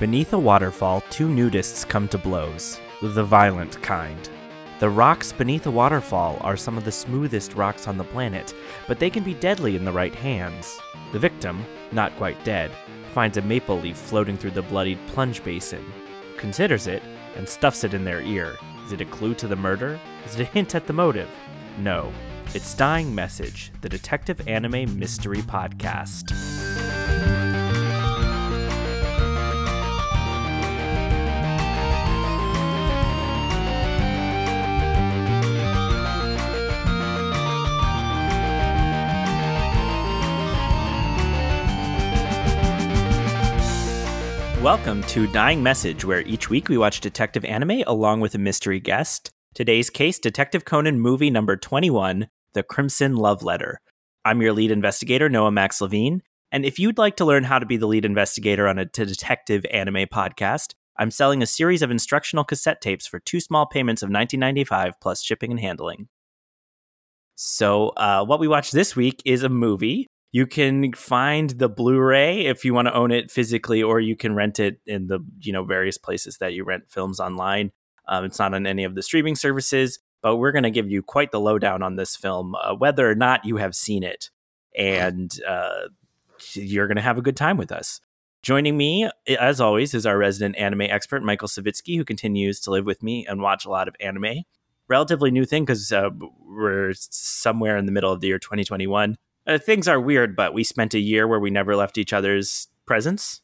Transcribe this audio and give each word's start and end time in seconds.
Beneath 0.00 0.32
a 0.32 0.38
waterfall, 0.38 1.02
two 1.10 1.28
nudists 1.28 1.86
come 1.86 2.08
to 2.08 2.16
blows, 2.16 2.80
the 3.02 3.22
violent 3.22 3.82
kind. 3.82 4.30
The 4.78 4.88
rocks 4.88 5.30
beneath 5.30 5.66
a 5.66 5.70
waterfall 5.70 6.38
are 6.40 6.56
some 6.56 6.78
of 6.78 6.86
the 6.86 6.90
smoothest 6.90 7.52
rocks 7.52 7.86
on 7.86 7.98
the 7.98 8.04
planet, 8.04 8.54
but 8.88 8.98
they 8.98 9.10
can 9.10 9.22
be 9.22 9.34
deadly 9.34 9.76
in 9.76 9.84
the 9.84 9.92
right 9.92 10.14
hands. 10.14 10.80
The 11.12 11.18
victim, 11.18 11.62
not 11.92 12.16
quite 12.16 12.42
dead, 12.44 12.70
finds 13.12 13.36
a 13.36 13.42
maple 13.42 13.78
leaf 13.78 13.98
floating 13.98 14.38
through 14.38 14.52
the 14.52 14.62
bloodied 14.62 15.06
plunge 15.08 15.44
basin, 15.44 15.84
considers 16.38 16.86
it, 16.86 17.02
and 17.36 17.46
stuffs 17.46 17.84
it 17.84 17.92
in 17.92 18.02
their 18.02 18.22
ear. 18.22 18.56
Is 18.86 18.92
it 18.92 19.02
a 19.02 19.04
clue 19.04 19.34
to 19.34 19.46
the 19.46 19.54
murder? 19.54 20.00
Is 20.24 20.34
it 20.34 20.40
a 20.40 20.44
hint 20.44 20.74
at 20.74 20.86
the 20.86 20.94
motive? 20.94 21.28
No. 21.76 22.10
It's 22.54 22.72
Dying 22.72 23.14
Message, 23.14 23.70
the 23.82 23.88
detective 23.90 24.48
anime 24.48 24.98
mystery 24.98 25.42
podcast. 25.42 26.49
Welcome 44.62 45.02
to 45.04 45.26
Dying 45.26 45.62
Message, 45.62 46.04
where 46.04 46.20
each 46.20 46.50
week 46.50 46.68
we 46.68 46.76
watch 46.76 47.00
detective 47.00 47.46
anime 47.46 47.82
along 47.86 48.20
with 48.20 48.34
a 48.34 48.38
mystery 48.38 48.78
guest. 48.78 49.30
Today's 49.54 49.88
case 49.88 50.18
Detective 50.18 50.66
Conan 50.66 51.00
movie 51.00 51.30
number 51.30 51.56
21, 51.56 52.28
The 52.52 52.62
Crimson 52.62 53.16
Love 53.16 53.42
Letter. 53.42 53.80
I'm 54.22 54.42
your 54.42 54.52
lead 54.52 54.70
investigator, 54.70 55.30
Noah 55.30 55.50
Max 55.50 55.80
Levine. 55.80 56.20
And 56.52 56.66
if 56.66 56.78
you'd 56.78 56.98
like 56.98 57.16
to 57.16 57.24
learn 57.24 57.44
how 57.44 57.58
to 57.58 57.64
be 57.64 57.78
the 57.78 57.86
lead 57.86 58.04
investigator 58.04 58.68
on 58.68 58.78
a 58.78 58.84
detective 58.84 59.64
anime 59.72 60.06
podcast, 60.12 60.74
I'm 60.98 61.10
selling 61.10 61.42
a 61.42 61.46
series 61.46 61.80
of 61.80 61.90
instructional 61.90 62.44
cassette 62.44 62.82
tapes 62.82 63.06
for 63.06 63.18
two 63.18 63.40
small 63.40 63.64
payments 63.64 64.02
of 64.02 64.10
$19.95 64.10 64.92
plus 65.00 65.22
shipping 65.22 65.52
and 65.52 65.60
handling. 65.60 66.08
So, 67.34 67.94
uh, 67.96 68.26
what 68.26 68.40
we 68.40 68.46
watched 68.46 68.74
this 68.74 68.94
week 68.94 69.22
is 69.24 69.42
a 69.42 69.48
movie 69.48 70.06
you 70.32 70.46
can 70.46 70.92
find 70.92 71.50
the 71.50 71.68
Blu-ray 71.68 72.46
if 72.46 72.64
you 72.64 72.72
want 72.72 72.86
to 72.88 72.94
own 72.94 73.10
it 73.10 73.30
physically, 73.30 73.82
or 73.82 74.00
you 74.00 74.16
can 74.16 74.34
rent 74.34 74.60
it 74.60 74.80
in 74.86 75.08
the 75.08 75.20
you 75.40 75.52
know 75.52 75.64
various 75.64 75.98
places 75.98 76.38
that 76.38 76.52
you 76.52 76.64
rent 76.64 76.84
films 76.88 77.20
online. 77.20 77.72
Um, 78.06 78.24
it's 78.24 78.38
not 78.38 78.54
on 78.54 78.66
any 78.66 78.84
of 78.84 78.94
the 78.94 79.02
streaming 79.02 79.36
services, 79.36 79.98
but 80.22 80.36
we're 80.36 80.52
going 80.52 80.64
to 80.64 80.70
give 80.70 80.90
you 80.90 81.02
quite 81.02 81.30
the 81.30 81.40
lowdown 81.40 81.82
on 81.82 81.96
this 81.96 82.16
film, 82.16 82.54
uh, 82.54 82.74
whether 82.74 83.08
or 83.10 83.14
not 83.14 83.44
you 83.44 83.56
have 83.56 83.74
seen 83.74 84.02
it, 84.02 84.30
and 84.76 85.32
uh, 85.46 85.88
you're 86.52 86.86
going 86.86 86.96
to 86.96 87.02
have 87.02 87.18
a 87.18 87.22
good 87.22 87.36
time 87.36 87.56
with 87.56 87.72
us. 87.72 88.00
Joining 88.42 88.76
me, 88.76 89.10
as 89.38 89.60
always, 89.60 89.92
is 89.92 90.06
our 90.06 90.16
resident 90.16 90.56
anime 90.56 90.82
expert, 90.82 91.22
Michael 91.22 91.48
Savitsky, 91.48 91.96
who 91.96 92.04
continues 92.04 92.58
to 92.60 92.70
live 92.70 92.86
with 92.86 93.02
me 93.02 93.26
and 93.26 93.42
watch 93.42 93.66
a 93.66 93.70
lot 93.70 93.86
of 93.86 93.94
anime. 94.00 94.44
Relatively 94.88 95.30
new 95.30 95.44
thing 95.44 95.64
because 95.64 95.92
uh, 95.92 96.08
we're 96.40 96.92
somewhere 96.94 97.76
in 97.76 97.84
the 97.84 97.92
middle 97.92 98.12
of 98.12 98.20
the 98.20 98.28
year 98.28 98.38
2021 98.38 99.16
uh, 99.46 99.58
things 99.58 99.88
are 99.88 100.00
weird, 100.00 100.36
but 100.36 100.54
we 100.54 100.64
spent 100.64 100.94
a 100.94 100.98
year 100.98 101.26
where 101.26 101.40
we 101.40 101.50
never 101.50 101.76
left 101.76 101.98
each 101.98 102.12
other's 102.12 102.68
presence, 102.86 103.40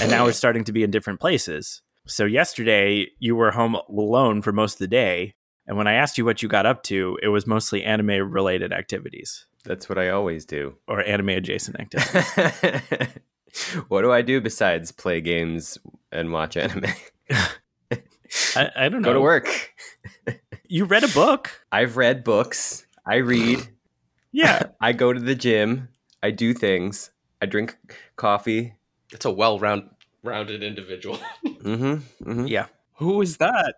and 0.00 0.10
now 0.10 0.24
we're 0.24 0.32
starting 0.44 0.64
to 0.64 0.72
be 0.72 0.82
in 0.82 0.90
different 0.90 1.20
places. 1.20 1.82
So 2.06 2.24
yesterday 2.24 3.08
you 3.18 3.36
were 3.36 3.50
home 3.50 3.76
alone 3.88 4.42
for 4.42 4.52
most 4.52 4.74
of 4.74 4.78
the 4.78 4.88
day, 4.88 5.34
and 5.66 5.76
when 5.76 5.86
I 5.86 5.94
asked 5.94 6.16
you 6.16 6.24
what 6.24 6.42
you 6.42 6.48
got 6.48 6.66
up 6.66 6.82
to, 6.84 7.18
it 7.22 7.28
was 7.28 7.46
mostly 7.46 7.84
anime 7.84 8.32
related 8.32 8.72
activities. 8.72 9.46
That's 9.64 9.88
what 9.88 9.98
I 9.98 10.08
always 10.08 10.46
do. 10.46 10.76
Or 10.88 11.02
anime 11.02 11.28
adjacent 11.28 11.78
activities. 11.78 13.08
what 13.88 14.02
do 14.02 14.10
I 14.10 14.22
do 14.22 14.40
besides 14.40 14.92
play 14.92 15.20
games 15.20 15.76
and 16.10 16.32
watch 16.32 16.56
anime? 16.56 16.86
I, 17.30 18.70
I, 18.76 18.88
don't 18.88 19.02
know. 19.02 19.10
Go 19.10 19.14
to 19.14 19.20
work. 19.20 19.74
you 20.68 20.86
read 20.86 21.04
a 21.04 21.08
book. 21.08 21.50
I've 21.70 21.98
read 21.98 22.24
books. 22.24 22.86
I 23.06 23.16
read. 23.16 23.68
Yeah. 24.32 24.62
I 24.80 24.92
go 24.92 25.12
to 25.12 25.20
the 25.20 25.34
gym. 25.34 25.88
I 26.22 26.30
do 26.30 26.54
things. 26.54 27.10
I 27.40 27.46
drink 27.46 27.76
coffee. 28.16 28.74
It's 29.12 29.24
a 29.24 29.30
well 29.30 29.58
round 29.58 29.90
rounded 30.22 30.62
individual. 30.62 31.18
mm-hmm, 31.46 32.30
mm-hmm. 32.30 32.46
Yeah. 32.46 32.66
Who 32.96 33.22
is 33.22 33.36
that? 33.36 33.76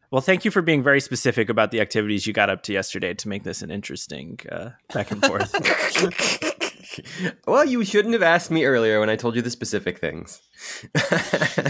well, 0.10 0.22
thank 0.22 0.46
you 0.46 0.50
for 0.50 0.62
being 0.62 0.82
very 0.82 1.00
specific 1.00 1.50
about 1.50 1.72
the 1.72 1.82
activities 1.82 2.26
you 2.26 2.32
got 2.32 2.48
up 2.48 2.62
to 2.62 2.72
yesterday 2.72 3.12
to 3.12 3.28
make 3.28 3.44
this 3.44 3.60
an 3.60 3.70
interesting 3.70 4.40
uh, 4.50 4.70
back 4.94 5.10
and 5.10 5.22
forth. 5.22 5.52
well, 7.46 7.66
you 7.66 7.84
shouldn't 7.84 8.14
have 8.14 8.22
asked 8.22 8.50
me 8.50 8.64
earlier 8.64 8.98
when 8.98 9.10
I 9.10 9.16
told 9.16 9.36
you 9.36 9.42
the 9.42 9.50
specific 9.50 9.98
things. 9.98 10.40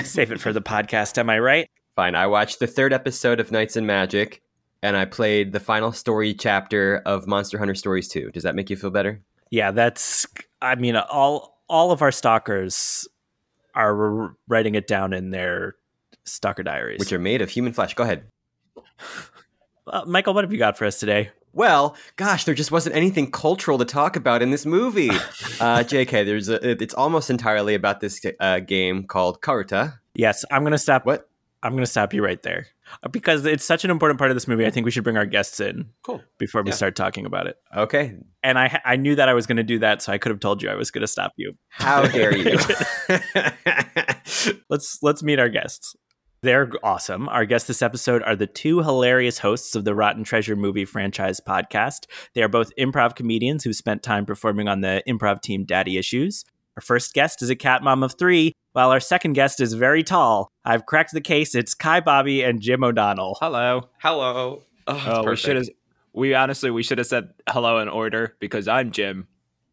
Save 0.04 0.30
it 0.30 0.40
for 0.40 0.52
the 0.52 0.62
podcast, 0.62 1.18
am 1.18 1.28
I 1.28 1.40
right? 1.40 1.68
Fine. 1.96 2.14
I 2.14 2.28
watched 2.28 2.60
the 2.60 2.68
third 2.68 2.92
episode 2.92 3.40
of 3.40 3.50
Knights 3.50 3.74
and 3.74 3.84
Magic 3.84 4.42
and 4.82 4.96
I 4.96 5.04
played 5.04 5.52
the 5.52 5.60
final 5.60 5.92
story 5.92 6.34
chapter 6.34 7.02
of 7.04 7.26
Monster 7.26 7.58
Hunter 7.58 7.74
Stories 7.74 8.08
2. 8.08 8.30
Does 8.30 8.42
that 8.42 8.54
make 8.54 8.70
you 8.70 8.76
feel 8.76 8.90
better? 8.90 9.20
Yeah, 9.50 9.70
that's 9.70 10.26
I 10.60 10.74
mean 10.74 10.96
all 10.96 11.62
all 11.68 11.90
of 11.90 12.02
our 12.02 12.12
stalkers 12.12 13.08
are 13.74 14.34
writing 14.48 14.74
it 14.74 14.86
down 14.86 15.12
in 15.12 15.30
their 15.30 15.76
stalker 16.24 16.62
diaries, 16.62 16.98
which 16.98 17.12
are 17.12 17.18
made 17.18 17.42
of 17.42 17.50
human 17.50 17.72
flesh. 17.72 17.94
Go 17.94 18.04
ahead. 18.04 18.24
Uh, 19.90 20.04
Michael, 20.06 20.34
what 20.34 20.44
have 20.44 20.52
you 20.52 20.58
got 20.58 20.76
for 20.76 20.84
us 20.84 21.00
today? 21.00 21.30
Well, 21.54 21.96
gosh, 22.16 22.44
there 22.44 22.54
just 22.54 22.70
wasn't 22.70 22.94
anything 22.94 23.30
cultural 23.30 23.78
to 23.78 23.86
talk 23.86 24.16
about 24.16 24.42
in 24.42 24.50
this 24.50 24.66
movie. 24.66 25.08
uh, 25.60 25.78
JK, 25.78 26.26
there's 26.26 26.50
a, 26.50 26.82
it's 26.82 26.92
almost 26.92 27.30
entirely 27.30 27.74
about 27.74 28.00
this 28.00 28.20
uh, 28.38 28.60
game 28.60 29.04
called 29.04 29.40
Karuta. 29.40 29.98
Yes, 30.14 30.44
I'm 30.50 30.60
going 30.60 30.72
to 30.72 30.78
stop. 30.78 31.06
What? 31.06 31.30
I'm 31.62 31.72
going 31.72 31.84
to 31.84 31.90
stop 31.90 32.12
you 32.12 32.22
right 32.22 32.42
there 32.42 32.66
because 33.10 33.44
it's 33.44 33.64
such 33.64 33.84
an 33.84 33.90
important 33.90 34.18
part 34.18 34.30
of 34.30 34.36
this 34.36 34.48
movie. 34.48 34.66
I 34.66 34.70
think 34.70 34.84
we 34.84 34.90
should 34.90 35.04
bring 35.04 35.16
our 35.16 35.26
guests 35.26 35.60
in 35.60 35.90
cool. 36.02 36.22
before 36.38 36.62
we 36.62 36.70
yeah. 36.70 36.76
start 36.76 36.96
talking 36.96 37.26
about 37.26 37.46
it. 37.46 37.56
Okay. 37.76 38.16
And 38.42 38.58
I 38.58 38.80
I 38.84 38.96
knew 38.96 39.14
that 39.14 39.28
I 39.28 39.34
was 39.34 39.46
going 39.46 39.56
to 39.56 39.62
do 39.62 39.78
that, 39.80 40.02
so 40.02 40.12
I 40.12 40.18
could 40.18 40.30
have 40.30 40.40
told 40.40 40.62
you 40.62 40.70
I 40.70 40.74
was 40.74 40.90
going 40.90 41.02
to 41.02 41.08
stop 41.08 41.32
you. 41.36 41.54
How 41.68 42.06
dare 42.06 42.36
you? 42.36 42.58
let's 44.70 44.98
let's 45.02 45.22
meet 45.22 45.38
our 45.38 45.48
guests. 45.48 45.96
They're 46.40 46.70
awesome. 46.84 47.28
Our 47.28 47.44
guests 47.44 47.66
this 47.66 47.82
episode 47.82 48.22
are 48.22 48.36
the 48.36 48.46
two 48.46 48.78
hilarious 48.78 49.40
hosts 49.40 49.74
of 49.74 49.84
the 49.84 49.94
Rotten 49.94 50.22
Treasure 50.22 50.54
movie 50.54 50.84
franchise 50.84 51.40
podcast. 51.40 52.06
They 52.34 52.42
are 52.42 52.48
both 52.48 52.70
improv 52.78 53.16
comedians 53.16 53.64
who 53.64 53.72
spent 53.72 54.04
time 54.04 54.24
performing 54.24 54.68
on 54.68 54.80
the 54.80 55.02
improv 55.08 55.42
team 55.42 55.64
Daddy 55.64 55.98
Issues. 55.98 56.44
Our 56.78 56.82
first 56.82 57.12
guest 57.12 57.42
is 57.42 57.50
a 57.50 57.56
cat 57.56 57.82
mom 57.82 58.04
of 58.04 58.14
three, 58.16 58.52
while 58.70 58.92
our 58.92 59.00
second 59.00 59.32
guest 59.32 59.58
is 59.58 59.72
very 59.72 60.04
tall. 60.04 60.48
I've 60.64 60.86
cracked 60.86 61.12
the 61.12 61.20
case. 61.20 61.56
It's 61.56 61.74
Kai 61.74 61.98
Bobby 61.98 62.44
and 62.44 62.60
Jim 62.60 62.84
O'Donnell. 62.84 63.36
Hello. 63.40 63.88
Hello. 64.00 64.62
Oh, 64.86 65.04
oh 65.04 65.28
we 65.28 65.34
should 65.34 65.56
have. 65.56 65.68
We 66.12 66.34
honestly 66.34 66.70
we 66.70 66.84
should 66.84 66.98
have 66.98 67.08
said 67.08 67.30
hello 67.48 67.80
in 67.80 67.88
order 67.88 68.36
because 68.38 68.68
I'm 68.68 68.92
Jim. 68.92 69.26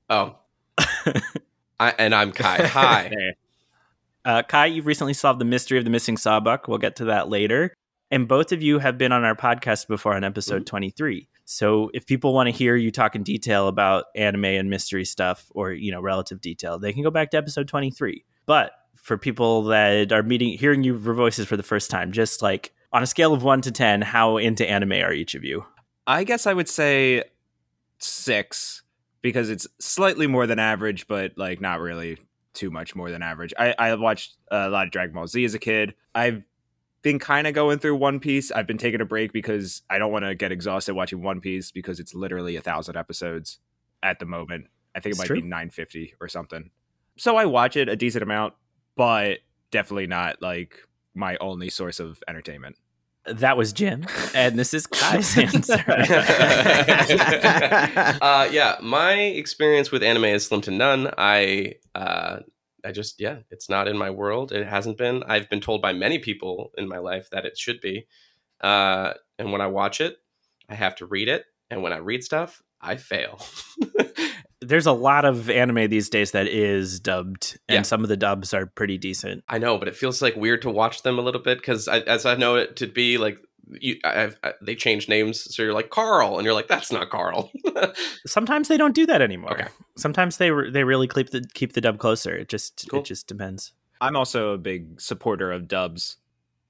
Oh. 0.09 0.37
I, 1.79 1.93
and 1.99 2.15
I'm 2.15 2.31
Kai. 2.31 2.65
Hi. 2.69 3.11
uh, 4.25 4.41
Kai, 4.41 4.65
you've 4.65 4.87
recently 4.87 5.13
solved 5.13 5.39
the 5.39 5.45
mystery 5.45 5.77
of 5.77 5.83
the 5.83 5.91
missing 5.91 6.17
sawbuck. 6.17 6.67
We'll 6.67 6.79
get 6.79 6.95
to 6.95 7.05
that 7.05 7.29
later. 7.29 7.75
And 8.09 8.27
both 8.27 8.51
of 8.51 8.63
you 8.63 8.79
have 8.79 8.97
been 8.97 9.11
on 9.11 9.23
our 9.23 9.35
podcast 9.35 9.87
before 9.87 10.15
on 10.15 10.23
episode 10.23 10.61
mm-hmm. 10.61 10.77
23. 10.77 11.27
So 11.45 11.91
if 11.93 12.05
people 12.05 12.33
want 12.33 12.47
to 12.47 12.51
hear 12.51 12.75
you 12.75 12.91
talk 12.91 13.15
in 13.15 13.23
detail 13.23 13.67
about 13.67 14.05
anime 14.15 14.45
and 14.45 14.69
mystery 14.69 15.05
stuff 15.05 15.45
or, 15.51 15.71
you 15.71 15.91
know, 15.91 16.01
relative 16.01 16.41
detail, 16.41 16.79
they 16.79 16.91
can 16.91 17.03
go 17.03 17.11
back 17.11 17.31
to 17.31 17.37
episode 17.37 17.67
23. 17.67 18.25
But 18.45 18.71
for 18.95 19.17
people 19.17 19.63
that 19.65 20.11
are 20.11 20.23
meeting 20.23 20.57
hearing 20.57 20.83
your 20.83 20.95
voices 20.95 21.47
for 21.47 21.55
the 21.55 21.63
first 21.63 21.91
time, 21.91 22.11
just 22.11 22.41
like 22.41 22.73
on 22.91 23.03
a 23.03 23.07
scale 23.07 23.33
of 23.33 23.43
1 23.43 23.61
to 23.61 23.71
10, 23.71 24.01
how 24.01 24.37
into 24.37 24.67
anime 24.67 24.93
are 24.93 25.13
each 25.13 25.35
of 25.35 25.43
you? 25.43 25.63
I 26.07 26.23
guess 26.23 26.47
I 26.47 26.53
would 26.53 26.69
say 26.69 27.23
6 27.99 28.81
because 29.21 29.49
it's 29.49 29.67
slightly 29.79 30.27
more 30.27 30.47
than 30.47 30.59
average, 30.59 31.07
but 31.07 31.33
like 31.37 31.61
not 31.61 31.79
really 31.79 32.17
too 32.53 32.71
much 32.71 32.95
more 32.95 33.11
than 33.11 33.21
average. 33.21 33.53
I, 33.57 33.75
I 33.77 33.93
watched 33.95 34.35
a 34.49 34.69
lot 34.69 34.87
of 34.87 34.91
Dragon 34.91 35.13
Ball 35.13 35.27
Z 35.27 35.43
as 35.43 35.53
a 35.53 35.59
kid. 35.59 35.93
I've 36.15 36.43
been 37.05 37.19
kind 37.19 37.45
of 37.45 37.53
going 37.53 37.77
through 37.77 37.95
One 37.95 38.19
Piece. 38.19 38.51
I've 38.51 38.65
been 38.65 38.79
taking 38.79 38.99
a 38.99 39.05
break 39.05 39.31
because 39.31 39.83
I 39.91 39.99
don't 39.99 40.11
want 40.11 40.25
to 40.25 40.33
get 40.33 40.51
exhausted 40.51 40.95
watching 40.95 41.21
One 41.21 41.39
Piece 41.39 41.69
because 41.69 41.99
it's 41.99 42.15
literally 42.15 42.55
a 42.55 42.61
thousand 42.61 42.97
episodes 42.97 43.59
at 44.01 44.17
the 44.17 44.25
moment. 44.25 44.65
I 44.95 45.01
think 45.01 45.11
it 45.11 45.13
it's 45.13 45.19
might 45.19 45.27
true. 45.27 45.35
be 45.35 45.43
950 45.43 46.15
or 46.19 46.27
something. 46.27 46.71
So 47.15 47.37
I 47.37 47.45
watch 47.45 47.75
it 47.77 47.89
a 47.89 47.95
decent 47.95 48.23
amount, 48.23 48.55
but 48.95 49.37
definitely 49.69 50.07
not 50.07 50.41
like 50.41 50.79
my 51.13 51.37
only 51.37 51.69
source 51.69 51.99
of 51.99 52.23
entertainment. 52.27 52.75
That 53.27 53.55
was 53.55 53.71
Jim, 53.71 54.07
and 54.33 54.57
this 54.57 54.73
is 54.73 54.87
Kai's 54.91 55.37
answer. 55.37 55.83
uh, 58.19 58.49
yeah, 58.51 58.77
my 58.81 59.13
experience 59.13 59.91
with 59.91 60.01
anime 60.01 60.25
is 60.25 60.47
slim 60.47 60.61
to 60.61 60.71
none. 60.71 61.11
I 61.19 61.75
uh, 61.93 62.39
I 62.85 62.91
just 62.91 63.19
yeah, 63.19 63.37
it's 63.49 63.69
not 63.69 63.87
in 63.87 63.97
my 63.97 64.09
world. 64.09 64.51
It 64.51 64.67
hasn't 64.67 64.97
been. 64.97 65.23
I've 65.23 65.49
been 65.49 65.61
told 65.61 65.81
by 65.81 65.93
many 65.93 66.19
people 66.19 66.71
in 66.77 66.87
my 66.87 66.99
life 66.99 67.29
that 67.31 67.45
it 67.45 67.57
should 67.57 67.81
be. 67.81 68.05
Uh, 68.61 69.13
and 69.39 69.51
when 69.51 69.61
I 69.61 69.67
watch 69.67 69.99
it, 70.01 70.17
I 70.69 70.75
have 70.75 70.95
to 70.97 71.05
read 71.05 71.27
it 71.27 71.45
and 71.69 71.81
when 71.83 71.93
I 71.93 71.97
read 71.97 72.23
stuff, 72.23 72.61
I 72.81 72.95
fail. 72.97 73.39
There's 74.61 74.85
a 74.85 74.91
lot 74.91 75.25
of 75.25 75.49
anime 75.49 75.89
these 75.89 76.09
days 76.09 76.31
that 76.31 76.47
is 76.47 76.99
dubbed, 76.99 77.59
and 77.67 77.75
Yeah. 77.77 77.81
some 77.83 78.01
of 78.03 78.09
the 78.09 78.17
dubs 78.17 78.53
are 78.53 78.65
pretty 78.65 78.97
decent. 78.97 79.43
I 79.47 79.57
know, 79.59 79.77
but 79.77 79.87
it 79.87 79.95
feels 79.95 80.21
like 80.21 80.35
weird 80.35 80.61
to 80.63 80.69
watch 80.71 81.03
them 81.03 81.19
a 81.19 81.21
little 81.21 81.41
bit 81.41 81.59
because, 81.59 81.87
as 81.87 82.25
I 82.25 82.35
know 82.35 82.55
it 82.55 82.75
to 82.77 82.87
be, 82.87 83.17
like 83.17 83.37
you, 83.79 83.97
I've, 84.03 84.37
I, 84.43 84.53
they 84.61 84.75
change 84.75 85.09
names, 85.09 85.53
so 85.55 85.63
you're 85.63 85.73
like 85.73 85.89
Carl, 85.89 86.37
and 86.37 86.45
you're 86.45 86.53
like, 86.53 86.67
that's 86.67 86.91
not 86.91 87.09
Carl. 87.09 87.51
Sometimes 88.25 88.67
they 88.67 88.77
don't 88.77 88.95
do 88.95 89.05
that 89.05 89.21
anymore. 89.21 89.53
Okay. 89.53 89.67
Sometimes 89.97 90.37
they 90.37 90.51
re- 90.51 90.69
they 90.71 90.83
really 90.83 91.07
keep 91.07 91.29
the 91.31 91.41
keep 91.53 91.73
the 91.73 91.81
dub 91.81 91.97
closer. 91.97 92.35
It 92.35 92.49
just 92.49 92.87
Cool. 92.89 92.99
it 92.99 93.05
just 93.05 93.27
depends. 93.27 93.73
I'm 94.01 94.15
also 94.15 94.51
a 94.51 94.57
big 94.57 94.99
supporter 95.01 95.51
of 95.51 95.67
dubs 95.67 96.17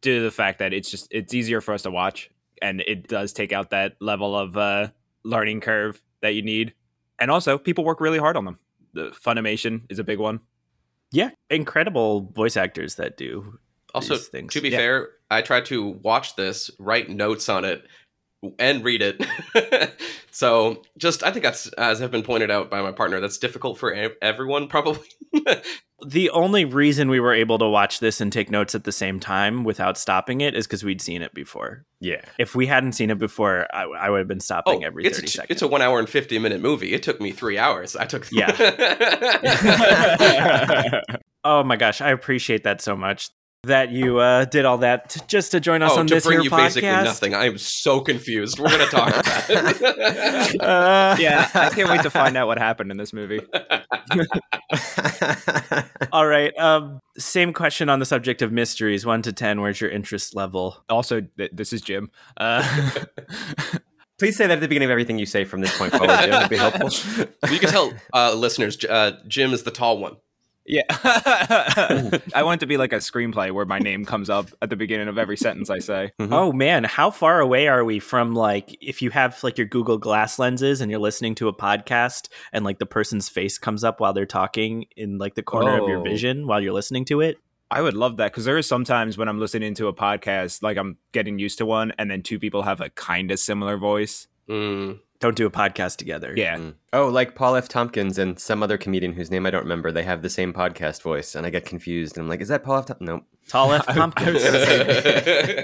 due 0.01 0.19
to 0.19 0.23
the 0.23 0.31
fact 0.31 0.59
that 0.59 0.73
it's 0.73 0.89
just 0.89 1.07
it's 1.11 1.33
easier 1.33 1.61
for 1.61 1.73
us 1.73 1.81
to 1.83 1.91
watch 1.91 2.29
and 2.61 2.81
it 2.81 3.07
does 3.07 3.33
take 3.33 3.51
out 3.51 3.71
that 3.71 3.95
level 3.99 4.37
of 4.37 4.55
uh 4.55 4.89
learning 5.23 5.59
curve 5.61 6.01
that 6.21 6.35
you 6.35 6.41
need. 6.43 6.73
And 7.19 7.31
also 7.31 7.57
people 7.57 7.83
work 7.83 7.99
really 7.99 8.19
hard 8.19 8.37
on 8.37 8.45
them. 8.45 8.59
The 8.93 9.09
Funimation 9.09 9.81
is 9.89 9.99
a 9.99 10.03
big 10.03 10.19
one. 10.19 10.39
Yeah, 11.11 11.31
incredible 11.49 12.31
voice 12.35 12.57
actors 12.57 12.95
that 12.95 13.17
do 13.17 13.57
also, 13.95 14.15
these 14.15 14.27
things. 14.27 14.53
to 14.53 14.61
be 14.61 14.69
Yeah. 14.69 14.77
fair, 14.77 15.09
I 15.29 15.41
tried 15.41 15.65
to 15.65 15.89
watch 16.03 16.35
this, 16.35 16.71
write 16.79 17.09
notes 17.09 17.49
on 17.49 17.65
it, 17.65 17.83
and 18.59 18.83
read 18.83 19.01
it. 19.01 19.25
so, 20.31 20.83
just 20.97 21.23
I 21.23 21.31
think 21.31 21.43
that's 21.43 21.67
as 21.73 21.99
have 21.99 22.11
been 22.11 22.21
pointed 22.23 22.51
out 22.51 22.69
by 22.69 22.81
my 22.81 22.91
partner, 22.91 23.19
that's 23.19 23.37
difficult 23.39 23.79
for 23.79 23.93
everyone, 24.21 24.67
probably. 24.67 25.07
The 26.05 26.29
only 26.31 26.65
reason 26.65 27.09
we 27.09 27.19
were 27.21 27.33
able 27.33 27.57
to 27.57 27.67
watch 27.67 27.99
this 28.01 28.19
and 28.21 28.31
take 28.31 28.51
notes 28.51 28.75
at 28.75 28.83
the 28.83 28.91
same 28.91 29.19
time 29.19 29.63
without 29.63 29.97
stopping 29.97 30.41
it 30.41 30.53
is 30.53 30.67
because 30.67 30.83
we'd 30.83 31.01
seen 31.01 31.21
it 31.21 31.33
before. 31.33 31.85
yeah. 32.01 32.21
If 32.37 32.53
we 32.53 32.67
hadn't 32.67 32.91
seen 32.93 33.09
it 33.09 33.17
before, 33.17 33.65
I, 33.73 33.83
I 33.85 34.09
would 34.09 34.19
have 34.19 34.27
been 34.27 34.37
Oh, 34.37 34.39
stopping 34.39 34.83
every 34.83 35.05
it's 35.05 35.17
thirty 35.17 35.27
a, 35.27 35.31
seconds. 35.31 35.51
it's 35.51 35.61
a 35.61 35.67
one 35.67 35.81
hour 35.81 35.97
and 35.97 36.07
fifty 36.09 36.37
minute 36.37 36.61
movie. 36.61 36.93
It 36.93 37.01
took 37.01 37.19
me 37.21 37.31
three 37.31 37.57
hours. 37.57 37.95
I 37.95 38.05
took 38.05 38.27
yeah. 38.31 38.51
oh 41.43 41.63
my 41.63 41.75
gosh, 41.77 42.01
I 42.01 42.09
appreciate 42.11 42.63
that 42.63 42.81
so 42.81 42.95
much 42.95 43.29
that 43.65 43.91
you 43.91 44.19
uh, 44.19 44.45
did 44.45 44.65
all 44.65 44.79
that 44.79 45.09
t- 45.09 45.21
just 45.27 45.51
to 45.51 45.59
join 45.59 45.81
us 45.81 45.91
oh, 45.93 45.99
on 45.99 46.07
to 46.07 46.15
this 46.15 46.25
bring 46.25 46.39
here 46.39 46.43
you 46.43 46.49
podcast. 46.49 46.57
basically 46.57 46.89
nothing. 46.89 47.33
I 47.33 47.45
am 47.45 47.57
so 47.57 47.99
confused. 47.99 48.59
We're 48.59 48.69
gonna 48.69 48.85
talk 48.85 49.09
about 49.09 49.49
it. 49.49 50.61
Uh, 50.61 51.15
yeah, 51.19 51.49
I 51.53 51.69
can't 51.73 51.89
wait 51.89 52.01
to 52.03 52.09
find 52.09 52.37
out 52.37 52.47
what 52.47 52.57
happened 52.57 52.91
in 52.91 52.97
this 52.97 53.13
movie. 53.13 53.41
All 56.11 56.27
right. 56.27 56.57
Um, 56.57 56.99
same 57.17 57.53
question 57.53 57.89
on 57.89 57.99
the 57.99 58.05
subject 58.05 58.41
of 58.41 58.51
mysteries. 58.51 59.05
One 59.05 59.21
to 59.23 59.33
ten. 59.33 59.61
Where's 59.61 59.79
your 59.79 59.89
interest 59.89 60.35
level? 60.35 60.83
Also, 60.89 61.21
th- 61.37 61.51
this 61.53 61.73
is 61.73 61.81
Jim. 61.81 62.09
Uh, 62.37 62.63
Please 64.17 64.37
say 64.37 64.47
that 64.47 64.53
at 64.53 64.61
the 64.61 64.67
beginning 64.69 64.85
of 64.85 64.91
everything 64.91 65.19
you 65.19 65.25
say 65.25 65.43
from 65.43 65.59
this 65.59 65.77
point 65.77 65.91
forward. 65.91 66.07
Jim. 66.21 66.29
That'd 66.29 66.49
be 66.49 66.55
helpful. 66.55 66.89
you 67.51 67.59
can 67.59 67.69
tell 67.69 67.93
uh, 68.13 68.33
listeners, 68.33 68.81
uh, 68.85 69.19
Jim 69.27 69.51
is 69.51 69.63
the 69.63 69.71
tall 69.71 69.97
one. 69.97 70.15
Yeah, 70.65 70.83
I 72.33 72.43
want 72.43 72.59
it 72.59 72.61
to 72.61 72.67
be 72.67 72.77
like 72.77 72.93
a 72.93 72.97
screenplay 72.97 73.51
where 73.51 73.65
my 73.65 73.79
name 73.79 74.05
comes 74.05 74.29
up 74.29 74.47
at 74.61 74.69
the 74.69 74.75
beginning 74.75 75.07
of 75.07 75.17
every 75.17 75.37
sentence 75.37 75.69
I 75.69 75.79
say. 75.79 76.11
Mhm. 76.19 76.31
Oh 76.31 76.51
man, 76.51 76.83
how 76.83 77.11
far 77.11 77.39
away 77.39 77.67
are 77.67 77.83
we 77.83 77.99
from 77.99 78.33
like 78.33 78.77
if 78.81 79.01
you 79.01 79.09
have 79.11 79.41
like 79.43 79.57
your 79.57 79.67
Google 79.67 79.97
Glass 79.97 80.39
lenses 80.39 80.81
and 80.81 80.89
you're 80.89 80.99
listening 80.99 81.35
to 81.35 81.47
a 81.47 81.53
podcast 81.53 82.29
and 82.53 82.65
like 82.65 82.79
the 82.79 82.85
person's 82.85 83.29
face 83.29 83.57
comes 83.57 83.83
up 83.83 83.99
while 83.99 84.13
they're 84.13 84.25
talking 84.25 84.85
in 84.95 85.17
like 85.17 85.35
the 85.35 85.43
corner 85.43 85.81
of 85.81 85.87
your 85.87 85.99
Oh. 85.99 86.03
vision 86.03 86.47
while 86.47 86.61
you're 86.61 86.73
listening 86.73 87.05
to 87.05 87.21
it? 87.21 87.37
I 87.71 87.81
would 87.81 87.95
love 87.95 88.17
that 88.17 88.31
because 88.31 88.45
there 88.45 88.57
is 88.57 88.67
sometimes 88.67 89.17
when 89.17 89.27
I'm 89.27 89.39
listening 89.39 89.73
to 89.75 89.87
a 89.87 89.93
podcast, 89.93 90.61
like 90.61 90.77
I'm 90.77 90.97
getting 91.13 91.39
used 91.39 91.57
to 91.57 91.65
one, 91.65 91.93
and 91.97 92.09
then 92.11 92.21
two 92.21 92.37
people 92.39 92.61
have 92.61 92.79
a 92.79 92.89
kind 92.91 93.31
of 93.31 93.39
similar 93.39 93.75
voice. 93.77 94.27
Mm. 94.47 94.99
Don't 95.19 95.35
do 95.35 95.45
a 95.45 95.51
podcast 95.51 95.95
together. 95.97 96.33
Yeah, 96.35 96.57
Mm. 96.57 96.73
Oh, 96.93 97.07
like 97.07 97.35
Paul 97.35 97.55
F. 97.55 97.67
Tompkins 97.69 98.17
and 98.17 98.37
some 98.39 98.61
other 98.61 98.77
comedian 98.77 99.13
whose 99.13 99.31
name 99.31 99.45
I 99.45 99.49
don't 99.49 99.63
remember. 99.63 99.91
They 99.91 100.03
have 100.03 100.21
the 100.21 100.29
same 100.29 100.53
podcast 100.53 101.01
voice, 101.01 101.35
and 101.35 101.45
I 101.45 101.49
get 101.49 101.65
confused. 101.65 102.17
And 102.17 102.23
I'm 102.25 102.29
like, 102.29 102.41
is 102.41 102.49
that 102.49 102.63
Paul 102.63 102.79
F. 102.79 102.85
Tompkins? 102.87 103.07
Nope. 103.07 103.23
Tall 103.47 103.73
F. 103.73 103.85
I- 103.87 103.91
I 103.91 103.95
Tompkins. 103.95 104.43
was 104.43 105.63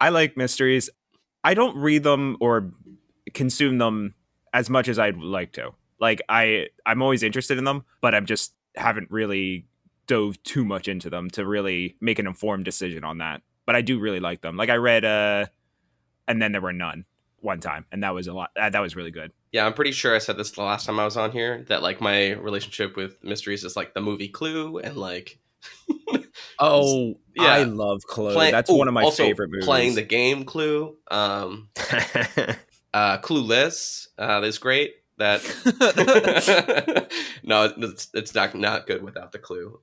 I 0.00 0.08
like 0.10 0.36
mysteries. 0.36 0.90
I 1.44 1.54
don't 1.54 1.76
read 1.76 2.02
them 2.02 2.36
or 2.40 2.72
consume 3.34 3.78
them 3.78 4.14
as 4.52 4.70
much 4.70 4.88
as 4.88 4.98
I'd 4.98 5.18
like 5.18 5.52
to. 5.52 5.72
Like 6.00 6.22
I, 6.28 6.66
I'm 6.86 7.02
always 7.02 7.22
interested 7.22 7.58
in 7.58 7.64
them, 7.64 7.84
but 8.00 8.14
I'm 8.14 8.24
just 8.26 8.54
haven't 8.76 9.10
really 9.10 9.66
dove 10.06 10.42
too 10.44 10.64
much 10.64 10.88
into 10.88 11.10
them 11.10 11.28
to 11.30 11.44
really 11.44 11.96
make 12.00 12.18
an 12.18 12.26
informed 12.26 12.64
decision 12.64 13.04
on 13.04 13.18
that. 13.18 13.42
But 13.66 13.74
I 13.76 13.82
do 13.82 13.98
really 13.98 14.20
like 14.20 14.40
them. 14.40 14.56
Like 14.56 14.70
I 14.70 14.76
read, 14.76 15.04
uh, 15.04 15.46
and 16.26 16.40
then 16.40 16.52
there 16.52 16.60
were 16.60 16.72
none 16.72 17.04
one 17.40 17.60
time, 17.60 17.84
and 17.92 18.02
that 18.02 18.14
was 18.14 18.26
a 18.26 18.32
lot. 18.32 18.50
Uh, 18.58 18.70
that 18.70 18.80
was 18.80 18.96
really 18.96 19.10
good. 19.10 19.32
Yeah, 19.52 19.64
I'm 19.66 19.72
pretty 19.74 19.92
sure 19.92 20.14
I 20.14 20.18
said 20.18 20.36
this 20.36 20.50
the 20.50 20.62
last 20.62 20.86
time 20.86 20.98
I 21.00 21.04
was 21.04 21.16
on 21.16 21.30
here 21.32 21.64
that 21.68 21.82
like 21.82 22.00
my 22.00 22.32
relationship 22.32 22.96
with 22.96 23.22
mysteries 23.24 23.64
is 23.64 23.76
like 23.76 23.94
the 23.94 24.00
movie 24.00 24.28
Clue 24.28 24.78
and 24.78 24.96
like 24.96 25.38
Oh, 26.58 27.14
Yeah. 27.36 27.44
I 27.46 27.62
love 27.64 28.02
Clue. 28.06 28.32
play- 28.32 28.50
That's 28.50 28.70
ooh, 28.70 28.76
one 28.76 28.88
of 28.88 28.94
my 28.94 29.08
favorite 29.10 29.50
movies. 29.50 29.64
Playing 29.64 29.94
the 29.94 30.02
game 30.02 30.44
Clue, 30.44 30.96
um, 31.10 31.68
uh, 32.94 33.18
Clueless, 33.18 34.08
uh, 34.18 34.40
that's 34.40 34.58
great. 34.58 34.94
That 35.18 35.42
no, 37.42 37.72
it's, 37.76 38.08
it's 38.14 38.34
not 38.34 38.54
not 38.54 38.86
good 38.86 39.02
without 39.02 39.32
the 39.32 39.38
clue. 39.40 39.80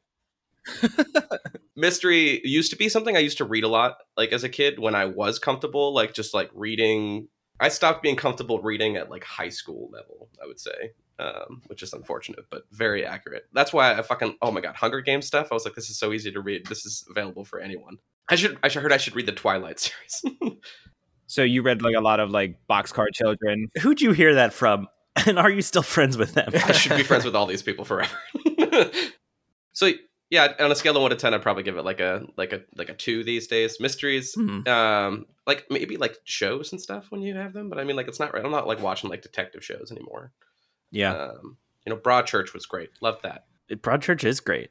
Mystery 1.75 2.39
used 2.45 2.71
to 2.71 2.77
be 2.77 2.87
something 2.87 3.17
I 3.17 3.19
used 3.19 3.37
to 3.39 3.45
read 3.45 3.65
a 3.65 3.67
lot, 3.67 3.97
like 4.15 4.31
as 4.31 4.43
a 4.45 4.49
kid 4.49 4.79
when 4.79 4.95
I 4.95 5.05
was 5.05 5.37
comfortable, 5.39 5.93
like 5.93 6.13
just 6.13 6.33
like 6.33 6.49
reading. 6.53 7.27
I 7.59 7.69
stopped 7.69 8.03
being 8.03 8.15
comfortable 8.15 8.61
reading 8.61 8.97
at 8.97 9.09
like 9.09 9.23
high 9.23 9.49
school 9.49 9.89
level. 9.91 10.29
I 10.43 10.45
would 10.47 10.59
say, 10.59 10.91
um, 11.19 11.61
which 11.67 11.83
is 11.83 11.93
unfortunate, 11.93 12.45
but 12.49 12.63
very 12.71 13.05
accurate. 13.05 13.45
That's 13.53 13.71
why 13.71 13.93
I 13.97 14.01
fucking 14.01 14.37
oh 14.41 14.51
my 14.51 14.61
god, 14.61 14.75
Hunger 14.75 15.01
Games 15.01 15.25
stuff. 15.25 15.47
I 15.51 15.53
was 15.53 15.65
like, 15.65 15.75
this 15.75 15.89
is 15.89 15.97
so 15.97 16.11
easy 16.11 16.31
to 16.31 16.41
read. 16.41 16.67
This 16.67 16.85
is 16.85 17.05
available 17.09 17.45
for 17.45 17.59
anyone. 17.59 17.97
I 18.29 18.35
should 18.35 18.57
I 18.63 18.67
should 18.67 18.81
heard 18.81 18.91
I 18.93 18.97
should 18.97 19.15
read 19.15 19.25
the 19.25 19.31
Twilight 19.31 19.79
series. 20.11 20.23
so 21.27 21.43
you 21.43 21.61
read 21.61 21.81
like 21.81 21.95
a 21.95 22.01
lot 22.01 22.19
of 22.19 22.31
like 22.31 22.57
Boxcar 22.69 23.07
Children. 23.13 23.67
Who'd 23.81 24.01
you 24.01 24.11
hear 24.11 24.35
that 24.35 24.53
from? 24.53 24.87
And 25.27 25.39
are 25.39 25.49
you 25.49 25.61
still 25.61 25.81
friends 25.81 26.17
with 26.17 26.33
them? 26.33 26.49
I 26.53 26.73
should 26.73 26.97
be 26.97 27.03
friends 27.03 27.23
with 27.25 27.37
all 27.37 27.45
these 27.45 27.63
people 27.63 27.85
forever. 27.85 28.11
so 29.71 29.91
yeah, 30.35 30.53
on 30.59 30.71
a 30.71 30.75
scale 30.75 30.95
of 30.95 31.01
one 31.01 31.11
to 31.11 31.17
ten, 31.17 31.33
I'd 31.33 31.41
probably 31.41 31.63
give 31.63 31.77
it 31.77 31.85
like 31.85 31.99
a 31.99 32.25
like 32.37 32.53
a 32.53 32.61
like 32.75 32.89
a 32.89 32.93
two 32.93 33.23
these 33.23 33.47
days. 33.47 33.79
Mysteries, 33.79 34.33
Hmm. 34.35 34.67
um, 34.67 35.25
like 35.47 35.65
maybe 35.69 35.97
like 35.97 36.17
shows 36.25 36.71
and 36.71 36.81
stuff 36.81 37.07
when 37.09 37.21
you 37.21 37.35
have 37.35 37.53
them, 37.53 37.69
but 37.69 37.79
I 37.79 37.83
mean 37.83 37.95
like 37.95 38.07
it's 38.07 38.19
not 38.19 38.33
right. 38.33 38.43
I'm 38.45 38.51
not 38.51 38.67
like 38.67 38.81
watching 38.81 39.09
like 39.09 39.21
detective 39.21 39.63
shows 39.63 39.91
anymore. 39.91 40.31
Yeah. 40.91 41.13
Um, 41.15 41.57
you 41.85 41.93
know, 41.93 41.97
Broadchurch 41.99 42.53
was 42.53 42.65
great. 42.65 42.89
Loved 43.01 43.23
that. 43.23 43.45
Broadchurch 43.71 44.23
is 44.23 44.39
great. 44.39 44.69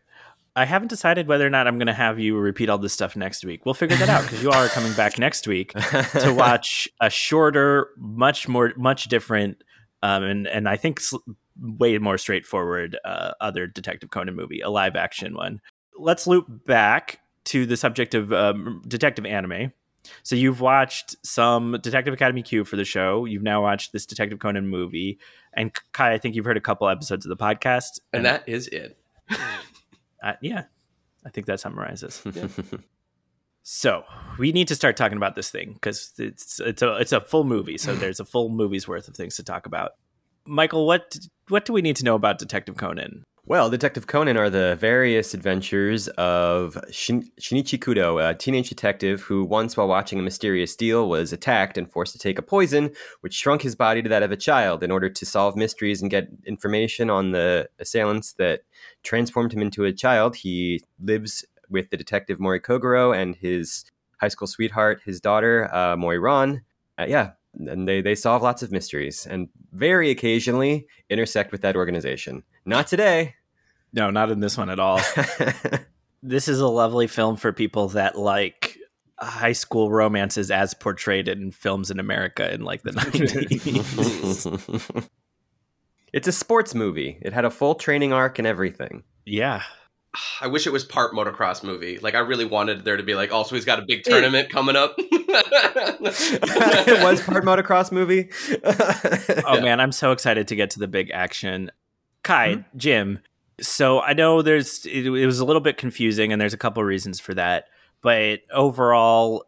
I 0.56 0.64
haven't 0.66 0.88
decided 0.88 1.26
whether 1.26 1.44
or 1.46 1.50
not 1.50 1.66
I'm 1.66 1.78
going 1.78 1.88
to 1.88 1.92
have 1.92 2.20
you 2.20 2.36
repeat 2.36 2.68
all 2.68 2.78
this 2.78 2.92
stuff 2.92 3.16
next 3.16 3.44
week. 3.44 3.64
We'll 3.66 3.74
figure 3.74 3.96
that 3.96 4.08
out 4.08 4.22
because 4.22 4.40
you 4.42 4.50
are 4.52 4.68
coming 4.68 4.92
back 4.92 5.18
next 5.18 5.48
week 5.48 5.72
to 6.20 6.32
watch 6.32 6.88
a 7.00 7.10
shorter, 7.10 7.88
much 7.96 8.46
more, 8.46 8.72
much 8.76 9.06
different, 9.08 9.62
um, 10.02 10.22
and 10.22 10.46
and 10.46 10.68
I 10.68 10.76
think 10.76 11.00
way 11.60 11.98
more 11.98 12.18
straightforward 12.18 12.98
uh, 13.04 13.32
other 13.40 13.66
Detective 13.66 14.10
Conan 14.10 14.34
movie, 14.34 14.60
a 14.60 14.70
live 14.70 14.96
action 14.96 15.34
one. 15.34 15.60
Let's 15.98 16.26
loop 16.26 16.46
back 16.66 17.20
to 17.44 17.66
the 17.66 17.76
subject 17.76 18.14
of 18.14 18.32
um, 18.32 18.82
detective 18.86 19.26
anime. 19.26 19.72
So 20.22 20.36
you've 20.36 20.60
watched 20.60 21.16
some 21.24 21.78
Detective 21.80 22.12
Academy 22.12 22.42
Q 22.42 22.64
for 22.64 22.76
the 22.76 22.84
show. 22.84 23.24
You've 23.24 23.42
now 23.42 23.62
watched 23.62 23.92
this 23.92 24.04
Detective 24.04 24.38
Conan 24.38 24.68
movie, 24.68 25.18
and 25.54 25.72
Kai, 25.92 26.12
I 26.12 26.18
think 26.18 26.34
you've 26.34 26.44
heard 26.44 26.58
a 26.58 26.62
couple 26.62 26.88
episodes 26.88 27.24
of 27.24 27.30
the 27.30 27.42
podcast, 27.42 28.00
And 28.12 28.24
that 28.26 28.46
is 28.46 28.68
it. 28.68 28.98
uh, 30.22 30.34
yeah, 30.42 30.64
I 31.24 31.30
think 31.30 31.46
that 31.46 31.60
summarizes. 31.60 32.22
So 33.66 34.04
we 34.38 34.52
need 34.52 34.68
to 34.68 34.74
start 34.74 34.94
talking 34.94 35.16
about 35.16 35.36
this 35.36 35.50
thing 35.50 35.72
because 35.72 36.12
it's 36.18 36.60
it's 36.60 36.82
a 36.82 36.96
it's 36.96 37.12
a 37.12 37.22
full 37.22 37.44
movie. 37.44 37.78
So 37.78 37.94
there's 37.94 38.20
a 38.20 38.24
full 38.24 38.50
movie's 38.50 38.86
worth 38.86 39.08
of 39.08 39.16
things 39.16 39.36
to 39.36 39.42
talk 39.42 39.64
about. 39.64 39.92
Michael, 40.46 40.86
what 40.86 41.16
what 41.48 41.64
do 41.64 41.72
we 41.72 41.82
need 41.82 41.96
to 41.96 42.04
know 42.04 42.14
about 42.14 42.38
Detective 42.38 42.76
Conan? 42.76 43.24
Well, 43.46 43.68
Detective 43.68 44.06
Conan 44.06 44.38
are 44.38 44.48
the 44.48 44.74
various 44.76 45.34
adventures 45.34 46.08
of 46.08 46.78
Shin- 46.90 47.30
Shinichi 47.38 47.78
Kudo, 47.78 48.18
a 48.18 48.34
teenage 48.34 48.70
detective 48.70 49.20
who 49.20 49.44
once, 49.44 49.76
while 49.76 49.86
watching 49.86 50.18
a 50.18 50.22
mysterious 50.22 50.74
deal, 50.74 51.10
was 51.10 51.30
attacked 51.30 51.76
and 51.76 51.90
forced 51.92 52.14
to 52.14 52.18
take 52.18 52.38
a 52.38 52.42
poison, 52.42 52.90
which 53.20 53.34
shrunk 53.34 53.60
his 53.60 53.76
body 53.76 54.00
to 54.00 54.08
that 54.08 54.22
of 54.22 54.32
a 54.32 54.36
child 54.36 54.82
in 54.82 54.90
order 54.90 55.10
to 55.10 55.26
solve 55.26 55.56
mysteries 55.56 56.00
and 56.00 56.10
get 56.10 56.28
information 56.46 57.10
on 57.10 57.32
the 57.32 57.68
assailants 57.78 58.32
that 58.34 58.62
transformed 59.02 59.52
him 59.52 59.60
into 59.60 59.84
a 59.84 59.92
child. 59.92 60.36
He 60.36 60.82
lives 60.98 61.44
with 61.68 61.90
the 61.90 61.98
detective 61.98 62.40
Mori 62.40 62.60
Kogoro 62.60 63.14
and 63.14 63.36
his 63.36 63.84
high 64.22 64.28
school 64.28 64.48
sweetheart, 64.48 65.02
his 65.04 65.20
daughter, 65.20 65.68
uh, 65.74 65.96
Mori. 65.96 66.18
Uh, 66.98 67.04
yeah, 67.06 67.32
and 67.58 67.88
they, 67.88 68.00
they 68.00 68.14
solve 68.14 68.42
lots 68.42 68.62
of 68.62 68.72
mysteries 68.72 69.26
and 69.26 69.48
very 69.72 70.10
occasionally 70.10 70.86
intersect 71.08 71.52
with 71.52 71.62
that 71.62 71.76
organization. 71.76 72.42
Not 72.64 72.86
today. 72.86 73.34
No, 73.92 74.10
not 74.10 74.30
in 74.30 74.40
this 74.40 74.58
one 74.58 74.70
at 74.70 74.80
all. 74.80 75.00
this 76.22 76.48
is 76.48 76.60
a 76.60 76.68
lovely 76.68 77.06
film 77.06 77.36
for 77.36 77.52
people 77.52 77.88
that 77.88 78.18
like 78.18 78.78
high 79.18 79.52
school 79.52 79.90
romances 79.90 80.50
as 80.50 80.74
portrayed 80.74 81.28
in 81.28 81.52
films 81.52 81.90
in 81.90 82.00
America 82.00 82.52
in 82.52 82.62
like 82.62 82.82
the 82.82 82.90
90s. 82.90 84.38
it's 86.12 86.28
a 86.28 86.32
sports 86.32 86.74
movie. 86.74 87.18
It 87.22 87.32
had 87.32 87.44
a 87.44 87.50
full 87.50 87.74
training 87.74 88.12
arc 88.12 88.38
and 88.38 88.46
everything. 88.46 89.04
yeah. 89.24 89.62
I 90.40 90.46
wish 90.46 90.66
it 90.66 90.72
was 90.72 90.84
part 90.84 91.12
motocross 91.12 91.64
movie. 91.64 91.98
Like 91.98 92.14
I 92.14 92.20
really 92.20 92.44
wanted 92.44 92.84
there 92.84 92.96
to 92.96 93.02
be 93.02 93.14
like, 93.14 93.32
also 93.32 93.54
he's 93.54 93.64
got 93.64 93.78
a 93.78 93.84
big 93.86 94.04
tournament 94.04 94.50
coming 94.50 94.76
up. 94.76 94.94
it 94.98 97.02
was 97.02 97.20
part 97.22 97.44
motocross 97.44 97.90
movie. 97.90 98.30
Oh 99.46 99.60
man, 99.60 99.80
I'm 99.80 99.92
so 99.92 100.12
excited 100.12 100.48
to 100.48 100.56
get 100.56 100.70
to 100.70 100.78
the 100.78 100.88
big 100.88 101.10
action. 101.10 101.70
Kai, 102.22 102.54
mm-hmm. 102.54 102.78
Jim. 102.78 103.18
So 103.60 104.00
I 104.00 104.12
know 104.12 104.42
there's 104.42 104.86
it, 104.86 105.06
it 105.06 105.26
was 105.26 105.38
a 105.38 105.44
little 105.44 105.60
bit 105.60 105.76
confusing, 105.76 106.32
and 106.32 106.40
there's 106.40 106.54
a 106.54 106.58
couple 106.58 106.82
reasons 106.82 107.20
for 107.20 107.34
that. 107.34 107.66
But 108.00 108.40
overall, 108.52 109.44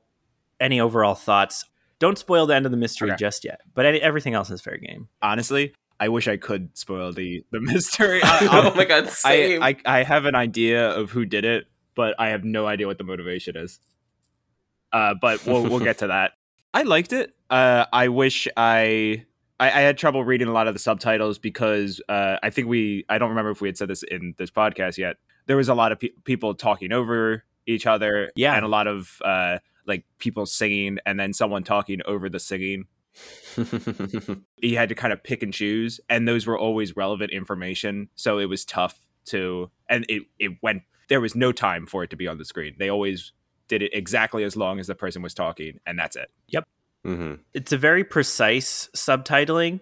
any 0.61 0.81
overall 0.81 1.15
thoughts? 1.15 1.65
Don't 1.99 2.19
spoil 2.19 2.47
the 2.47 2.55
end 2.55 2.67
of 2.67 2.73
the 2.73 2.79
mystery 2.79 3.11
Okay. 3.11 3.17
just 3.19 3.45
yet. 3.45 3.61
But 3.75 3.87
any, 3.87 4.01
everything 4.01 4.35
else 4.35 4.51
is 4.51 4.61
fair 4.61 4.77
game. 4.77 5.09
Honestly, 5.23 5.73
I 5.99 6.09
wish 6.09 6.29
I 6.29 6.37
could 6.37 6.76
spoil 6.76 7.12
the 7.12 7.45
the 7.50 7.61
mystery. 7.73 8.21
oh 8.25 8.73
my 8.76 8.85
god, 8.85 9.09
I. 9.25 9.59
I 9.87 9.99
I 10.00 10.03
have 10.03 10.25
an 10.26 10.35
idea 10.35 10.91
of 10.91 11.11
who 11.11 11.25
did 11.25 11.45
it, 11.45 11.67
but 11.95 12.15
I 12.19 12.29
have 12.29 12.45
no 12.45 12.67
idea 12.67 12.87
what 12.87 12.99
the 12.99 13.05
motivation 13.05 13.57
is. 13.57 13.81
Uh, 14.93 15.15
but 15.21 15.45
we'll 15.47 15.62
we'll 15.62 15.81
get 15.81 15.99
to 15.99 16.09
that. 16.09 16.33
I 16.73 16.83
liked 16.83 17.12
it. 17.12 17.35
Uh, 17.50 17.87
I 17.93 18.09
wish 18.09 18.47
I, 18.57 19.25
I 19.59 19.67
I 19.69 19.81
had 19.81 19.99
trouble 19.99 20.25
reading 20.25 20.49
a 20.49 20.53
lot 20.53 20.69
of 20.69 20.75
the 20.75 20.81
subtitles 20.81 21.38
because 21.38 22.00
uh, 22.09 22.37
I 22.43 22.50
think 22.50 22.69
we 22.69 23.05
I 23.09 23.19
don't 23.19 23.31
remember 23.31 23.50
if 23.50 23.61
we 23.61 23.69
had 23.69 23.76
said 23.79 23.88
this 23.88 24.03
in 24.03 24.35
this 24.38 24.50
podcast 24.50 24.99
yet. 24.99 25.17
There 25.47 25.57
was 25.57 25.69
a 25.69 25.75
lot 25.75 25.93
of 25.93 26.00
pe- 26.00 26.11
people 26.25 26.55
talking 26.55 26.93
over 26.93 27.45
each 27.67 27.87
other, 27.87 28.31
Yeah. 28.37 28.55
and 28.57 28.65
a 28.65 28.69
lot 28.69 28.87
of 28.87 29.19
uh, 29.25 29.59
like 29.87 30.05
people 30.19 30.45
singing, 30.47 30.99
and 31.07 31.19
then 31.19 31.33
someone 31.33 31.62
talking 31.65 32.00
over 32.07 32.29
the 32.29 32.41
singing 32.41 32.87
you 34.59 34.77
had 34.77 34.89
to 34.89 34.95
kind 34.95 35.13
of 35.13 35.23
pick 35.23 35.43
and 35.43 35.55
choose 35.55 36.01
and 36.09 36.29
those 36.29 36.47
were 36.47 36.59
always 36.59 36.97
relevant 36.97 37.33
information 37.33 38.09
so 38.15 38.39
it 38.39 38.47
was 38.47 38.65
tough 38.65 38.99
to 39.25 39.71
and 39.89 40.05
it, 40.09 40.23
it 40.39 40.53
went 40.63 40.83
there 41.09 41.21
was 41.21 41.35
no 41.35 41.53
time 41.53 41.87
for 41.87 42.03
it 42.03 42.11
to 42.11 42.17
be 42.17 42.27
on 42.27 42.39
the 42.39 42.45
screen. 42.45 42.75
They 42.79 42.89
always 42.89 43.33
did 43.69 43.83
it 43.83 43.93
exactly 43.95 44.45
as 44.45 44.57
long 44.57 44.79
as 44.79 44.87
the 44.87 44.95
person 44.95 45.23
was 45.23 45.35
talking 45.35 45.79
and 45.87 45.99
that's 45.99 46.17
it. 46.17 46.31
Hmm 47.05 47.35
It's 47.55 47.73
a 47.73 47.79
very 47.79 48.05
precise 48.05 48.89
subtitling. 48.95 49.81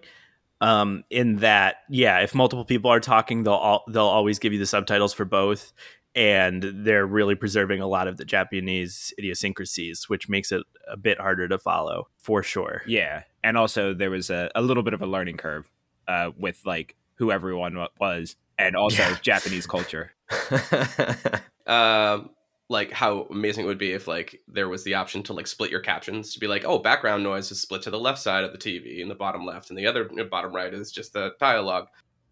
Um, 0.61 1.03
in 1.09 1.37
that, 1.37 1.77
yeah, 1.89 2.19
if 2.19 2.33
multiple 2.33 2.63
people 2.63 2.89
are 2.89 3.01
talking, 3.01 3.43
they'll 3.43 3.53
all, 3.53 3.83
they'll 3.89 4.03
always 4.03 4.39
give 4.39 4.53
you 4.53 4.59
the 4.59 4.65
subtitles 4.65 5.13
for 5.13 5.25
both, 5.25 5.73
and 6.15 6.63
they're 6.63 7.05
really 7.05 7.35
preserving 7.35 7.81
a 7.81 7.87
lot 7.87 8.07
of 8.07 8.15
the 8.17 8.23
Japanese 8.25 9.13
idiosyncrasies, 9.19 10.07
which 10.07 10.29
makes 10.29 10.51
it 10.51 10.63
a 10.87 10.95
bit 10.97 11.19
harder 11.19 11.47
to 11.47 11.57
follow 11.59 12.07
for 12.17 12.41
sure. 12.43 12.81
yeah 12.87 13.23
and 13.43 13.57
also 13.57 13.93
there 13.93 14.09
was 14.09 14.29
a, 14.29 14.49
a 14.55 14.61
little 14.61 14.81
bit 14.83 14.93
of 14.93 15.01
a 15.01 15.05
learning 15.05 15.37
curve 15.37 15.69
uh, 16.07 16.31
with 16.37 16.61
like 16.65 16.95
who 17.15 17.31
everyone 17.31 17.85
was 17.99 18.35
and 18.57 18.75
also 18.75 19.01
Yeah. 19.03 19.17
japanese 19.21 19.67
culture 19.67 20.11
um 21.67 22.29
like 22.69 22.91
how 22.91 23.27
amazing 23.29 23.63
it 23.65 23.67
would 23.67 23.77
be 23.77 23.91
if 23.91 24.07
like 24.07 24.41
there 24.47 24.67
was 24.69 24.83
the 24.83 24.95
option 24.95 25.21
to 25.23 25.33
like 25.33 25.45
split 25.47 25.69
your 25.71 25.79
captions 25.81 26.33
to 26.33 26.39
be 26.39 26.47
like 26.47 26.63
oh 26.65 26.79
background 26.79 27.23
noise 27.23 27.51
is 27.51 27.61
split 27.61 27.81
to 27.83 27.91
the 27.91 27.99
left 27.99 28.19
side 28.19 28.43
of 28.43 28.51
the 28.51 28.57
tv 28.57 28.99
in 28.99 29.07
the 29.07 29.15
bottom 29.15 29.45
left 29.45 29.69
and 29.69 29.77
the 29.77 29.85
other 29.87 30.09
bottom 30.29 30.53
right 30.55 30.73
is 30.73 30.91
just 30.91 31.13
the 31.13 31.31
dialogue 31.39 31.87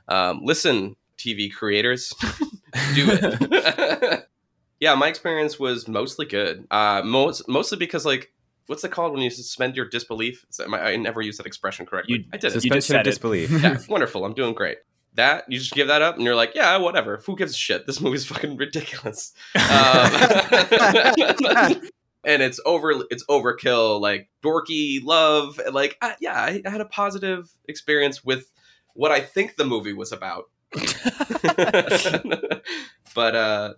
um 0.08 0.42
listen 0.44 0.96
tv 1.24 1.52
creators 1.54 2.14
do 2.96 3.06
it 3.10 4.28
yeah 4.80 4.96
my 4.96 5.08
experience 5.08 5.60
was 5.60 5.88
mostly 5.88 6.26
good 6.26 6.66
uh 6.72 7.02
most 7.04 7.48
mostly 7.48 7.78
because 7.78 8.06
like 8.06 8.32
what's 8.68 8.84
it 8.84 8.92
called 8.92 9.14
when 9.14 9.22
you 9.22 9.30
suspend 9.30 9.76
your 9.76 9.88
disbelief 9.88 10.46
Is 10.50 10.58
that- 10.58 10.70
I 10.74 10.96
never 10.96 11.22
use 11.22 11.38
that 11.38 11.46
expression 11.46 11.86
correctly 11.86 12.16
You- 12.20 12.26
i 12.34 12.38
did 12.38 12.56
it 12.56 12.64
You 12.64 12.72
just 12.72 12.88
Suspension 12.88 12.96
of 12.96 13.00
said 13.00 13.08
it. 13.08 13.10
disbelief. 13.12 13.52
yeah, 13.52 13.78
wonderful. 13.90 14.26
I'm 14.26 14.34
doing 14.34 14.54
great. 14.54 14.78
That 15.16 15.44
you 15.48 15.60
just 15.60 15.74
give 15.74 15.90
that 15.90 16.02
up, 16.02 16.16
and 16.16 16.24
you're 16.24 16.34
like, 16.34 16.54
yeah, 16.56 16.76
whatever. 16.78 17.22
Who 17.28 17.36
gives 17.36 17.52
a 17.52 17.56
shit? 17.56 17.86
This 17.86 18.02
movie's 18.02 18.26
fucking 18.26 18.58
ridiculous. 18.58 19.32
Um, 19.54 19.62
and 22.26 22.42
it's 22.42 22.60
over. 22.66 22.94
It's 23.12 23.24
overkill. 23.26 24.02
Like 24.02 24.30
dorky 24.44 25.04
love. 25.04 25.60
Like 25.72 25.98
I, 26.02 26.16
yeah, 26.20 26.34
I, 26.34 26.62
I 26.66 26.70
had 26.72 26.82
a 26.82 26.86
positive 26.86 27.52
experience 27.68 28.24
with 28.24 28.52
what 28.96 29.12
I 29.12 29.20
think 29.20 29.56
the 29.56 29.66
movie 29.66 29.94
was 29.94 30.12
about. 30.12 30.46
but 33.16 33.36
uh, 33.36 33.74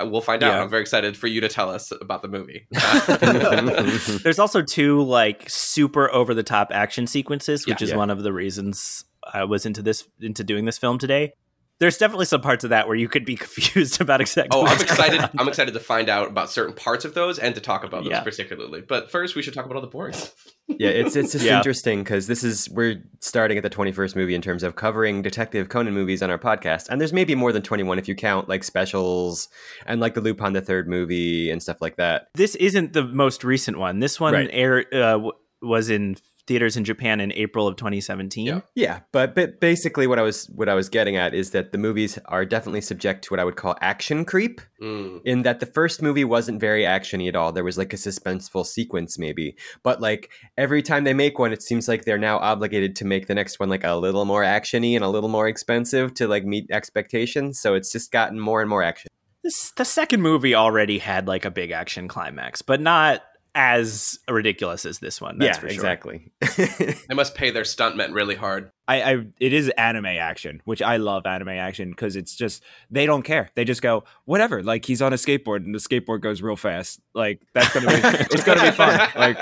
we'll 0.00 0.20
find 0.20 0.42
out. 0.42 0.54
Yeah. 0.54 0.62
I'm 0.62 0.68
very 0.68 0.82
excited 0.82 1.16
for 1.16 1.26
you 1.26 1.40
to 1.40 1.48
tell 1.48 1.70
us 1.70 1.92
about 2.00 2.22
the 2.22 2.28
movie. 2.28 2.66
There's 4.22 4.38
also 4.38 4.62
two 4.62 5.02
like 5.02 5.48
super 5.48 6.10
over 6.12 6.34
the 6.34 6.42
top 6.42 6.68
action 6.72 7.06
sequences, 7.06 7.66
which 7.66 7.80
Yeah. 7.80 7.84
is 7.84 7.90
Yeah. 7.90 7.96
one 7.96 8.10
of 8.10 8.22
the 8.22 8.32
reasons 8.32 9.04
I 9.32 9.44
was 9.44 9.66
into 9.66 9.82
this 9.82 10.06
into 10.20 10.44
doing 10.44 10.64
this 10.64 10.78
film 10.78 10.98
today. 10.98 11.32
There's 11.80 11.96
definitely 11.96 12.24
some 12.26 12.40
parts 12.40 12.64
of 12.64 12.70
that 12.70 12.88
where 12.88 12.96
you 12.96 13.08
could 13.08 13.24
be 13.24 13.36
confused 13.44 14.00
about 14.00 14.20
exactly. 14.20 14.50
Oh, 14.52 14.62
I'm 14.66 14.76
what's 14.78 14.84
going 14.84 14.90
excited! 15.12 15.20
on. 15.20 15.30
I'm 15.38 15.48
excited 15.48 15.74
to 15.74 15.80
find 15.80 16.08
out 16.08 16.28
about 16.28 16.50
certain 16.50 16.74
parts 16.74 17.04
of 17.04 17.14
those 17.14 17.38
and 17.38 17.54
to 17.54 17.60
talk 17.60 17.84
about 17.84 18.02
those 18.04 18.10
Yeah. 18.10 18.22
particularly. 18.22 18.80
But 18.80 19.10
first, 19.10 19.36
we 19.36 19.42
should 19.42 19.54
talk 19.54 19.64
about 19.64 19.76
all 19.76 19.80
the 19.82 19.86
boring 19.86 20.12
stuff. 20.14 20.34
yeah, 20.68 20.88
it's 20.90 21.14
it's 21.16 21.32
just 21.32 21.44
Yeah. 21.44 21.58
interesting 21.58 22.00
because 22.00 22.26
this 22.26 22.42
is 22.42 22.68
we're 22.70 23.02
starting 23.20 23.56
at 23.56 23.62
the 23.62 23.70
21st 23.70 24.16
movie 24.16 24.34
in 24.34 24.42
terms 24.42 24.62
of 24.62 24.74
covering 24.76 25.22
Detective 25.22 25.68
Conan 25.68 25.94
movies 25.94 26.22
on 26.22 26.30
our 26.30 26.38
podcast, 26.38 26.88
and 26.88 27.00
there's 27.00 27.12
maybe 27.12 27.34
more 27.34 27.52
than 27.52 27.62
21 27.62 27.98
if 27.98 28.08
you 28.08 28.14
count 28.16 28.48
like 28.48 28.64
specials 28.64 29.48
and 29.86 30.00
like 30.00 30.14
the 30.14 30.20
Lupin 30.20 30.52
the 30.54 30.60
Third 30.60 30.88
movie 30.88 31.50
and 31.50 31.62
stuff 31.62 31.78
like 31.80 31.96
that. 31.96 32.26
this 32.34 32.54
isn't 32.56 32.92
the 32.92 33.04
most 33.04 33.44
recent 33.44 33.78
one. 33.78 34.00
This 34.00 34.18
one 34.18 34.34
Right. 34.34 34.50
air 34.52 34.84
uh, 34.92 34.98
w- 35.12 35.32
was 35.62 35.90
in 35.90 36.16
theaters 36.48 36.76
in 36.76 36.84
Japan 36.84 37.20
in 37.20 37.32
April 37.32 37.68
of 37.68 37.76
2017. 37.76 38.46
Yeah. 38.46 38.60
Yeah, 38.74 39.00
but 39.12 39.34
but 39.34 39.60
basically 39.60 40.06
what 40.06 40.18
I 40.18 40.22
was 40.22 40.46
what 40.46 40.68
I 40.68 40.74
was 40.74 40.88
getting 40.88 41.16
at 41.16 41.34
is 41.34 41.50
that 41.52 41.70
the 41.72 41.78
movies 41.78 42.18
are 42.24 42.44
definitely 42.44 42.80
subject 42.80 43.24
to 43.24 43.30
what 43.32 43.38
I 43.38 43.44
would 43.44 43.56
call 43.56 43.76
action 43.80 44.24
creep. 44.24 44.60
Mm. 44.80 45.22
in 45.24 45.42
that 45.42 45.58
the 45.58 45.66
first 45.66 46.02
movie 46.02 46.24
wasn't 46.24 46.60
very 46.60 46.84
actiony 46.84 47.28
at 47.28 47.34
all. 47.34 47.50
There 47.50 47.64
was 47.64 47.76
like 47.76 47.92
a 47.92 47.96
suspenseful 47.96 48.64
sequence, 48.64 49.18
maybe, 49.18 49.56
but 49.82 50.00
like 50.00 50.30
every 50.56 50.82
time 50.82 51.02
they 51.02 51.14
make 51.14 51.36
one, 51.36 51.52
it 51.52 51.62
seems 51.62 51.88
like 51.88 52.04
they're 52.04 52.16
now 52.16 52.38
obligated 52.38 52.94
to 52.96 53.04
make 53.04 53.26
the 53.26 53.34
next 53.34 53.58
one 53.58 53.68
like 53.68 53.82
a 53.82 53.96
little 53.96 54.24
more 54.24 54.44
actiony 54.44 54.94
and 54.94 55.04
a 55.04 55.08
little 55.08 55.28
more 55.28 55.48
expensive 55.48 56.14
to 56.14 56.28
like 56.28 56.44
meet 56.44 56.70
expectations. 56.70 57.58
So 57.58 57.74
it's 57.74 57.90
just 57.90 58.12
gotten 58.12 58.38
more 58.38 58.60
and 58.60 58.70
more 58.70 58.84
action. 58.84 59.08
This 59.42 59.72
the 59.72 59.84
second 59.84 60.22
movie 60.22 60.54
already 60.54 60.98
had 60.98 61.26
like 61.26 61.44
a 61.44 61.50
big 61.50 61.72
action 61.72 62.06
climax, 62.06 62.62
but 62.62 62.80
not 62.80 63.22
as 63.58 64.20
ridiculous 64.30 64.86
as 64.86 65.00
this 65.00 65.20
one. 65.20 65.38
That's 65.38 65.56
yeah, 65.56 65.60
for 65.60 65.68
sure. 65.68 65.74
exactly. 65.74 66.30
They 67.08 67.14
must 67.14 67.34
pay 67.34 67.50
their 67.50 67.64
stuntmen 67.64 68.14
really 68.14 68.36
hard. 68.36 68.70
I, 68.86 69.02
I 69.02 69.26
it 69.40 69.52
is 69.52 69.68
anime 69.70 70.06
action, 70.06 70.62
which 70.64 70.80
I 70.80 70.98
love 70.98 71.26
anime 71.26 71.48
action 71.48 71.90
because 71.90 72.14
it's 72.14 72.36
just 72.36 72.62
they 72.88 73.04
don't 73.04 73.22
care. 73.22 73.50
They 73.56 73.64
just 73.64 73.82
go 73.82 74.04
whatever. 74.26 74.62
Like 74.62 74.84
he's 74.84 75.02
on 75.02 75.12
a 75.12 75.16
skateboard 75.16 75.64
and 75.64 75.74
the 75.74 75.80
skateboard 75.80 76.20
goes 76.20 76.40
real 76.40 76.54
fast. 76.54 77.00
Like 77.14 77.42
that's 77.52 77.74
gonna 77.74 77.88
be 77.88 78.00
it's 78.30 78.44
gonna 78.44 78.62
be 78.62 78.70
fun. 78.70 79.08
Like 79.16 79.38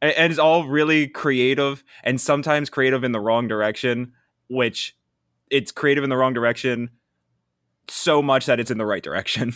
and, 0.00 0.12
and 0.12 0.30
it's 0.30 0.38
all 0.38 0.68
really 0.68 1.08
creative 1.08 1.82
and 2.04 2.20
sometimes 2.20 2.70
creative 2.70 3.02
in 3.02 3.10
the 3.10 3.20
wrong 3.20 3.48
direction, 3.48 4.12
which 4.48 4.96
it's 5.50 5.72
creative 5.72 6.04
in 6.04 6.10
the 6.10 6.16
wrong 6.16 6.32
direction 6.32 6.90
so 7.88 8.22
much 8.22 8.46
that 8.46 8.60
it's 8.60 8.70
in 8.70 8.78
the 8.78 8.86
right 8.86 9.02
direction. 9.02 9.52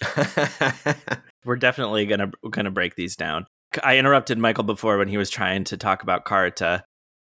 We're 1.44 1.56
definitely 1.56 2.06
gonna 2.06 2.30
gonna 2.50 2.70
break 2.70 2.96
these 2.96 3.16
down. 3.16 3.46
I 3.82 3.98
interrupted 3.98 4.38
Michael 4.38 4.64
before 4.64 4.98
when 4.98 5.08
he 5.08 5.16
was 5.16 5.30
trying 5.30 5.64
to 5.64 5.76
talk 5.76 6.02
about 6.02 6.24
Karuta, 6.24 6.82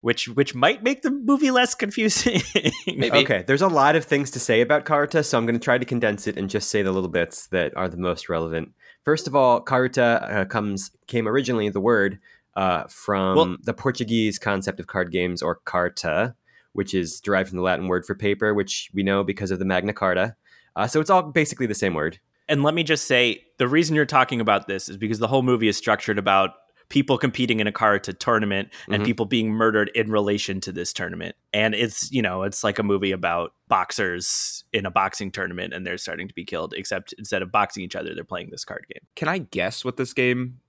which 0.02 0.28
which 0.30 0.56
might 0.56 0.84
make 0.84 1.02
the 1.02 1.12
movie 1.12 1.52
less 1.52 1.76
confusing. 1.76 2.42
Maybe. 2.88 3.12
okay, 3.12 3.44
there's 3.46 3.62
a 3.62 3.68
lot 3.68 3.96
of 3.96 4.06
things 4.06 4.32
to 4.32 4.40
say 4.40 4.62
about 4.62 4.86
Karuta, 4.86 5.26
so 5.26 5.38
I'm 5.38 5.46
going 5.46 5.60
to 5.60 5.64
try 5.64 5.78
to 5.78 5.86
condense 5.86 6.28
it 6.28 6.38
and 6.38 6.50
just 6.50 6.70
say 6.70 6.82
the 6.82 6.92
little 6.92 7.10
bits 7.10 7.48
that 7.48 7.76
are 7.76 7.90
the 7.90 7.98
most 7.98 8.30
relevant. 8.30 8.74
First 9.04 9.28
of 9.28 9.36
all, 9.36 9.64
Karuta 9.64 10.32
uh, 10.42 10.46
comes 10.46 10.92
came 11.08 11.28
originally 11.28 11.70
the 11.70 11.82
word 11.82 12.20
uh, 12.56 12.84
from 12.88 13.36
Well- 13.36 13.58
the 13.62 13.74
Portuguese 13.74 14.40
concept 14.40 14.80
of 14.80 14.88
card 14.88 15.12
games 15.12 15.42
or 15.42 15.56
carta, 15.56 16.36
which 16.74 16.94
is 16.94 17.20
derived 17.20 17.50
from 17.50 17.58
the 17.58 17.64
Latin 17.64 17.88
word 17.88 18.06
for 18.06 18.16
paper, 18.16 18.54
which 18.54 18.90
we 18.94 19.04
know 19.04 19.24
because 19.24 19.52
of 19.52 19.60
the 19.60 19.66
Magna 19.66 19.94
Carta. 19.94 20.36
Uh, 20.76 20.88
so 20.88 21.02
it's 21.02 21.10
all 21.10 21.24
basically 21.24 21.66
the 21.66 21.76
same 21.76 21.94
word. 21.94 22.20
And 22.50 22.64
let 22.64 22.74
me 22.74 22.84
just 22.84 23.06
say, 23.06 23.46
the 23.58 23.68
reason 23.68 23.96
you're 23.96 24.06
talking 24.06 24.42
about 24.42 24.68
this 24.68 24.90
is 24.90 24.98
because 24.98 25.20
the 25.20 25.28
whole 25.28 25.44
movie 25.44 25.68
is 25.70 25.78
structured 25.78 26.18
about 26.18 26.52
people 26.90 27.20
competing 27.20 27.60
in 27.60 27.68
a 27.68 27.72
karuta 27.72 28.18
tournament 28.18 28.70
and 28.90 29.04
Mhm. 29.04 29.06
people 29.06 29.26
being 29.28 29.52
murdered 29.52 29.92
in 29.94 30.10
relation 30.12 30.60
to 30.62 30.72
this 30.72 30.92
tournament. 30.92 31.36
And 31.54 31.76
it's, 31.76 32.12
you 32.12 32.22
know, 32.24 32.42
it's 32.42 32.64
like 32.64 32.80
a 32.80 32.84
movie 32.84 33.12
about 33.12 33.54
boxers 33.68 34.64
in 34.74 34.88
a 34.88 34.92
boxing 34.92 35.30
tournament 35.32 35.72
and 35.74 35.86
they're 35.86 36.00
starting 36.00 36.28
to 36.28 36.34
be 36.34 36.44
killed, 36.44 36.74
except 36.76 37.14
instead 37.20 37.44
of 37.44 37.52
boxing 37.52 37.84
each 37.84 37.96
other, 37.96 38.16
they're 38.16 38.24
playing 38.24 38.50
this 38.50 38.66
card 38.66 38.86
game. 38.92 39.04
Can 39.16 39.28
I 39.28 39.38
guess 39.38 39.86
what 39.86 39.98
this 39.98 40.14
game 40.14 40.62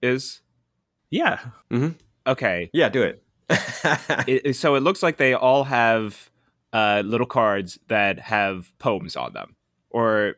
is? 0.00 0.42
Yeah. 1.10 1.40
Okay. 2.26 2.70
Yeah, 2.72 2.88
do 2.88 3.02
it. 3.02 3.22
It, 4.28 4.42
it- 4.44 4.54
so 4.56 4.76
it 4.76 4.80
looks 4.80 5.02
like 5.02 5.16
they 5.16 5.34
all 5.34 5.64
have 5.64 6.30
uh, 6.72 7.02
little 7.04 7.26
cards 7.26 7.78
that 7.88 8.20
have 8.20 8.72
poems 8.78 9.16
on 9.16 9.32
them, 9.32 9.56
or 9.90 10.34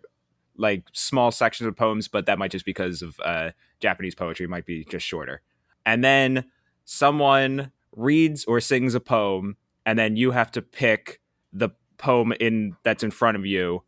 like 0.61 0.85
small 0.93 1.31
sections 1.31 1.67
of 1.67 1.77
poems, 1.77 2.07
but 2.07 2.27
that 2.27 2.39
might 2.39 2.51
just 2.51 2.65
because 2.65 3.03
of 3.03 3.19
uh, 3.25 3.51
Japanese 3.81 4.15
poetry 4.15 4.47
might 4.47 4.67
be 4.67 4.85
just 4.85 5.07
shorter. 5.07 5.41
And 5.87 6.05
then 6.05 6.45
someone 6.85 7.73
reads 7.97 8.45
or 8.45 8.61
sings 8.61 8.95
a 8.95 9.01
poem, 9.01 9.57
and 9.87 9.99
then 9.99 10.17
you 10.17 10.33
have 10.33 10.51
to 10.53 10.63
pick 10.63 11.21
the 11.53 11.71
poem 11.99 12.33
in 12.39 12.77
that's 12.83 13.03
in 13.03 13.11
front 13.11 13.37
of 13.37 13.47
you 13.47 13.83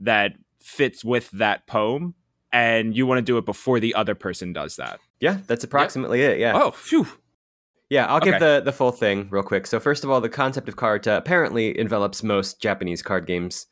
that 0.00 0.32
fits 0.60 1.04
with 1.04 1.30
that 1.30 1.66
poem, 1.66 2.14
and 2.52 2.96
you 2.96 3.06
want 3.06 3.18
to 3.18 3.22
do 3.22 3.38
it 3.38 3.46
before 3.46 3.78
the 3.80 3.94
other 3.94 4.14
person 4.14 4.52
does 4.52 4.76
that. 4.76 4.98
Yeah, 5.20 5.38
that's 5.46 5.64
approximately 5.64 6.22
it. 6.22 6.38
Yeah. 6.38 6.52
Oh, 6.54 6.72
phew. 6.72 7.06
Yeah, 7.88 8.06
I'll 8.06 8.18
give 8.20 8.34
Okay. 8.34 8.44
the, 8.44 8.62
the 8.64 8.72
full 8.72 8.90
thing 8.90 9.28
real 9.30 9.44
quick. 9.44 9.66
So 9.66 9.78
first 9.78 10.02
of 10.02 10.10
all, 10.10 10.20
the 10.20 10.28
concept 10.28 10.68
of 10.68 10.74
karta 10.74 11.16
apparently 11.16 11.78
envelops 11.78 12.22
most 12.24 12.60
Japanese 12.60 13.00
card 13.00 13.26
games. 13.26 13.66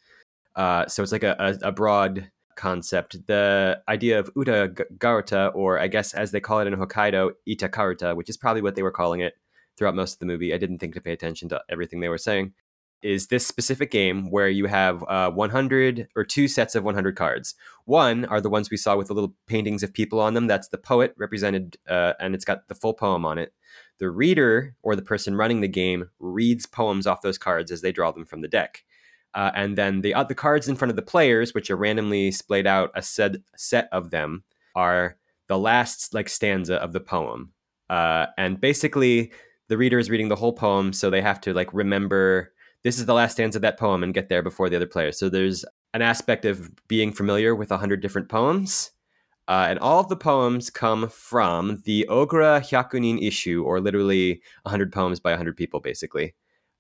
Uh, 0.55 0.87
so 0.87 1.03
it's 1.03 1.11
like 1.11 1.25
a, 1.25 1.35
a, 1.39 1.69
a 1.69 1.73
broad 1.73 2.31
concept. 2.57 3.27
The 3.27 3.81
idea 3.89 4.19
of 4.19 4.31
uta 4.37 4.73
garuta, 4.99 5.55
or 5.55 5.79
I 5.79 5.89
guess 5.89 6.15
as 6.15 6.31
they 6.31 6.41
call 6.41 6.61
it 6.61 6.67
in 6.67 6.75
Hokkaido, 6.75 7.33
ita 7.49 7.69
karuta, 7.69 8.17
which 8.17 8.29
is 8.29 8.37
probably 8.37 8.63
what 8.63 8.75
they 8.75 8.83
were 8.83 8.91
calling 8.91 9.21
it 9.21 9.35
throughout 9.77 9.95
most 9.95 10.15
of 10.15 10.19
the 10.21 10.27
movie. 10.27 10.55
I 10.55 10.59
didn't 10.59 10.79
think 10.79 10.95
to 10.95 11.01
pay 11.01 11.13
attention 11.13 11.49
to 11.51 11.63
everything 11.69 12.01
they 12.01 12.09
were 12.09 12.19
saying. 12.19 12.53
Is 13.03 13.27
this 13.27 13.47
specific 13.47 13.91
game 13.91 14.31
where 14.31 14.49
you 14.49 14.65
have 14.67 15.05
uh, 15.09 15.31
100 15.31 16.09
or 16.17 16.25
two 16.25 16.49
sets 16.49 16.75
of 16.75 16.85
100 16.85 17.15
cards. 17.15 17.55
One 17.85 18.25
are 18.25 18.41
the 18.41 18.49
ones 18.49 18.71
we 18.71 18.79
saw 18.79 18.97
with 18.97 19.09
the 19.09 19.15
little 19.15 19.35
paintings 19.47 19.83
of 19.83 19.93
people 19.93 20.21
on 20.21 20.33
them. 20.33 20.47
That's 20.47 20.69
the 20.69 20.79
poet 20.79 21.15
represented, 21.19 21.77
uh, 21.87 22.15
and 22.19 22.35
it's 22.35 22.47
got 22.47 22.67
the 22.69 22.75
full 22.75 22.95
poem 22.95 23.27
on 23.27 23.37
it 23.37 23.53
the 23.99 24.11
reader 24.11 24.77
or 24.83 24.97
the 24.97 25.03
person 25.03 25.37
running 25.37 25.61
the 25.61 25.69
game 25.69 26.11
reads 26.19 26.67
poems 26.67 27.07
off 27.07 27.23
those 27.23 27.39
cards 27.39 27.71
as 27.71 27.81
they 27.81 27.93
draw 27.93 28.11
them 28.11 28.27
from 28.27 28.41
the 28.41 28.49
deck. 28.49 28.85
Uh, 29.35 29.51
and 29.55 29.77
then 29.77 30.01
the 30.03 30.15
uh, 30.15 30.25
the 30.25 30.35
cards 30.35 30.69
in 30.69 30.77
front 30.77 30.91
of 30.91 30.97
the 30.97 31.03
players, 31.03 31.55
which 31.55 31.71
are 31.71 31.77
randomly 31.77 32.31
splayed 32.31 32.67
out, 32.67 32.91
a 32.95 33.03
set 33.03 33.37
set 33.57 33.89
of 33.93 34.11
them 34.11 34.45
are 34.77 35.17
the 35.49 35.59
last 35.59 36.15
like 36.15 36.29
stanza 36.29 36.77
of 36.77 36.93
the 36.93 37.01
poem. 37.01 37.53
Uh, 37.91 38.27
and 38.39 38.61
basically, 38.61 39.33
the 39.69 39.77
reader 39.77 39.99
is 39.99 40.11
reading 40.11 40.29
the 40.29 40.37
whole 40.37 40.53
poem, 40.53 40.93
so 40.93 41.11
they 41.11 41.21
have 41.21 41.41
to 41.41 41.53
like 41.53 41.73
remember 41.75 42.53
this 42.85 42.99
is 42.99 43.07
the 43.07 43.15
last 43.15 43.33
stanza 43.33 43.59
of 43.59 43.63
that 43.63 43.79
poem 43.79 44.03
and 44.03 44.15
get 44.15 44.29
there 44.29 44.43
before 44.43 44.69
the 44.69 44.77
other 44.77 44.87
players. 44.87 45.19
So 45.19 45.29
there's 45.29 45.65
an 45.95 46.03
aspect 46.03 46.45
of 46.45 46.71
being 46.87 47.13
familiar 47.13 47.55
with 47.55 47.73
a 47.73 47.79
hundred 47.79 48.03
different 48.03 48.29
poems. 48.29 48.91
Uh, 49.47 49.67
and 49.69 49.79
all 49.79 50.01
of 50.01 50.09
the 50.09 50.17
poems 50.17 50.71
come 50.71 51.09
from 51.09 51.83
the 51.85 52.07
Ogura 52.09 52.61
Hyakunin 52.61 53.23
Isshu, 53.23 53.63
or 53.63 53.79
literally 53.79 54.41
100 54.63 54.91
poems 54.91 55.21
by 55.21 55.33
100 55.33 55.55
people, 55.55 55.81
basically. 55.81 56.35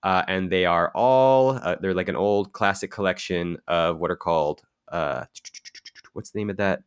Uh, 0.04 0.22
and 0.28 0.52
they 0.52 0.66
are 0.66 0.92
all, 0.94 1.58
uh, 1.62 1.76
they're 1.80 1.94
like 1.94 2.10
an 2.10 2.16
old 2.16 2.52
classic 2.52 2.90
collection 2.90 3.56
of 3.66 3.98
what 3.98 4.10
are 4.10 4.16
called, 4.16 4.60
uh, 4.92 5.24
what's 6.12 6.30
the 6.30 6.38
name 6.38 6.50
of 6.50 6.58
that 6.58 6.82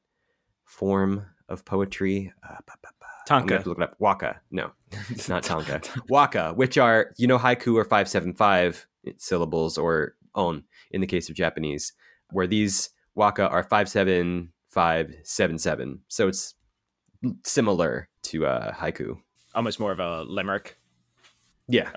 form 0.65 1.25
of 1.49 1.65
poetry? 1.65 2.31
Uh, 2.47 2.57
ba- 2.67 2.73
ba- 2.81 2.89
ba. 2.99 3.05
I'm 3.29 3.45
to 3.47 3.61
look 3.65 3.79
it 3.79 3.83
up. 3.83 3.95
Waka. 3.99 4.39
No, 4.51 4.71
it's 5.09 5.27
not 5.27 5.43
Tanka. 5.49 5.81
Waka, 6.07 6.53
which 6.53 6.77
are, 6.77 7.11
you 7.17 7.27
know, 7.27 7.37
haiku 7.37 7.75
or 7.75 7.83
575 7.83 8.87
syllables 9.17 9.77
or 9.77 10.15
on 10.35 10.63
in 10.91 11.01
the 11.01 11.07
case 11.07 11.27
of 11.29 11.35
Japanese, 11.35 11.91
where 12.31 12.47
these 12.47 12.89
waka 13.15 13.49
are 13.49 13.63
57577. 13.63 15.99
So 16.07 16.27
it's 16.27 16.53
similar 17.43 18.09
to 18.23 18.45
uh, 18.45 18.73
haiku. 18.73 19.17
Almost 19.55 19.79
more 19.79 19.91
of 19.91 19.99
a 19.99 20.23
limerick. 20.23 20.77
Yeah. 21.67 21.89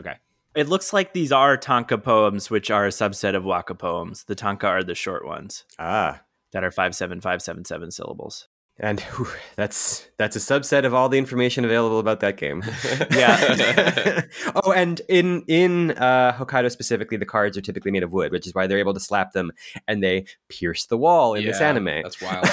It 0.55 0.69
looks 0.69 0.93
like 0.93 1.13
these 1.13 1.31
are 1.33 1.57
Tanka 1.57 1.97
poems, 1.99 2.51
which 2.51 2.71
are 2.71 2.85
a 2.87 2.91
subset 2.91 3.35
of 3.37 3.45
Waka 3.45 3.75
poems. 3.75 4.25
The 4.25 4.35
Tanka 4.35 4.67
are 4.67 4.83
the 4.83 4.95
short 4.97 5.25
ones 5.25 5.65
Ah. 5.79 6.23
that 6.53 6.65
are 6.65 6.71
five 6.73 6.95
seven 6.95 7.21
five 7.21 7.41
seven 7.43 7.65
seven 7.65 7.91
syllables. 7.91 8.49
And 8.83 8.99
whew, 9.01 9.29
that's 9.57 10.09
that's 10.17 10.37
a 10.37 10.39
subset 10.39 10.85
of 10.87 10.95
all 10.95 11.11
the 11.11 11.19
information 11.19 11.67
available 11.67 11.99
about 11.99 12.21
that 12.21 12.37
game. 12.39 12.63
Yeah. 13.11 14.23
oh, 14.65 14.73
and 14.73 15.01
in 15.09 15.43
in 15.49 15.91
uh, 15.93 16.33
Hokkaido 16.33 16.71
specifically, 16.71 17.19
the 17.19 17.27
cards 17.27 17.59
are 17.59 17.61
typically 17.61 17.91
made 17.91 18.03
of 18.03 18.11
wood, 18.11 18.33
which 18.33 18.47
is 18.47 18.55
why 18.55 18.67
they're 18.67 18.79
able 18.79 18.95
to 18.95 19.01
slap 19.01 19.33
them 19.33 19.53
and 19.87 20.03
they 20.03 20.25
pierce 20.49 20.87
the 20.87 20.97
wall 20.97 21.35
in 21.35 21.45
this 21.45 21.61
anime. 21.61 21.85
That's 22.03 22.23
wild. 22.23 22.47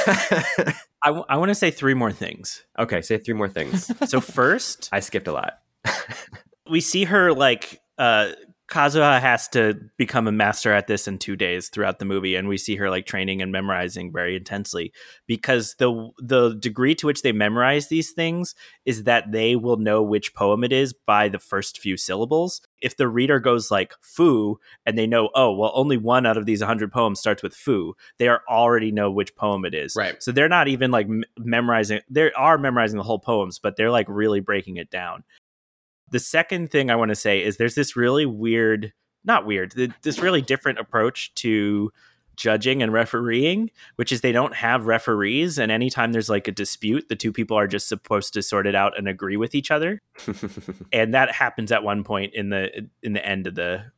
I, 1.01 1.07
w- 1.07 1.25
I 1.29 1.38
want 1.38 1.50
to 1.50 1.55
say 1.55 1.72
three 1.72 1.94
more 1.94 2.12
things. 2.12 2.64
okay, 2.77 3.01
say 3.01 3.18
three 3.18 3.33
more 3.36 3.48
things. 3.50 3.90
So 4.10 4.20
first, 4.20 4.90
I 4.92 5.00
skipped 5.00 5.27
a 5.29 5.31
lot. 5.33 5.60
we 6.70 6.81
see 6.81 7.05
her 7.05 7.31
like 7.33 7.79
uh 7.98 8.31
Kazuha 8.68 9.22
has 9.22 9.48
to 9.50 9.79
become 9.98 10.27
a 10.27 10.31
master 10.31 10.74
at 10.74 10.88
this 10.88 11.07
in 11.07 11.20
two 11.20 11.38
days 11.38 11.70
throughout 11.70 12.00
the 12.00 12.05
movie, 12.05 12.36
and 12.36 12.50
we 12.50 12.57
see 12.57 12.75
her 12.75 12.90
like 12.90 13.05
training 13.05 13.42
and 13.42 13.50
memorizing 13.50 14.12
very 14.12 14.36
intensely 14.36 14.92
because 15.25 15.75
the 15.79 16.10
the 16.20 16.53
degree 16.55 16.94
to 16.96 17.05
which 17.07 17.22
they 17.22 17.31
memorize 17.31 17.88
these 17.88 18.12
things 18.12 18.55
is 18.86 19.03
that 19.03 19.31
they 19.31 19.55
will 19.55 19.77
know 19.77 20.03
which 20.03 20.33
poem 20.33 20.66
it 20.66 20.74
is 20.74 20.94
by 20.94 21.29
the 21.29 21.40
first 21.40 21.79
few 21.79 21.96
syllables. 21.96 22.60
If 22.81 22.98
the 22.98 23.07
reader 23.07 23.40
goes 23.40 23.72
like 23.72 23.94
"foo" 24.01 24.60
and 24.86 24.98
they 24.98 25.07
know, 25.07 25.29
oh 25.33 25.53
well, 25.53 25.72
only 25.74 25.96
one 25.96 26.25
out 26.25 26.38
of 26.38 26.46
these 26.46 26.60
100 26.60 26.92
poems 26.92 27.22
starts 27.22 27.42
with 27.42 27.55
"foo," 27.55 27.96
they 28.20 28.27
are 28.27 28.42
already 28.50 28.92
know 28.92 29.10
which 29.10 29.33
poem 29.38 29.64
it 29.64 29.74
is. 29.74 29.96
Right. 29.96 30.22
So 30.22 30.33
they're 30.33 30.50
not 30.50 30.68
even 30.68 30.92
like 30.92 31.07
m- 31.07 31.24
memorizing. 31.38 32.01
They 32.10 32.33
are 32.33 32.57
memorizing 32.57 32.98
the 32.98 33.03
whole 33.03 33.20
poems, 33.20 33.60
but 33.60 33.77
they're 33.77 33.92
like 33.92 34.07
really 34.10 34.42
breaking 34.42 34.75
it 34.75 34.92
down. 34.92 35.24
The 36.11 36.20
second 36.20 36.72
thing 36.72 36.89
I 36.89 36.96
want 36.96 37.09
to 37.09 37.15
say 37.15 37.43
is 37.43 37.57
there's 37.57 37.75
this 37.75 37.96
really 37.96 38.25
weird, 38.25 38.93
not 39.24 39.46
weird, 39.46 39.74
this 40.01 40.20
really 40.20 40.41
different 40.41 40.79
approach 40.79 41.33
to 41.35 41.91
judging 42.37 42.83
and 42.83 42.93
refereeing, 42.93 43.72
which 43.96 44.11
is 44.11 44.22
they 44.22 44.31
don't 44.31 44.55
have 44.55 44.85
referees. 44.85 45.57
And 45.57 45.72
anytime 45.72 46.11
there's 46.11 46.29
like 46.29 46.48
a 46.48 46.51
dispute, 46.51 47.09
the 47.09 47.15
two 47.15 47.33
people 47.33 47.57
are 47.57 47.67
just 47.67 47.89
supposed 47.89 48.33
to 48.35 48.41
sort 48.41 48.67
it 48.67 48.75
out 48.75 48.98
and 48.98 49.07
agree 49.07 49.37
with 49.37 49.55
each 49.55 49.72
other. 49.72 50.01
And 50.93 51.13
that 51.13 51.31
happens 51.31 51.72
at 51.72 51.83
one 51.83 52.03
point 52.03 52.33
in 52.33 52.50
the 52.50 52.87
in 53.03 53.13
the 53.13 53.25
end 53.25 53.48
of 53.48 53.55
the 53.55 53.91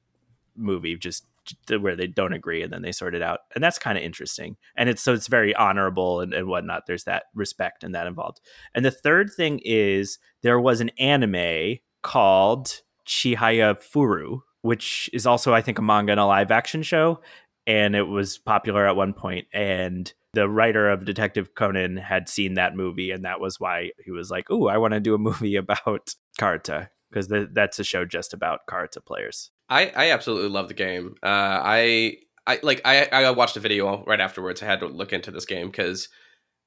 movie, 0.55 0.95
just 0.95 1.25
where 1.67 1.95
they 1.95 2.07
don't 2.07 2.33
agree 2.33 2.61
and 2.61 2.71
then 2.71 2.81
they 2.81 2.91
sort 2.91 3.15
it 3.15 3.21
out. 3.21 3.41
And 3.53 3.63
that's 3.63 3.79
kind 3.79 3.97
of 3.97 4.03
interesting. 4.03 4.57
And 4.75 4.89
it's 4.89 5.01
so 5.01 5.13
it's 5.13 5.27
very 5.27 5.55
honorable 5.55 6.21
and, 6.21 6.33
and 6.33 6.47
whatnot. 6.47 6.85
There's 6.87 7.05
that 7.05 7.23
respect 7.33 7.83
and 7.83 7.93
that 7.95 8.07
involved. 8.07 8.41
And 8.73 8.85
the 8.85 8.91
third 8.91 9.31
thing 9.31 9.59
is 9.63 10.19
there 10.41 10.59
was 10.59 10.81
an 10.81 10.89
anime 10.99 11.79
called 12.01 12.81
Chihayafuru, 13.07 14.41
which 14.62 15.09
is 15.13 15.25
also, 15.25 15.53
I 15.53 15.62
think, 15.62 15.79
a 15.79 15.81
manga 15.81 16.12
and 16.12 16.19
a 16.19 16.25
live 16.25 16.51
action 16.51 16.83
show. 16.83 17.21
And 17.67 17.95
it 17.95 18.03
was 18.03 18.38
popular 18.38 18.88
at 18.88 18.95
one 18.95 19.13
point. 19.13 19.47
And 19.53 20.12
the 20.33 20.49
writer 20.49 20.89
of 20.89 21.05
Detective 21.05 21.55
Conan 21.55 21.97
had 21.97 22.29
seen 22.29 22.55
that 22.55 22.75
movie, 22.75 23.12
and 23.12 23.25
that 23.25 23.39
was 23.39 23.59
why 23.59 23.91
he 24.03 24.12
was 24.12 24.29
like, 24.29 24.49
"Ooh, 24.49 24.67
I 24.67 24.77
want 24.77 24.93
to 24.93 24.99
do 24.99 25.15
a 25.15 25.19
movie 25.19 25.55
about 25.57 26.13
Karta 26.38 26.89
because 27.09 27.27
that's 27.51 27.79
a 27.79 27.83
show 27.83 28.05
just 28.05 28.33
about 28.33 28.65
Karta 28.67 29.01
players." 29.01 29.51
I, 29.69 29.91
I 29.95 30.12
absolutely 30.12 30.49
love 30.49 30.67
the 30.67 30.73
game. 30.73 31.15
Uh, 31.21 31.62
I 31.63 32.17
I 32.45 32.59
like 32.63 32.81
I 32.85 33.07
I 33.12 33.31
watched 33.31 33.57
a 33.57 33.59
video 33.59 34.03
right 34.05 34.19
afterwards. 34.19 34.62
I 34.62 34.65
had 34.65 34.79
to 34.81 34.88
look 34.88 35.13
into 35.13 35.31
this 35.31 35.45
game 35.45 35.67
because 35.67 36.09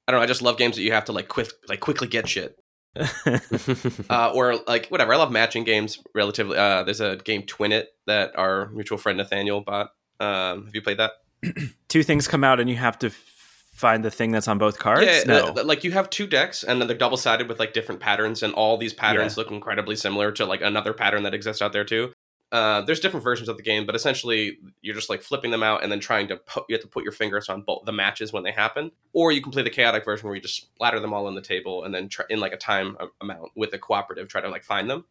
I 0.07 0.11
don't 0.11 0.19
know. 0.19 0.23
I 0.23 0.27
just 0.27 0.41
love 0.41 0.57
games 0.57 0.75
that 0.75 0.83
you 0.83 0.93
have 0.93 1.05
to 1.05 1.11
like 1.11 1.27
quick 1.27 1.49
like 1.67 1.79
quickly 1.79 2.07
get 2.07 2.27
shit. 2.27 2.57
uh, 4.09 4.31
or 4.33 4.55
like 4.67 4.87
whatever. 4.89 5.13
I 5.13 5.17
love 5.17 5.31
matching 5.31 5.63
games. 5.63 5.99
Relatively, 6.13 6.57
uh, 6.57 6.83
there's 6.83 7.01
a 7.01 7.17
game 7.17 7.43
Twin 7.43 7.71
It 7.71 7.89
that 8.05 8.37
our 8.37 8.69
mutual 8.69 8.97
friend 8.97 9.17
Nathaniel 9.17 9.61
bought. 9.61 9.91
Um, 10.19 10.65
have 10.65 10.75
you 10.75 10.81
played 10.81 10.99
that? 10.99 11.11
Two 11.87 12.03
things 12.03 12.27
come 12.27 12.43
out, 12.43 12.59
and 12.59 12.69
you 12.69 12.75
have 12.75 12.99
to 12.99 13.07
f- 13.07 13.63
find 13.73 14.05
the 14.05 14.11
thing 14.11 14.31
that's 14.31 14.47
on 14.47 14.59
both 14.59 14.77
cards. 14.77 15.05
Yeah, 15.05 15.23
no, 15.25 15.47
uh, 15.47 15.63
like 15.65 15.83
you 15.83 15.91
have 15.91 16.09
two 16.09 16.27
decks, 16.27 16.63
and 16.63 16.79
then 16.79 16.87
they're 16.87 16.97
double 16.97 17.17
sided 17.17 17.49
with 17.49 17.59
like 17.59 17.73
different 17.73 17.99
patterns, 17.99 18.43
and 18.43 18.53
all 18.53 18.77
these 18.77 18.93
patterns 18.93 19.37
look 19.37 19.51
incredibly 19.51 19.95
similar 19.95 20.31
to 20.33 20.45
like 20.45 20.61
another 20.61 20.93
pattern 20.93 21.23
that 21.23 21.33
exists 21.33 21.61
out 21.61 21.73
there 21.73 21.83
too. 21.83 22.12
Uh, 22.53 22.81
there's 22.81 22.99
different 22.99 23.23
versions 23.23 23.49
of 23.49 23.57
the 23.57 23.63
game, 23.63 23.83
but 23.85 23.95
essentially 23.95 24.59
you're 24.81 24.93
just 24.93 25.09
like 25.09 25.23
flipping 25.23 25.49
them 25.49 25.63
out 25.63 25.81
and 25.83 25.91
then 25.91 25.99
trying 25.99 26.27
to 26.27 26.37
put, 26.37 26.63
you 26.69 26.75
have 26.75 26.81
to 26.83 26.87
put 26.87 27.03
your 27.03 27.11
fingers 27.11 27.49
on 27.49 27.63
both 27.63 27.83
the 27.85 27.91
matches 27.91 28.31
when 28.31 28.43
they 28.43 28.51
happen, 28.51 28.91
or 29.11 29.31
you 29.31 29.41
can 29.41 29.51
play 29.51 29.63
the 29.63 29.71
chaotic 29.71 30.05
version 30.05 30.27
where 30.27 30.35
you 30.35 30.41
just 30.41 30.55
splatter 30.55 30.99
them 30.99 31.13
all 31.13 31.25
on 31.25 31.33
the 31.33 31.41
table 31.41 31.83
and 31.83 31.93
then 31.95 32.07
try, 32.07 32.23
in 32.29 32.39
like 32.39 32.53
a 32.53 32.57
time 32.57 32.95
amount 33.21 33.49
with 33.55 33.73
a 33.73 33.79
cooperative 33.79 34.27
try 34.27 34.39
to 34.39 34.49
like 34.49 34.63
find 34.63 34.87
them. 34.87 35.03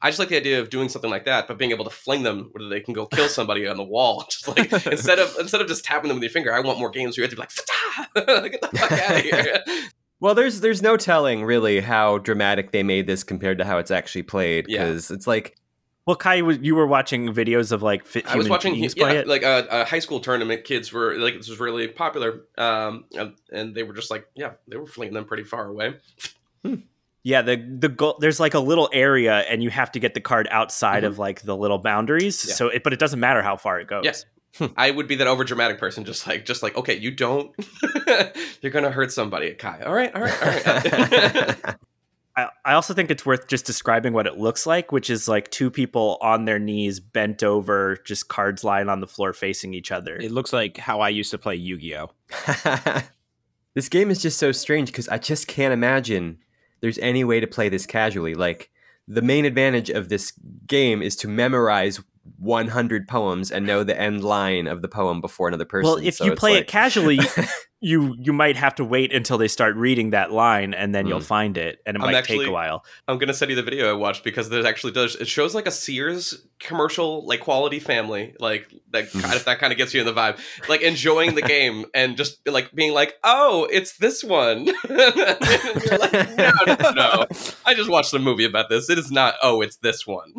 I 0.00 0.08
just 0.08 0.18
like 0.18 0.28
the 0.30 0.36
idea 0.36 0.58
of 0.60 0.70
doing 0.70 0.88
something 0.88 1.10
like 1.10 1.24
that, 1.26 1.46
but 1.48 1.58
being 1.58 1.70
able 1.70 1.84
to 1.84 1.90
fling 1.90 2.22
them 2.22 2.48
where 2.52 2.68
they 2.68 2.80
can 2.80 2.94
go 2.94 3.04
kill 3.06 3.28
somebody 3.28 3.66
on 3.66 3.76
the 3.76 3.82
wall. 3.84 4.24
Just 4.30 4.48
like 4.48 4.72
instead 4.86 5.18
of 5.18 5.36
instead 5.38 5.60
of 5.62 5.68
just 5.68 5.84
tapping 5.84 6.08
them 6.08 6.16
with 6.16 6.22
your 6.22 6.30
finger, 6.30 6.52
I 6.52 6.60
want 6.60 6.78
more 6.78 6.90
games 6.90 7.16
where 7.16 7.24
you 7.24 7.30
have 7.30 7.30
to 7.30 7.36
be 7.36 8.24
like, 8.24 8.50
get 8.52 8.60
the 8.60 8.68
fuck 8.78 8.92
out 8.92 9.16
of 9.16 9.22
here. 9.22 9.64
well, 10.20 10.34
there's 10.34 10.60
there's 10.60 10.80
no 10.82 10.96
telling 10.96 11.44
really 11.44 11.80
how 11.80 12.18
dramatic 12.18 12.72
they 12.72 12.82
made 12.82 13.06
this 13.06 13.22
compared 13.24 13.58
to 13.58 13.64
how 13.64 13.78
it's 13.78 13.90
actually 13.90 14.22
played 14.22 14.66
Yeah. 14.68 14.84
because 14.84 15.10
it's 15.10 15.26
like 15.26 15.56
well, 16.06 16.16
Kai, 16.16 16.36
you 16.36 16.74
were 16.76 16.86
watching 16.86 17.32
videos 17.32 17.72
of 17.72 17.82
like 17.82 18.04
fit 18.04 18.26
I 18.32 18.36
was 18.36 18.48
watching 18.48 18.76
yeah, 18.76 18.88
play 18.96 19.16
it. 19.18 19.26
like 19.26 19.42
a, 19.42 19.66
a 19.70 19.84
high 19.84 19.98
school 19.98 20.20
tournament. 20.20 20.64
Kids 20.64 20.92
were 20.92 21.16
like 21.16 21.34
this 21.36 21.48
was 21.48 21.58
really 21.58 21.88
popular, 21.88 22.42
um, 22.56 23.04
and, 23.52 23.74
they 23.74 23.82
were 23.82 23.92
just 23.92 24.10
like 24.10 24.26
yeah, 24.34 24.52
they 24.68 24.76
were 24.76 24.86
flinging 24.86 25.14
them 25.14 25.24
pretty 25.24 25.44
far 25.44 25.66
away. 25.66 25.96
Yeah, 27.24 27.42
the 27.42 27.56
the 27.56 27.88
goal 27.88 28.18
there's 28.20 28.38
like 28.38 28.54
a 28.54 28.60
little 28.60 28.88
area 28.92 29.38
and 29.38 29.60
you 29.64 29.70
have 29.70 29.90
to 29.92 29.98
get 29.98 30.14
the 30.14 30.20
card 30.20 30.46
outside 30.52 31.02
Mhm. 31.02 31.08
of 31.08 31.18
like 31.18 31.42
the 31.42 31.56
little 31.56 31.78
boundaries. 31.78 32.44
Yeah. 32.46 32.54
So 32.54 32.68
it 32.68 32.84
but 32.84 32.92
it 32.92 33.00
doesn't 33.00 33.18
matter 33.18 33.42
how 33.42 33.56
far 33.56 33.80
it 33.80 33.88
goes. 33.88 34.04
Yes. 34.04 34.24
I 34.76 34.90
would 34.92 35.06
be 35.08 35.16
that 35.16 35.26
over 35.26 35.44
dramatic 35.44 35.78
person, 35.78 36.04
just 36.04 36.26
like, 36.26 36.46
just 36.46 36.62
like, 36.62 36.74
okay, 36.78 36.96
you 36.96 37.10
don't, 37.10 37.54
you're 38.62 38.72
gonna 38.72 38.90
hurt 38.90 39.12
somebody, 39.12 39.52
Kai. 39.52 39.82
All 39.84 39.92
right, 39.92 40.14
all 40.14 40.22
right, 40.22 40.42
all 40.42 40.48
right. 40.48 41.74
I, 42.66 42.72
I 42.72 42.74
also 42.74 42.94
think 42.94 43.10
it's 43.10 43.24
worth 43.24 43.46
just 43.46 43.64
describing 43.64 44.12
what 44.12 44.26
it 44.26 44.38
looks 44.38 44.66
like, 44.66 44.92
which 44.92 45.08
is 45.08 45.28
like 45.28 45.50
two 45.50 45.70
people 45.70 46.18
on 46.20 46.44
their 46.44 46.58
knees, 46.58 47.00
bent 47.00 47.42
over, 47.42 47.98
just 48.04 48.28
cards 48.28 48.64
lying 48.64 48.88
on 48.88 49.00
the 49.00 49.06
floor 49.06 49.32
facing 49.32 49.74
each 49.74 49.92
other. 49.92 50.16
It 50.16 50.32
looks 50.32 50.52
like 50.52 50.76
how 50.76 51.00
I 51.00 51.08
used 51.08 51.30
to 51.30 51.38
play 51.38 51.54
Yu 51.54 51.76
Gi 51.78 51.96
Oh. 51.96 52.10
this 53.74 53.88
game 53.88 54.10
is 54.10 54.20
just 54.20 54.38
so 54.38 54.52
strange 54.52 54.88
because 54.88 55.08
I 55.08 55.18
just 55.18 55.46
can't 55.46 55.72
imagine 55.72 56.38
there's 56.80 56.98
any 56.98 57.24
way 57.24 57.40
to 57.40 57.46
play 57.46 57.68
this 57.68 57.86
casually. 57.86 58.34
Like 58.34 58.70
the 59.08 59.22
main 59.22 59.44
advantage 59.44 59.90
of 59.90 60.08
this 60.08 60.32
game 60.66 61.02
is 61.02 61.16
to 61.16 61.28
memorize 61.28 62.00
100 62.38 63.08
poems 63.08 63.50
and 63.50 63.66
know 63.66 63.82
the 63.84 63.98
end 63.98 64.22
line 64.24 64.66
of 64.66 64.82
the 64.82 64.88
poem 64.88 65.20
before 65.20 65.48
another 65.48 65.64
person. 65.64 65.86
Well, 65.90 65.96
if 66.02 66.16
So 66.16 66.24
you 66.24 66.34
play 66.34 66.52
like- 66.54 66.62
it 66.62 66.66
casually, 66.68 67.18
you 67.80 68.14
you 68.18 68.32
might 68.32 68.56
have 68.56 68.74
to 68.76 68.84
wait 68.84 69.12
until 69.14 69.36
they 69.38 69.48
start 69.48 69.76
reading 69.76 70.10
that 70.10 70.32
line, 70.32 70.72
and 70.74 70.94
then 70.94 71.06
you'll 71.06 71.18
Hmm. 71.18 71.24
find 71.24 71.58
it, 71.58 71.78
and 71.86 71.96
it 71.96 72.00
I'm 72.02 72.06
might 72.06 72.14
actually- 72.16 72.38
take 72.38 72.48
a 72.48 72.52
while. 72.52 72.84
I'm 73.06 73.18
gonna 73.18 73.34
send 73.34 73.50
you 73.50 73.56
the 73.56 73.62
video 73.62 73.88
I 73.88 73.92
watched 73.92 74.24
because 74.24 74.50
it 74.50 74.64
actually 74.64 74.92
does. 74.94 75.14
It 75.16 75.28
shows 75.28 75.54
like 75.54 75.66
a 75.66 75.70
Sears 75.70 76.46
commercial, 76.58 77.26
like 77.26 77.40
quality 77.40 77.78
family, 77.78 78.34
like 78.40 78.66
that. 78.92 79.10
Mhm. 79.12 79.22
Kind 79.22 79.34
of, 79.34 79.44
that 79.44 79.58
kind 79.58 79.72
of 79.72 79.76
gets 79.76 79.92
you 79.92 80.00
in 80.00 80.06
the 80.06 80.14
vibe, 80.14 80.38
like 80.68 80.80
enjoying 80.80 81.34
the 81.34 81.42
game 81.42 81.84
and 81.94 82.16
just 82.16 82.38
like 82.48 82.72
being 82.74 82.92
like, 82.94 83.14
"Oh, 83.22 83.68
it's 83.70 83.98
this 83.98 84.24
one." 84.24 84.66
You're 84.88 85.98
like, 85.98 86.12
no, 86.36 86.52
no, 86.66 86.90
no. 86.92 87.26
I 87.66 87.74
just 87.74 87.90
watched 87.90 88.12
a 88.14 88.18
movie 88.18 88.44
about 88.44 88.68
this. 88.70 88.88
It 88.88 88.98
is 88.98 89.10
not. 89.10 89.34
Oh, 89.42 89.60
it's 89.60 89.76
this 89.76 90.06
one. 90.06 90.34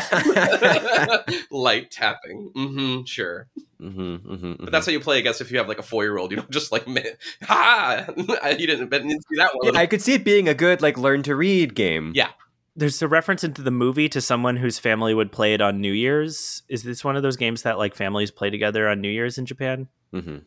Light 1.50 1.90
tapping. 1.90 2.50
Mm-hmm. 2.56 3.04
Sure, 3.04 3.48
Mhm, 3.80 4.20
mhm, 4.20 4.56
but 4.60 4.72
that's 4.72 4.86
how 4.86 4.92
you 4.92 5.00
play. 5.00 5.18
I 5.18 5.20
guess 5.22 5.40
if 5.40 5.50
you 5.50 5.58
have 5.58 5.68
like 5.68 5.78
a 5.78 5.82
four 5.82 6.04
year 6.04 6.18
old, 6.18 6.30
you 6.30 6.36
don't 6.36 6.50
just 6.50 6.70
like, 6.72 6.86
man, 6.86 7.04
ha! 7.42 8.06
you 8.16 8.66
didn't, 8.66 8.88
but 8.90 9.02
didn't 9.02 9.22
see 9.28 9.36
that 9.36 9.50
one. 9.54 9.72
mhm. 9.74 9.76
I 9.76 9.86
could 9.86 10.02
see 10.02 10.14
it 10.14 10.24
being 10.24 10.48
a 10.48 10.54
good 10.54 10.82
like 10.82 10.98
learn 10.98 11.22
to 11.24 11.34
read 11.34 11.74
game. 11.74 12.12
Yeah. 12.14 12.30
There's 12.76 13.02
a 13.02 13.08
reference 13.08 13.42
into 13.42 13.62
the 13.62 13.70
movie 13.72 14.08
to 14.10 14.20
someone 14.20 14.56
whose 14.56 14.78
family 14.78 15.12
would 15.12 15.32
play 15.32 15.54
it 15.54 15.60
on 15.60 15.80
New 15.80 15.92
Year's. 15.92 16.62
Is 16.68 16.82
this 16.84 17.02
one 17.04 17.16
of 17.16 17.22
those 17.22 17.36
games 17.36 17.62
that 17.62 17.78
like 17.78 17.94
families 17.94 18.30
play 18.30 18.48
together 18.50 18.88
on 18.88 19.00
New 19.00 19.10
Year's 19.10 19.38
in 19.38 19.46
Japan? 19.46 19.88
hmm 20.12 20.38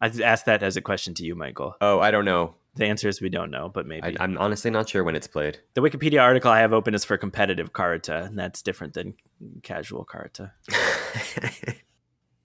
I 0.00 0.06
asked 0.22 0.46
that 0.46 0.62
as 0.64 0.76
a 0.76 0.80
question 0.80 1.14
to 1.14 1.24
you, 1.24 1.34
Michael. 1.36 1.76
Oh, 1.80 2.00
I 2.00 2.10
don't 2.10 2.24
know. 2.24 2.54
The 2.74 2.86
answer 2.86 3.08
is 3.08 3.20
we 3.20 3.28
don't 3.28 3.50
know, 3.50 3.68
but 3.68 3.86
maybe. 3.86 4.16
I, 4.18 4.24
I'm 4.24 4.38
honestly 4.38 4.70
not 4.70 4.88
sure 4.88 5.04
when 5.04 5.14
it's 5.14 5.26
played. 5.26 5.58
the 5.74 5.82
Wikipedia 5.82 6.22
article 6.22 6.50
I 6.50 6.60
have 6.60 6.72
open 6.72 6.94
is 6.94 7.04
for 7.04 7.18
competitive 7.18 7.72
karuta, 7.72 8.26
and 8.26 8.38
that's 8.38 8.62
different 8.62 8.94
than 8.94 9.14
casual 9.62 10.06
karuta. 10.06 10.52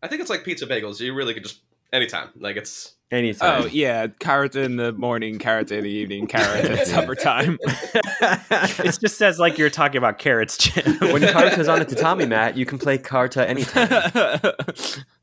I 0.03 0.07
think 0.07 0.21
it's 0.21 0.29
like 0.29 0.43
pizza 0.43 0.67
bagels. 0.67 0.99
You 0.99 1.13
really 1.13 1.33
could 1.33 1.43
just 1.43 1.61
anytime. 1.93 2.29
Like 2.37 2.57
it's 2.57 2.97
Anytime. 3.09 3.63
Oh 3.63 3.65
yeah, 3.67 4.07
carrot 4.19 4.57
in 4.57 4.75
the 4.75 4.91
morning, 4.91 5.39
carrot 5.39 5.71
in 5.71 5.85
the 5.85 5.89
evening, 5.89 6.27
carrot 6.27 6.65
at 6.65 6.87
supper 6.87 7.15
time. 7.15 7.57
It 8.19 8.99
just 8.99 9.17
says 9.17 9.39
like 9.39 9.57
you're 9.57 9.69
talking 9.69 9.97
about 9.97 10.17
carrots, 10.17 10.57
Jim. 10.57 10.97
when 10.99 11.21
Karta's 11.21 11.67
on 11.67 11.81
a 11.81 11.85
tatami 11.85 12.25
mat, 12.25 12.57
you 12.57 12.65
can 12.65 12.77
play 12.77 12.97
Karta 12.97 13.47
anytime. 13.47 13.89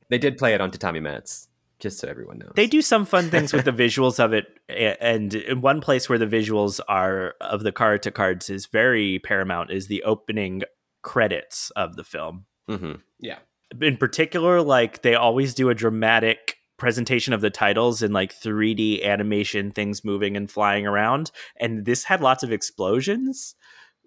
They 0.08 0.18
did 0.18 0.38
play 0.38 0.54
it 0.54 0.60
on 0.60 0.70
tatami 0.70 1.00
mats, 1.00 1.48
just 1.80 1.98
so 1.98 2.08
everyone 2.08 2.38
knows. 2.38 2.52
they 2.56 2.66
do 2.66 2.80
some 2.82 3.04
fun 3.04 3.30
things 3.30 3.52
with 3.52 3.64
the 3.64 3.72
visuals 3.84 4.22
of 4.22 4.32
it 4.32 4.46
and 4.68 5.34
in 5.34 5.60
one 5.60 5.80
place 5.80 6.08
where 6.08 6.18
the 6.18 6.26
visuals 6.26 6.80
are 6.88 7.34
of 7.40 7.62
the 7.62 7.72
karuta 7.72 8.12
cards 8.12 8.48
is 8.48 8.66
very 8.66 9.18
paramount 9.20 9.70
is 9.70 9.86
the 9.88 10.02
opening 10.04 10.62
credits 11.02 11.70
of 11.76 11.96
the 11.96 12.04
film 12.04 12.46
hmm 12.68 12.92
Yeah. 13.18 13.38
in 13.80 13.96
particular 13.96 14.62
like 14.62 15.02
they 15.02 15.14
always 15.14 15.54
do 15.54 15.68
a 15.68 15.74
dramatic 15.74 16.56
presentation 16.76 17.32
of 17.32 17.40
the 17.40 17.50
titles 17.50 18.02
in 18.02 18.12
like 18.12 18.34
3d 18.34 19.04
animation 19.04 19.70
things 19.70 20.04
moving 20.04 20.36
and 20.36 20.50
flying 20.50 20.86
around 20.86 21.30
and 21.60 21.84
this 21.84 22.04
had 22.04 22.20
lots 22.20 22.42
of 22.42 22.50
explosions 22.52 23.54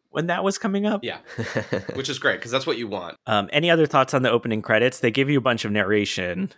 when 0.09 0.27
that 0.27 0.43
was 0.43 0.57
coming 0.57 0.85
up 0.85 1.03
yeah, 1.03 1.19
which 1.93 2.09
is 2.09 2.17
great 2.17 2.37
because 2.39 2.49
that's 2.51 2.65
what 2.65 2.77
you 2.77 2.87
want. 2.87 3.15
um, 3.27 3.49
any 3.53 3.69
other 3.69 3.85
thoughts 3.85 4.13
on 4.13 4.21
the 4.23 4.31
opening 4.31 4.61
credits 4.61 4.99
they 4.99 5.11
give 5.11 5.29
you 5.29 5.37
a 5.37 5.41
bunch 5.41 5.63
of 5.65 5.71
narration 5.71 6.49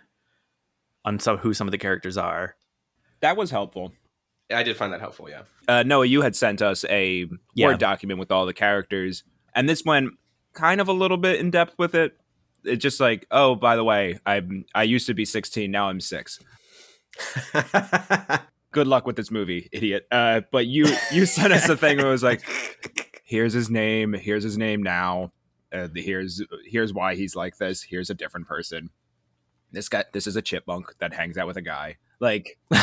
on 1.04 1.18
some 1.18 1.38
who 1.38 1.54
some 1.54 1.66
of 1.66 1.72
the 1.72 1.78
characters 1.78 2.16
are 2.16 2.56
that 3.20 3.36
was 3.36 3.50
helpful. 3.50 3.92
I 4.52 4.62
did 4.62 4.76
find 4.76 4.92
that 4.92 5.00
helpful. 5.00 5.28
Yeah. 5.28 5.42
Uh, 5.68 5.82
Noah, 5.84 6.06
you 6.06 6.22
had 6.22 6.34
sent 6.34 6.60
us 6.62 6.84
a 6.88 7.26
Yeah. 7.54 7.66
Word 7.68 7.78
document 7.78 8.18
with 8.18 8.30
all 8.32 8.46
the 8.46 8.52
characters, 8.54 9.22
and 9.54 9.68
this 9.68 9.84
went 9.84 10.14
kind 10.54 10.80
of 10.80 10.88
a 10.88 10.92
little 10.92 11.16
bit 11.18 11.38
in 11.38 11.50
depth 11.50 11.74
with 11.78 11.94
it. 11.94 12.16
It's 12.64 12.82
just 12.82 12.98
like, 13.00 13.26
oh, 13.30 13.54
by 13.54 13.76
the 13.76 13.84
way, 13.84 14.18
I 14.26 14.42
I 14.74 14.82
used 14.84 15.06
to 15.06 15.14
be 15.14 15.24
16, 15.24 15.70
now 15.70 15.88
I'm 15.88 16.00
six. 16.00 16.40
Good 18.72 18.86
luck 18.86 19.04
with 19.06 19.16
this 19.16 19.30
movie, 19.32 19.68
idiot. 19.72 20.06
Uh, 20.12 20.42
but 20.52 20.66
you 20.66 20.86
you 21.12 21.26
sent 21.26 21.52
us 21.52 21.68
a 21.68 21.76
thing 21.76 21.98
where 21.98 22.06
it 22.06 22.10
was 22.10 22.22
like, 22.22 22.42
here's 23.24 23.52
his 23.52 23.68
name, 23.68 24.12
here's 24.12 24.44
his 24.44 24.56
name 24.56 24.82
now, 24.82 25.32
uh, 25.72 25.88
the- 25.92 26.02
here's 26.02 26.40
here's 26.66 26.92
why 26.94 27.14
he's 27.16 27.34
like 27.34 27.56
this. 27.58 27.82
Here's 27.82 28.10
a 28.10 28.14
different 28.14 28.46
person. 28.46 28.90
This 29.72 29.88
guy, 29.88 30.04
this 30.12 30.26
is 30.26 30.36
a 30.36 30.42
chipmunk 30.42 30.94
that 30.98 31.14
hangs 31.14 31.38
out 31.38 31.46
with 31.46 31.56
a 31.56 31.62
guy. 31.62 31.96
Like, 32.18 32.58
oh, 32.70 32.76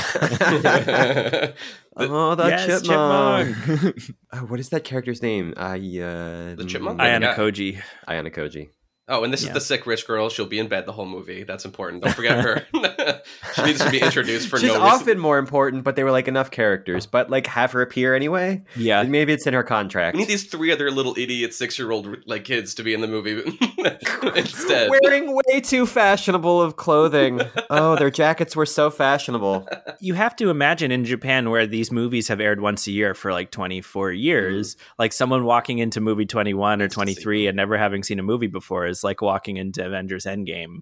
that 2.36 2.50
Yes, 2.50 2.82
chipmunk. 2.82 3.56
oh, 4.34 4.38
what 4.48 4.60
is 4.60 4.70
that 4.70 4.84
character's 4.84 5.22
name? 5.22 5.54
I 5.58 5.76
uh, 5.76 6.56
The 6.56 6.66
chipmunk? 6.68 7.00
I- 7.02 7.10
Ayana 7.10 7.36
Koji. 7.36 7.82
Ayanokoji. 8.08 8.70
Oh, 9.08 9.24
and 9.24 9.32
this 9.32 9.44
Yeah. 9.44 9.50
is 9.50 9.54
the 9.54 9.62
sick 9.62 9.86
rich 9.86 10.06
girl. 10.08 10.30
She'll 10.30 10.46
be 10.46 10.60
in 10.60 10.68
bed 10.68 10.86
the 10.86 10.92
whole 10.92 11.06
movie. 11.06 11.44
That's 11.44 11.66
important. 11.66 12.04
Don't 12.04 12.14
forget 12.14 12.44
her. 12.44 12.66
she 13.56 13.64
needs 13.64 13.84
to 13.84 13.90
be 13.90 14.00
introduced 14.02 14.48
for 14.50 14.58
She's 14.58 14.68
no 14.70 14.76
reason. 14.76 14.88
often 14.88 15.20
more 15.20 15.38
important, 15.38 15.84
but 15.84 15.96
they 15.96 16.04
were 16.04 16.12
like 16.12 16.28
enough 16.28 16.52
characters. 16.52 17.06
But 17.06 17.30
like 17.30 17.48
have 17.48 17.72
her 17.72 17.82
appear 17.82 18.16
anyway. 18.16 18.64
Yeah, 18.76 19.04
Maybe 19.04 19.34
it's 19.34 19.48
in 19.48 19.54
her 19.54 19.64
contract. 19.64 20.16
We 20.16 20.22
need 20.22 20.30
these 20.30 20.46
three 20.46 20.72
other 20.72 20.92
little 20.92 21.18
idiot 21.18 21.54
six 21.54 21.78
year 21.80 21.92
old 21.92 22.18
like 22.28 22.44
kids 22.44 22.76
to 22.76 22.84
be 22.84 22.94
in 22.94 23.02
the 23.02 23.08
movie 23.08 23.42
instead. 24.36 24.90
Wearing 25.04 25.34
way 25.34 25.62
too 25.62 25.86
fashionable 25.86 26.62
of 26.62 26.76
clothing. 26.76 27.42
oh, 27.70 27.96
their 27.96 28.12
jackets 28.12 28.56
were 28.56 28.66
so 28.66 28.90
fashionable. 28.90 29.68
you 30.00 30.14
have 30.14 30.36
to 30.38 30.50
imagine 30.50 30.92
in 30.92 31.06
Japan 31.06 31.50
where 31.50 31.66
these 31.68 31.92
movies 31.92 32.28
have 32.28 32.40
aired 32.40 32.62
once 32.62 32.88
a 32.88 32.92
year 32.92 33.14
for 33.14 33.32
like 33.32 33.52
24 33.52 34.12
years, 34.12 34.76
mm-hmm. 34.76 34.84
like 35.00 35.14
someone 35.14 35.46
walking 35.46 35.80
into 35.80 36.02
movie 36.02 36.26
21 36.26 36.82
or 36.82 36.88
23 36.88 37.48
and 37.48 37.56
never 37.56 37.78
having 37.78 38.04
seen 38.04 38.20
a 38.20 38.24
movie 38.24 38.48
before 38.48 38.86
is 38.86 38.97
like 39.04 39.22
walking 39.22 39.58
into 39.58 39.86
Avengers 39.86 40.26
Endgame 40.26 40.82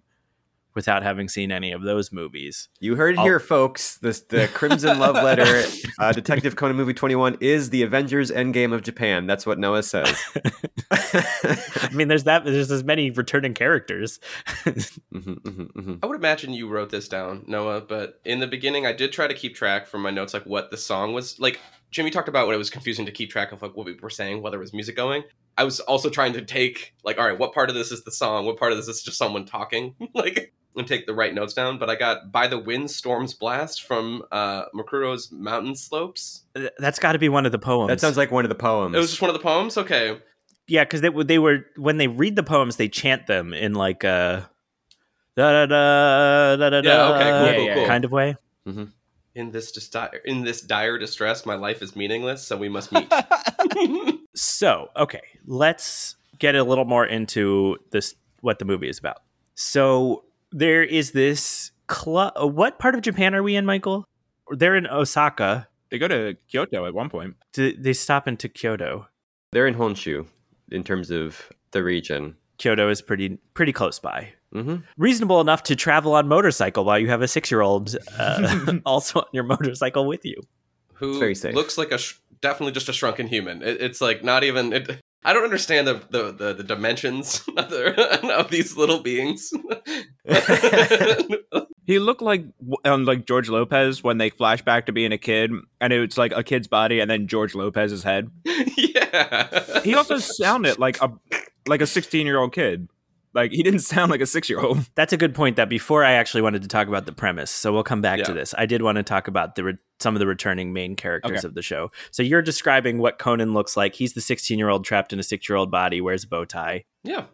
without 0.74 1.04
having 1.04 1.30
seen 1.30 1.54
any 1.54 1.72
of 1.72 1.84
those 1.84 2.12
movies. 2.12 2.68
You 2.82 2.96
heard 2.98 3.16
it 3.16 3.20
I'll- 3.20 3.24
here, 3.26 3.40
folks. 3.40 3.98
The, 4.00 4.22
the 4.28 4.50
Crimson 4.54 5.00
Love 5.00 5.16
Letter, 5.16 5.64
uh, 6.00 6.12
Detective 6.12 6.58
Conan 6.58 6.76
movie 6.76 6.94
21 6.94 7.38
is 7.40 7.70
the 7.70 7.82
Avengers 7.84 8.30
Endgame 8.30 8.74
of 8.74 8.82
Japan. 8.84 9.26
That's 9.26 9.46
what 9.46 9.58
Noah 9.58 9.84
says. 9.84 10.22
I 10.92 11.90
mean, 11.94 12.10
there's 12.10 12.26
that 12.26 12.44
there's 12.44 12.72
as 12.72 12.84
many 12.84 13.10
returning 13.12 13.54
characters. 13.54 14.20
Mhm, 14.66 15.00
mhm, 15.14 15.72
mhm. 15.72 16.00
I 16.04 16.06
would 16.08 16.18
imagine 16.18 16.54
you 16.54 16.68
wrote 16.68 16.90
this 16.90 17.08
down, 17.08 17.46
Noah, 17.48 17.82
but 17.82 18.20
in 18.26 18.40
the 18.40 18.48
beginning 18.48 18.86
I 18.86 18.92
did 18.92 19.12
try 19.14 19.28
to 19.28 19.34
keep 19.34 19.56
track 19.56 19.88
from 19.88 20.02
my 20.02 20.12
notes 20.12 20.34
like 20.34 20.46
what 20.46 20.72
the 20.72 20.78
song 20.78 21.14
was 21.14 21.40
like 21.40 21.60
Jimmy 21.96 22.10
talked 22.10 22.28
about 22.28 22.46
when 22.46 22.54
it 22.54 22.58
was 22.58 22.70
confusing 22.70 23.06
to 23.06 23.12
keep 23.14 23.30
track 23.30 23.54
of 23.54 23.62
like 23.62 23.74
what 23.78 23.86
we 23.86 23.96
were 24.02 24.10
saying, 24.10 24.42
whether 24.42 24.58
it 24.58 24.60
was 24.60 24.74
music 24.74 24.98
going. 24.98 25.24
I 25.58 25.64
was 25.64 25.80
also 25.80 26.10
trying 26.10 26.34
to 26.34 26.42
take 26.44 26.94
like, 27.06 27.18
all 27.18 27.26
right, 27.26 27.40
what 27.40 27.54
part 27.54 27.70
of 27.70 27.76
this 27.76 27.90
is 27.90 28.04
the 28.04 28.12
song? 28.12 28.46
What 28.46 28.58
part 28.58 28.74
of 28.74 28.78
this 28.78 28.90
is 28.90 29.02
just 29.02 29.18
someone 29.18 29.46
talking? 29.46 29.96
like 30.14 30.54
and 30.76 30.86
take 30.86 31.08
the 31.08 31.14
right 31.14 31.34
notes 31.34 31.54
down. 31.54 31.80
But 31.80 31.90
I 31.90 31.96
got 31.96 32.34
By 32.34 32.48
the 32.48 32.60
Wind 32.60 32.92
Storms 32.92 33.34
Blast 33.34 33.84
from 33.84 34.24
uh 34.34 34.64
Makuro's 34.74 35.32
Mountain 35.32 35.78
Slopes. 35.78 36.44
That's 36.80 37.00
got 37.00 37.14
to 37.14 37.20
be 37.20 37.30
one 37.30 37.46
of 37.46 37.54
the 37.54 37.60
poems. 37.60 37.88
That 37.88 38.02
sounds 38.02 38.18
like 38.18 38.30
one 38.30 38.44
of 38.44 38.50
the 38.50 38.56
poems. 38.56 38.94
It 38.94 39.00
was 39.00 39.12
just 39.12 39.22
one 39.22 39.30
of 39.30 39.36
the 39.36 39.44
poems? 39.44 39.78
Okay. 39.78 40.20
yeah, 40.68 40.84
because 40.84 41.00
they 41.00 41.12
they 41.24 41.40
were 41.40 41.60
when 41.78 41.96
they 41.96 42.10
read 42.10 42.36
the 42.36 42.44
poems, 42.44 42.76
they 42.76 42.90
chant 42.90 43.26
them 43.26 43.54
in 43.54 43.74
like 43.74 44.04
a 44.04 44.50
da 45.38 45.66
da 45.66 45.66
da 45.66 46.56
da 46.58 46.70
da 46.72 46.82
Yeah, 46.84 47.08
okay, 47.14 47.32
cool, 47.32 47.46
da 47.46 47.56
cool, 47.56 47.76
cool. 47.76 47.88
kind 47.88 48.04
of 48.04 48.12
way. 48.12 48.36
In 49.36 49.52
this 49.52 49.72
dis- 49.72 49.90
in 50.24 50.44
this 50.44 50.62
dire 50.62 50.98
distress, 50.98 51.46
my 51.46 51.56
life 51.56 51.82
is 51.82 51.96
meaningless, 51.96 52.42
so 52.48 52.56
we 52.56 52.70
must 52.70 52.92
meet. 52.92 53.12
So, 54.38 54.90
okay, 54.98 55.22
let's 55.46 56.18
get 56.40 56.56
a 56.56 56.64
little 56.64 56.84
more 56.84 57.06
into 57.06 57.78
this 57.92 58.16
what 58.42 58.60
the 58.60 58.66
movie 58.66 58.90
is 58.90 59.00
about. 59.00 59.24
So, 59.56 60.26
there 60.52 60.84
is 60.84 61.12
this 61.12 61.72
club. 61.88 62.34
What 62.38 62.78
part 62.78 62.96
of 62.96 63.02
Japan 63.02 63.34
are 63.34 63.42
we 63.42 63.56
in, 63.56 63.66
Michael? 63.66 64.04
They're 64.52 64.76
in 64.76 64.88
Osaka. 64.88 65.70
they 65.90 65.98
go 65.98 66.10
to 66.10 66.36
Kyoto 66.50 66.86
at 66.86 66.94
one 66.94 67.10
point. 67.10 67.36
Do 67.54 67.72
they 67.78 67.94
stop 67.94 68.28
into 68.28 68.50
Kyoto? 68.50 69.08
They're 69.54 69.68
in 69.68 69.76
Honshu 69.76 70.28
in 70.70 70.84
terms 70.84 71.12
of 71.12 71.50
the 71.72 71.82
region. 71.82 72.36
Kyoto 72.58 72.90
is 72.90 73.02
pretty 73.02 73.38
pretty 73.54 73.74
close 73.74 74.00
by. 74.00 74.30
hmm 74.54 74.78
Reasonable 74.98 75.42
enough 75.42 75.64
to 75.64 75.76
travel 75.76 76.14
on 76.16 76.28
motorcycle 76.28 76.86
while 76.86 77.00
you 77.00 77.08
have 77.10 77.22
a 77.22 77.28
six 77.28 77.52
year 77.52 77.62
old 77.62 77.96
uh, 78.18 78.74
also 78.86 79.20
on 79.20 79.26
your 79.34 79.44
motorcycle 79.44 80.06
with 80.08 80.26
you. 80.26 80.36
who 80.94 81.20
very 81.20 81.36
safe. 81.36 81.54
looks 81.56 81.78
like 81.78 81.92
a 81.92 81.98
sh- 81.98 82.16
definitely 82.42 82.72
just 82.72 82.88
a 82.90 82.94
shrunken 82.94 83.28
human. 83.28 83.62
It, 83.62 83.82
it's 83.82 84.02
like 84.02 84.24
not 84.24 84.44
even. 84.44 84.72
It, 84.74 85.00
I 85.26 85.34
don't 85.34 85.44
understand 85.44 85.88
the 85.88 86.02
the, 86.10 86.32
the, 86.32 86.54
the 86.54 86.64
dimensions 86.64 87.44
of, 87.58 87.70
the, 87.70 88.34
of 88.38 88.50
these 88.50 88.78
little 88.78 89.02
beings. 89.02 89.52
He 91.88 92.00
looked 92.00 92.24
like 92.24 92.46
um, 92.84 93.06
like 93.06 93.28
George 93.28 93.48
Lopez 93.48 94.04
when 94.04 94.18
they 94.18 94.32
flash 94.32 94.64
back 94.64 94.88
to 94.88 94.92
being 94.92 95.12
a 95.12 95.20
kid, 95.20 95.52
and 95.80 95.94
it's 95.94 96.18
like 96.18 96.32
a 96.36 96.44
kid's 96.44 96.68
body, 96.68 97.00
and 97.00 97.10
then 97.12 97.28
George 97.28 97.54
Lopez's 97.54 98.02
head. 98.02 98.32
yeah. 98.76 99.82
He 99.82 99.94
also 99.94 100.18
sounded 100.18 100.80
like 100.80 101.00
a 101.00 101.12
like 101.68 101.82
a 101.82 101.88
sixteen 101.88 102.26
year 102.26 102.40
old 102.40 102.54
kid. 102.54 102.90
Like 103.36 103.52
he 103.52 103.62
didn't 103.62 103.82
sound 103.82 104.10
like 104.10 104.22
a 104.22 104.26
six 104.26 104.50
year 104.50 104.60
old. 104.62 104.80
That's 104.96 105.12
a 105.14 105.18
good 105.18 105.36
point. 105.36 105.58
That 105.58 105.70
before 105.70 106.04
I 106.06 106.14
actually 106.14 106.42
wanted 106.42 106.62
to 106.62 106.68
talk 106.70 106.88
about 106.88 107.06
the 107.06 107.12
premise, 107.12 107.52
so 107.52 107.72
we'll 107.74 107.84
come 107.84 108.02
back 108.02 108.24
to 108.24 108.34
this. 108.34 108.56
I 108.58 108.66
did 108.66 108.82
want 108.82 108.96
to 108.96 109.04
talk 109.04 109.28
about 109.28 109.56
the 109.56 109.64
re- 109.66 109.78
some 110.00 110.16
of 110.16 110.20
the 110.20 110.28
returning 110.28 110.72
main 110.74 110.96
characters 110.96 111.40
Okay. 111.40 111.48
of 111.48 111.54
the 111.54 111.62
show. 111.62 111.92
So 112.12 112.24
you're 112.24 112.42
describing 112.42 112.98
what 112.98 113.20
Conan 113.20 113.54
looks 113.54 113.76
like. 113.78 113.94
He's 113.94 114.14
the 114.14 114.22
16 114.22 114.58
year 114.58 114.70
old 114.70 114.86
trapped 114.86 115.12
in 115.14 115.20
a 115.20 115.24
six 115.24 115.48
year 115.50 115.58
old 115.58 115.70
body, 115.70 116.00
wears 116.02 116.24
a 116.24 116.28
bow 116.28 116.46
tie, 116.46 116.86
yeah. 117.04 117.26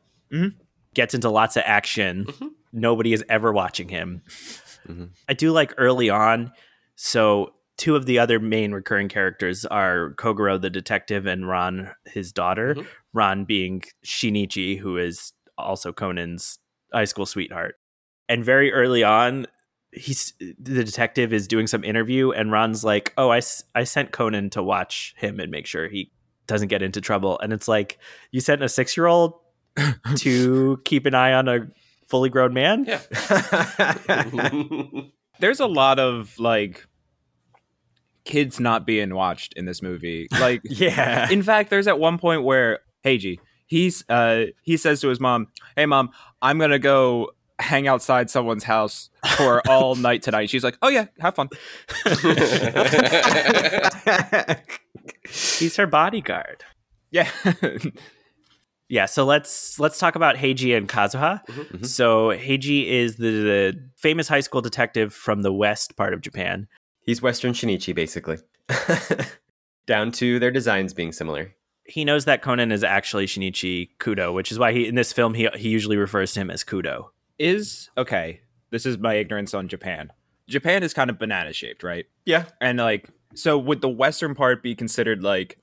gets 0.93 1.13
into 1.13 1.29
lots 1.29 1.55
of 1.55 1.63
action. 1.65 2.25
Mhm. 2.25 2.49
Nobody 2.73 3.13
is 3.13 3.23
ever 3.29 3.51
watching 3.53 3.89
him. 3.89 4.21
Mhm. 4.87 5.09
I 5.29 5.33
do 5.33 5.51
like 5.51 5.73
early 5.77 6.09
on. 6.09 6.51
So 6.95 7.53
two 7.77 7.95
of 7.95 8.05
the 8.05 8.19
other 8.19 8.39
main 8.39 8.71
recurring 8.71 9.07
characters 9.09 9.65
are 9.65 10.13
Kogoro 10.17 10.59
the 10.59 10.69
detective 10.69 11.25
and 11.25 11.47
Ran 11.47 11.91
his 12.05 12.31
daughter. 12.31 12.75
Mhm. 12.75 12.87
Ron 13.13 13.45
being 13.45 13.83
Shinichi, 14.05 14.79
who 14.79 14.97
is 14.97 15.33
also 15.63 15.91
Conan's 15.91 16.59
high 16.93 17.05
school 17.05 17.25
sweetheart. 17.25 17.75
And 18.29 18.43
very 18.45 18.71
early 18.71 19.03
on, 19.03 19.47
he's 19.91 20.33
the 20.39 20.83
detective 20.83 21.33
is 21.33 21.47
doing 21.47 21.67
some 21.67 21.83
interview, 21.83 22.31
and 22.31 22.51
Ran's 22.51 22.83
like, 22.83 23.13
"Oh, 23.17 23.29
I, 23.31 23.41
I 23.75 23.83
sent 23.83 24.11
Conan 24.11 24.49
to 24.51 24.63
watch 24.63 25.13
him 25.17 25.39
and 25.39 25.51
make 25.51 25.65
sure 25.65 25.87
he 25.87 26.11
doesn't 26.47 26.69
get 26.69 26.81
into 26.81 27.01
trouble." 27.01 27.39
And 27.39 27.51
it's 27.51 27.67
like 27.67 27.97
you 28.31 28.39
sent 28.39 28.63
a 28.63 28.69
six 28.69 28.95
year 28.95 29.07
old 29.07 29.33
to 30.17 30.81
keep 30.85 31.05
an 31.05 31.15
eye 31.15 31.33
on 31.33 31.47
a 31.47 31.67
fully 32.07 32.29
grown 32.29 32.53
man. 32.53 32.85
Yeah. 32.85 33.01
There's 35.39 35.59
a 35.59 35.67
lot 35.67 35.99
of 35.99 36.37
like 36.39 36.85
kids 38.25 38.59
not 38.59 38.85
being 38.85 39.15
watched 39.15 39.53
in 39.55 39.65
this 39.65 39.81
movie. 39.81 40.27
Like 40.39 40.61
Yeah. 40.63 41.29
In 41.29 41.41
fact, 41.41 41.69
there's 41.69 41.87
at 41.87 41.99
one 41.99 42.17
point 42.17 42.43
where 42.43 42.79
Heiji 43.03 43.39
he's 43.71 44.03
uh 44.09 44.45
he 44.61 44.75
says 44.77 44.99
to 45.01 45.07
his 45.07 45.19
mom, 45.19 45.47
"Hey 45.75 45.85
mom, 45.85 46.11
I'm 46.41 46.57
going 46.59 46.71
to 46.71 46.79
go 46.79 47.31
hang 47.59 47.87
outside 47.87 48.29
someone's 48.29 48.65
house 48.65 49.09
for 49.37 49.61
all 49.69 49.95
night 49.95 50.21
tonight." 50.21 50.49
She's 50.49 50.63
like, 50.63 50.77
"Oh 50.81 50.89
yeah, 50.89 51.05
have 51.19 51.35
fun." 51.35 51.49
He's 55.59 55.75
her 55.77 55.87
bodyguard. 55.87 56.63
Yeah. 57.09 57.29
Yeah, 58.93 59.05
so 59.05 59.23
let's 59.23 59.79
let's 59.79 59.97
talk 59.99 60.17
about 60.17 60.35
Heiji 60.35 60.75
and 60.75 60.85
Kazuha. 60.85 61.39
Mhm. 61.47 61.85
So 61.85 62.31
Heiji 62.31 62.85
is 62.89 63.15
the, 63.15 63.31
the 63.31 63.89
famous 63.95 64.27
high 64.27 64.41
school 64.41 64.59
detective 64.59 65.13
from 65.13 65.43
the 65.43 65.53
west 65.53 65.95
part 65.95 66.13
of 66.13 66.19
Japan. 66.19 66.67
He's 67.05 67.21
Western 67.21 67.53
Shinichi, 67.53 67.95
basically. 67.95 68.39
Down 69.87 70.11
to 70.11 70.39
their 70.39 70.51
designs 70.51 70.93
being 70.93 71.13
similar. 71.13 71.55
He 71.91 72.05
knows 72.05 72.23
that 72.23 72.41
Conan 72.41 72.71
is 72.71 72.85
actually 72.85 73.25
Shinichi 73.25 73.89
Kudo, 73.99 74.33
which 74.33 74.49
is 74.49 74.57
why 74.57 74.71
he 74.71 74.87
in 74.87 74.95
this 74.95 75.11
film 75.11 75.33
he 75.33 75.49
he 75.55 75.67
usually 75.67 75.97
refers 75.97 76.31
to 76.33 76.39
him 76.39 76.49
as 76.49 76.63
Kudo. 76.63 77.09
is 77.37 77.89
okay. 77.97 78.39
This 78.69 78.85
is 78.85 78.97
my 78.97 79.15
ignorance 79.15 79.53
on 79.53 79.67
Japan. 79.67 80.13
Japan 80.47 80.83
is 80.83 80.93
kind 80.93 81.09
of 81.09 81.19
banana 81.19 81.51
shaped, 81.51 81.83
right? 81.83 82.05
Yeah. 82.25 82.45
And 82.61 82.77
like, 82.77 83.09
so 83.35 83.57
would 83.57 83.81
the 83.81 83.89
western 83.89 84.35
part 84.35 84.63
be 84.63 84.73
considered 84.73 85.21
like 85.21 85.57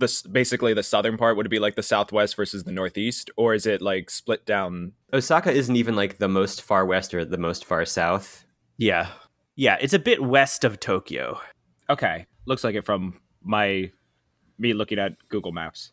the 0.00 0.28
basically 0.32 0.74
the 0.74 0.82
southern 0.82 1.16
part? 1.16 1.36
Would 1.36 1.46
it 1.46 1.50
be 1.50 1.60
like 1.60 1.76
the 1.76 1.82
southwest 1.82 2.34
versus 2.34 2.64
the 2.64 2.72
northeast, 2.72 3.30
or 3.36 3.54
is 3.54 3.64
it 3.64 3.80
like 3.80 4.10
split 4.10 4.46
down? 4.46 4.92
Osaka 5.12 5.52
isn't 5.52 5.76
even 5.76 5.94
like 5.94 6.18
the 6.18 6.28
most 6.28 6.62
far 6.62 6.84
west 6.84 7.14
or 7.14 7.24
the 7.24 7.38
most 7.38 7.64
far 7.64 7.84
south. 7.84 8.44
Yeah. 8.76 9.10
Yeah, 9.54 9.76
it's 9.80 9.94
a 9.94 9.98
bit 9.98 10.22
west 10.22 10.64
of 10.64 10.80
Tokyo. 10.80 11.40
Okay, 11.90 12.26
looks 12.46 12.64
like 12.64 12.74
it 12.74 12.84
from 12.84 13.20
my 13.42 13.90
me 14.58 14.72
looking 14.74 14.98
at 14.98 15.12
Google 15.28 15.52
Maps. 15.52 15.92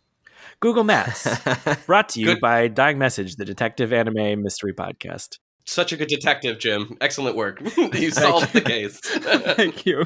Google 0.59 0.83
Maps. 0.83 1.27
Brought 1.85 2.09
to 2.09 2.19
you 2.19 2.27
Good. 2.27 2.41
by 2.41 2.67
Dying 2.67 2.97
Message, 2.97 3.35
the 3.37 3.45
detective 3.45 3.91
anime 3.93 4.41
mystery 4.43 4.73
podcast. 4.73 5.39
Such 5.67 5.91
a 5.91 5.97
good 5.97 6.09
detective, 6.09 6.59
Jim. 6.59 6.95
Excellent 7.01 7.35
work. 7.35 7.59
you 7.77 8.11
solved 8.11 8.53
the 8.53 8.61
case. 8.61 8.99
Thank 9.03 9.85
you. 9.87 10.05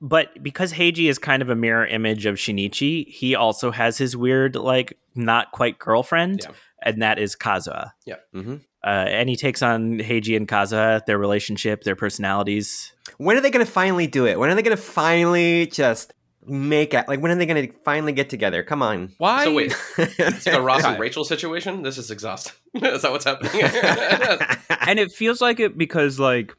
But 0.00 0.42
because 0.42 0.72
Heiji 0.72 1.08
is 1.08 1.18
kind 1.18 1.42
of 1.42 1.50
a 1.50 1.54
mirror 1.56 1.86
image 1.86 2.26
of 2.26 2.36
Shinichi, 2.36 3.06
he 3.08 3.34
also 3.34 3.70
has 3.70 3.98
his 3.98 4.16
weird, 4.16 4.54
like, 4.56 4.96
not 5.14 5.50
quite 5.52 5.78
girlfriend, 5.78 6.40
Yeah. 6.44 6.54
and 6.82 7.02
that 7.02 7.18
is 7.18 7.34
Kazuha. 7.36 7.90
hmm 8.32 8.56
Uh, 8.84 8.88
and 9.08 9.28
he 9.28 9.34
takes 9.34 9.60
on 9.60 9.98
Heiji 9.98 10.36
and 10.36 10.46
Kazuha, 10.46 11.04
their 11.06 11.18
relationship, 11.18 11.82
their 11.82 11.96
personalities. 11.96 12.92
When 13.18 13.36
are 13.36 13.40
they 13.40 13.50
going 13.50 13.64
to 13.66 13.70
finally 13.70 14.06
do 14.06 14.24
it? 14.26 14.38
When 14.38 14.50
are 14.50 14.54
they 14.54 14.62
going 14.62 14.76
to 14.76 14.82
finally 14.82 15.66
just 15.66 16.14
make 16.48 16.94
it? 16.94 17.08
Like, 17.08 17.20
when 17.20 17.30
are 17.30 17.34
they 17.34 17.46
going 17.46 17.68
to 17.68 17.74
finally 17.84 18.12
get 18.12 18.30
together? 18.30 18.62
Come 18.62 18.82
on. 18.82 19.12
Why? 19.18 19.44
so 19.44 19.54
wait, 19.54 19.76
it's 19.96 20.46
like 20.46 20.54
a 20.54 20.60
Ross 20.60 20.84
and 20.84 20.98
Rachel 21.00 21.24
situation. 21.24 21.82
This 21.82 21.98
is 21.98 22.10
exhausting. 22.10 22.52
is 22.74 23.02
that 23.02 23.10
what's 23.10 23.24
happening? 23.24 23.52
and 24.86 24.98
it 24.98 25.12
feels 25.12 25.40
like 25.40 25.60
it 25.60 25.76
because 25.78 26.18
like 26.18 26.52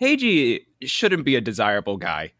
Heiji 0.00 0.60
shouldn't 0.82 1.24
be 1.24 1.36
a 1.36 1.40
desirable 1.40 1.96
guy. 1.96 2.32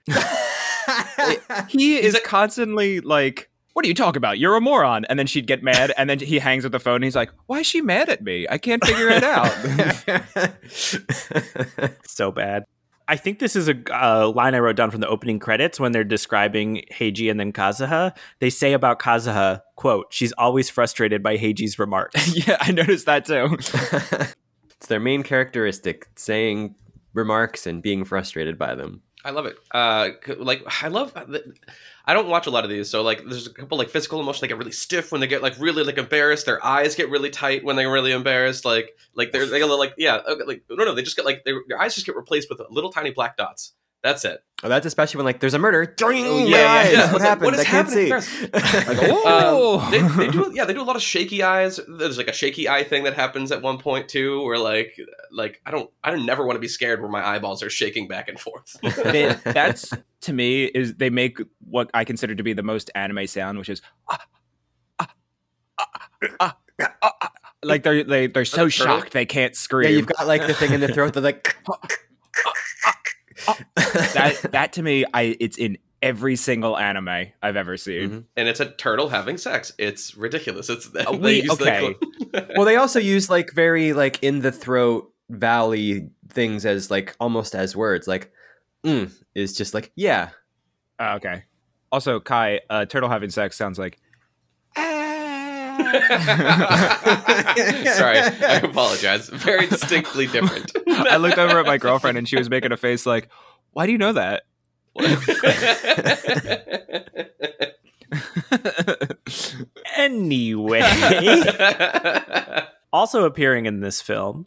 He 1.68 1.96
is 1.96 2.20
constantly 2.24 3.00
like, 3.00 3.50
"What 3.72 3.84
are 3.84 3.88
you 3.88 3.94
talking 3.94 4.18
about? 4.18 4.38
You're 4.38 4.56
a 4.56 4.60
moron." 4.60 5.04
And 5.06 5.18
then 5.18 5.26
she'd 5.26 5.46
get 5.46 5.62
mad, 5.62 5.92
and 5.96 6.08
then 6.08 6.18
he 6.20 6.38
hangs 6.38 6.64
up 6.64 6.72
the 6.72 6.78
phone. 6.78 6.96
and 6.96 7.04
he's 7.04 7.16
like, 7.16 7.30
"Why 7.46 7.60
is 7.60 7.66
she 7.66 7.80
mad 7.80 8.08
at 8.08 8.22
me? 8.22 8.46
I 8.48 8.58
can't 8.58 8.84
figure 8.84 9.08
it 9.08 9.24
out." 9.24 9.52
So 12.06 12.30
bad. 12.30 12.64
I 13.08 13.16
think 13.16 13.38
this 13.38 13.54
is 13.54 13.68
a 13.68 13.76
uh, 13.90 14.28
line 14.30 14.54
I 14.54 14.58
wrote 14.58 14.76
down 14.76 14.90
from 14.90 15.00
the 15.00 15.08
opening 15.08 15.38
credits 15.38 15.78
when 15.78 15.92
they're 15.92 16.04
describing 16.04 16.84
Heiji 16.92 17.30
and 17.30 17.38
then 17.38 17.52
Kazuha. 17.52 18.16
They 18.40 18.50
say 18.50 18.72
about 18.72 18.98
Kazuha, 18.98 19.62
quote, 19.76 20.06
she's 20.10 20.32
always 20.32 20.68
frustrated 20.70 21.22
by 21.22 21.36
Heiji's 21.36 21.78
remarks. 21.78 22.36
yeah, 22.46 22.56
I 22.60 22.72
noticed 22.72 23.06
that 23.06 23.24
too. 23.24 23.56
it's 24.70 24.86
their 24.88 25.00
main 25.00 25.22
characteristic 25.22 26.08
saying 26.16 26.74
remarks 27.12 27.66
and 27.66 27.80
being 27.80 28.04
frustrated 28.04 28.58
by 28.58 28.74
them. 28.74 29.02
I 29.24 29.30
love 29.30 29.46
it. 29.46 29.58
Uh, 29.72 30.10
like 30.38 30.62
I 30.82 30.88
love. 30.88 31.12
I 32.08 32.14
don't 32.14 32.28
watch 32.28 32.46
a 32.46 32.50
lot 32.50 32.62
of 32.62 32.70
these, 32.70 32.88
so 32.88 33.02
like 33.02 33.24
there's 33.24 33.48
a 33.48 33.52
couple 33.52 33.78
like 33.78 33.90
physical 33.90 34.20
emotions. 34.20 34.40
They 34.40 34.46
get 34.46 34.58
really 34.58 34.70
stiff 34.70 35.10
when 35.10 35.20
they 35.20 35.26
get 35.26 35.42
like 35.42 35.58
really 35.58 35.82
like 35.82 35.98
embarrassed. 35.98 36.46
Their 36.46 36.64
eyes 36.64 36.94
get 36.94 37.10
really 37.10 37.30
tight 37.30 37.64
when 37.64 37.74
they're 37.74 37.90
really 37.90 38.12
embarrassed. 38.12 38.64
Like 38.64 38.96
like 39.14 39.32
they're 39.32 39.46
they 39.46 39.64
like 39.64 39.94
yeah 39.98 40.20
okay, 40.28 40.44
like 40.44 40.62
no 40.70 40.84
no 40.84 40.94
they 40.94 41.02
just 41.02 41.16
get 41.16 41.24
like 41.24 41.44
their, 41.44 41.62
their 41.66 41.80
eyes 41.80 41.94
just 41.94 42.06
get 42.06 42.14
replaced 42.14 42.48
with 42.48 42.60
little 42.70 42.92
tiny 42.92 43.10
black 43.10 43.36
dots. 43.36 43.72
That's 44.06 44.24
it. 44.24 44.40
Oh, 44.62 44.68
that's 44.68 44.86
especially 44.86 45.18
when 45.18 45.24
like 45.24 45.40
there's 45.40 45.54
a 45.54 45.58
murder. 45.58 45.92
Oh, 46.00 46.10
yeah, 46.10 46.20
yeah, 46.22 46.46
yeah, 46.46 46.90
yeah. 46.90 47.12
What 47.12 47.12
It's 47.12 47.12
like, 47.12 47.22
happened? 47.22 47.44
what 47.44 47.54
is 47.54 47.60
I 47.60 47.64
can't 47.64 47.88
see. 47.88 48.08
happening? 48.08 48.50
Like, 49.02 49.10
oh. 49.10 49.80
Um, 49.80 49.90
they, 50.16 50.26
they 50.26 50.30
do 50.30 50.52
yeah 50.54 50.64
they 50.64 50.74
do 50.74 50.80
a 50.80 50.84
lot 50.84 50.94
of 50.94 51.02
shaky 51.02 51.42
eyes. 51.42 51.80
There's 51.88 52.16
like 52.16 52.28
a 52.28 52.32
shaky 52.32 52.68
eye 52.68 52.84
thing 52.84 53.02
that 53.02 53.14
happens 53.14 53.50
at 53.50 53.62
one 53.62 53.78
point 53.78 54.08
too, 54.08 54.44
where 54.44 54.58
like 54.60 54.96
like 55.32 55.60
I 55.66 55.72
don't 55.72 55.90
I 56.04 56.12
don't 56.12 56.24
never 56.24 56.46
want 56.46 56.54
to 56.54 56.60
be 56.60 56.68
scared 56.68 57.00
where 57.00 57.10
my 57.10 57.26
eyeballs 57.26 57.64
are 57.64 57.68
shaking 57.70 58.06
back 58.06 58.28
and 58.28 58.38
forth. 58.38 58.76
They- 58.82 59.34
that's 59.42 59.92
to 60.20 60.32
me 60.32 60.66
is 60.66 60.94
they 60.94 61.10
make 61.10 61.38
what 61.68 61.90
I 61.92 62.04
consider 62.04 62.36
to 62.36 62.42
be 62.44 62.52
the 62.52 62.62
most 62.62 62.92
anime 62.94 63.26
sound, 63.26 63.58
which 63.58 63.68
is 63.68 63.82
ah, 64.08 64.24
ah, 65.00 65.08
ah, 65.80 65.88
ah, 66.40 66.56
ah, 66.80 67.12
ah. 67.22 67.32
like 67.64 67.82
they're 67.82 68.04
they, 68.04 68.28
they're 68.28 68.44
so 68.44 68.68
shocked 68.68 69.14
they 69.14 69.26
can't 69.26 69.54
yeah, 69.54 69.58
scream. 69.58 69.90
you've 69.90 70.06
got 70.06 70.28
like 70.28 70.46
the 70.46 70.54
thing 70.54 70.72
in 70.74 70.80
the 70.80 70.94
throat 70.94 71.14
They're 71.14 71.22
like. 71.24 71.56
that 73.76 74.38
that 74.52 74.72
to 74.74 74.82
me, 74.82 75.04
I 75.14 75.36
it's 75.40 75.56
in 75.58 75.78
every 76.02 76.36
single 76.36 76.76
anime 76.76 77.26
I've 77.42 77.56
ever 77.56 77.76
seen. 77.76 78.10
Mhm. 78.10 78.24
and 78.36 78.48
it's 78.48 78.60
a 78.60 78.70
turtle 78.72 79.08
having 79.08 79.38
sex. 79.38 79.72
It's 79.78 80.16
ridiculous. 80.16 80.68
It's 80.68 80.88
they 80.90 81.04
Uh, 81.04 81.12
we- 81.12 81.42
use 81.42 81.56
the 81.58 81.64
okay. 81.64 81.94
cl- 82.32 82.46
well, 82.56 82.64
they 82.66 82.76
also 82.76 82.98
use 83.00 83.30
like 83.30 83.52
very 83.52 83.92
like 83.92 84.22
in 84.22 84.40
the 84.40 84.52
throat 84.52 85.10
valley 85.30 86.10
things 86.28 86.64
as 86.66 86.90
like 86.90 87.16
almost 87.20 87.54
as 87.54 87.74
words. 87.74 88.06
Like, 88.06 88.30
mm, 88.84 89.10
is 89.34 89.54
just 89.56 89.74
like 89.74 89.90
yeah. 89.96 90.30
Uh, 90.98 91.14
okay. 91.16 91.44
Also, 91.92 92.20
Kai, 92.20 92.60
uh, 92.70 92.84
turtle 92.84 93.08
having 93.08 93.30
sex 93.30 93.56
sounds 93.56 93.78
like. 93.78 93.98
Sorry, 97.96 98.18
I 98.18 98.60
apologize. 98.62 99.28
Very 99.28 99.66
distinctly 99.66 100.26
different. 100.26 100.72
I 100.88 101.16
looked 101.16 101.38
over 101.38 101.58
at 101.58 101.66
my 101.66 101.78
girlfriend 101.78 102.18
and 102.18 102.28
she 102.28 102.36
was 102.36 102.48
making 102.48 102.72
a 102.72 102.76
face 102.76 103.06
like, 103.06 103.28
"Why 103.72 103.86
do 103.86 103.92
you 103.92 103.98
know 103.98 104.12
that?" 104.12 104.44
anyway, 109.96 110.80
also 112.92 113.24
appearing 113.24 113.66
in 113.66 113.80
this 113.80 114.00
film 114.00 114.46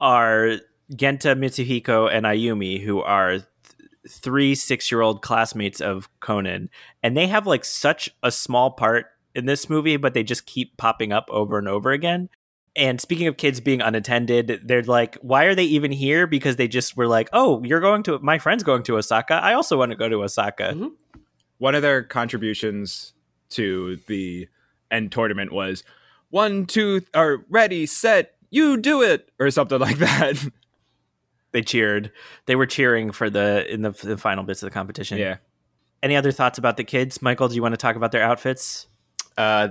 are 0.00 0.56
Genta 0.94 1.34
Mitsuhiko 1.34 2.10
and 2.12 2.26
Ayumi, 2.26 2.82
who 2.82 3.00
are 3.00 3.30
th- 3.30 3.44
three 4.08 4.54
six 4.54 4.92
year 4.92 5.00
old 5.00 5.22
classmates 5.22 5.80
of 5.80 6.08
Conan. 6.20 6.68
And 7.02 7.16
they 7.16 7.26
have 7.26 7.46
like 7.46 7.64
such 7.64 8.10
a 8.22 8.30
small 8.30 8.72
part 8.72 9.06
in 9.36 9.46
this 9.46 9.68
movie, 9.70 9.96
but 9.96 10.14
they 10.14 10.22
just 10.24 10.46
keep 10.46 10.76
popping 10.76 11.12
up 11.12 11.26
over 11.30 11.58
and 11.58 11.68
over 11.68 11.92
again. 11.92 12.28
And 12.74 13.00
speaking 13.00 13.26
of 13.26 13.36
kids 13.36 13.60
being 13.60 13.80
unattended, 13.80 14.60
they're 14.64 14.82
like, 14.82 15.16
why 15.22 15.44
are 15.44 15.54
they 15.54 15.64
even 15.64 15.92
here? 15.92 16.26
Because 16.26 16.56
they 16.56 16.68
just 16.68 16.96
were 16.96 17.06
like, 17.06 17.28
oh, 17.32 17.62
you're 17.64 17.80
going 17.80 18.02
to, 18.02 18.18
my 18.18 18.38
friend's 18.38 18.62
going 18.62 18.82
to 18.84 18.96
Osaka. 18.98 19.34
I 19.34 19.54
also 19.54 19.78
want 19.78 19.92
to 19.92 19.96
go 19.96 20.08
to 20.08 20.22
Osaka. 20.22 20.72
Mhm. 20.74 20.90
One 21.58 21.74
of 21.74 21.80
their 21.82 22.02
contributions 22.02 23.14
to 23.50 23.96
the 24.08 24.48
end 24.90 25.10
tournament 25.12 25.52
was 25.52 25.84
one, 26.28 26.66
two, 26.66 27.02
or 27.14 27.46
ready, 27.48 27.86
set, 27.86 28.34
you 28.50 28.76
do 28.76 29.00
it, 29.02 29.30
or 29.38 29.50
something 29.50 29.78
like 29.88 29.96
that. 29.98 30.36
They 31.52 31.62
cheered. 31.62 32.12
They 32.44 32.56
were 32.56 32.66
cheering 32.66 33.10
for 33.10 33.30
the, 33.30 33.72
in 33.72 33.80
the, 33.82 33.90
the 33.92 34.18
final 34.18 34.44
bits 34.44 34.62
of 34.62 34.66
the 34.66 34.74
competition. 34.74 35.16
yeah. 35.18 35.36
Any 36.02 36.14
other 36.14 36.30
thoughts 36.30 36.58
about 36.58 36.76
the 36.76 36.84
kids? 36.84 37.22
Michael, 37.22 37.48
do 37.48 37.54
you 37.54 37.62
want 37.62 37.72
to 37.72 37.78
talk 37.78 37.96
about 37.96 38.12
their 38.12 38.22
outfits? 38.22 38.86
Uh, 39.36 39.68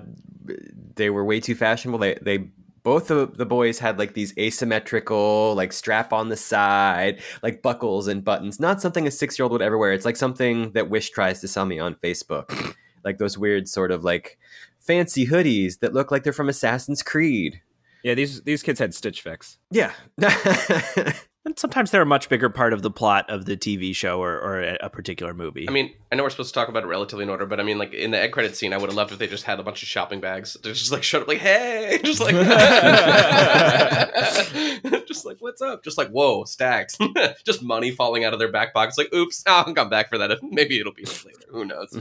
they 0.96 1.10
were 1.10 1.26
way 1.26 1.40
too 1.40 1.56
fashionable. 1.56 2.00
They 2.00 2.16
they 2.22 2.50
both 2.84 3.10
of 3.10 3.38
the 3.38 3.48
boys 3.48 3.80
had 3.80 3.98
like 3.98 4.14
these 4.14 4.38
asymmetrical 4.38 5.56
like 5.56 5.74
strap 5.74 6.14
on 6.14 6.30
the 6.30 6.38
side, 6.38 7.22
like 7.42 7.62
buckles 7.62 8.08
and 8.08 8.24
buttons. 8.24 8.60
Not 8.60 8.80
something 8.80 9.08
a 9.08 9.12
six 9.12 9.38
year 9.38 9.44
old 9.44 9.52
would 9.54 9.62
ever 9.64 9.78
wear. 9.78 9.92
It's 9.92 10.06
like 10.06 10.16
something 10.16 10.72
that 10.74 10.90
Wish 10.90 11.10
tries 11.10 11.42
to 11.42 11.48
sell 11.48 11.66
me 11.66 11.80
on 11.80 11.96
Facebook. 11.96 12.76
like 13.04 13.18
those 13.18 13.38
weird 13.38 13.68
sort 13.68 13.92
of 13.92 14.04
like 14.04 14.38
fancy 14.80 15.26
hoodies 15.28 15.80
that 15.80 15.94
look 15.94 16.12
like 16.12 16.24
they're 16.24 16.32
from 16.32 16.48
Assassin's 16.48 17.02
Creed. 17.02 17.62
Yeah, 18.04 18.14
these 18.14 18.44
these 18.44 18.62
kids 18.62 18.80
had 18.80 18.94
Stitch 18.94 19.22
Fix. 19.22 19.58
Yeah. 19.72 19.94
And 21.46 21.58
sometimes 21.60 21.92
they're 21.92 22.02
a 22.02 22.08
much 22.08 22.28
bigger 22.28 22.50
part 22.50 22.74
of 22.74 22.82
the 22.82 22.90
plot 22.90 23.30
of 23.30 23.46
the 23.46 23.56
TV 23.56 23.96
show 23.96 24.20
or, 24.20 24.40
or 24.40 24.64
a 24.64 24.78
a 24.82 24.90
particular 24.90 25.32
movie. 25.32 25.70
I 25.70 25.72
mean, 25.72 25.94
I 26.12 26.16
know 26.16 26.24
we're 26.24 26.32
supposed 26.32 26.50
to 26.50 26.56
talk 26.60 26.70
about 26.70 26.84
it 26.84 26.88
relatively 26.88 27.22
in 27.22 27.30
order, 27.30 27.46
but 27.46 27.60
I 27.60 27.64
mean, 27.64 27.78
like 27.78 27.94
in 27.94 28.10
the 28.10 28.20
egg 28.20 28.32
credit 28.32 28.58
scene, 28.58 28.74
I 28.74 28.78
would 28.78 28.90
have 28.90 28.96
loved 28.96 29.12
if 29.12 29.20
they 29.20 29.28
just 29.28 29.44
had 29.44 29.60
a 29.60 29.64
bunch 29.64 29.84
of 29.84 29.88
shopping 29.88 30.20
bags. 30.20 30.58
They 30.64 30.74
just 30.74 30.92
like 30.92 31.04
showed 31.04 31.22
up, 31.22 31.28
like, 31.28 31.38
"Hey," 31.38 32.00
just 32.04 32.20
like, 32.20 32.34
just 35.08 35.26
like, 35.26 35.38
"What's 35.40 35.62
up?" 35.62 35.84
Just 35.84 36.00
like, 36.00 36.10
"Whoa, 36.10 36.46
stacks!" 36.46 36.98
just 37.46 37.62
money 37.62 37.92
falling 37.92 38.26
out 38.26 38.34
of 38.34 38.40
their 38.40 38.52
back 38.52 38.74
pockets. 38.74 38.98
Like, 38.98 39.14
"Oops, 39.14 39.44
I'll 39.46 39.72
come 39.72 39.90
back 39.90 40.10
for 40.10 40.18
that. 40.18 40.40
Maybe 40.42 40.80
it'll 40.80 40.94
be 40.94 41.06
later. 41.06 41.46
Who 41.50 41.66
knows?" 41.66 41.92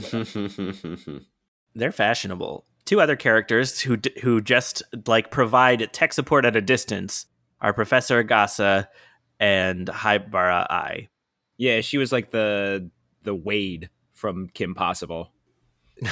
they're 1.75 1.91
fashionable. 1.91 2.65
Two 2.85 2.99
other 2.99 3.15
characters 3.15 3.81
who 3.81 3.97
d- 3.97 4.19
who 4.23 4.41
just 4.41 4.81
like 5.05 5.29
provide 5.29 5.93
tech 5.93 6.13
support 6.13 6.45
at 6.45 6.55
a 6.55 6.61
distance 6.61 7.27
are 7.61 7.73
Professor 7.73 8.23
Agasa 8.23 8.87
and 9.39 9.87
Haibara 9.87 10.65
Ai. 10.69 11.09
Yeah, 11.57 11.81
she 11.81 11.97
was 11.97 12.11
like 12.11 12.31
the 12.31 12.89
the 13.23 13.35
Wade 13.35 13.89
from 14.13 14.47
Kim 14.53 14.75
Possible. 14.75 15.31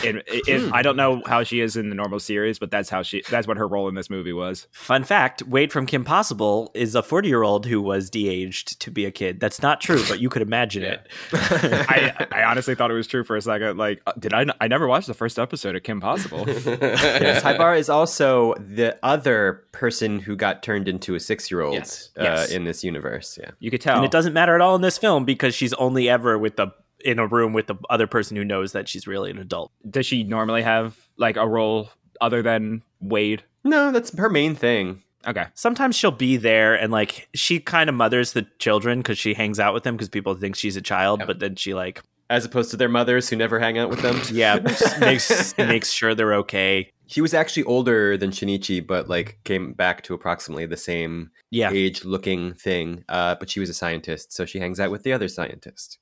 And 0.06 0.18
it, 0.28 0.48
it- 0.48 0.74
I 0.74 0.82
don't 0.82 0.96
know 0.96 1.22
how 1.26 1.44
she 1.44 1.60
is 1.60 1.76
in 1.76 1.90
the 1.90 1.96
normal 1.96 2.20
series, 2.20 2.58
but 2.60 2.72
that's 2.72 2.90
how 2.90 3.02
she 3.04 3.22
that's 3.30 3.48
what 3.48 3.58
her 3.58 3.68
role 3.68 3.88
in 3.90 3.96
this 3.96 4.10
movie 4.10 4.34
was. 4.34 4.68
Fun 4.72 5.04
fact: 5.04 5.44
Wade 5.44 5.72
from 5.72 5.86
Kim 5.86 6.04
Possible 6.06 6.72
is 6.74 6.96
a 6.96 7.04
forty-year-old 7.04 7.66
who 7.66 7.82
was 7.82 8.10
de-aged 8.10 8.80
to 8.82 8.92
be 8.92 9.06
a 9.06 9.12
kid. 9.12 9.40
That's 9.40 9.62
not 9.62 9.82
true, 9.82 10.02
but 10.08 10.20
you 10.20 10.30
could 10.30 10.42
imagine 10.42 10.84
it. 10.84 11.08
I, 11.34 12.28
I 12.32 12.44
honestly 12.44 12.76
thought 12.76 12.92
it 12.92 12.96
was 12.96 13.08
true 13.08 13.24
for 13.24 13.36
a 13.36 13.42
second. 13.42 13.78
Like, 13.78 14.02
uh, 14.08 14.14
did 14.18 14.34
I? 14.34 14.42
n- 14.42 14.52
I 14.62 14.68
never 14.68 14.88
watched 14.88 15.08
the 15.08 15.14
first 15.14 15.38
episode 15.40 15.76
of 15.76 15.84
Kim 15.84 16.00
Possible. 16.00 16.46
yes, 16.48 17.44
Haibara 17.44 17.78
is 17.78 17.90
also 17.90 18.54
the 18.56 18.98
other 19.04 19.64
person 19.72 20.20
who 20.20 20.36
got 20.36 20.64
turned 20.64 20.88
into 20.88 21.16
a 21.16 21.20
six 21.20 21.50
year 21.52 21.62
old 21.62 21.74
Yes. 21.76 22.10
uh, 22.18 22.24
Yes. 22.24 22.52
in 22.52 22.64
this 22.64 22.84
universe. 22.84 23.38
Yeah. 23.42 23.52
You 23.60 23.72
could 23.72 23.82
tell. 23.82 23.98
And 23.98 24.06
it 24.06 24.12
doesn't 24.12 24.34
matter 24.34 24.56
at 24.56 24.62
all 24.62 24.76
in 24.76 24.82
this 24.82 24.98
film 24.98 25.26
because 25.26 25.54
she's 25.56 25.74
only 25.74 26.10
ever 26.10 26.38
with 26.38 26.56
the 26.56 26.68
in 27.04 27.20
a 27.20 27.28
room 27.28 27.54
with 27.54 27.68
the 27.68 27.76
other 27.90 28.08
person 28.08 28.38
who 28.38 28.44
knows 28.46 28.72
that 28.72 28.88
she's 28.90 29.06
really 29.08 29.30
an 29.32 29.38
adult. 29.40 29.72
Does 29.90 30.06
she 30.06 30.24
normally 30.24 30.62
have 30.64 30.96
like 31.18 31.38
a 31.38 31.48
role 31.48 31.90
other 32.22 32.42
than 32.42 32.82
Wade? 33.02 33.44
No, 33.64 33.92
that's 33.92 34.18
her 34.18 34.30
main 34.30 34.56
thing. 34.56 35.02
Okay. 35.26 35.46
sometimes 35.54 35.96
she'll 35.96 36.12
be 36.12 36.36
there 36.36 36.76
and 36.76 36.92
like 36.92 37.30
she 37.34 37.58
kind 37.58 37.90
of 37.90 37.96
mothers 37.96 38.34
the 38.34 38.46
children 38.60 39.00
because 39.00 39.18
she 39.18 39.34
hangs 39.34 39.58
out 39.58 39.74
with 39.74 39.84
them 39.84 39.96
because 39.96 40.10
people 40.10 40.36
think 40.36 40.54
she's 40.58 40.76
a 40.76 40.82
child 40.82 41.20
Yep. 41.22 41.28
but 41.28 41.40
then 41.40 41.56
she 41.56 41.74
like 41.74 42.02
As 42.30 42.44
opposed 42.44 42.72
to 42.72 42.76
their 42.78 42.90
mothers 42.90 43.30
who 43.30 43.38
never 43.38 43.58
hang 43.58 43.78
out 43.78 43.90
with 43.90 44.02
them. 44.02 44.20
yeah 44.34 44.60
makes 45.00 45.58
makes 45.58 45.92
sure 45.92 46.14
they're 46.14 46.34
okay 46.36 46.92
She 47.08 47.22
was 47.22 47.34
actually 47.34 47.64
older 47.64 48.18
than 48.18 48.32
Shinichi, 48.32 48.86
but 48.86 49.08
like 49.08 49.40
came 49.46 49.72
back 49.72 50.04
to 50.04 50.14
approximately 50.14 50.66
the 50.66 50.76
same 50.76 51.32
yeah 51.52 51.70
age 51.72 52.04
looking 52.04 52.54
thing. 52.56 53.06
Uh, 53.08 53.36
but 53.36 53.50
she 53.50 53.62
was 53.62 53.70
a 53.70 53.74
scientist, 53.74 54.34
so 54.34 54.46
she 54.46 54.60
hangs 54.60 54.80
out 54.82 54.92
with 54.92 55.04
the 55.04 55.14
other 55.14 55.30
scientist. 55.30 56.00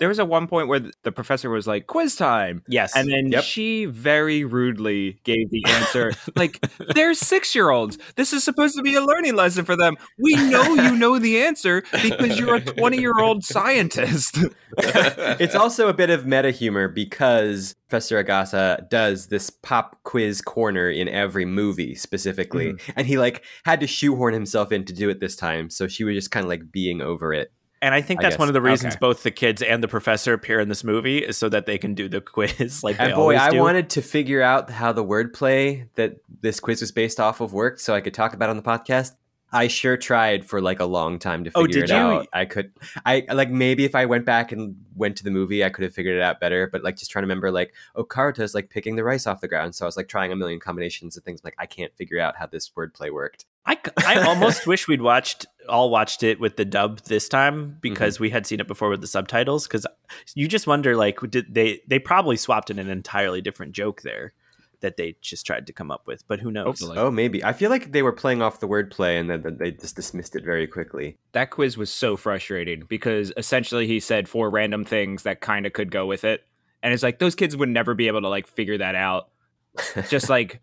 There 0.00 0.08
was 0.08 0.18
a 0.18 0.24
one 0.24 0.48
point 0.48 0.66
where 0.66 0.80
the 1.02 1.12
professor 1.12 1.50
was 1.50 1.66
like, 1.66 1.86
quiz 1.86 2.16
time. 2.16 2.62
yes 2.66 2.96
And 2.96 3.10
then 3.10 3.30
Yep. 3.30 3.44
she 3.44 3.84
very 3.84 4.44
rudely 4.44 5.20
gave 5.24 5.50
the 5.50 5.62
answer 5.68 6.12
like, 6.36 6.58
they're 6.94 7.14
six 7.14 7.54
year 7.54 7.70
olds. 7.70 7.98
This 8.16 8.32
is 8.32 8.42
supposed 8.42 8.74
to 8.76 8.82
be 8.82 8.94
a 8.94 9.02
learning 9.02 9.36
lesson 9.36 9.64
for 9.64 9.76
them. 9.76 9.96
We 10.18 10.34
know 10.34 10.74
you 10.74 10.96
know 10.96 11.18
the 11.18 11.42
answer 11.42 11.82
because 12.02 12.38
you're 12.38 12.56
a 12.56 12.60
20 12.60 12.98
year 12.98 13.18
old 13.20 13.44
scientist. 13.44 14.38
it's 14.78 15.54
also 15.54 15.88
a 15.88 15.94
bit 15.94 16.10
of 16.10 16.26
meta 16.26 16.50
humor 16.50 16.88
because 16.88 17.76
Professor 17.88 18.22
Agasa 18.22 18.88
does 18.88 19.26
this 19.26 19.50
pop 19.50 19.98
quiz 20.04 20.40
corner 20.40 20.88
in 20.88 21.08
every 21.08 21.44
movie 21.44 21.94
specifically, 21.94 22.72
mm-hmm. 22.72 22.92
and 22.96 23.06
he 23.06 23.18
like 23.18 23.44
had 23.64 23.80
to 23.80 23.86
shoehorn 23.86 24.32
himself 24.32 24.70
in 24.72 24.84
to 24.84 24.92
do 24.92 25.10
it 25.10 25.20
this 25.20 25.36
time. 25.36 25.68
So 25.70 25.88
she 25.88 26.04
was 26.04 26.14
just 26.14 26.30
kind 26.30 26.44
of 26.44 26.48
like 26.48 26.70
being 26.70 27.00
over 27.02 27.34
it. 27.34 27.52
And 27.82 27.94
i 27.94 28.00
think 28.00 28.20
I 28.20 28.24
that's 28.24 28.38
one 28.38 28.48
of 28.48 28.54
the 28.54 28.60
reasons 28.60 28.94
Okay. 28.94 28.98
both 29.00 29.22
the 29.22 29.30
kids 29.30 29.62
and 29.62 29.82
the 29.82 29.88
professor 29.88 30.32
appear 30.32 30.60
in 30.60 30.68
this 30.68 30.84
movie 30.84 31.18
is 31.18 31.36
so 31.36 31.48
that 31.48 31.66
they 31.66 31.78
can 31.78 31.94
do 31.94 32.08
the 32.08 32.20
quiz 32.34 32.82
like 32.84 32.98
they 32.98 33.04
And 33.06 33.14
boy, 33.14 33.36
I 33.36 33.50
wanted 33.52 33.90
to 33.90 34.02
figure 34.02 34.42
out 34.42 34.70
how 34.70 34.92
the 34.92 35.04
wordplay 35.04 35.88
that 35.96 36.16
this 36.40 36.60
quiz 36.60 36.80
was 36.80 36.92
based 36.92 37.18
off 37.20 37.40
of 37.40 37.52
worked, 37.52 37.80
so 37.80 37.94
I 37.94 38.00
could 38.00 38.14
talk 38.14 38.34
about 38.34 38.48
it 38.48 38.50
on 38.50 38.56
the 38.56 38.62
podcast. 38.62 39.12
I 39.52 39.66
sure 39.66 39.96
tried 39.96 40.44
for 40.46 40.60
like 40.60 40.78
a 40.78 40.84
long 40.84 41.18
time 41.18 41.42
to 41.42 41.50
Oh, 41.56 41.62
figure 41.64 41.80
did 41.80 41.90
it 41.90 41.94
you? 41.94 41.96
out. 41.96 42.28
I 42.32 42.44
could, 42.44 42.70
I 43.04 43.24
like 43.32 43.50
maybe 43.50 43.84
if 43.84 43.96
I 43.96 44.06
went 44.06 44.24
back 44.24 44.52
and 44.52 44.76
went 44.94 45.16
to 45.16 45.24
the 45.24 45.32
movie, 45.32 45.64
I 45.64 45.70
could 45.70 45.82
have 45.82 45.92
figured 45.92 46.16
it 46.16 46.22
out 46.22 46.38
better. 46.38 46.68
But 46.68 46.84
like 46.84 46.96
just 46.96 47.10
trying 47.10 47.22
to 47.22 47.26
remember, 47.26 47.50
like 47.50 47.74
oh, 47.96 48.04
Karuto's 48.04 48.54
like 48.54 48.70
picking 48.70 48.94
the 48.94 49.02
rice 49.02 49.26
off 49.26 49.40
the 49.40 49.48
ground, 49.48 49.74
so 49.74 49.84
I 49.84 49.88
was 49.88 49.96
like 49.96 50.06
trying 50.06 50.30
a 50.30 50.36
million 50.36 50.60
combinations 50.60 51.16
of 51.16 51.24
things. 51.24 51.42
Like 51.42 51.56
I 51.58 51.66
can't 51.66 51.92
figure 51.96 52.20
out 52.20 52.36
how 52.36 52.46
this 52.46 52.70
wordplay 52.70 53.12
worked. 53.12 53.44
I, 53.66 53.76
I 54.06 54.22
almost 54.24 54.66
wish 54.68 54.86
we'd 54.86 55.02
watched 55.02 55.46
all 55.70 55.90
watched 55.90 56.22
it 56.22 56.40
with 56.40 56.56
the 56.56 56.64
dub 56.64 57.00
this 57.02 57.28
time 57.28 57.78
because 57.80 58.14
mm-hmm. 58.14 58.24
we 58.24 58.30
had 58.30 58.46
seen 58.46 58.60
it 58.60 58.66
before 58.66 58.90
with 58.90 59.00
the 59.00 59.06
subtitles 59.06 59.66
because 59.66 59.86
you 60.34 60.48
just 60.48 60.66
wonder 60.66 60.96
like 60.96 61.18
did 61.30 61.54
they 61.54 61.80
they 61.86 61.98
probably 61.98 62.36
swapped 62.36 62.70
in 62.70 62.78
an 62.78 62.90
entirely 62.90 63.40
different 63.40 63.72
joke 63.72 64.02
there 64.02 64.32
that 64.80 64.96
they 64.96 65.14
just 65.20 65.46
tried 65.46 65.66
to 65.66 65.72
come 65.72 65.90
up 65.90 66.06
with 66.06 66.26
but 66.26 66.40
who 66.40 66.50
knows 66.50 66.80
Hopefully. 66.80 66.98
Oh, 66.98 67.10
maybe 67.10 67.42
I 67.44 67.52
feel 67.52 67.70
like 67.70 67.92
they 67.92 68.02
were 68.02 68.12
playing 68.12 68.42
off 68.42 68.60
the 68.60 68.68
wordplay 68.68 69.18
and 69.18 69.30
then 69.30 69.42
then 69.42 69.56
they 69.58 69.70
just 69.70 69.96
dismissed 69.96 70.36
it 70.36 70.44
very 70.44 70.66
quickly. 70.66 71.16
that 71.32 71.50
quiz 71.50 71.76
was 71.76 71.90
so 71.90 72.16
frustrating 72.16 72.84
because 72.88 73.32
essentially 73.36 73.86
he 73.86 74.00
said 74.00 74.28
four 74.28 74.50
random 74.50 74.84
things 74.84 75.22
that 75.22 75.40
kind 75.40 75.66
of 75.66 75.72
could 75.72 75.90
go 75.90 76.06
with 76.06 76.24
it. 76.24 76.44
And 76.82 76.94
it's 76.94 77.02
like 77.02 77.18
those 77.18 77.34
kids 77.34 77.56
would 77.56 77.68
never 77.68 77.94
be 77.94 78.08
able 78.08 78.22
to 78.22 78.28
like 78.28 78.46
figure 78.46 78.78
that 78.78 78.94
out. 78.94 79.28
Just 80.08 80.28
like 80.28 80.60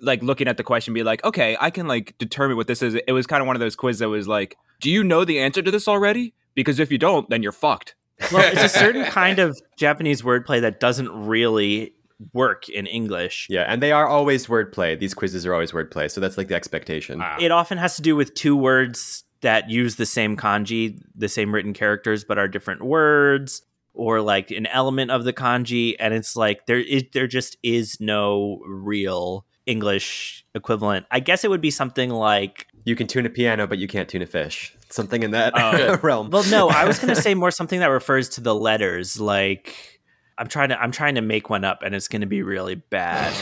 like 0.00 0.22
looking 0.22 0.48
at 0.48 0.56
the 0.56 0.64
question 0.64 0.94
be 0.94 1.02
like, 1.02 1.24
"Okay, 1.24 1.56
I 1.60 1.70
can 1.70 1.86
like 1.88 2.16
determine 2.18 2.56
what 2.56 2.66
this 2.66 2.82
is." 2.82 2.94
It 3.06 3.12
was 3.12 3.26
kind 3.26 3.40
of 3.40 3.46
one 3.46 3.56
of 3.56 3.60
those 3.60 3.76
quizzes 3.76 4.00
that 4.00 4.08
was 4.08 4.28
like, 4.28 4.56
"Do 4.80 4.90
you 4.90 5.02
know 5.04 5.24
the 5.24 5.38
answer 5.40 5.62
to 5.62 5.70
this 5.70 5.88
already?" 5.88 6.34
Because 6.54 6.78
if 6.80 6.90
you 6.90 6.98
don't, 6.98 7.28
then 7.30 7.42
you're 7.42 7.52
fucked. 7.52 7.94
well 8.32 8.42
it's 8.52 8.62
a 8.62 8.68
certain 8.68 9.04
kind 9.20 9.38
of 9.38 9.56
japanese 9.76 10.22
wordplay 10.22 10.60
that 10.60 10.80
doesn't 10.80 11.08
really 11.08 11.92
work 12.32 12.68
in 12.68 12.84
english 12.84 13.46
Yeah, 13.48 13.62
and 13.68 13.80
they 13.80 13.92
are 13.92 14.08
always 14.08 14.48
wordplay. 14.48 14.98
These 14.98 15.14
quizzes 15.14 15.46
are 15.46 15.52
always 15.54 15.70
wordplay, 15.70 16.10
so 16.10 16.20
that's 16.20 16.36
like 16.36 16.48
the 16.48 16.56
expectation. 16.56 17.20
Ah. 17.22 17.36
it 17.40 17.52
often 17.52 17.78
has 17.78 17.94
to 17.94 18.02
do 18.02 18.16
with 18.16 18.34
two 18.34 18.56
words 18.56 19.22
that 19.40 19.70
use 19.70 19.94
the 19.96 20.06
same 20.06 20.36
kanji, 20.36 21.00
the 21.14 21.28
same 21.28 21.54
written 21.54 21.72
characters, 21.72 22.24
but 22.24 22.38
are 22.38 22.48
different 22.48 22.82
words, 22.82 23.62
or 23.94 24.20
like 24.20 24.50
an 24.50 24.66
element 24.66 25.12
of 25.12 25.22
the 25.22 25.32
kanji. 25.32 25.94
And 26.00 26.12
it's 26.12 26.34
like 26.34 26.66
there 26.66 26.80
is 26.80 27.04
there 27.12 27.28
just 27.28 27.56
is 27.62 28.00
no 28.00 28.60
real 28.66 29.44
English 29.68 30.44
equivalent. 30.54 31.06
I 31.10 31.20
guess 31.20 31.44
it 31.44 31.50
would 31.50 31.60
be 31.60 31.70
something 31.70 32.10
like 32.10 32.66
You 32.84 32.96
can 32.96 33.06
tune 33.06 33.26
a 33.26 33.30
piano, 33.30 33.66
but 33.66 33.78
you 33.78 33.86
can't 33.86 34.08
tune 34.08 34.22
a 34.22 34.26
fish. 34.26 34.74
Something 34.90 35.22
in 35.22 35.32
that 35.32 35.52
Oh. 35.54 35.98
realm. 36.02 36.30
well, 36.30 36.44
no, 36.50 36.68
I 36.68 36.86
was 36.86 36.98
gonna 36.98 37.14
say 37.14 37.34
more 37.36 37.50
something 37.50 37.80
that 37.80 37.86
refers 37.88 38.28
to 38.30 38.40
the 38.40 38.54
letters, 38.54 39.20
like 39.20 40.00
I'm 40.38 40.46
trying 40.48 40.70
to 40.70 40.80
I'm 40.80 40.90
trying 40.92 41.16
to 41.16 41.20
make 41.20 41.50
one 41.50 41.64
up 41.64 41.82
and 41.82 41.94
it's 41.94 42.08
gonna 42.08 42.26
be 42.26 42.42
really 42.42 42.76
bad. 42.76 43.32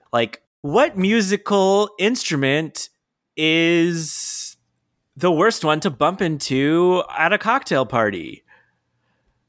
like 0.12 0.42
what 0.62 0.96
musical 0.98 1.90
instrument 1.98 2.88
is 3.36 4.56
the 5.16 5.30
worst 5.30 5.64
one 5.64 5.80
to 5.80 5.90
bump 5.90 6.20
into 6.22 7.02
at 7.16 7.32
a 7.32 7.38
cocktail 7.38 7.84
party 7.86 8.42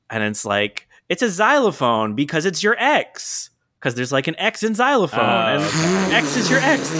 and 0.09 0.23
it's 0.23 0.43
like 0.45 0.87
it's 1.07 1.21
a 1.21 1.29
xylophone 1.29 2.13
because 2.15 2.45
it's 2.45 2.61
your 2.63 2.75
ex 2.77 3.49
because 3.81 3.95
there's 3.95 4.11
like 4.11 4.27
an 4.27 4.35
X 4.37 4.61
in 4.61 4.75
xylophone 4.75 5.21
Oh, 5.21 5.25
and 5.25 5.63
X 6.13 6.37
is 6.37 6.51
your 6.51 6.59
X. 6.59 6.93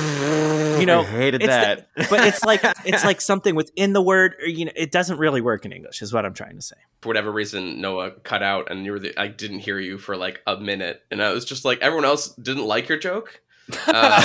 You 0.79 0.87
know, 0.87 1.01
I 1.01 1.05
hated 1.05 1.43
it's 1.43 1.49
that. 1.49 1.89
but 2.09 2.25
it's 2.25 2.43
like 2.43 2.61
it's 2.85 3.05
like 3.05 3.21
something 3.29 3.53
within 3.53 3.93
the 3.93 4.01
word. 4.01 4.33
Or, 4.41 4.47
you 4.47 4.65
know, 4.65 4.71
it 4.75 4.91
doesn't 4.91 5.19
really 5.19 5.41
work 5.41 5.63
in 5.63 5.71
English. 5.71 6.01
Is 6.01 6.11
what 6.11 6.25
I'm 6.25 6.33
trying 6.33 6.55
to 6.55 6.61
say. 6.61 6.77
For 7.01 7.09
whatever 7.09 7.31
reason, 7.31 7.81
Noah 7.81 8.11
cut 8.23 8.41
out, 8.41 8.71
and 8.71 8.83
you 8.83 8.93
were 8.93 8.99
the, 8.99 9.13
I 9.19 9.27
didn't 9.27 9.59
hear 9.59 9.77
you 9.79 9.99
for 9.99 10.17
like 10.17 10.41
a 10.47 10.57
minute, 10.57 11.03
and 11.11 11.21
I 11.21 11.31
was 11.33 11.45
just 11.45 11.65
like, 11.65 11.79
everyone 11.81 12.05
else 12.05 12.29
didn't 12.35 12.65
like 12.65 12.89
your 12.89 12.97
joke. 12.97 13.41
Um, 13.87 13.93
uh, 13.95 14.21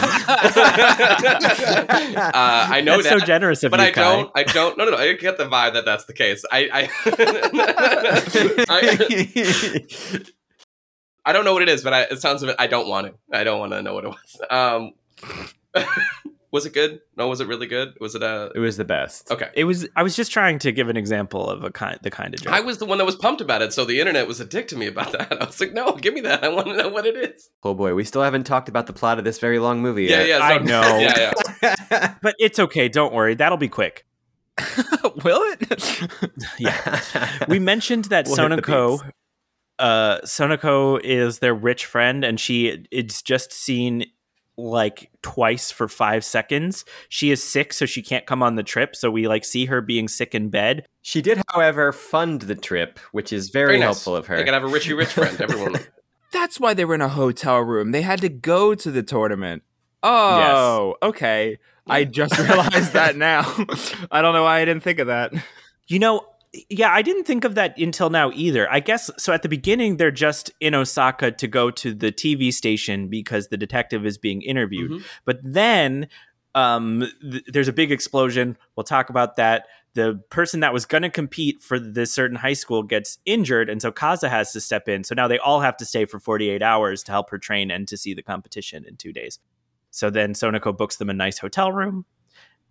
I 2.34 2.80
know 2.80 2.96
That's 2.96 3.10
that, 3.10 3.20
so 3.20 3.24
generous 3.24 3.62
of 3.62 3.70
but 3.70 3.78
you, 3.80 3.86
I 3.86 3.90
Kai. 3.92 4.02
don't. 4.02 4.30
I 4.34 4.42
don't. 4.42 4.76
No, 4.78 4.86
no, 4.86 4.90
no. 4.92 4.96
I 4.96 5.12
get 5.12 5.36
the 5.38 5.44
vibe 5.44 5.74
that 5.74 5.84
that's 5.84 6.06
the 6.06 6.14
case. 6.14 6.44
I, 6.50 6.68
I, 6.72 6.88
I, 8.68 10.24
I 11.26 11.32
don't 11.32 11.44
know 11.44 11.52
what 11.52 11.62
it 11.62 11.68
is, 11.68 11.82
but 11.82 11.92
I, 11.92 12.02
it 12.02 12.20
sounds 12.22 12.42
of 12.42 12.48
it. 12.48 12.56
I 12.58 12.66
don't 12.68 12.88
want 12.88 13.08
to. 13.08 13.14
I 13.38 13.44
don't 13.44 13.58
want 13.58 13.72
to 13.72 13.82
know 13.82 13.92
what 13.94 14.04
it 14.04 14.08
was. 14.08 14.40
Um, 14.48 14.92
was 16.52 16.64
it 16.66 16.72
good? 16.72 17.00
No, 17.16 17.26
was 17.28 17.40
it 17.40 17.48
really 17.48 17.66
good? 17.66 17.94
Was 18.00 18.14
it 18.14 18.22
a 18.22 18.52
it 18.54 18.60
was 18.60 18.76
the 18.76 18.84
best. 18.84 19.30
okay? 19.30 19.50
It 19.54 19.64
was. 19.64 19.88
I 19.96 20.02
was 20.04 20.14
just 20.16 20.30
trying 20.32 20.58
to 20.60 20.70
give 20.72 20.88
an 20.88 20.96
example 20.96 21.50
of 21.50 21.64
a 21.64 21.70
kind, 21.70 21.98
the 22.02 22.10
kind 22.10 22.32
of 22.32 22.40
joke. 22.42 22.52
I 22.52 22.60
was 22.60 22.78
the 22.78 22.86
one 22.86 22.98
that 22.98 23.04
was 23.04 23.16
pumped 23.16 23.40
about 23.40 23.60
it, 23.60 23.72
so 23.72 23.84
the 23.84 23.98
internet 23.98 24.26
was 24.28 24.40
a 24.40 24.44
dick 24.44 24.68
to 24.68 24.76
me 24.76 24.86
about 24.86 25.12
that. 25.18 25.42
I 25.42 25.44
was 25.44 25.60
like, 25.60 25.72
no, 25.72 25.92
give 25.96 26.14
me 26.14 26.20
that. 26.22 26.44
I 26.44 26.48
want 26.48 26.68
to 26.68 26.76
know 26.76 26.88
what 26.88 27.04
it 27.06 27.16
is. 27.16 27.50
Oh 27.64 27.74
boy, 27.74 27.94
we 27.94 28.04
still 28.04 28.22
haven't 28.22 28.44
talked 28.44 28.68
about 28.68 28.86
the 28.86 28.92
plot 28.92 29.18
of 29.18 29.24
this 29.24 29.38
very 29.40 29.58
long 29.58 29.82
movie 29.82 30.04
Yeah, 30.04 30.22
yet. 30.22 30.28
yeah. 30.28 30.46
I 30.46 30.58
know. 30.58 30.98
Yeah, 31.00 31.74
yeah. 31.90 32.14
but 32.22 32.34
it's 32.38 32.58
okay. 32.60 32.88
Don't 32.88 33.12
worry. 33.12 33.34
That'll 33.34 33.58
be 33.58 33.68
quick. 33.68 34.06
Will 35.24 35.40
it? 35.58 36.08
Yeah. 36.58 37.00
We 37.48 37.58
mentioned 37.58 38.06
that 38.06 38.26
We'll 38.26 38.36
hit 38.36 38.56
the 38.56 38.62
Sonoko, 38.62 39.02
beats. 39.02 39.12
Uh, 39.78 40.20
Sonoko 40.20 41.00
is 41.02 41.38
their 41.40 41.54
rich 41.54 41.86
friend, 41.86 42.24
and 42.24 42.38
she 42.40 42.86
is 42.90 43.22
just 43.22 43.52
seen 43.52 44.06
like 44.58 45.10
twice 45.22 45.70
for 45.70 45.86
five 45.86 46.24
seconds. 46.24 46.84
She 47.08 47.30
is 47.30 47.42
sick, 47.42 47.72
so 47.72 47.84
she 47.84 48.02
can't 48.02 48.24
come 48.26 48.42
on 48.42 48.56
the 48.56 48.62
trip. 48.62 48.96
So 48.96 49.10
we 49.10 49.28
like 49.28 49.44
see 49.44 49.66
her 49.66 49.80
being 49.80 50.08
sick 50.08 50.34
in 50.34 50.48
bed. 50.48 50.86
She 51.02 51.20
did, 51.20 51.42
however, 51.52 51.92
fund 51.92 52.42
the 52.42 52.54
trip, 52.54 52.98
which 53.12 53.32
is 53.32 53.50
very, 53.50 53.66
Very 53.66 53.78
nice. 53.80 53.84
helpful 53.86 54.16
of 54.16 54.26
her. 54.26 54.36
They 54.36 54.44
gotta 54.44 54.60
have 54.60 54.68
a 54.68 54.72
Richie 54.72 54.94
Rich 54.94 55.08
friend. 55.12 55.38
Everyone. 55.40 55.76
That's 56.32 56.58
why 56.58 56.74
they 56.74 56.84
were 56.84 56.94
in 56.94 57.02
a 57.02 57.08
hotel 57.08 57.60
room. 57.60 57.92
They 57.92 58.02
had 58.02 58.20
to 58.22 58.28
go 58.28 58.74
to 58.74 58.90
the 58.90 59.02
tournament. 59.02 59.62
Oh, 60.02 60.96
okay. 61.02 61.58
I 61.86 62.04
just 62.04 62.36
realized 62.38 62.92
that 62.94 63.16
now. 63.16 63.42
I 64.10 64.22
don't 64.22 64.34
know 64.34 64.42
why 64.42 64.60
I 64.60 64.64
didn't 64.64 64.82
think 64.82 64.98
of 64.98 65.06
that. 65.06 65.32
You 65.86 65.98
know, 65.98 66.26
yeah, 66.68 66.90
I 66.92 67.02
didn't 67.02 67.24
think 67.24 67.44
of 67.44 67.54
that 67.54 67.78
until 67.78 68.10
now 68.10 68.30
either. 68.34 68.70
I 68.70 68.80
guess 68.80 69.10
so. 69.18 69.32
At 69.32 69.42
the 69.42 69.48
beginning, 69.48 69.96
they're 69.96 70.10
just 70.10 70.50
in 70.60 70.74
Osaka 70.74 71.30
to 71.32 71.46
go 71.48 71.70
to 71.70 71.94
the 71.94 72.12
TV 72.12 72.52
station 72.52 73.08
because 73.08 73.48
the 73.48 73.56
detective 73.56 74.04
is 74.06 74.18
being 74.18 74.42
interviewed. 74.42 74.90
Mhm. 74.90 75.04
But 75.24 75.40
then 75.42 76.08
um, 76.54 77.06
th- 77.20 77.44
there's 77.48 77.68
a 77.68 77.72
big 77.72 77.92
explosion. 77.92 78.56
We'll 78.76 78.84
talk 78.84 79.10
about 79.10 79.36
that. 79.36 79.66
The 79.92 80.22
person 80.30 80.60
that 80.60 80.72
was 80.72 80.86
going 80.86 81.02
to 81.02 81.10
compete 81.10 81.60
for 81.62 81.78
this 81.78 82.12
certain 82.12 82.36
high 82.36 82.54
school 82.54 82.82
gets 82.82 83.18
injured, 83.26 83.68
and 83.68 83.80
so 83.80 83.92
Kazuha 83.92 84.30
has 84.30 84.52
to 84.52 84.60
step 84.60 84.88
in. 84.88 85.04
So 85.04 85.14
now 85.14 85.28
they 85.28 85.38
all 85.38 85.60
have 85.60 85.76
to 85.78 85.84
stay 85.84 86.06
for 86.06 86.18
48 86.18 86.62
hours 86.62 87.02
to 87.04 87.12
help 87.12 87.30
her 87.30 87.38
train 87.38 87.70
and 87.70 87.86
to 87.88 87.96
see 87.96 88.14
the 88.14 88.22
competition 88.22 88.84
in 88.86 88.96
two 88.96 89.12
days. 89.12 89.38
So 89.90 90.10
then 90.10 90.32
Sonoko 90.34 90.76
books 90.76 90.96
them 90.96 91.10
a 91.10 91.14
nice 91.14 91.38
hotel 91.38 91.72
room, 91.72 92.04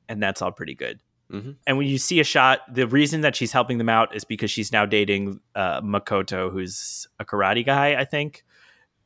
and 0.09 0.21
that's 0.21 0.41
all 0.41 0.51
pretty 0.51 0.75
good. 0.75 0.99
Mhm. 1.31 1.55
And 1.65 1.77
when 1.77 1.87
you 1.87 1.97
see 1.97 2.19
a 2.19 2.23
shot, 2.23 2.61
the 2.73 2.87
reason 2.87 3.21
that 3.21 3.35
she's 3.35 3.51
helping 3.51 3.77
them 3.77 3.89
out 3.89 4.15
is 4.15 4.23
because 4.23 4.51
she's 4.51 4.71
now 4.71 4.85
dating 4.85 5.39
uh, 5.55 5.81
Makoto, 5.81 6.51
who's 6.51 7.07
a 7.19 7.25
karate 7.25 7.65
guy, 7.65 7.95
I 7.99 8.05
think. 8.05 8.43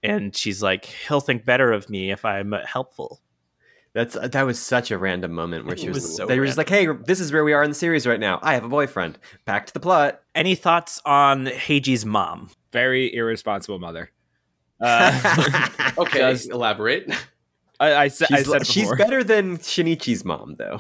And 0.04 0.36
she's 0.36 0.62
like, 0.62 0.86
he'll 0.86 1.22
think 1.22 1.46
better 1.46 1.72
of 1.72 1.90
me 1.90 2.12
if 2.12 2.26
I'm 2.26 2.52
helpful. 2.52 3.22
That's 3.94 4.16
that 4.16 4.44
was 4.44 4.60
such 4.60 4.92
a 4.92 4.98
random 4.98 5.32
moment 5.34 5.66
where 5.66 5.76
she 5.76 5.88
was. 5.88 6.04
was 6.04 6.16
so 6.16 6.28
they 6.28 6.40
were 6.40 6.46
just 6.46 6.60
like, 6.60 6.70
"Hey, 6.70 6.88
this 6.88 7.20
is 7.20 7.34
where 7.34 7.44
we 7.44 7.54
are 7.54 7.64
in 7.64 7.72
the 7.72 7.76
series 7.76 8.06
right 8.06 8.20
now. 8.20 8.40
I 8.44 8.54
have 8.54 8.64
a 8.64 8.70
boyfriend. 8.70 9.18
Back 9.46 9.66
to 9.66 9.74
the 9.74 9.80
plot." 9.80 10.22
Any 10.36 10.54
thoughts 10.54 11.02
on 11.06 11.48
Heiji's 11.48 12.06
mom? 12.06 12.52
Very 12.72 13.14
irresponsible 13.14 13.80
mother. 13.80 14.12
Uh, 14.82 15.68
Okay, 15.98 16.38
elaborate. 16.50 17.12
I, 17.82 17.92
I, 17.92 18.04
I 18.04 18.08
said 18.08 18.30
it 18.32 18.66
she's 18.66 18.90
better 18.96 19.26
than 19.26 19.58
Shinichi's 19.58 20.24
mom, 20.24 20.56
though. 20.58 20.80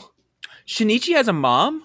Shinichi 0.69 1.15
has 1.15 1.27
a 1.27 1.33
mom? 1.33 1.83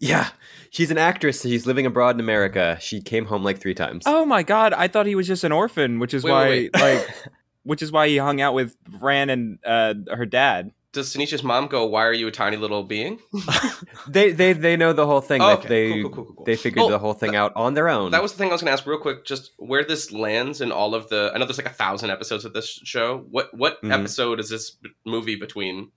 Yeah, 0.00 0.28
she's 0.70 0.90
an 0.90 0.98
actress. 0.98 1.42
She's 1.42 1.66
living 1.66 1.84
abroad 1.86 2.16
in 2.16 2.20
America. 2.20 2.78
She 2.80 3.00
came 3.00 3.26
home 3.26 3.44
like 3.44 3.58
three 3.60 3.74
times. 3.74 4.04
Oh 4.06 4.24
my 4.24 4.42
god, 4.42 4.72
I 4.72 4.88
thought 4.88 5.06
he 5.06 5.14
was 5.14 5.26
just 5.26 5.44
an 5.44 5.52
orphan, 5.52 5.98
which 5.98 6.14
is 6.14 6.24
Wait, 6.24 6.30
why 6.32 6.48
wait, 6.48 6.74
like 6.74 7.08
which 7.62 7.82
is 7.82 7.92
why 7.92 8.08
he 8.08 8.16
hung 8.16 8.40
out 8.40 8.54
with 8.54 8.74
Ran 9.00 9.28
and 9.30 9.58
uh, 9.64 9.94
her 10.12 10.26
dad. 10.26 10.72
Does 10.92 11.12
Tanisha's 11.14 11.42
mom 11.42 11.66
go? 11.66 11.84
Why 11.86 12.04
are 12.04 12.12
you 12.12 12.26
a 12.28 12.30
tiny 12.30 12.56
little 12.56 12.84
being? 12.84 13.18
They 14.08 14.32
they 14.32 14.52
they 14.52 14.76
know 14.76 14.92
the 14.92 15.06
whole 15.06 15.20
thing. 15.20 15.40
Oh, 15.40 15.46
like 15.46 15.58
okay. 15.60 15.68
they 15.68 15.92
Cool, 15.92 16.02
cool, 16.02 16.10
cool, 16.10 16.24
cool, 16.24 16.34
cool. 16.36 16.44
they 16.46 16.56
figured 16.56 16.80
Well, 16.82 16.88
the 16.90 16.98
whole 16.98 17.14
thing 17.14 17.34
out 17.36 17.52
on 17.56 17.74
their 17.74 17.88
own. 17.88 18.10
That 18.10 18.22
was 18.22 18.32
the 18.32 18.38
thing 18.38 18.48
I 18.50 18.52
was 18.52 18.60
going 18.60 18.68
to 18.68 18.72
ask 18.72 18.86
real 18.86 18.98
quick. 18.98 19.24
Just 19.24 19.52
where 19.58 19.84
this 19.84 20.12
lands 20.12 20.60
in 20.60 20.70
all 20.72 20.94
of 20.94 21.08
the. 21.08 21.30
I 21.34 21.38
know 21.38 21.44
there's 21.46 21.58
like 21.58 21.66
a 21.66 21.70
thousand 21.70 22.10
episodes 22.10 22.44
of 22.44 22.52
this 22.52 22.68
show. 22.84 23.24
What 23.30 23.54
what 23.54 23.80
Mhm. 23.82 23.92
episode 23.92 24.40
is 24.40 24.50
this 24.50 24.72
b- 24.72 24.90
movie 25.06 25.36
between? 25.36 25.90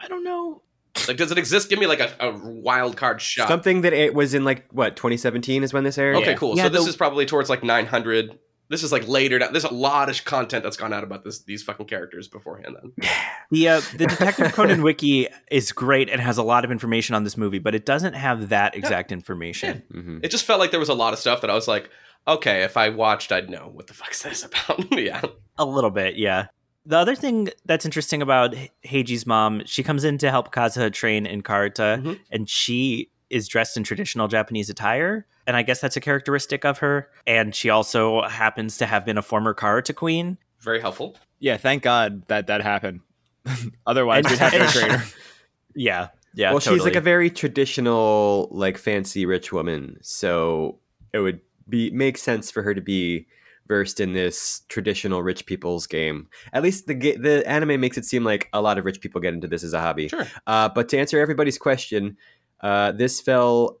I 0.00 0.06
don't 0.08 0.22
know. 0.24 0.62
Like, 1.08 1.16
does 1.16 1.30
it 1.32 1.38
exist? 1.38 1.68
Give 1.68 1.78
me 1.78 1.86
like 1.86 2.00
a, 2.00 2.12
a 2.20 2.30
wild 2.38 2.96
card 2.96 3.20
shot. 3.20 3.48
something 3.48 3.80
that 3.82 3.92
it 3.92 4.14
was 4.14 4.32
in 4.34 4.44
like 4.44 4.66
what 4.70 4.96
2017 4.96 5.62
is 5.64 5.72
when 5.72 5.84
this 5.84 5.98
aired. 5.98 6.16
Okay, 6.16 6.34
cool. 6.34 6.56
Yeah, 6.56 6.64
so 6.64 6.68
this 6.70 6.86
is 6.86 6.96
probably 6.96 7.26
towards 7.26 7.50
like 7.50 7.62
900. 7.64 8.38
This 8.70 8.82
is 8.82 8.92
like 8.92 9.06
later. 9.06 9.38
down- 9.38 9.52
There's 9.52 9.64
a 9.64 9.74
lot 9.74 10.08
of 10.08 10.24
content 10.24 10.62
that's 10.64 10.76
gone 10.78 10.92
out 10.92 11.04
about 11.04 11.22
this 11.24 11.42
these 11.42 11.62
fucking 11.62 11.86
characters 11.86 12.28
beforehand. 12.28 12.76
Then 12.80 13.10
The 13.50 13.68
uh, 13.68 13.80
the 13.96 14.06
Detective 14.06 14.52
Conan 14.54 14.82
wiki 14.82 15.28
is 15.50 15.70
great 15.72 16.08
and 16.08 16.20
has 16.20 16.38
a 16.38 16.42
lot 16.42 16.64
of 16.64 16.70
information 16.70 17.14
on 17.14 17.24
this 17.24 17.36
movie, 17.36 17.58
but 17.58 17.74
it 17.74 17.84
doesn't 17.84 18.14
have 18.14 18.48
that 18.48 18.74
exact 18.74 19.12
information. 19.12 19.82
hmm 19.92 20.18
it 20.22 20.30
just 20.30 20.44
felt 20.46 20.60
like 20.60 20.70
there 20.70 20.80
was 20.80 20.88
a 20.88 20.94
lot 20.94 21.12
of 21.12 21.18
stuff 21.18 21.42
that 21.42 21.50
I 21.50 21.54
was 21.54 21.68
like, 21.68 21.90
okay, 22.26 22.62
if 22.62 22.76
I 22.78 22.88
watched, 22.88 23.32
I'd 23.32 23.50
know 23.50 23.68
what 23.70 23.86
the 23.88 23.94
fuck's 23.94 24.22
this 24.22 24.38
is 24.38 24.44
about. 24.44 24.90
yeah, 24.98 25.20
A 25.58 25.64
little 25.66 25.90
bit, 25.90 26.16
yeah. 26.16 26.46
The 26.86 26.98
other 26.98 27.14
thing 27.14 27.48
that's 27.64 27.84
interesting 27.84 28.20
about 28.20 28.54
Heiji's 28.84 29.26
mom, 29.26 29.62
she 29.64 29.82
comes 29.82 30.04
in 30.04 30.18
to 30.18 30.30
help 30.30 30.52
Kazuha 30.52 30.92
train 30.92 31.24
in 31.26 31.42
karuta, 31.42 32.02
Mhm. 32.02 32.20
and 32.30 32.48
she 32.48 33.10
is 33.30 33.48
dressed 33.48 33.76
in 33.76 33.84
traditional 33.84 34.28
Japanese 34.28 34.68
attire. 34.68 35.26
And 35.46 35.56
I 35.56 35.62
guess 35.62 35.80
that's 35.80 35.96
a 35.96 36.00
characteristic 36.00 36.64
of 36.64 36.78
her. 36.78 37.08
And 37.26 37.54
she 37.54 37.70
also 37.70 38.22
happens 38.22 38.76
to 38.78 38.86
have 38.86 39.04
been 39.06 39.18
a 39.18 39.22
former 39.22 39.54
karuta 39.54 39.94
queen. 39.94 40.38
very 40.60 40.80
helpful. 40.80 41.14
Yeah, 41.40 41.58
thank 41.58 41.82
God 41.82 42.26
that 42.28 42.46
that 42.46 42.62
happened. 42.62 43.00
Otherwise, 43.86 44.24
And- 44.24 44.30
we'd 44.30 44.38
have 44.38 44.52
to 44.52 44.78
train 44.78 44.90
her. 44.98 45.04
Yeah, 45.74 46.08
yeah. 46.34 46.50
well, 46.52 46.60
she's 46.60 46.84
like 46.84 46.94
a 46.96 47.00
very 47.02 47.28
traditional, 47.30 48.48
like 48.52 48.78
fancy 48.78 49.26
rich 49.26 49.52
woman, 49.52 49.98
so 50.00 50.78
it 51.12 51.18
would 51.18 51.40
be 51.68 51.90
make 51.90 52.16
sense 52.16 52.50
for 52.50 52.62
her 52.62 52.72
to 52.74 52.80
be 52.80 53.26
versed 53.66 53.98
in 54.00 54.12
this 54.12 54.62
traditional 54.68 55.22
rich 55.22 55.46
people's 55.46 55.86
game. 55.86 56.28
At 56.52 56.62
least 56.62 56.86
the 56.86 56.94
the 57.16 57.42
anime 57.48 57.80
makes 57.80 57.96
it 57.96 58.04
seem 58.04 58.24
like 58.24 58.48
a 58.52 58.60
lot 58.60 58.78
of 58.78 58.84
rich 58.84 59.00
people 59.00 59.20
get 59.20 59.32
into 59.34 59.48
this 59.48 59.64
as 59.64 59.72
a 59.72 59.80
hobby. 59.80 60.08
Sure. 60.08 60.26
Uh, 60.46 60.68
but 60.68 60.88
to 60.90 60.98
answer 60.98 61.18
everybody's 61.18 61.58
question, 61.58 62.16
uh, 62.60 62.92
this 62.92 63.20
fell 63.20 63.78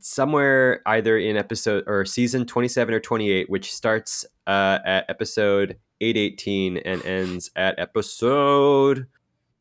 somewhere 0.00 0.82
either 0.86 1.16
in 1.18 1.36
episode 1.36 1.84
or 1.86 2.04
season 2.04 2.44
27 2.46 2.94
or 2.94 3.00
28, 3.00 3.48
which 3.48 3.72
starts 3.74 4.24
uh, 4.46 4.78
at 4.84 5.04
episode 5.08 5.76
818 6.00 6.78
and 6.78 7.04
ends 7.06 7.50
at 7.56 7.78
episode 7.78 9.06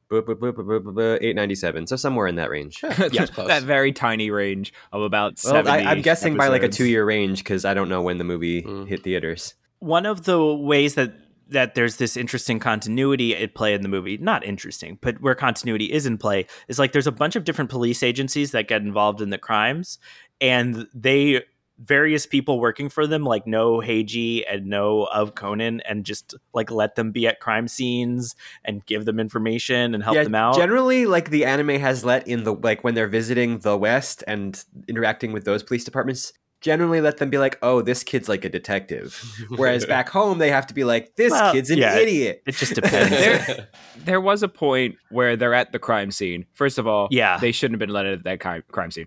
bu- 0.10 0.22
bu- 0.22 0.36
bu- 0.36 0.52
bu- 0.54 0.64
bu- 0.64 0.80
bu- 0.80 0.92
bu- 0.94 1.14
897. 1.22 1.88
So 1.88 1.96
somewhere 1.96 2.28
in 2.28 2.36
that 2.36 2.50
range. 2.50 2.82
That's 2.98 3.30
close. 3.32 3.48
that 3.48 3.64
very 3.64 3.92
tiny 3.92 4.30
range 4.32 4.74
of 4.92 5.02
about 5.02 5.40
Well, 5.44 5.54
70 5.64 5.70
I, 5.70 5.92
I'm 5.92 6.02
guessing 6.02 6.36
by 6.36 6.48
like 6.48 6.64
a 6.64 6.70
two 6.70 6.86
year 6.86 7.06
range 7.06 7.40
because 7.44 7.66
I 7.66 7.74
don't 7.74 7.90
know 7.90 8.02
when 8.02 8.18
the 8.18 8.24
movie 8.24 8.64
Mm. 8.64 8.88
hit 8.88 9.04
theaters. 9.04 9.54
One 9.86 10.06
of 10.06 10.26
the 10.26 10.44
ways 10.54 10.96
that 10.96 11.14
that 11.48 11.76
there's 11.76 11.98
this 11.98 12.18
interesting 12.18 12.60
continuity 12.60 13.36
at 13.36 13.54
play 13.54 13.76
in 13.76 13.82
the 13.82 13.88
movie 13.88 14.18
not 14.18 14.44
interesting 14.44 14.98
but 15.02 15.22
where 15.22 15.36
continuity 15.36 15.92
is 15.92 16.08
in 16.08 16.18
play 16.18 16.46
is 16.68 16.80
like 16.80 16.92
there's 16.92 17.06
a 17.06 17.12
bunch 17.12 17.36
of 17.36 17.44
different 17.44 17.70
police 17.70 18.02
agencies 18.02 18.52
that 18.52 18.68
get 18.68 18.82
involved 18.82 19.22
in 19.22 19.30
the 19.30 19.38
crimes 19.38 20.00
and 20.42 20.88
they 20.94 21.44
various 21.78 22.26
people 22.26 22.60
working 22.60 22.90
for 22.90 23.06
them 23.06 23.24
like 23.24 23.46
know 23.46 23.80
Heiji 23.80 24.44
and 24.50 24.68
know 24.68 25.04
of 25.06 25.36
Conan 25.36 25.82
and 25.82 26.06
just 26.06 26.36
like 26.54 26.72
let 26.72 26.96
them 26.96 27.12
be 27.12 27.28
at 27.28 27.40
crime 27.40 27.68
scenes 27.68 28.36
and 28.64 28.86
give 28.86 29.06
them 29.06 29.20
information 29.20 29.94
and 29.94 30.04
help 30.04 30.16
yeah, 30.16 30.24
them 30.24 30.36
out 30.36 30.56
Generally, 30.56 31.06
like 31.06 31.30
the 31.30 31.46
anime 31.46 31.80
has 31.82 32.06
let 32.06 32.28
in 32.28 32.44
the 32.44 32.54
like 32.54 32.84
when 32.84 32.94
they're 32.94 33.08
visiting 33.08 33.60
the 33.60 33.78
West 33.78 34.24
and 34.28 34.64
interacting 34.88 35.34
with 35.34 35.44
those 35.44 35.64
police 35.64 35.84
departments. 35.84 36.34
Generally, 36.66 37.02
let 37.02 37.18
them 37.18 37.30
be 37.30 37.38
like, 37.38 37.60
"Oh, 37.62 37.84
this 37.84 38.04
kid's 38.04 38.28
like 38.28 38.44
a 38.44 38.50
detective." 38.50 39.22
Whereas 39.50 39.86
back 39.96 40.10
home, 40.10 40.40
they 40.40 40.50
have 40.50 40.66
to 40.66 40.74
be 40.74 40.84
like, 40.84 41.16
"This 41.16 41.30
Well, 41.32 41.54
kid's 41.54 41.70
an 41.70 41.78
yeah. 41.78 41.96
idiot." 41.96 42.42
it 42.48 42.56
just 42.56 42.74
depends 42.82 43.12
There- 43.12 43.68
There 44.04 44.20
was 44.20 44.42
a 44.42 44.48
point 44.48 44.96
where 45.12 45.36
they're 45.36 45.54
at 45.54 45.72
the 45.72 45.78
crime 45.78 46.10
scene. 46.10 46.48
First 46.56 46.80
of 46.80 46.88
all, 46.88 47.08
yeah 47.12 47.38
they 47.38 47.52
shouldn't 47.52 47.76
have 47.80 47.88
been 47.88 47.94
let 47.94 48.08
at 48.08 48.24
that 48.24 48.40
crime, 48.40 48.64
crime 48.72 48.90
scene. 48.90 49.06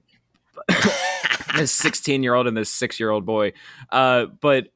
this 1.56 1.72
16 1.72 2.22
year 2.22 2.34
old 2.34 2.46
and 2.46 2.56
this 2.56 2.72
six 2.72 3.00
year 3.00 3.10
old 3.10 3.26
boy. 3.26 3.52
Uh, 3.90 4.26
but 4.40 4.68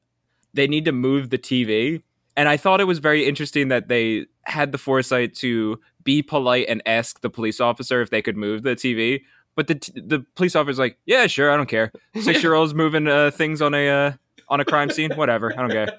they 0.54 0.66
need 0.66 0.84
to 0.86 0.92
move 0.92 1.30
the 1.30 1.38
TV. 1.38 2.02
And 2.36 2.48
I 2.48 2.56
thought 2.56 2.80
it 2.80 2.84
was 2.84 2.98
very 2.98 3.26
interesting 3.26 3.68
that 3.68 3.86
they 3.88 4.26
had 4.42 4.72
the 4.72 4.78
foresight 4.78 5.34
to 5.36 5.78
be 6.02 6.20
polite 6.22 6.66
and 6.68 6.82
ask 6.84 7.20
the 7.20 7.30
police 7.30 7.60
officer 7.60 8.02
if 8.02 8.10
they 8.10 8.22
could 8.22 8.36
move 8.36 8.62
the 8.64 8.74
TV. 8.74 9.22
But 9.54 9.66
the 9.66 9.74
t- 9.76 9.92
the 9.94 10.20
police 10.34 10.56
officer's 10.56 10.78
like, 10.78 10.98
yeah, 11.04 11.26
sure, 11.26 11.50
I 11.50 11.56
don't 11.56 11.68
care. 11.68 11.92
Six 12.20 12.42
year 12.42 12.54
olds 12.54 12.74
moving 12.82 13.06
uh, 13.06 13.30
things 13.30 13.60
on 13.60 13.74
a 13.74 13.88
uh, 13.88 14.12
on 14.48 14.60
a 14.60 14.64
crime 14.64 14.90
scene, 14.90 15.12
whatever, 15.12 15.52
I 15.52 15.60
don't 15.66 15.70
care. 15.70 15.98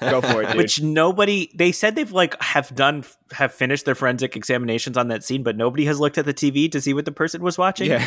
Go 0.00 0.20
for 0.22 0.42
it, 0.42 0.46
dude. 0.48 0.56
Which 0.56 0.80
nobody 0.82 1.50
they 1.54 1.72
said 1.72 1.94
they've 1.94 2.10
like 2.10 2.40
have 2.42 2.74
done 2.74 3.04
have 3.32 3.52
finished 3.52 3.84
their 3.84 3.94
forensic 3.94 4.34
examinations 4.36 4.96
on 4.96 5.08
that 5.08 5.22
scene, 5.24 5.42
but 5.42 5.56
nobody 5.56 5.84
has 5.84 6.00
looked 6.00 6.16
at 6.18 6.24
the 6.24 6.34
TV 6.34 6.70
to 6.72 6.80
see 6.80 6.94
what 6.94 7.04
the 7.04 7.12
person 7.12 7.42
was 7.42 7.58
watching. 7.58 7.88
yeah, 7.88 8.06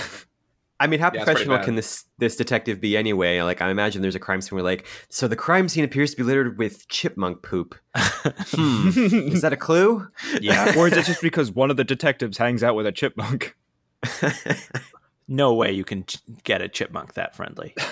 I 0.79 0.87
mean, 0.87 0.99
how 0.99 1.11
Yeah, 1.13 1.23
professional 1.23 1.59
can 1.59 1.75
this 1.75 2.05
this 2.17 2.35
detective 2.35 2.81
be 2.81 2.97
anyway? 2.97 3.41
Like, 3.41 3.61
I 3.61 3.69
imagine 3.69 4.01
there's 4.01 4.15
a 4.15 4.19
crime 4.19 4.41
scene 4.41 4.55
where, 4.55 4.63
like, 4.63 4.85
so 5.09 5.27
the 5.27 5.35
crime 5.35 5.69
scene 5.69 5.83
appears 5.83 6.11
to 6.11 6.17
be 6.17 6.23
littered 6.23 6.57
with 6.57 6.87
chipmunk 6.87 7.41
poop. 7.43 7.75
Hmm, 8.55 8.87
is 9.33 9.41
that 9.41 9.51
a 9.53 9.57
clue? 9.57 10.07
yeah. 10.41 10.73
or 10.77 10.87
is 10.87 10.93
it 10.95 11.05
just 11.05 11.21
because 11.21 11.51
one 11.51 11.69
of 11.69 11.75
the 11.77 11.83
detectives 11.83 12.37
hangs 12.37 12.63
out 12.63 12.73
with 12.75 12.85
a 12.85 12.91
chipmunk? 12.91 13.55
No 15.27 15.53
way 15.53 15.71
you 15.71 15.85
can 15.85 16.03
ch- 16.05 16.17
get 16.43 16.61
a 16.61 16.67
chipmunk 16.67 17.13
that 17.13 17.35
friendly. 17.35 17.73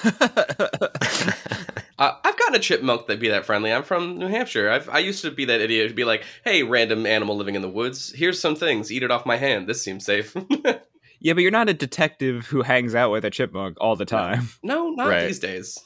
Uh, 2.00 2.16
I've 2.24 2.36
gotten 2.40 2.56
a 2.56 2.60
chipmunk 2.60 3.06
that 3.08 3.20
be 3.20 3.30
that 3.30 3.46
friendly. 3.46 3.72
I'm 3.72 3.84
from 3.84 4.18
New 4.18 4.26
Hampshire. 4.28 4.72
I've, 4.72 4.90
I 4.90 4.98
used 4.98 5.22
to 5.22 5.30
be 5.30 5.46
that 5.46 5.62
idiot 5.62 5.86
who'd 5.88 5.96
be 5.96 6.04
like, 6.04 6.24
"Hey, 6.44 6.64
random 6.64 7.06
animal 7.06 7.38
living 7.38 7.54
in 7.54 7.62
the 7.62 7.70
woods. 7.70 8.12
Here's 8.16 8.42
some 8.42 8.56
things. 8.56 8.92
Eat 8.92 9.04
it 9.04 9.12
off 9.12 9.24
my 9.24 9.38
hand. 9.38 9.68
This 9.68 9.84
seems 9.84 10.04
safe." 10.04 10.36
yeah, 11.20 11.34
but 11.34 11.42
you're 11.44 11.52
not 11.52 11.70
a 11.70 11.76
detective 11.76 12.48
who 12.48 12.64
hangs 12.64 12.96
out 12.96 13.12
with 13.12 13.24
a 13.24 13.30
chipmunk 13.30 13.78
all 13.80 13.96
the 13.96 14.06
time. 14.06 14.50
no, 14.64 14.90
not 14.90 15.10
Right. 15.10 15.28
these 15.28 15.38
days. 15.38 15.78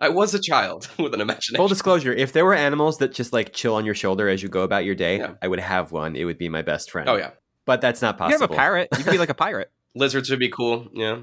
I 0.00 0.08
was 0.08 0.34
a 0.34 0.40
child 0.42 0.88
with 0.98 1.14
an 1.14 1.20
imagination. 1.20 1.58
Full 1.58 1.68
disclosure: 1.68 2.12
if 2.12 2.32
there 2.32 2.44
were 2.44 2.54
animals 2.54 2.98
that 2.98 3.12
just 3.12 3.32
like 3.32 3.52
chill 3.52 3.76
on 3.76 3.84
your 3.86 3.94
shoulder 3.94 4.28
as 4.28 4.42
you 4.42 4.48
go 4.48 4.62
about 4.62 4.84
your 4.84 4.96
day, 4.96 5.18
Yeah. 5.18 5.34
I 5.40 5.46
would 5.46 5.60
have 5.60 5.92
one. 5.92 6.16
It 6.16 6.24
would 6.24 6.38
be 6.38 6.48
my 6.48 6.62
best 6.62 6.90
friend. 6.90 7.08
oh 7.08 7.14
yeah, 7.14 7.30
but 7.70 7.80
that's 7.80 8.02
not 8.02 8.18
possible. 8.18 8.32
You 8.36 8.40
have 8.40 8.50
a 8.50 8.52
parrot. 8.52 8.88
You 8.98 9.04
could 9.04 9.12
be 9.12 9.18
like 9.18 9.28
a 9.28 9.34
pirate. 9.46 9.70
lizards 9.94 10.28
would 10.28 10.40
be 10.40 10.48
cool. 10.48 10.88
Yeah, 10.92 11.20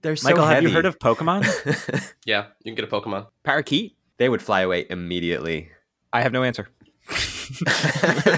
They're 0.00 0.16
so 0.16 0.30
Michael, 0.30 0.46
have 0.46 0.62
you 0.62 0.70
heard 0.70 0.86
of 0.86 0.98
Pokemon? 0.98 1.44
yeah. 2.24 2.46
You 2.62 2.74
can 2.74 2.74
get 2.74 2.84
a 2.84 2.88
Pokemon. 2.88 3.26
Parakeet? 3.42 3.98
they 4.16 4.30
would 4.30 4.40
fly 4.40 4.62
away 4.62 4.86
immediately. 4.88 5.68
I 6.10 6.22
have 6.22 6.32
no 6.32 6.42
answer. 6.42 6.68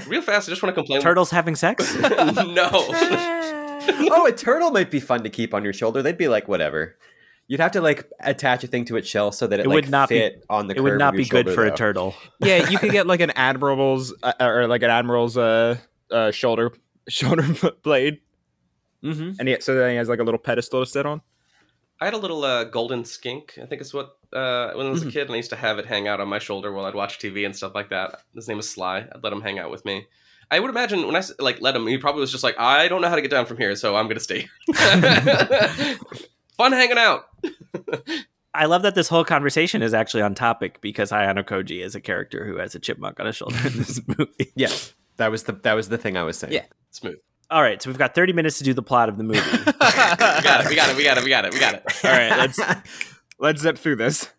Real 0.09 0.23
fast. 0.23 0.49
I 0.49 0.51
just 0.51 0.61
want 0.61 0.75
to 0.75 0.81
complain. 0.81 1.01
Turtles 1.03 1.31
having 1.31 1.55
sex? 1.55 1.95
no. 1.95 2.69
oh, 2.73 4.27
a 4.29 4.33
turtle 4.33 4.73
might 4.73 4.91
be 4.91 4.99
fun 4.99 5.23
to 5.23 5.31
keep 5.31 5.55
on 5.55 5.63
your 5.63 5.73
shoulder. 5.73 6.03
They'd 6.03 6.19
be 6.19 6.27
like 6.27 6.49
whatever. 6.49 6.97
You'd 7.47 7.61
have 7.61 7.71
to 7.73 7.81
like 7.81 8.11
attach 8.19 8.65
a 8.65 8.67
thing 8.67 8.87
to 8.87 8.97
its 8.97 9.07
shell 9.07 9.31
so 9.31 9.47
that 9.47 9.61
it, 9.61 9.67
It 9.67 9.69
like, 9.69 9.75
would 9.77 9.91
not 9.91 10.09
be- 10.09 10.19
fit 10.19 10.45
on 10.51 10.67
the. 10.67 10.75
it 10.75 10.81
would 10.81 10.99
not 10.99 11.15
of 11.15 11.21
your 11.21 11.25
be 11.25 11.29
good 11.29 11.47
shoulder, 11.47 11.55
for 11.55 11.65
a 11.67 11.77
turtle. 11.77 12.17
Yeah, 12.41 12.69
you 12.69 12.77
could 12.79 12.91
get 12.91 13.07
like 13.07 13.21
an 13.21 13.31
admiral's 13.37 14.13
uh, 14.21 14.33
or 14.41 14.67
like 14.67 14.83
an 14.83 14.91
admiral's 14.91 15.37
uh, 15.39 15.77
uh 16.11 16.33
shoulder 16.33 16.73
shoulder 17.09 17.45
blade, 17.83 18.21
Mm-hmm. 19.05 19.33
and 19.39 19.49
he, 19.49 19.61
so 19.61 19.75
then 19.75 19.91
he 19.91 19.97
has 19.97 20.09
like 20.09 20.19
a 20.19 20.25
little 20.25 20.39
pedestal 20.39 20.85
to 20.85 20.91
sit 20.91 21.07
on. 21.07 21.21
I 22.01 22.07
had 22.07 22.15
a 22.15 22.19
little 22.19 22.45
uh, 22.45 22.65
golden 22.65 23.05
skink. 23.05 23.59
I 23.63 23.67
think 23.67 23.81
it's 23.81 23.95
what 23.95 24.17
uh, 24.33 24.73
when 24.75 24.87
I 24.87 24.91
was 24.91 25.03
a 25.03 25.07
Mhm. 25.07 25.13
kid, 25.13 25.23
and 25.27 25.33
I 25.33 25.37
used 25.37 25.51
to 25.51 25.57
have 25.57 25.79
it 25.79 25.87
hang 25.87 26.09
out 26.09 26.21
on 26.21 26.29
my 26.29 26.39
shoulder 26.39 26.73
while 26.73 26.85
I'd 26.87 26.95
watch 26.95 27.19
TV 27.19 27.45
and 27.47 27.55
stuff 27.55 27.73
like 27.75 27.91
that. 27.91 28.21
His 28.35 28.49
name 28.49 28.57
was 28.57 28.69
Sly. 28.69 29.07
I'd 29.13 29.23
let 29.23 29.33
him 29.33 29.41
hang 29.43 29.59
out 29.59 29.71
with 29.71 29.85
me. 29.85 30.07
I 30.51 30.61
would 30.61 30.71
imagine 30.71 31.07
when 31.07 31.17
I 31.17 31.23
like 31.39 31.61
let 31.61 31.75
him, 31.77 31.87
he 31.87 31.99
probably 31.99 32.21
was 32.21 32.31
just 32.33 32.45
like, 32.45 32.59
I 32.59 32.89
don't 32.89 33.01
know 33.01 33.09
how 33.09 33.17
to 33.17 33.23
get 33.23 33.31
down 33.31 33.47
from 33.47 33.57
here, 33.59 33.75
so 33.77 33.97
I'm 33.97 34.09
gonna 34.09 34.21
stay. 34.21 34.49
Fun 36.57 36.73
hanging 36.73 36.99
out. 36.99 37.27
I 38.55 38.65
love 38.67 38.83
that 38.83 38.95
this 38.95 39.09
whole 39.09 39.25
conversation 39.25 39.83
is 39.83 39.93
actually 39.93 40.23
on 40.23 40.35
topic 40.35 40.81
because 40.81 41.11
Ayanokoji 41.13 41.83
is 41.85 41.95
a 41.95 42.01
character 42.01 42.47
who 42.47 42.57
has 42.59 42.75
a 42.75 42.79
chipmunk 42.79 43.21
on 43.21 43.27
his 43.27 43.37
shoulder 43.37 43.57
in 43.67 43.77
this 43.77 44.01
movie. 44.19 44.53
Yes, 44.55 44.95
that 45.17 45.31
was 45.31 45.45
the 45.45 45.53
that 45.53 45.75
was 45.75 45.89
the 45.89 45.99
thing 45.99 46.17
I 46.17 46.23
was 46.23 46.39
saying. 46.39 46.53
Yeah. 46.53 46.65
Smooth. 46.91 47.17
All 47.51 47.63
right, 47.63 47.81
so 47.81 47.89
we've 47.89 47.99
got 47.99 48.13
30 48.15 48.33
minutes 48.33 48.59
to 48.59 48.65
do 48.65 48.75
the 48.75 48.83
plot 48.83 49.09
of 49.09 49.19
the 49.19 49.23
movie. 49.25 49.39
We 49.67 49.73
got 50.43 50.65
it. 50.65 50.69
We 50.69 50.75
got 50.75 50.91
it. 50.91 50.97
We 50.97 51.05
got 51.05 51.19
it. 51.19 51.25
We 51.25 51.31
got 51.31 51.45
it. 51.45 51.55
We 51.55 51.61
got 51.61 51.75
it. 51.75 51.83
All 52.05 52.11
right, 52.11 52.37
let's 52.37 52.61
let's 53.39 53.63
zip 53.63 53.79
through 53.79 53.97
this. 53.97 54.31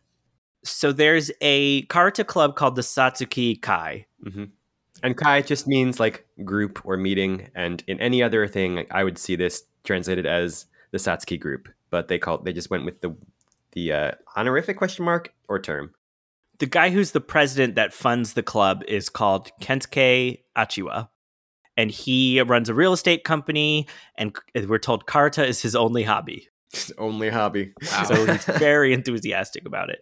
so 0.63 0.91
there's 0.91 1.31
a 1.41 1.83
karuta 1.85 2.25
club 2.25 2.55
called 2.55 2.75
the 2.75 2.81
Satsuki 2.81 3.61
Kai. 3.61 4.05
hmm 4.23 4.45
And 5.03 5.15
Kai 5.15 5.41
just 5.41 5.67
means 5.67 5.99
like 5.99 6.25
group 6.43 6.81
or 6.83 6.97
meeting, 6.97 7.49
and 7.55 7.83
in 7.87 7.99
any 8.01 8.21
other 8.21 8.45
thing, 8.47 8.85
I 8.91 9.03
would 9.03 9.17
see 9.17 9.35
this 9.37 9.63
translated 9.85 10.25
as 10.25 10.65
the 10.91 10.97
Satsuki 10.97 11.39
group, 11.39 11.69
but 11.89 12.09
they 12.09 12.19
called 12.19 12.43
they 12.45 12.51
just 12.53 12.69
went 12.69 12.83
with 12.85 12.99
the 13.01 13.15
the 13.71 13.93
uh, 13.93 14.11
honorific 14.35 14.75
question 14.77 15.05
mark 15.05 15.33
or 15.47 15.59
term. 15.59 15.93
The 16.59 16.65
guy 16.65 16.89
who's 16.89 17.11
the 17.11 17.21
president 17.21 17.75
that 17.75 17.93
funds 17.93 18.33
the 18.33 18.43
club 18.43 18.83
is 18.87 19.09
called 19.09 19.51
Kensuke 19.61 20.39
Achiwa. 20.57 21.09
And 21.75 21.91
he 21.91 22.41
runs 22.41 22.69
a 22.69 22.73
real 22.73 22.93
estate 22.93 23.23
company, 23.23 23.85
and 24.17 24.35
we're 24.67 24.79
told 24.79 25.05
karuta 25.05 25.47
is 25.47 25.61
his 25.61 25.75
only 25.75 26.01
hobby. 26.01 26.49
His 26.73 26.91
only 26.97 27.29
hobby. 27.29 27.73
Wow. 27.83 28.03
So 28.05 28.25
he's 28.25 28.45
very 28.57 28.93
enthusiastic 28.93 29.67
about 29.67 29.91
it. 29.91 29.99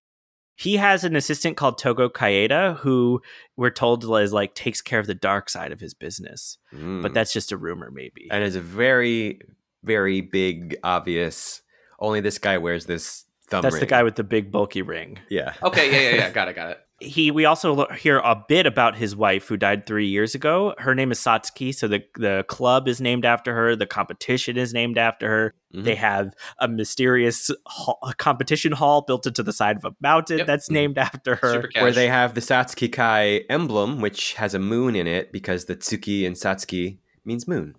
He 0.55 0.77
has 0.77 1.03
an 1.03 1.17
assistant 1.17 1.57
called 1.57 1.77
Togo 1.77 2.07
Kaeda, 2.07 2.77
who 2.77 3.21
we're 3.57 3.71
told 3.71 4.05
is 4.05 4.31
like 4.31 4.55
takes 4.55 4.81
care 4.81 4.99
of 4.99 5.07
the 5.07 5.13
dark 5.13 5.49
side 5.49 5.73
of 5.73 5.81
his 5.81 5.93
business. 5.93 6.57
Mm. 6.73 7.01
But 7.01 7.13
that's 7.13 7.33
just 7.33 7.51
a 7.51 7.57
rumor, 7.57 7.91
maybe. 7.91 8.29
and 8.31 8.41
is 8.41 8.55
a 8.55 8.61
very 8.61 9.41
very 9.85 10.21
big 10.21 10.77
obvious. 10.83 11.61
Only 11.99 12.19
this 12.19 12.39
guy 12.39 12.57
wears 12.57 12.85
this 12.85 13.25
thumb. 13.45 13.61
That's 13.61 13.79
the 13.79 13.85
guy 13.85 14.03
with 14.03 14.15
the 14.15 14.23
big 14.23 14.51
bulky 14.51 14.81
ring. 14.81 15.19
Yeah. 15.29 15.53
Okay. 15.63 15.91
Yeah. 15.91 16.09
Yeah. 16.11 16.15
Yeah. 16.17 16.29
Got 16.31 16.47
it. 16.49 16.55
Got 16.55 16.71
it. 16.71 16.79
He 17.01 17.29
we 17.29 17.43
also 17.43 17.87
hear 17.87 18.19
a 18.19 18.41
bit 18.47 18.65
about 18.65 18.95
his 18.95 19.17
wife 19.17 19.49
who 19.49 19.57
died 19.57 19.85
3 19.85 20.07
years 20.07 20.33
ago. 20.33 20.73
Her 20.77 20.95
name 20.95 21.11
is 21.11 21.19
Satsuki, 21.19 21.75
so 21.75 21.89
the 21.89 22.01
the 22.17 22.45
club 22.47 22.87
is 22.87 23.01
named 23.01 23.25
after 23.25 23.53
her, 23.53 23.75
the 23.75 23.85
competition 23.85 24.55
is 24.57 24.73
named 24.73 24.97
after 24.97 25.27
her. 25.27 25.53
Mhm. 25.75 25.83
They 25.83 25.95
have 25.95 26.31
a 26.57 26.69
mysterious 26.69 27.51
hall, 27.67 27.99
a 28.01 28.13
competition 28.13 28.71
hall 28.71 29.01
built 29.01 29.27
into 29.27 29.43
the 29.43 29.51
side 29.51 29.75
of 29.75 29.83
a 29.83 29.93
mountain 29.99 30.37
Yep. 30.37 30.47
that's 30.47 30.69
Mhm. 30.69 30.73
named 30.73 30.97
after 30.97 31.35
her. 31.35 31.69
Where 31.81 31.91
they 31.91 32.07
have 32.07 32.33
the 32.33 32.39
Satsuki 32.39 32.89
Kai 32.89 33.41
emblem, 33.49 33.99
which 33.99 34.35
has 34.35 34.53
a 34.53 34.59
moon 34.59 34.95
in 34.95 35.05
it 35.05 35.33
because 35.33 35.65
the 35.65 35.75
Tsuki 35.75 36.25
and 36.25 36.37
Satsuki 36.37 36.99
means 37.25 37.45
moon. 37.45 37.75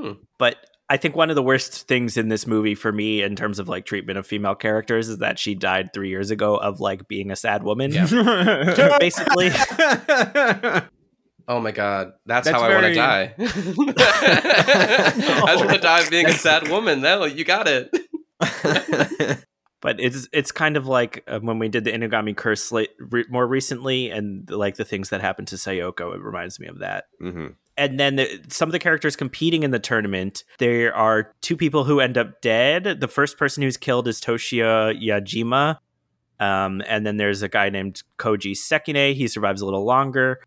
Hmm. 0.00 0.12
but 0.38 0.56
I 0.90 0.98
think 0.98 1.16
one 1.16 1.30
of 1.30 1.36
the 1.36 1.42
worst 1.42 1.88
things 1.88 2.16
in 2.18 2.28
this 2.28 2.46
movie 2.46 2.74
for 2.74 2.92
me 2.92 3.22
in 3.22 3.36
terms 3.36 3.58
of 3.58 3.68
like 3.68 3.86
treatment 3.86 4.18
of 4.18 4.26
female 4.26 4.54
characters 4.54 5.08
is 5.08 5.18
that 5.18 5.38
she 5.38 5.54
died 5.54 5.92
3 5.94 6.08
years 6.10 6.30
ago 6.30 6.56
of 6.56 6.78
like 6.80 7.08
being 7.08 7.30
a 7.30 7.36
sad 7.36 7.62
woman. 7.62 7.90
Yeah. 7.92 8.06
Basically, 9.00 9.50
Oh 11.46 11.60
my 11.60 11.72
god, 11.72 12.12
that's, 12.24 12.46
That's 12.46 12.56
how 12.58 12.64
I 12.66 12.70
want 12.74 12.86
to 12.86 12.92
very- 12.94 12.94
die. 12.94 13.34
I 13.38 13.44
just 15.48 15.58
want 15.64 15.70
to 15.72 15.78
die 15.78 16.00
of 16.00 16.08
being 16.10 16.24
a 16.26 16.32
sad 16.32 16.68
woman. 16.68 17.02
No, 17.02 17.24
you 17.26 17.44
got 17.44 17.68
it. 17.68 17.90
but 19.82 20.00
it's 20.00 20.26
it's 20.32 20.52
kind 20.52 20.78
of 20.78 20.86
like 20.86 21.22
uh, 21.28 21.40
when 21.40 21.58
we 21.58 21.68
did 21.68 21.84
the 21.84 21.92
Inugami 21.92 22.34
Curse 22.34 22.70
sla- 22.70 22.88
re- 22.98 23.26
more 23.28 23.46
recently, 23.46 24.08
and 24.10 24.48
like 24.50 24.76
the 24.76 24.86
things 24.86 25.10
that 25.10 25.20
happened 25.20 25.48
to 25.48 25.56
Sayoko. 25.56 26.14
It 26.14 26.22
reminds 26.22 26.58
me 26.58 26.66
of 26.66 26.78
that. 26.78 27.04
hmm 27.20 27.48
And 27.76 27.98
then 27.98 28.16
the, 28.16 28.40
some 28.48 28.68
of 28.68 28.72
the 28.72 28.78
characters 28.78 29.16
competing 29.16 29.62
in 29.64 29.70
the 29.72 29.78
tournament, 29.78 30.44
there 30.58 30.94
are 30.94 31.32
two 31.40 31.56
people 31.56 31.84
who 31.84 32.00
end 32.00 32.16
up 32.16 32.40
dead. 32.40 33.00
The 33.00 33.08
first 33.08 33.36
person 33.36 33.62
who's 33.62 33.76
killed 33.76 34.06
is 34.06 34.20
Toshia 34.20 35.00
Yajima. 35.02 35.78
Um, 36.40 36.82
and 36.86 37.06
then 37.06 37.16
there's 37.16 37.42
a 37.42 37.48
guy 37.48 37.70
named 37.70 38.02
Koji 38.18 38.52
Sekine. 38.52 39.14
He 39.14 39.26
survives 39.26 39.60
a 39.60 39.64
little 39.64 39.84
longer. 39.84 40.40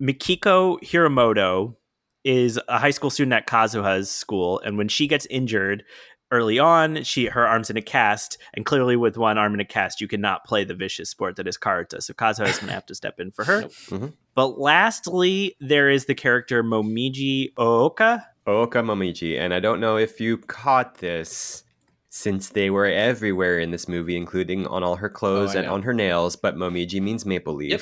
Mikiko 0.00 0.78
Hiramoto 0.82 1.76
is 2.24 2.60
a 2.68 2.78
high 2.78 2.90
school 2.90 3.08
student 3.08 3.32
at 3.32 3.46
Kazuha's 3.46 4.10
school. 4.10 4.60
And 4.60 4.76
when 4.76 4.88
she 4.88 5.06
gets 5.06 5.26
injured 5.26 5.84
early 6.30 6.58
on, 6.58 7.02
she 7.04 7.26
her 7.26 7.46
arm's 7.46 7.70
in 7.70 7.76
a 7.76 7.82
cast. 7.82 8.38
And 8.54 8.64
clearly, 8.66 8.96
with 8.96 9.16
one 9.16 9.38
arm 9.38 9.54
in 9.54 9.60
a 9.60 9.64
cast, 9.64 10.00
you 10.00 10.08
cannot 10.08 10.44
play 10.44 10.64
the 10.64 10.74
vicious 10.74 11.10
sport 11.10 11.36
that 11.36 11.46
is 11.46 11.56
karuta. 11.58 12.02
So 12.02 12.12
Kazuha 12.14 12.48
is 12.48 12.58
going 12.58 12.68
to 12.68 12.74
have 12.74 12.86
to 12.86 12.94
step 12.94 13.20
in 13.20 13.30
for 13.32 13.44
her. 13.44 13.62
Nope. 13.62 13.72
Mhm. 13.88 14.12
But 14.34 14.58
lastly, 14.58 15.56
there 15.60 15.88
is 15.88 16.04
the 16.06 16.14
character 16.14 16.62
Momiji 16.62 17.52
Ooka. 17.54 18.24
Ooka 18.46 18.82
Momiji, 18.84 19.38
and 19.40 19.52
I 19.54 19.60
don't 19.60 19.80
know 19.80 19.96
if 19.96 20.20
you 20.20 20.36
caught 20.38 20.98
this 20.98 21.64
since 22.10 22.50
they 22.50 22.70
were 22.70 22.86
everywhere 22.86 23.58
in 23.58 23.70
this 23.72 23.88
movie, 23.88 24.16
including 24.16 24.66
on 24.68 24.82
all 24.82 24.96
her 24.96 25.08
clothes 25.10 25.54
Oh, 25.54 25.58
and 25.58 25.68
on 25.68 25.82
her 25.82 25.92
nails, 25.92 26.36
but 26.36 26.54
Momiji 26.56 27.00
means 27.00 27.26
maple 27.26 27.54
leaf. 27.54 27.70
yep, 27.70 27.80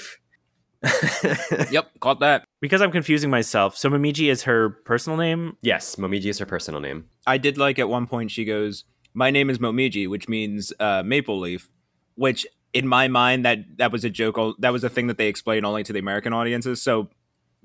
caught 2.00 2.20
that. 2.20 2.44
Because 2.60 2.80
I'm 2.82 2.90
confusing 2.92 3.30
myself. 3.30 3.76
So 3.76 3.88
Momiji 3.90 4.30
is 4.30 4.42
her 4.44 4.70
personal 4.84 5.16
name. 5.18 5.56
yes, 5.62 5.96
Momiji 5.96 6.26
is 6.26 6.38
her 6.38 6.46
personal 6.46 6.80
name. 6.80 7.06
I 7.26 7.38
did 7.38 7.56
like 7.58 7.78
at 7.78 7.88
one 7.88 8.06
point 8.06 8.30
she 8.30 8.44
goes, 8.44 8.84
"My 9.14 9.30
name 9.30 9.50
is 9.50 9.58
Momiji," 9.58 10.08
which 10.08 10.28
means 10.28 10.72
uh, 10.80 11.02
maple 11.04 11.38
leaf. 11.40 11.68
Which 12.16 12.46
in 12.72 12.86
my 12.86 13.08
mind 13.08 13.44
that 13.44 13.58
that 13.78 13.92
was 13.92 14.04
a 14.04 14.10
joke. 14.10 14.38
al- 14.38 14.54
That 14.58 14.72
was 14.72 14.84
a 14.84 14.88
thing 14.90 15.06
that 15.08 15.18
they 15.18 15.28
explained 15.28 15.64
only 15.66 15.82
to 15.84 15.92
the 15.92 15.98
American 15.98 16.32
audiences. 16.32 16.80
So, 16.82 17.08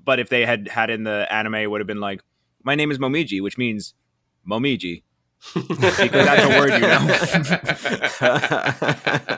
but 0.02 0.18
if 0.18 0.28
they 0.28 0.44
had 0.46 0.68
had 0.68 0.90
in 0.90 1.04
the 1.04 1.26
anime, 1.30 1.54
it 1.56 1.70
would 1.70 1.80
have 1.80 1.86
been 1.88 2.00
like, 2.00 2.22
"My 2.64 2.74
name 2.74 2.90
is 2.90 2.98
Momiji," 2.98 3.40
which 3.42 3.56
means 3.58 3.94
Momiji. 4.48 5.02
Because 5.54 6.10
that's 6.10 6.44
a 6.44 6.48
word 6.58 6.72
you 6.74 6.80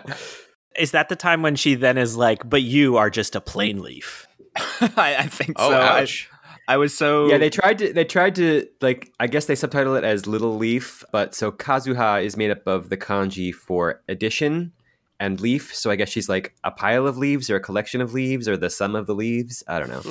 know. 0.08 0.16
Is 0.76 0.92
that 0.92 1.08
the 1.08 1.16
time 1.16 1.42
when 1.42 1.56
she 1.56 1.74
then 1.74 1.98
is 1.98 2.16
like, 2.16 2.48
but 2.48 2.62
you 2.62 2.96
are 2.96 3.10
just 3.10 3.34
a 3.36 3.40
plain 3.40 3.82
leaf? 3.82 4.26
I, 4.56 5.16
I 5.18 5.26
think 5.26 5.54
Oh, 5.56 5.70
so. 5.70 5.78
I, 5.80 6.00
ouch. 6.02 6.28
I 6.68 6.76
was 6.76 6.96
so 6.96 7.26
Yeah, 7.26 7.38
they 7.38 7.50
tried 7.50 7.78
to. 7.78 7.92
They 7.92 8.04
tried 8.04 8.34
to 8.36 8.66
like. 8.80 9.12
I 9.18 9.26
guess 9.26 9.46
they 9.46 9.54
subtitle 9.56 9.94
it 9.96 10.04
as 10.04 10.26
Little 10.26 10.56
Leaf, 10.56 11.02
but 11.12 11.34
so 11.34 11.50
Kazuha 11.50 12.22
is 12.24 12.36
made 12.36 12.50
up 12.50 12.66
of 12.66 12.88
the 12.88 12.96
kanji 12.96 13.52
for 13.52 14.00
addition 14.08 14.72
and 15.18 15.40
leaf. 15.40 15.74
So 15.74 15.90
I 15.90 15.96
guess 15.96 16.08
she's 16.08 16.28
like 16.28 16.54
a 16.62 16.70
pile 16.70 17.06
of 17.06 17.16
leaves 17.18 17.50
or 17.50 17.56
a 17.56 17.60
collection 17.60 18.00
of 18.00 18.14
leaves 18.14 18.48
or 18.48 18.56
the 18.56 18.70
sum 18.70 18.94
of 18.94 19.06
the 19.06 19.14
leaves. 19.14 19.64
I 19.66 19.80
don't 19.80 19.88
know, 19.90 20.02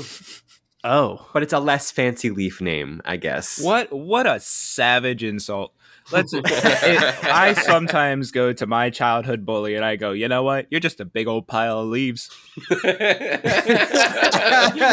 Oh, 0.84 1.28
but 1.34 1.42
it's 1.44 1.54
a 1.54 1.60
less 1.60 1.90
fancy 1.92 2.30
leaf 2.30 2.60
name, 2.60 3.02
I 3.06 3.16
guess. 3.16 3.62
What 3.64 3.92
what 3.94 4.28
a 4.28 4.40
savage 4.40 5.24
insult. 5.24 5.74
Let's 6.12 6.34
it, 6.34 6.44
I 6.46 7.54
sometimes 7.54 8.32
go 8.32 8.52
to 8.54 8.68
my 8.68 8.90
childhood 8.90 9.46
bully 9.46 9.76
and 9.76 9.86
I 9.86 9.96
go, 9.96 10.12
"You 10.12 10.28
know 10.28 10.44
what? 10.44 10.68
You're 10.70 10.80
just 10.80 11.00
a 11.00 11.06
big 11.06 11.28
old 11.28 11.48
pile 11.48 11.80
of 11.80 11.88
leaves." 11.88 12.30
I'm 12.84 13.42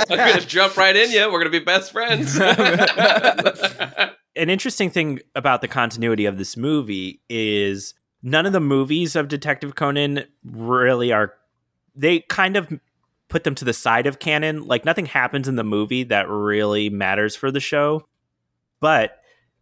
gonna 0.08 0.40
jump 0.40 0.76
right 0.76 0.94
in 0.94 1.10
you. 1.10 1.30
We're 1.30 1.40
gonna 1.40 1.50
be 1.50 1.58
best 1.58 1.92
friends. 1.92 2.38
an 2.40 4.10
interesting 4.36 4.90
thing 4.90 5.20
about 5.34 5.60
the 5.60 5.68
continuity 5.68 6.26
of 6.26 6.38
this 6.38 6.56
movie 6.56 7.20
is 7.28 7.94
none 8.22 8.46
of 8.46 8.52
the 8.52 8.60
movies 8.60 9.16
of 9.16 9.28
Detective 9.28 9.74
Conan 9.74 10.24
really 10.44 11.12
are. 11.12 11.34
They 11.94 12.20
kind 12.20 12.56
of 12.56 12.72
put 13.28 13.44
them 13.44 13.54
to 13.56 13.64
the 13.64 13.72
side 13.72 14.06
of 14.06 14.18
canon. 14.18 14.66
Like 14.66 14.84
nothing 14.84 15.06
happens 15.06 15.48
in 15.48 15.56
the 15.56 15.64
movie 15.64 16.04
that 16.04 16.28
really 16.28 16.90
matters 16.90 17.36
for 17.36 17.50
the 17.50 17.60
show. 17.60 18.06
But 18.80 19.18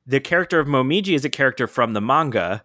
the 0.07 0.21
character 0.21 0.59
of 0.61 0.67
Momiji 0.67 1.15
is 1.15 1.25
a 1.25 1.31
character 1.31 1.67
from 1.67 1.93
the 1.93 2.01
manga. 2.01 2.65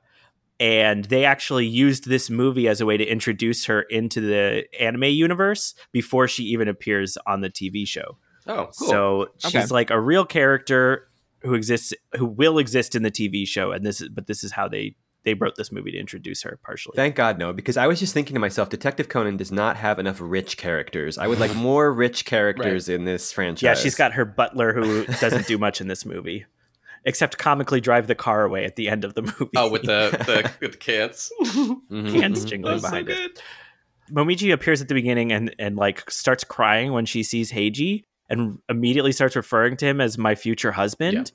And 0.60 1.06
they 1.06 1.26
actually 1.26 1.66
used 1.66 2.08
this 2.08 2.30
movie 2.30 2.68
as 2.68 2.82
a 2.82 2.86
way 2.86 2.96
to 2.96 3.04
introduce 3.04 3.66
her 3.66 3.82
into 3.82 4.22
the 4.22 4.66
anime 4.80 5.06
universe 5.06 5.74
before 5.92 6.28
she 6.28 6.44
even 6.44 6.68
appears 6.68 7.18
on 7.26 7.42
the 7.42 7.50
TV 7.50 7.88
show. 7.88 8.18
oh, 8.48 8.66
cool. 8.78 8.88
So 8.88 9.28
she's 9.40 9.56
Okay. 9.56 9.74
like 9.74 9.90
a 9.90 10.00
real 10.00 10.24
character 10.24 11.08
who 11.42 11.56
exists, 11.56 11.94
who 12.16 12.26
will 12.28 12.60
exist 12.60 12.94
in 12.96 13.02
the 13.02 13.10
TV 13.10 13.48
show, 13.48 13.72
and 13.72 13.84
this 13.84 14.02
is, 14.02 14.10
but 14.10 14.28
this 14.28 14.44
is 14.44 14.52
how 14.52 14.68
they 14.68 14.96
they 15.24 15.34
wrote 15.36 15.56
this 15.56 15.72
movie 15.72 15.92
to 15.92 15.98
introduce 16.00 16.42
her 16.44 16.60
partially. 16.64 16.96
Thank 16.96 17.16
God, 17.16 17.38
no, 17.40 17.54
because 17.54 17.78
I 17.78 17.86
was 17.88 18.00
just 18.00 18.12
thinking 18.14 18.34
to 18.36 18.40
myself, 18.40 18.70
Detective 18.70 19.08
Conan 19.10 19.38
does 19.38 19.52
not 19.52 19.78
have 19.78 19.98
enough 20.00 20.18
rich 20.20 20.58
characters. 20.58 21.18
I 21.20 21.28
would 21.28 21.40
like 21.40 21.56
more 21.56 21.92
rich 21.94 22.26
characters 22.26 22.88
in 22.90 23.06
this 23.06 23.32
franchise. 23.32 23.64
yeah, 23.64 23.74
she's 23.76 23.96
got 23.96 24.14
her 24.14 24.26
butler 24.26 24.74
who 24.74 25.06
doesn't 25.20 25.46
do 25.48 25.58
much 25.60 25.80
in 25.82 25.88
this 25.88 26.06
movie, 26.08 26.46
except 27.06 27.38
comically 27.38 27.82
drive 27.82 28.08
the 28.08 28.16
car 28.16 28.44
away 28.44 28.66
at 28.66 28.76
the 28.76 28.90
end 28.90 29.04
of 29.06 29.14
the 29.16 29.22
movie. 29.40 29.50
oh, 29.56 29.70
with 29.70 29.84
the 29.84 30.10
the, 30.26 30.52
with 30.62 30.72
the 30.74 30.78
cans. 30.78 31.32
Mhm, 31.42 32.12
cans 32.20 32.46
jingling 32.46 32.74
That's 32.82 32.84
so 32.84 32.90
behind 32.90 33.10
it. 33.10 33.42
Momiji 34.12 34.52
appears 34.54 34.82
at 34.82 34.88
the 34.88 34.94
beginning 34.94 35.32
and 35.32 35.56
and 35.58 35.76
like 35.78 36.10
starts 36.12 36.44
crying 36.44 36.92
when 36.92 37.06
she 37.06 37.24
sees 37.24 37.52
Heiji 37.52 38.04
and 38.30 38.60
immediately 38.70 39.12
starts 39.12 39.36
referring 39.36 39.78
to 39.78 39.86
him 39.86 40.02
as 40.02 40.18
my 40.18 40.36
future 40.36 40.72
husband. 40.72 41.32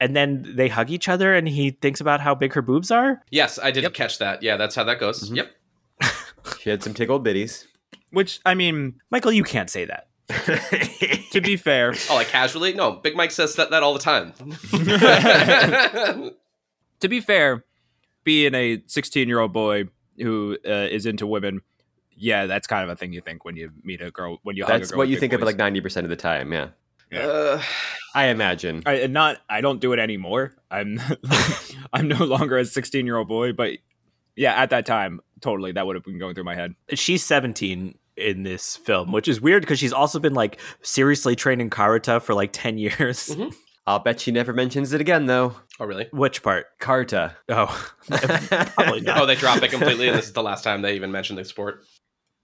And 0.00 0.16
then 0.16 0.44
they 0.56 0.68
hug 0.68 0.90
each 0.90 1.08
other 1.08 1.32
and 1.34 1.46
he 1.46 1.70
thinks 1.70 2.00
about 2.00 2.20
how 2.20 2.34
big 2.34 2.52
her 2.54 2.62
boobs 2.62 2.90
are. 2.90 3.22
Yes, 3.30 3.58
I 3.62 3.70
did 3.70 3.84
Yep. 3.84 3.94
catch 3.94 4.18
that. 4.18 4.42
Yeah, 4.42 4.56
that's 4.56 4.74
how 4.74 4.82
that 4.84 4.98
goes. 4.98 5.30
Mhm. 5.30 5.36
Yep. 5.36 5.50
She 6.60 6.70
had 6.70 6.82
some 6.82 6.92
tickled 6.92 7.24
bitties. 7.24 7.66
Which 8.10 8.40
I 8.44 8.54
mean, 8.54 8.94
Michael, 9.10 9.30
you 9.32 9.44
can't 9.44 9.70
say 9.70 9.84
that. 9.84 10.08
To 11.32 11.40
be 11.40 11.56
fair, 11.56 11.94
Oh, 12.10 12.14
like 12.14 12.28
casually? 12.28 12.72
No, 12.74 12.92
Big 12.92 13.16
Mike 13.16 13.30
says 13.30 13.54
that, 13.56 13.70
that 13.70 13.82
all 13.82 13.92
the 13.92 14.00
time. 14.00 14.32
to 17.00 17.08
be 17.08 17.20
fair, 17.20 17.64
being 18.24 18.54
a 18.54 18.82
16 18.86 19.28
year 19.28 19.40
old 19.40 19.52
boy 19.52 19.84
who 20.18 20.56
uh, 20.66 20.88
is 20.90 21.06
into 21.06 21.26
women, 21.26 21.60
yeah, 22.16 22.46
that's 22.46 22.66
kind 22.66 22.84
of 22.84 22.90
a 22.90 22.96
thing 22.96 23.12
you 23.12 23.20
think 23.20 23.44
when 23.44 23.56
you 23.56 23.70
meet 23.82 24.00
a 24.00 24.10
girl 24.10 24.38
when 24.42 24.56
you 24.56 24.64
hug 24.64 24.76
a 24.76 24.78
That's 24.78 24.94
what 24.94 25.08
you 25.08 25.16
big 25.16 25.20
think 25.20 25.32
of 25.32 25.40
boys. 25.40 25.46
like 25.46 25.56
ninety 25.56 25.80
percent 25.80 26.04
of 26.04 26.10
the 26.10 26.16
time. 26.16 26.52
Yeah, 26.52 26.68
uh, 27.18 27.62
I 28.14 28.26
imagine. 28.26 28.82
I 28.86 29.06
not 29.06 29.38
I 29.48 29.60
don't 29.60 29.80
do 29.80 29.92
it 29.92 29.98
anymore. 29.98 30.54
I'm 30.70 31.00
I'm 31.92 32.08
no 32.08 32.24
longer 32.24 32.58
a 32.58 32.64
16 32.64 33.06
year 33.06 33.16
old 33.16 33.28
boy, 33.28 33.52
but 33.52 33.72
yeah, 34.36 34.54
at 34.54 34.70
that 34.70 34.86
time, 34.86 35.20
totally 35.40 35.72
that 35.72 35.86
would 35.86 35.96
have 35.96 36.04
been 36.04 36.18
going 36.18 36.34
through 36.34 36.44
my 36.44 36.54
head. 36.54 36.74
she's 36.94 37.24
17 37.24 37.98
in 38.16 38.42
this 38.42 38.76
film, 38.76 39.10
which 39.12 39.28
is 39.28 39.40
weird 39.40 39.62
because 39.62 39.78
she's 39.78 39.92
also 39.92 40.18
been 40.18 40.34
like 40.34 40.60
seriously 40.82 41.34
training 41.36 41.70
Karuta 41.70 42.20
for 42.20 42.34
like 42.34 42.50
10 42.52 42.78
years. 42.78 43.28
Mhm. 43.28 43.54
I'll 43.84 43.98
bet 43.98 44.20
she 44.20 44.30
never 44.30 44.52
mentions 44.52 44.92
it 44.92 45.00
again, 45.00 45.26
though. 45.26 45.56
oh, 45.80 45.86
really? 45.86 46.06
Which 46.12 46.42
part? 46.44 46.66
Karuta. 46.80 47.34
Oh, 47.48 47.90
probably 48.08 49.00
not. 49.00 49.20
Oh, 49.20 49.26
they 49.26 49.34
drop 49.34 49.60
it 49.62 49.72
completely, 49.72 50.06
and 50.08 50.16
this 50.16 50.26
is 50.26 50.32
the 50.34 50.42
last 50.42 50.62
time 50.62 50.82
they 50.82 50.94
even 50.94 51.10
mentioned 51.10 51.36
the 51.38 51.44
sport. 51.44 51.82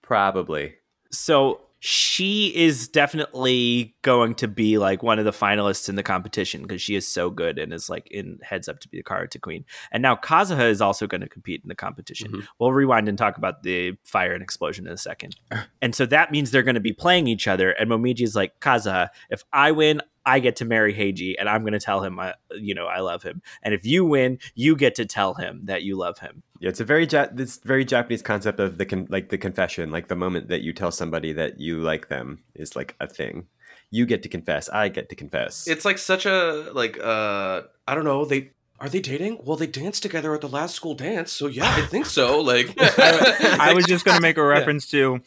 Probably. 0.03 0.75
So 1.13 1.61
she 1.81 2.55
is 2.57 2.89
definitely 2.89 3.95
going 4.03 4.35
to 4.35 4.49
be 4.49 4.79
like 4.79 5.03
one 5.03 5.19
of 5.19 5.25
the 5.25 5.31
finalists 5.31 5.89
in 5.89 5.95
the 5.95 6.03
competition 6.03 6.63
because 6.63 6.83
she 6.83 6.97
is 6.97 7.07
so 7.07 7.31
good 7.31 7.59
and 7.59 7.73
is 7.73 7.89
like 7.89 8.09
in 8.11 8.39
heads 8.43 8.69
up 8.69 8.81
to 8.81 8.89
be 8.89 8.99
the 8.99 9.05
Karuta 9.05 9.41
queen. 9.41 9.65
And 9.93 10.03
now 10.03 10.17
Kazuha 10.17 10.69
is 10.69 10.81
also 10.81 11.07
going 11.07 11.21
to 11.21 11.29
compete 11.29 11.63
in 11.63 11.69
the 11.69 11.77
competition. 11.77 12.33
Mhm. 12.33 12.47
We'll 12.59 12.73
rewind 12.73 13.09
and 13.09 13.17
talk 13.17 13.39
about 13.39 13.63
the 13.63 13.97
fire 14.03 14.33
and 14.33 14.43
explosion 14.43 14.87
in 14.87 14.93
a 14.93 14.97
second. 14.97 15.37
and 15.83 15.95
so 15.95 16.05
that 16.07 16.33
means 16.33 16.51
they're 16.51 16.63
going 16.65 16.75
to 16.75 16.81
be 16.81 16.93
playing 16.93 17.29
each 17.29 17.47
other. 17.47 17.71
And 17.71 17.89
Momiji 17.89 18.23
is 18.23 18.35
like, 18.35 18.59
Kazuha, 18.61 19.11
if 19.31 19.45
I 19.53 19.71
win, 19.71 20.03
I 20.27 20.41
get 20.41 20.57
to 20.57 20.67
marry 20.67 20.93
Heiji, 20.93 21.37
and 21.39 21.49
I'm 21.49 21.63
going 21.63 21.73
to 21.73 21.79
tell 21.79 22.03
him, 22.03 22.21
I, 22.21 22.35
you 22.55 22.75
know, 22.75 22.85
I 22.85 23.01
love 23.01 23.23
him. 23.23 23.41
And 23.63 23.73
if 23.73 23.87
you 23.87 24.05
win, 24.05 24.39
you 24.55 24.77
get 24.77 24.95
to 24.97 25.07
tell 25.07 25.33
him 25.33 25.63
that 25.65 25.85
you 25.85 25.97
love 25.97 26.19
him. 26.19 26.43
Yeah, 26.61 26.71
it's 26.71 26.81
a 26.81 26.85
very 26.85 27.07
ja- 27.07 27.29
this 27.33 27.59
very 27.59 27.85
Japanese 27.85 28.23
concept 28.23 28.59
of 28.61 28.79
the 28.79 28.87
con- 28.87 29.07
like 29.11 29.29
the 29.29 29.39
confession, 29.39 29.91
like 29.91 30.09
the 30.09 30.17
moment 30.17 30.49
that 30.49 30.63
you 30.63 30.73
tell 30.73 30.91
somebody 30.91 31.33
that 31.35 31.61
you 31.61 31.79
like 31.81 32.09
them 32.09 32.41
is 32.55 32.75
like 32.75 32.97
a 33.01 33.07
thing. 33.07 33.47
You 33.91 34.05
get 34.07 34.23
to 34.25 34.29
confess. 34.29 34.69
I 34.69 34.89
get 34.89 35.09
to 35.09 35.15
confess. 35.15 35.67
It's 35.69 35.85
like 35.85 35.99
such 35.99 36.27
a 36.27 36.71
like 36.75 36.99
uh 36.99 37.63
I 37.87 37.95
don't 37.95 38.05
know, 38.05 38.25
they 38.25 38.51
are 38.81 38.89
they 38.89 39.01
dating? 39.01 39.41
Well, 39.45 39.57
they 39.57 39.67
danced 39.67 40.03
together 40.03 40.35
at 40.35 40.41
the 40.41 40.49
last 40.49 40.75
school 40.75 40.95
dance, 40.95 41.33
so 41.33 41.47
yeah, 41.49 41.73
I 41.75 41.83
think 41.83 42.07
so. 42.07 42.41
Like 42.41 42.75
I 42.79 43.73
was 43.75 43.85
just 43.87 44.05
gonna 44.05 44.21
make 44.21 44.37
a 44.37 44.45
reference 44.57 44.89
to, 44.91 45.21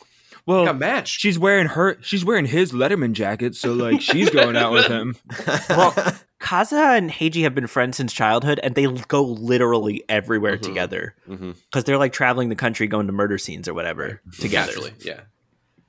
well, 0.46 0.68
a 0.68 0.74
match. 0.74 1.20
she's 1.20 1.40
wearing 1.40 1.68
her 1.68 1.98
she's 2.02 2.24
wearing 2.26 2.46
his 2.46 2.72
Letterman 2.72 3.14
jacket, 3.14 3.56
so 3.56 3.74
like 3.74 4.02
she's 4.02 4.30
going 4.30 4.56
out 4.58 4.72
with 4.74 4.88
him. 4.88 5.16
Well, 5.70 5.94
Kazuha 6.42 6.98
and 6.98 7.12
Heiji 7.12 7.44
have 7.44 7.54
been 7.56 7.68
friends 7.68 7.98
since 7.98 8.12
childhood, 8.14 8.60
and 8.64 8.76
they 8.76 8.86
go 9.08 9.24
literally 9.24 10.04
everywhere 10.10 10.58
Mhm. 10.58 10.62
together 10.62 11.16
because 11.28 11.84
they're 11.86 11.98
like 11.98 12.14
traveling 12.14 12.50
the 12.50 12.56
country, 12.56 12.88
going 12.88 13.08
to 13.08 13.14
murder 13.14 13.38
scenes 13.38 13.68
or 13.68 13.74
whatever 13.74 14.22
together, 14.40 14.72
Casually, 14.74 14.94
yeah. 15.02 15.20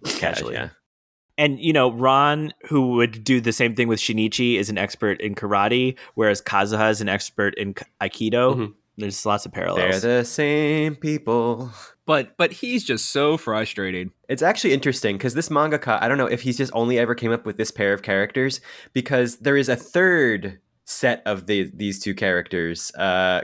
casually. 0.05 0.55
Yeah. 0.55 0.69
And 1.39 1.59
you 1.59 1.73
know, 1.73 1.91
Ran, 1.91 2.53
who 2.69 2.93
would 2.93 3.25
do 3.25 3.41
the 3.41 3.53
same 3.53 3.75
thing 3.75 3.89
with 3.89 3.99
Shinichi, 3.99 4.59
is 4.59 4.69
an 4.69 4.77
expert 4.79 5.21
in 5.21 5.35
karate, 5.35 5.97
whereas 6.15 6.43
Kazuha 6.43 6.91
is 6.91 7.01
an 7.01 7.09
expert 7.09 7.55
in 7.57 7.75
aikido. 8.01 8.55
Mhm. 8.57 8.75
There's 8.99 9.25
lots 9.25 9.47
of 9.47 9.53
parallels. 9.53 10.03
They're 10.03 10.19
the 10.19 10.25
same 10.27 10.97
people. 10.97 11.71
But 12.05 12.37
but 12.37 12.53
he's 12.53 12.85
just 12.85 13.11
so 13.11 13.37
frustrated. 13.37 14.11
It's 14.29 14.43
actually 14.43 14.73
interesting 14.73 15.17
because 15.17 15.35
this 15.35 15.49
mangaka, 15.49 16.03
I 16.03 16.09
don't 16.09 16.19
know 16.19 16.27
if 16.27 16.43
he's 16.43 16.57
just 16.57 16.73
only 16.75 16.99
ever 16.99 17.15
came 17.15 17.31
up 17.33 17.47
with 17.47 17.57
this 17.57 17.71
pair 17.71 17.93
of 17.93 18.03
characters 18.03 18.61
because 18.93 19.37
there 19.39 19.57
is 19.57 19.69
a 19.69 19.77
third 19.77 20.59
set 20.85 21.23
of 21.27 21.47
the, 21.47 21.71
these 21.75 22.01
two 22.01 22.15
characters, 22.15 22.93
uh, 22.97 23.43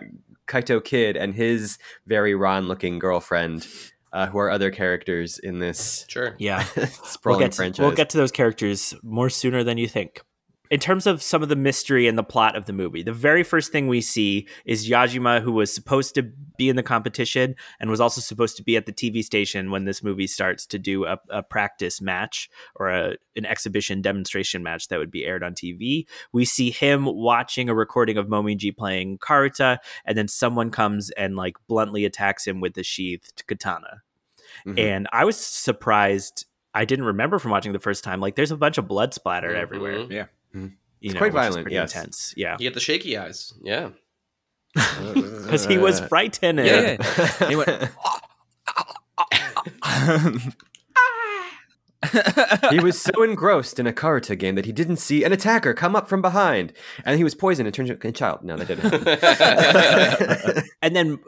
Kaito 0.49 0.83
Kid 0.83 1.17
and 1.17 1.35
his 1.35 1.79
very 2.07 2.35
Ran-looking 2.35 2.99
girlfriend, 2.99 3.67
uh, 4.13 4.27
who 4.27 4.39
are 4.39 4.51
other 4.51 4.71
characters 4.71 5.39
in 5.39 5.59
this 5.61 6.05
Sure. 6.09 6.35
yeah, 6.39 6.63
sprawling 7.05 7.39
we'll 7.41 7.47
get, 7.47 7.53
to, 7.53 7.57
franchise. 7.57 7.81
we'll 7.81 7.95
get 7.95 8.11
to 8.11 8.17
those 8.17 8.33
characters 8.33 8.95
more 9.03 9.31
sooner 9.31 9.63
than 9.63 9.79
you 9.79 9.87
think. 9.87 10.23
In 10.71 10.81
terms 10.81 11.07
of 11.07 11.23
some 11.23 11.43
of 11.43 11.49
the 11.49 11.57
mystery 11.57 12.07
and 12.07 12.19
the 12.19 12.23
plot 12.23 12.57
of 12.57 12.67
the 12.67 12.73
movie, 12.73 13.03
the 13.03 13.13
very 13.13 13.43
first 13.43 13.73
thing 13.73 13.89
we 13.89 14.01
see 14.01 14.47
is 14.67 14.89
Yajima, 14.89 15.41
who 15.41 15.53
was 15.53 15.73
supposed 15.73 16.15
to 16.17 16.23
be 16.59 16.69
in 16.69 16.77
the 16.77 16.83
competition 16.83 17.55
and 17.81 17.89
was 17.89 18.01
also 18.01 18.21
supposed 18.21 18.57
to 18.59 18.63
be 18.63 18.77
at 18.77 18.85
the 18.85 18.93
TV 18.93 19.25
station 19.25 19.71
when 19.71 19.85
this 19.85 20.03
movie 20.03 20.27
starts 20.27 20.67
to 20.67 20.79
do 20.79 21.07
a, 21.07 21.19
a 21.31 21.43
practice 21.43 22.01
match 22.01 22.51
or 22.77 22.91
a, 22.91 23.17
an 23.37 23.47
exhibition 23.47 24.03
demonstration 24.03 24.63
match 24.63 24.89
that 24.89 24.99
would 24.99 25.11
be 25.11 25.25
aired 25.25 25.43
on 25.43 25.55
TV. 25.55 26.07
We 26.33 26.45
see 26.45 26.71
him 26.71 27.05
watching 27.07 27.69
a 27.69 27.75
recording 27.75 28.19
of 28.19 28.27
Momiji 28.27 28.77
playing 28.77 29.19
Karuta, 29.19 29.79
and 30.05 30.19
then 30.19 30.29
someone 30.29 30.71
comes 30.71 31.11
and 31.11 31.35
like 31.37 31.57
bluntly 31.67 32.05
attacks 32.05 32.47
him 32.47 32.61
with 32.61 32.77
a 32.77 32.83
sheathed 32.83 33.45
katana 33.47 34.03
Mhm. 34.67 34.79
and 34.79 35.09
I 35.13 35.25
was 35.25 35.37
surprised. 35.37 36.47
I 36.75 36.85
didn't 36.85 37.05
remember 37.07 37.39
from 37.39 37.51
watching 37.51 37.73
the 37.73 37.79
first 37.79 38.03
time. 38.05 38.21
Like, 38.21 38.35
there's 38.35 38.51
a 38.51 38.57
bunch 38.57 38.77
of 38.79 38.89
blood 38.89 39.15
splatter 39.15 39.51
Mhm. 39.51 39.61
everywhere. 39.61 39.99
Yeah. 40.11 40.27
Mm-hmm. 40.59 40.75
you 41.01 41.07
It's 41.11 41.15
know, 41.15 41.19
quite 41.19 41.33
violent, 41.33 41.71
yes. 41.71 41.95
intense. 41.95 42.35
Yeah, 42.37 42.57
You 42.59 42.67
get 42.67 42.75
the 42.75 42.81
shaky 42.81 43.17
eyes. 43.17 43.53
Yeah. 43.63 43.91
because 44.75 45.67
he 45.67 45.79
was 45.79 46.01
frightened. 46.09 46.59
Yeah, 46.59 46.97
He 47.49 47.57
went, 47.57 47.91
he 52.71 52.79
was 52.79 53.01
so 53.01 53.23
engrossed 53.23 53.81
in 53.81 53.87
a 53.87 53.93
Karuta 53.93 54.39
game 54.39 54.55
that 54.55 54.65
he 54.67 54.73
didn't 54.73 54.99
see 54.99 55.25
an 55.25 55.33
attacker 55.33 55.75
come 55.75 55.97
up 55.97 56.09
from 56.09 56.23
behind, 56.23 56.73
and 57.05 57.17
he 57.17 57.25
was 57.25 57.35
poisoned 57.35 57.67
and 57.67 57.75
turned 57.75 57.91
into 57.91 58.07
a 58.09 58.13
child. 58.13 58.45
No, 58.45 58.57
that 58.57 58.69
didn't. 58.69 60.65
And 60.81 60.95
then 60.95 61.19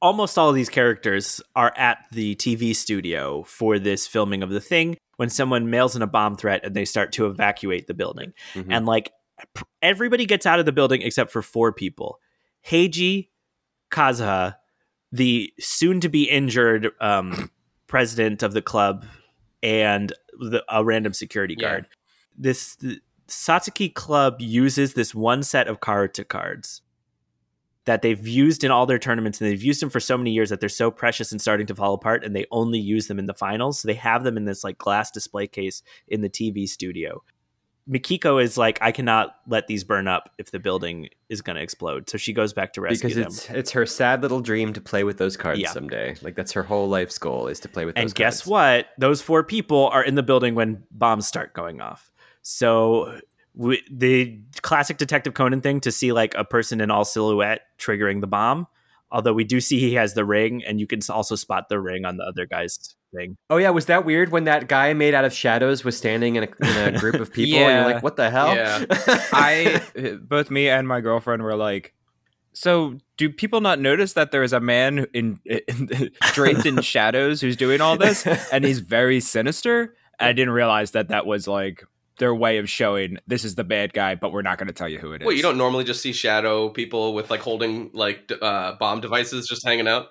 almost 0.00 0.38
all 0.38 0.48
of 0.48 0.54
these 0.54 0.70
characters 0.70 1.40
are 1.54 1.72
at 1.76 1.98
the 2.12 2.34
TV 2.36 2.74
studio 2.74 3.42
for 3.42 3.78
this 3.78 4.06
filming 4.06 4.42
of 4.42 4.48
the 4.50 4.60
thing. 4.60 4.96
When 5.16 5.28
someone 5.30 5.70
mails 5.70 5.96
in 5.96 6.02
a 6.02 6.06
bomb 6.06 6.36
threat 6.36 6.60
and 6.64 6.74
they 6.74 6.84
start 6.84 7.12
to 7.12 7.26
evacuate 7.26 7.86
the 7.86 7.94
building. 7.94 8.32
Mhm. 8.54 8.66
And 8.70 8.86
like 8.86 9.12
everybody 9.82 10.26
gets 10.26 10.46
out 10.46 10.58
of 10.58 10.66
the 10.66 10.72
building 10.72 11.02
except 11.02 11.30
for 11.30 11.42
four 11.42 11.72
people 11.72 12.20
Heiji, 12.68 13.28
Kazuha, 13.90 14.56
the 15.12 15.52
soon 15.60 16.00
to 16.00 16.08
be 16.08 16.24
injured 16.28 16.90
um, 17.00 17.50
president 17.86 18.42
of 18.42 18.52
the 18.52 18.62
club, 18.62 19.04
and 19.62 20.12
the, 20.38 20.64
a 20.68 20.84
random 20.84 21.12
security 21.12 21.54
Yeah. 21.58 21.68
guard. 21.68 21.86
This 22.36 22.76
the 22.76 23.00
Satsuki 23.28 23.92
Club 23.92 24.36
uses 24.40 24.94
this 24.94 25.14
one 25.14 25.42
set 25.42 25.66
of 25.68 25.80
Karuta 25.80 26.26
cards 26.26 26.82
that 27.86 28.02
they've 28.02 28.26
used 28.26 28.62
in 28.64 28.70
all 28.70 28.84
their 28.86 28.98
tournaments 28.98 29.40
and 29.40 29.50
they've 29.50 29.62
used 29.62 29.80
them 29.80 29.90
for 29.90 30.00
so 30.00 30.18
many 30.18 30.30
years 30.32 30.50
that 30.50 30.60
they're 30.60 30.68
so 30.68 30.90
precious 30.90 31.32
and 31.32 31.40
starting 31.40 31.66
to 31.66 31.74
fall 31.74 31.94
apart 31.94 32.24
and 32.24 32.36
they 32.36 32.44
only 32.50 32.78
use 32.78 33.06
them 33.06 33.18
in 33.18 33.26
the 33.26 33.34
finals. 33.34 33.80
So 33.80 33.88
they 33.88 33.94
have 33.94 34.24
them 34.24 34.36
in 34.36 34.44
this 34.44 34.62
like 34.64 34.76
glass 34.78 35.10
display 35.10 35.46
case 35.46 35.82
in 36.08 36.20
the 36.20 36.28
TV 36.28 36.68
studio. 36.68 37.22
Mikiko 37.88 38.42
is 38.42 38.58
like, 38.58 38.80
I 38.82 38.90
cannot 38.90 39.36
let 39.46 39.68
these 39.68 39.84
burn 39.84 40.08
up 40.08 40.30
if 40.38 40.50
the 40.50 40.58
building 40.58 41.08
is 41.28 41.40
going 41.40 41.54
to 41.54 41.62
explode. 41.62 42.10
So 42.10 42.18
she 42.18 42.32
goes 42.32 42.52
back 42.52 42.72
to 42.72 42.80
rescue 42.80 43.08
because 43.08 43.14
them. 43.14 43.26
it's 43.28 43.50
it's 43.50 43.70
her 43.70 43.86
sad 43.86 44.22
little 44.22 44.40
dream 44.40 44.72
to 44.72 44.80
play 44.80 45.04
with 45.04 45.18
those 45.18 45.36
cards 45.36 45.60
Yeah. 45.60 45.70
someday. 45.70 46.16
Like 46.20 46.34
that's 46.34 46.50
her 46.52 46.64
whole 46.64 46.88
life's 46.88 47.16
goal 47.18 47.46
is 47.46 47.60
to 47.60 47.68
play 47.68 47.84
with 47.84 47.94
those 47.94 48.02
And 48.02 48.12
guess 48.16 48.40
cards. 48.40 48.48
what? 48.48 48.86
Those 48.98 49.22
four 49.22 49.44
people 49.44 49.86
are 49.92 50.02
in 50.02 50.16
the 50.16 50.24
building 50.24 50.56
when 50.56 50.82
bombs 50.90 51.28
start 51.28 51.54
going 51.54 51.80
off. 51.80 52.10
So 52.42 53.20
we, 53.56 53.82
the 53.90 54.38
classic 54.62 54.98
Detective 54.98 55.34
Conan 55.34 55.60
thing 55.60 55.80
to 55.80 55.90
see 55.90 56.12
like 56.12 56.34
a 56.36 56.44
person 56.44 56.80
in 56.80 56.90
all 56.90 57.04
silhouette 57.04 57.62
triggering 57.78 58.20
the 58.20 58.26
bomb. 58.26 58.66
Although 59.10 59.34
we 59.34 59.44
do 59.44 59.60
see 59.60 59.78
he 59.78 59.94
has 59.94 60.14
the 60.14 60.24
ring, 60.24 60.64
and 60.64 60.80
you 60.80 60.86
can 60.86 61.00
also 61.08 61.36
spot 61.36 61.68
the 61.68 61.80
ring 61.80 62.04
on 62.04 62.16
the 62.16 62.24
other 62.24 62.44
guy's 62.44 62.96
thing. 63.14 63.36
Oh 63.48 63.56
yeah, 63.56 63.70
was 63.70 63.86
that 63.86 64.04
weird 64.04 64.30
when 64.30 64.44
that 64.44 64.68
guy 64.68 64.92
made 64.94 65.14
out 65.14 65.24
of 65.24 65.32
shadows 65.32 65.84
was 65.84 65.96
standing 65.96 66.36
in 66.36 66.44
a, 66.44 66.48
in 66.66 66.94
a 66.94 66.98
group 66.98 67.14
of 67.14 67.32
people? 67.32 67.60
and 67.60 67.86
you're 67.86 67.94
like, 67.94 68.02
what 68.02 68.16
the 68.16 68.30
hell? 68.30 68.54
Yeah. 68.54 68.84
I 69.32 69.80
uh, 69.96 70.16
both 70.16 70.50
me 70.50 70.68
and 70.68 70.88
my 70.88 71.00
girlfriend 71.00 71.44
were 71.44 71.54
like, 71.54 71.94
so 72.52 72.96
do 73.16 73.30
people 73.30 73.60
not 73.60 73.78
notice 73.78 74.14
that 74.14 74.32
there 74.32 74.42
is 74.42 74.52
a 74.52 74.60
man 74.60 75.06
in, 75.12 75.38
in 75.44 76.10
draped 76.32 76.66
in 76.66 76.80
shadows 76.80 77.40
who's 77.40 77.56
doing 77.56 77.80
all 77.80 77.96
this, 77.96 78.26
and 78.52 78.64
he's 78.64 78.80
very 78.80 79.20
sinister? 79.20 79.94
I 80.18 80.32
didn't 80.32 80.54
realize 80.54 80.92
that 80.92 81.08
that 81.08 81.26
was 81.26 81.46
like 81.46 81.84
their 82.18 82.34
way 82.34 82.58
of 82.58 82.68
showing 82.68 83.18
this 83.26 83.44
is 83.44 83.54
the 83.54 83.64
bad 83.64 83.92
guy, 83.92 84.14
but 84.14 84.32
we're 84.32 84.42
not 84.42 84.58
going 84.58 84.68
to 84.68 84.72
tell 84.72 84.88
you 84.88 84.98
who 84.98 85.12
it 85.12 85.22
is. 85.22 85.26
Wait, 85.26 85.36
you 85.36 85.42
don't 85.42 85.58
normally 85.58 85.84
just 85.84 86.00
see 86.02 86.12
shadow 86.12 86.68
people 86.68 87.14
with 87.14 87.30
like 87.30 87.40
holding 87.40 87.90
like 87.92 88.30
uh, 88.40 88.74
bomb 88.76 89.00
devices 89.00 89.46
just 89.46 89.64
hanging 89.64 89.88
out? 89.88 90.08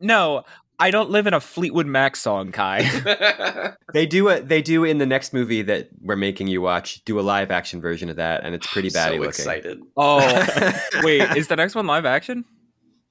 No, 0.00 0.44
I 0.78 0.90
don't 0.90 1.10
live 1.10 1.26
in 1.26 1.34
a 1.34 1.40
Fleetwood 1.40 1.86
Mac 1.86 2.16
song, 2.16 2.50
Kai. 2.50 2.82
they 3.92 4.06
do 4.06 4.28
a, 4.28 4.40
they 4.40 4.60
do 4.60 4.84
in 4.84 4.98
the 4.98 5.06
next 5.06 5.32
movie 5.32 5.62
that 5.62 5.88
we're 6.00 6.16
making 6.16 6.48
you 6.48 6.60
watch 6.60 7.04
do 7.04 7.20
a 7.20 7.22
live 7.22 7.50
action 7.50 7.80
version 7.80 8.08
of 8.08 8.16
that, 8.16 8.44
and 8.44 8.54
it's 8.54 8.66
pretty 8.66 8.90
so 8.90 8.98
batty 8.98 9.18
looking. 9.18 9.28
excited. 9.28 9.80
oh, 9.96 10.80
wait, 11.02 11.36
is 11.36 11.48
the 11.48 11.56
next 11.56 11.74
one 11.74 11.86
live 11.86 12.04
action? 12.04 12.44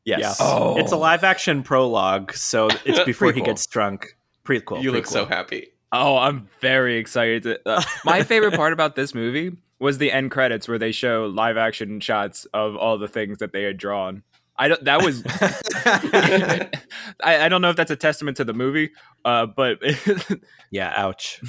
Yes. 0.05 0.19
Yeah. 0.19 0.33
Oh. 0.45 0.77
It's 0.77 0.91
a 0.91 0.97
live 0.97 1.23
action 1.23 1.63
prologue, 1.63 2.33
so 2.33 2.69
it's 2.83 3.03
before 3.05 3.31
he 3.31 3.41
gets 3.41 3.65
drunk. 3.67 4.07
Prequel. 4.43 4.83
you 4.83 4.91
look 4.91 5.05
so 5.05 5.25
happy. 5.25 5.72
Oh, 5.95 6.17
I'm 6.17 6.49
very 6.59 6.97
excited. 6.97 7.43
To, 7.43 7.59
uh, 7.69 7.81
my 8.05 8.23
favorite 8.23 8.55
part 8.55 8.73
about 8.73 8.95
this 8.95 9.13
movie 9.13 9.55
was 9.79 9.99
the 9.99 10.11
end 10.11 10.31
credits 10.31 10.67
where 10.67 10.79
they 10.79 10.91
show 10.91 11.27
live 11.27 11.55
action 11.55 11.99
shots 11.99 12.45
of 12.53 12.75
all 12.75 12.97
the 12.97 13.07
things 13.07 13.37
that 13.37 13.53
they 13.53 13.63
had 13.63 13.77
drawn. 13.77 14.23
I 14.57 14.67
don't. 14.67 14.83
That 14.83 15.03
was. 15.03 15.23
I, 17.23 17.45
I 17.45 17.49
don't 17.49 17.61
know 17.61 17.69
if 17.69 17.75
that's 17.75 17.91
a 17.91 17.95
testament 17.95 18.37
to 18.37 18.43
the 18.43 18.53
movie, 18.53 18.91
uh, 19.23 19.45
but 19.45 19.79
Yeah, 20.71 20.91
ouch. 20.95 21.39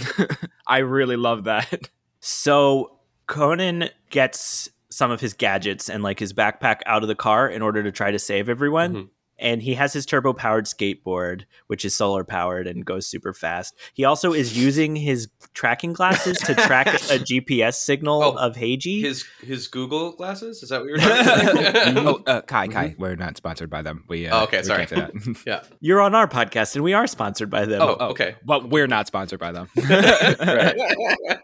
I 0.66 0.78
really 0.78 1.16
love 1.16 1.44
that. 1.44 1.88
So 2.20 2.98
Conan 3.26 3.88
gets 4.10 4.68
some 4.90 5.10
of 5.10 5.20
his 5.20 5.34
gadgets 5.34 5.88
and 5.90 6.02
like 6.02 6.18
his 6.18 6.32
backpack 6.32 6.80
out 6.86 7.02
of 7.02 7.08
the 7.08 7.14
car 7.14 7.48
in 7.48 7.62
order 7.62 7.82
to 7.82 7.90
try 7.92 8.10
to 8.10 8.18
save 8.18 8.48
everyone. 8.48 8.94
Mhm. 8.94 9.08
And 9.38 9.60
he 9.62 9.74
has 9.74 9.92
his 9.92 10.06
turbo 10.06 10.32
powered 10.32 10.66
skateboard, 10.66 11.42
which 11.66 11.84
is 11.84 11.94
solar 11.94 12.22
powered 12.22 12.66
and 12.68 12.84
goes 12.84 13.06
super 13.06 13.32
fast. 13.32 13.74
He 13.92 14.04
also 14.04 14.32
is 14.32 14.56
using 14.62 14.94
his 14.94 15.28
tracking 15.54 15.92
glasses 15.92 16.38
to 16.38 16.54
track 16.54 16.86
a 16.94 17.18
GPS 17.18 17.74
signal 17.74 18.22
Oh, 18.22 18.32
of 18.36 18.54
Heiji. 18.56 19.00
His 19.02 19.24
his 19.42 19.66
Google 19.66 20.12
glasses? 20.12 20.62
Is 20.62 20.68
that 20.68 20.80
what 20.80 20.88
you're 20.88 20.98
talking 20.98 21.98
oh, 22.06 22.22
uh, 22.26 22.40
Kai, 22.42 22.68
Kai, 22.68 22.94
we're 22.98 23.16
not 23.16 23.36
sponsored 23.36 23.70
by 23.70 23.82
them. 23.82 24.04
We. 24.08 24.28
Uh, 24.28 24.40
Oh, 24.40 24.44
okay, 24.44 24.58
we 24.58 24.64
sorry. 24.64 24.86
can't 24.86 25.12
say 25.22 25.32
that. 25.32 25.42
yeah. 25.46 25.62
You're 25.80 26.00
on 26.00 26.14
our 26.14 26.28
podcast 26.28 26.74
and 26.76 26.84
we 26.84 26.92
are 26.92 27.06
sponsored 27.06 27.50
by 27.50 27.64
them. 27.64 27.82
Oh, 27.82 28.10
okay. 28.10 28.36
but 28.44 28.68
we're 28.70 28.86
not 28.86 29.06
sponsored 29.06 29.40
by 29.40 29.52
them. 29.52 29.68
Right. 29.76 30.74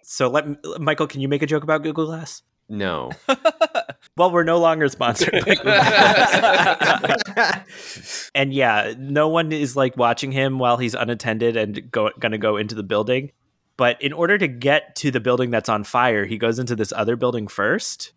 So 0.02 0.28
let 0.28 0.46
Michael, 0.80 1.06
can 1.06 1.20
you 1.20 1.28
make 1.28 1.42
a 1.42 1.46
joke 1.46 1.62
about 1.62 1.82
Google 1.82 2.06
Glass? 2.06 2.42
No. 2.68 3.10
Well, 4.16 4.30
we're 4.30 4.44
no 4.44 4.58
longer 4.58 4.88
sponsored 4.88 5.32
by 5.44 5.54
and 8.34 8.52
yeah, 8.52 8.94
no 8.98 9.28
one 9.28 9.52
is 9.52 9.76
like 9.76 9.96
watching 9.96 10.32
him 10.32 10.58
while 10.58 10.76
he's 10.76 10.94
unattended 10.94 11.56
and 11.56 11.90
go, 11.90 12.10
gonna 12.18 12.38
go 12.38 12.56
into 12.56 12.74
the 12.74 12.82
building. 12.82 13.32
But 13.76 14.00
in 14.02 14.12
order 14.12 14.36
to 14.36 14.46
get 14.48 14.94
to 14.96 15.10
the 15.10 15.20
building 15.20 15.50
that's 15.50 15.70
on 15.70 15.84
fire, 15.84 16.26
he 16.26 16.36
goes 16.36 16.58
into 16.58 16.76
this 16.76 16.92
other 16.94 17.16
building 17.16 17.48
first. 17.48 18.12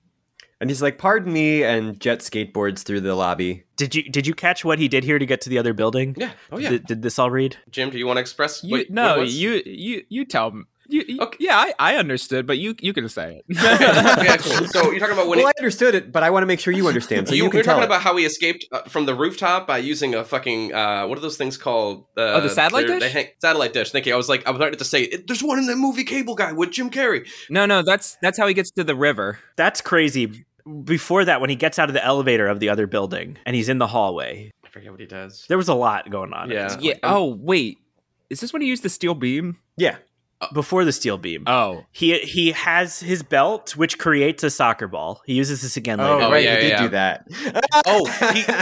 and 0.59 0.69
he's 0.69 0.81
like, 0.81 0.97
"Pardon 0.97 1.31
me," 1.31 1.63
and 1.63 1.99
jet 1.99 2.19
skateboards 2.19 2.83
through 2.83 3.01
the 3.01 3.15
lobby. 3.15 3.63
Did 3.77 3.95
you 3.95 4.03
did 4.03 4.27
you 4.27 4.33
catch 4.33 4.65
what 4.65 4.79
he 4.79 4.87
did 4.89 5.03
here 5.05 5.19
to 5.19 5.25
get 5.25 5.39
to 5.41 5.49
the 5.49 5.57
other 5.57 5.73
building? 5.73 6.15
yeah. 6.17 6.31
Oh 6.51 6.57
yeah. 6.57 6.69
Did, 6.69 6.85
did 6.85 7.01
this 7.01 7.17
all 7.19 7.31
read? 7.31 7.57
Jim, 7.69 7.89
do 7.91 7.97
you 7.97 8.05
want 8.07 8.17
to 8.17 8.21
express? 8.21 8.61
You, 8.63 8.71
what- 8.71 8.79
what 8.81 8.89
no, 8.89 9.15
it 9.17 9.21
was? 9.21 9.41
you 9.41 9.61
you 9.65 10.03
you 10.09 10.25
tell 10.25 10.51
me. 10.51 10.63
You, 10.93 11.03
you- 11.07 11.19
Okay. 11.21 11.37
Yeah, 11.39 11.57
I, 11.57 11.73
I 11.79 11.95
understood, 11.95 12.45
but 12.45 12.57
you 12.59 12.75
you 12.79 12.93
can 12.93 13.09
say 13.09 13.41
it. 13.49 13.57
okay, 14.19 14.37
cool. 14.37 14.67
So 14.67 14.91
you're 14.91 14.99
talking 14.99 15.13
about 15.13 15.27
when 15.27 15.39
well, 15.39 15.47
he, 15.47 15.53
I 15.57 15.59
understood 15.59 15.95
it, 15.95 16.11
but 16.11 16.21
I 16.23 16.29
want 16.29 16.43
to 16.43 16.47
make 16.47 16.59
sure 16.59 16.71
you 16.73 16.87
understand. 16.87 17.27
So 17.27 17.33
you, 17.33 17.45
you, 17.45 17.49
can 17.49 17.57
you're 17.57 17.63
talking 17.63 17.83
it. 17.83 17.85
about 17.87 18.01
how 18.01 18.15
he 18.15 18.25
escaped 18.25 18.65
uh, 18.71 18.81
from 18.83 19.05
the 19.05 19.15
rooftop 19.15 19.65
by 19.65 19.79
using 19.79 20.13
a 20.15 20.23
fucking 20.23 20.73
uh, 20.73 21.07
what 21.07 21.17
are 21.17 21.21
those 21.21 21.37
things 21.37 21.57
called? 21.57 22.05
Uh, 22.17 22.33
Oh, 22.37 22.41
the 22.41 22.49
satellite 22.49 22.87
dish? 22.87 22.99
They 23.01 23.09
hang, 23.09 23.27
satellite 23.41 23.73
dish. 23.73 23.91
Thank 23.91 24.05
you. 24.05 24.13
I 24.13 24.17
was 24.17 24.29
like, 24.29 24.45
I 24.45 24.51
was 24.51 24.59
starting 24.59 24.77
to 24.77 24.85
say, 24.85 25.07
there's 25.27 25.41
one 25.43 25.57
in 25.57 25.65
the 25.65 25.75
movie 25.75 26.03
Cable 26.03 26.35
Guy 26.35 26.51
with 26.51 26.71
Jim 26.71 26.89
Carrey. 26.89 27.27
no, 27.49 27.65
no, 27.65 27.81
that's 27.81 28.17
that's 28.21 28.37
how 28.37 28.47
he 28.47 28.53
gets 28.53 28.69
to 28.71 28.83
the 28.83 28.95
river. 28.95 29.39
That's 29.55 29.81
crazy. 29.81 30.45
Before 30.83 31.25
that, 31.25 31.41
when 31.41 31.49
he 31.49 31.57
gets 31.57 31.77
out 31.79 31.89
of 31.89 31.93
the 31.93 32.03
elevator 32.05 32.47
of 32.47 32.59
the 32.61 32.69
other 32.69 32.87
building 32.87 33.37
and 33.45 33.55
he's 33.55 33.67
in 33.67 33.79
the 33.79 33.87
hallway, 33.87 34.51
I 34.63 34.69
forget 34.69 34.91
what 34.91 34.99
he 35.01 35.05
does. 35.07 35.45
there 35.49 35.57
was 35.57 35.67
a 35.67 35.73
lot 35.73 36.09
going 36.09 36.31
on. 36.33 36.49
Yeah. 36.51 36.77
Yeah. 36.79 36.93
Oh 37.03 37.25
wait, 37.25 37.79
is 38.29 38.39
this 38.39 38.53
when 38.53 38.61
he 38.61 38.67
used 38.69 38.83
the 38.83 38.89
steel 38.89 39.13
beam? 39.15 39.57
yeah. 39.75 39.97
Before 40.53 40.83
the 40.85 40.91
steel 40.91 41.17
beam. 41.17 41.43
Oh, 41.47 41.85
He 41.91 42.17
he 42.19 42.51
has 42.51 42.99
his 42.99 43.23
belt, 43.23 43.75
which 43.77 43.97
creates 43.99 44.43
a 44.43 44.49
soccer 44.49 44.87
ball. 44.87 45.21
He 45.25 45.33
uses 45.33 45.61
this 45.61 45.77
again 45.77 45.99
later. 45.99 46.11
Oh, 46.13 46.21
Oh, 46.27 46.31
right, 46.31 46.43
yeah, 46.43 46.55
he 46.55 46.61
did 46.61 46.69
yeah. 46.69 46.81
do 46.81 46.89
that. 46.89 47.27
Oh, 47.85 48.05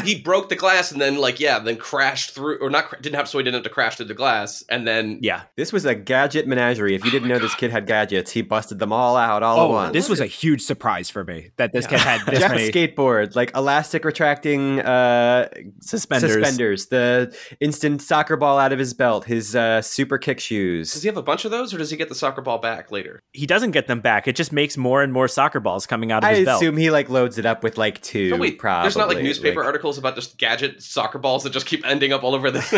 he, 0.03 0.09
he 0.15 0.21
broke 0.21 0.49
the 0.49 0.55
glass 0.55 0.91
and 0.91 0.99
then 1.01 1.17
like 1.17 1.39
yeah, 1.39 1.59
then 1.59 1.77
crashed 1.77 2.31
through 2.31 2.59
or 2.61 2.69
not 2.69 3.01
didn't 3.01 3.15
have 3.15 3.27
so 3.29 3.37
he 3.37 3.43
didn't 3.43 3.55
have 3.55 3.63
to 3.63 3.69
crash 3.69 3.95
through 3.97 4.05
the 4.07 4.13
glass 4.13 4.63
and 4.69 4.87
then 4.87 5.19
Yeah, 5.21 5.43
This 5.55 5.71
was 5.73 5.85
a 5.85 5.95
gadget 5.95 6.47
menagerie. 6.47 6.95
If 6.95 7.03
you 7.05 7.09
Oh 7.09 7.11
didn't 7.11 7.29
my 7.29 7.35
know 7.35 7.39
this 7.39 7.55
kid 7.55 7.71
had 7.71 7.87
gadgets, 7.87 8.31
he 8.31 8.41
busted 8.41 8.79
them 8.79 8.91
all 8.93 9.15
out 9.17 9.43
all 9.43 9.57
at 9.57 9.61
oh, 9.63 9.69
once. 9.69 9.93
this 9.93 10.09
was 10.09 10.19
a 10.19 10.25
huge 10.25 10.61
surprise 10.61 11.09
for 11.09 11.23
me 11.23 11.51
that 11.57 11.71
this 11.73 11.85
Yeah. 11.85 11.89
kid 11.89 11.99
had 11.99 12.21
this 12.27 12.39
Jet 12.39 12.51
many. 12.51 12.71
skateboard, 12.71 13.35
like 13.35 13.55
elastic 13.55 14.03
retracting 14.05 14.79
uh, 14.81 15.47
suspenders. 15.81 16.31
suspenders, 16.33 16.87
the 16.87 17.35
instant 17.59 18.01
soccer 18.01 18.37
ball 18.37 18.57
out 18.57 18.71
of 18.73 18.79
his 18.79 18.93
belt, 18.93 19.25
his 19.25 19.55
uh, 19.55 19.81
super 19.81 20.17
kick 20.17 20.39
shoes. 20.39 20.93
does 20.93 21.03
he 21.03 21.07
have 21.07 21.17
a 21.17 21.21
bunch 21.23 21.45
of 21.45 21.51
those 21.51 21.70
or 21.73 21.77
does 21.77 21.89
he 21.89 21.97
get 21.97 22.09
the 22.09 22.15
soccer 22.15 22.41
ball 22.41 22.57
back 22.57 22.91
later? 22.91 23.19
He 23.33 23.45
doesn't 23.45 23.71
get 23.71 23.87
them 23.87 23.99
back. 23.99 24.27
It 24.27 24.35
just 24.35 24.51
makes 24.51 24.77
more 24.77 25.01
and 25.01 25.11
more 25.11 25.27
soccer 25.27 25.59
balls 25.59 25.85
coming 25.85 26.11
out 26.11 26.23
of 26.23 26.29
I 26.29 26.35
his 26.35 26.45
belt. 26.45 26.55
I 26.55 26.65
assume 26.65 26.77
he 26.77 26.91
like 26.91 27.09
loads 27.09 27.37
it 27.37 27.45
up 27.45 27.63
with 27.63 27.77
like 27.77 28.01
two. 28.01 28.31
No, 28.31 28.37
wait, 28.37 28.59
probably. 28.59 28.85
there's 28.85 28.97
not 28.97 29.07
like 29.07 29.19
newspaper 29.19 29.63
articles 29.63 29.97
about 29.97 30.15
just 30.15 30.37
gadget 30.37 30.81
soccer 30.81 31.19
balls 31.19 31.43
that 31.43 31.51
just 31.51 31.65
keep 31.65 31.85
ending 31.85 32.13
up 32.13 32.23
all 32.23 32.35
over 32.35 32.51
the, 32.51 32.59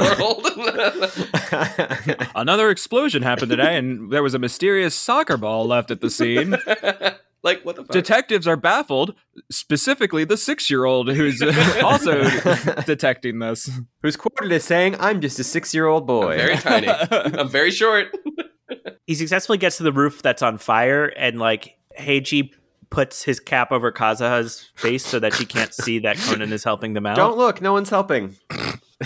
world. 2.18 2.30
Another 2.36 2.70
explosion 2.70 3.22
happened 3.24 3.50
today, 3.50 3.78
and 3.78 4.12
there 4.12 4.24
was 4.24 4.34
a 4.34 4.40
mysterious 4.40 4.96
soccer 4.96 5.38
ball 5.38 5.66
left 5.66 5.92
at 5.92 6.02
the 6.02 6.10
scene. 6.10 6.56
like 7.44 7.64
what 7.64 7.76
the 7.76 7.84
fuck? 7.84 7.92
Detectives 7.92 8.48
are 8.48 8.56
baffled, 8.58 9.16
specifically 9.50 10.24
the 10.24 10.38
six-year-old 10.38 11.12
who's 11.12 11.42
also 11.84 12.24
detecting 12.86 13.40
this. 13.40 13.70
Who's 14.02 14.16
quoted 14.16 14.52
as 14.52 14.64
saying, 14.64 14.96
"I'm 15.00 15.22
just 15.22 15.40
a 15.40 15.44
six-year-old 15.44 16.06
boy." 16.06 16.34
I'm 16.34 16.38
very 16.38 16.58
tiny. 16.58 16.88
I'm 16.90 17.50
very 17.50 17.72
short. 17.72 18.16
he 19.08 19.16
successfully 19.16 19.58
gets 19.58 19.78
to 19.78 19.84
the 19.84 19.92
roof 19.92 20.22
that's 20.22 20.42
on 20.42 20.58
fire, 20.58 21.06
and 21.06 21.40
like 21.40 21.78
Heiji 22.00 22.52
puts 22.90 23.24
his 23.24 23.40
cap 23.40 23.72
over 23.72 23.92
Kazuha's 23.92 24.70
face 24.76 25.06
so 25.06 25.18
that 25.20 25.34
she 25.34 25.46
can't 25.46 25.74
see 25.74 26.00
that 26.00 26.18
Conan 26.18 26.52
is 26.52 26.64
helping 26.64 26.94
them 26.94 27.06
out. 27.06 27.16
Don't 27.16 27.38
look, 27.38 27.62
no 27.62 27.72
one's 27.72 27.90
helping. 27.90 28.36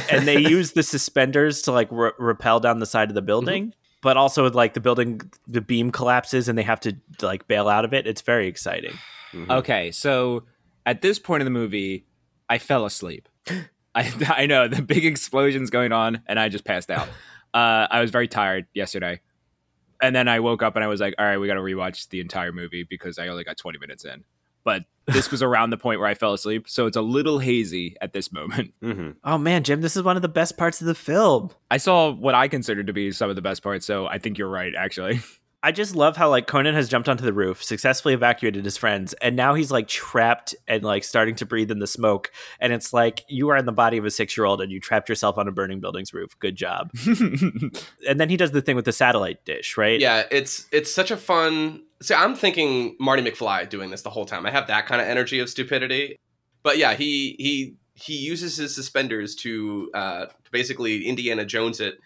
and 0.10 0.28
they 0.28 0.40
use 0.40 0.72
the 0.72 0.82
suspenders 0.82 1.62
to 1.64 1.72
like 1.72 1.92
r- 1.92 2.16
rappel 2.18 2.60
down 2.60 2.80
the 2.80 2.88
side 2.88 3.10
of 3.10 3.16
the 3.16 3.22
building. 3.22 3.68
Mm-hmm. 3.68 3.80
But 4.06 4.18
also, 4.18 4.48
like 4.52 4.76
the 4.76 4.80
building, 4.80 5.20
the 5.48 5.62
beam 5.62 5.90
collapses 5.92 6.48
and 6.48 6.56
they 6.56 6.62
have 6.62 6.80
to 6.82 6.96
like 7.24 7.48
bail 7.48 7.68
out 7.68 7.86
of 7.86 7.92
it. 7.92 8.06
It's 8.06 8.22
very 8.22 8.48
exciting. 8.48 8.94
Mhm. 9.34 9.50
Okay, 9.50 9.90
so 9.90 10.44
at 10.86 11.02
this 11.02 11.18
point 11.18 11.42
in 11.42 11.46
the 11.46 11.50
movie, 11.62 12.06
I 12.48 12.60
fell 12.60 12.86
asleep. 12.86 13.28
I 13.96 14.14
I 14.30 14.46
know 14.46 14.68
the 14.68 14.84
big 14.84 15.06
explosions 15.06 15.72
going 15.72 15.92
on, 15.92 16.22
and 16.28 16.40
I 16.40 16.50
just 16.50 16.66
passed 16.66 16.92
out. 16.92 17.10
Uh, 17.56 17.88
I 17.90 18.02
was 18.02 18.12
very 18.12 18.28
tired 18.28 18.66
yesterday, 18.74 19.22
and 20.02 20.14
then 20.14 20.28
I 20.28 20.42
woke 20.42 20.62
up 20.62 20.76
and 20.76 20.84
I 20.84 20.88
was 20.88 21.00
like, 21.00 21.16
"All 21.18 21.26
right, 21.26 21.38
we 21.38 21.48
got 21.48 21.54
to 21.54 21.62
rewatch 21.62 22.10
the 22.10 22.20
entire 22.20 22.52
movie 22.52 22.84
because 22.84 23.18
I 23.18 23.30
only 23.30 23.46
got 23.46 23.56
20 23.56 23.80
minutes 23.80 24.04
in." 24.04 24.26
But 24.66 24.84
this 25.06 25.32
was 25.32 25.42
around 25.42 25.70
the 25.70 25.78
point 25.78 26.00
where 26.00 26.10
I 26.10 26.16
fell 26.16 26.34
asleep, 26.34 26.68
so 26.68 26.88
it's 26.88 26.98
a 26.98 27.02
little 27.02 27.40
hazy 27.40 27.96
at 28.02 28.12
this 28.12 28.34
moment. 28.34 28.74
hmm 28.82 29.12
Oh 29.24 29.38
man, 29.38 29.64
Jim, 29.64 29.80
this 29.80 29.96
is 29.96 30.04
one 30.04 30.18
of 30.18 30.22
the 30.22 30.28
best 30.28 30.58
parts 30.58 30.82
of 30.82 30.88
the 30.88 30.96
film. 30.96 31.52
I 31.72 31.78
saw 31.78 32.12
what 32.12 32.36
I 32.36 32.50
considered 32.50 32.88
to 32.88 32.94
be 32.94 33.12
some 33.12 33.30
of 33.30 33.38
the 33.38 33.42
best 33.42 33.64
parts, 33.64 33.86
so 33.86 34.08
I 34.08 34.18
think 34.18 34.38
you're 34.38 34.50
right, 34.50 34.74
actually. 34.78 35.22
I 35.66 35.72
just 35.72 35.96
love 35.96 36.16
how 36.16 36.30
like 36.30 36.46
Conan 36.46 36.76
has 36.76 36.88
jumped 36.88 37.10
onto 37.10 37.24
the 37.24 37.34
roof, 37.34 37.64
successfully 37.64 38.14
evacuated 38.14 38.64
his 38.64 38.78
friends, 38.78 39.14
and 39.14 39.36
now 39.36 39.56
he's 39.56 39.72
like 39.72 39.88
trapped 39.88 40.54
and 40.68 40.84
like 40.84 41.04
starting 41.04 41.34
to 41.38 41.46
breathe 41.48 41.72
in 41.72 41.80
the 41.80 41.88
smoke. 41.88 42.32
And 42.60 42.72
it's 42.72 42.94
like 42.94 43.26
you 43.30 43.50
are 43.50 43.58
in 43.58 43.66
the 43.66 43.72
body 43.72 43.98
of 43.98 44.06
a 44.06 44.12
six 44.12 44.38
year 44.38 44.46
old 44.46 44.62
and 44.62 44.72
you 44.72 44.80
trapped 44.80 45.10
yourself 45.10 45.40
on 45.40 45.48
a 45.48 45.52
burning 45.52 45.80
building's 45.80 46.14
roof. 46.14 46.38
Good 46.38 46.56
job. 46.56 46.92
and 47.08 48.20
then 48.20 48.30
he 48.30 48.38
does 48.38 48.52
the 48.52 48.62
thing 48.62 48.76
with 48.76 48.86
the 48.86 48.92
satellite 48.92 49.44
dish, 49.44 49.76
right? 49.76 50.00
Yeah, 50.00 50.26
it's 50.30 50.68
it's 50.72 50.94
such 50.94 51.10
a 51.10 51.18
fun. 51.18 51.82
See, 52.06 52.14
I'm 52.14 52.36
thinking 52.36 52.96
Marty 53.00 53.24
McFly 53.24 53.68
doing 53.68 53.90
this 53.90 54.04
the 54.04 54.12
whole 54.12 54.26
time. 54.26 54.46
I 54.46 54.52
have 54.52 54.68
that 54.68 54.86
kind 54.86 55.02
of 55.02 55.08
energy 55.08 55.40
of 55.40 55.50
stupidity, 55.50 56.20
but 56.62 56.78
yeah, 56.78 56.94
he 56.94 57.36
he 57.40 57.78
he 57.96 58.16
uses 58.16 58.58
his 58.58 58.76
suspenders 58.76 59.34
to 59.38 59.90
uh, 59.92 60.26
to 60.28 60.52
basically 60.52 61.08
Indiana 61.08 61.46
Jones 61.46 61.80
it 61.80 61.98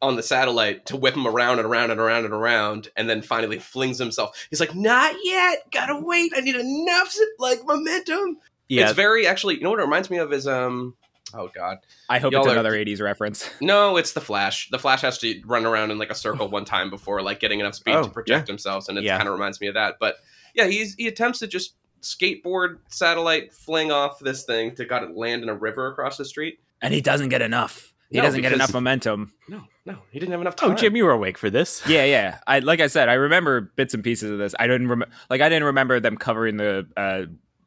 on 0.00 0.16
the 0.16 0.22
satellite 0.22 0.86
to 0.86 0.96
whip 0.96 1.14
him 1.14 1.26
around 1.26 1.58
and 1.58 1.68
around 1.68 1.90
and 1.90 2.00
around 2.00 2.24
and 2.24 2.32
around, 2.32 2.88
and 2.96 3.10
then 3.10 3.20
finally 3.20 3.58
flings 3.58 3.98
himself. 3.98 4.46
He's 4.48 4.58
like, 4.58 4.74
"Not 4.74 5.16
yet, 5.22 5.70
gotta 5.70 6.00
wait. 6.00 6.32
I 6.34 6.40
need 6.40 6.56
enough 6.56 7.14
like 7.38 7.66
momentum." 7.66 8.38
Yeah. 8.70 8.84
It's 8.84 8.94
very 8.94 9.26
actually. 9.26 9.56
You 9.56 9.64
know 9.64 9.70
what 9.70 9.80
it 9.80 9.84
reminds 9.84 10.08
me 10.08 10.16
of 10.16 10.32
is 10.32 10.46
um. 10.46 10.94
Oh 11.34 11.50
God. 11.54 11.78
I 12.08 12.18
hope 12.18 12.32
Y'all 12.32 12.42
it's 12.42 12.48
are- 12.48 12.52
another 12.52 12.72
80s 12.72 13.00
reference. 13.00 13.48
No, 13.60 13.96
it's 13.96 14.12
the 14.12 14.20
Flash. 14.20 14.68
The 14.70 14.78
Flash 14.78 15.00
has 15.02 15.18
to 15.18 15.40
run 15.46 15.64
around 15.66 15.90
in 15.90 15.98
like 15.98 16.10
a 16.10 16.14
circle 16.14 16.48
one 16.48 16.64
time 16.64 16.90
before 16.90 17.22
like 17.22 17.40
getting 17.40 17.60
enough 17.60 17.74
speed 17.74 17.94
Oh, 17.94 18.02
to 18.04 18.10
protect 18.10 18.48
himself, 18.48 18.88
and 18.88 18.98
it 18.98 19.04
Yeah. 19.04 19.16
kind 19.16 19.28
of 19.28 19.34
reminds 19.34 19.60
me 19.60 19.66
of 19.68 19.74
that. 19.74 19.96
But 20.00 20.16
yeah, 20.54 20.66
he's 20.66 20.94
he 20.94 21.06
attempts 21.08 21.38
to 21.40 21.46
just 21.46 21.74
skateboard 22.02 22.78
satellite 22.88 23.52
fling 23.52 23.90
off 23.90 24.18
this 24.18 24.44
thing 24.44 24.74
to 24.76 24.84
got 24.84 25.02
it 25.02 25.16
land 25.16 25.42
in 25.42 25.48
a 25.48 25.54
river 25.54 25.86
across 25.88 26.16
the 26.16 26.24
street. 26.24 26.58
And 26.80 26.92
he 26.92 27.00
doesn't 27.00 27.28
get 27.28 27.42
enough. 27.42 27.94
He 28.10 28.18
No, 28.18 28.24
doesn't 28.24 28.42
get 28.42 28.52
enough 28.52 28.74
momentum. 28.74 29.32
No, 29.48 29.62
no, 29.86 29.98
he 30.10 30.18
didn't 30.18 30.32
have 30.32 30.40
enough 30.42 30.56
time. 30.56 30.72
Oh, 30.72 30.74
Jim, 30.74 30.94
you 30.96 31.04
were 31.04 31.12
awake 31.12 31.38
for 31.38 31.48
this. 31.48 31.82
Yeah, 31.88 32.04
yeah. 32.04 32.38
I 32.46 32.58
like 32.58 32.80
I 32.80 32.88
said, 32.88 33.08
I 33.08 33.14
remember 33.14 33.60
bits 33.76 33.94
and 33.94 34.04
pieces 34.04 34.30
of 34.30 34.38
this. 34.38 34.54
I 34.58 34.66
didn't 34.66 34.88
remember 34.88 35.14
like 35.30 35.40
I 35.40 35.48
didn't 35.48 35.64
remember 35.64 36.00
them 36.00 36.16
covering 36.16 36.56
the 36.58 36.86
uh 36.96 37.22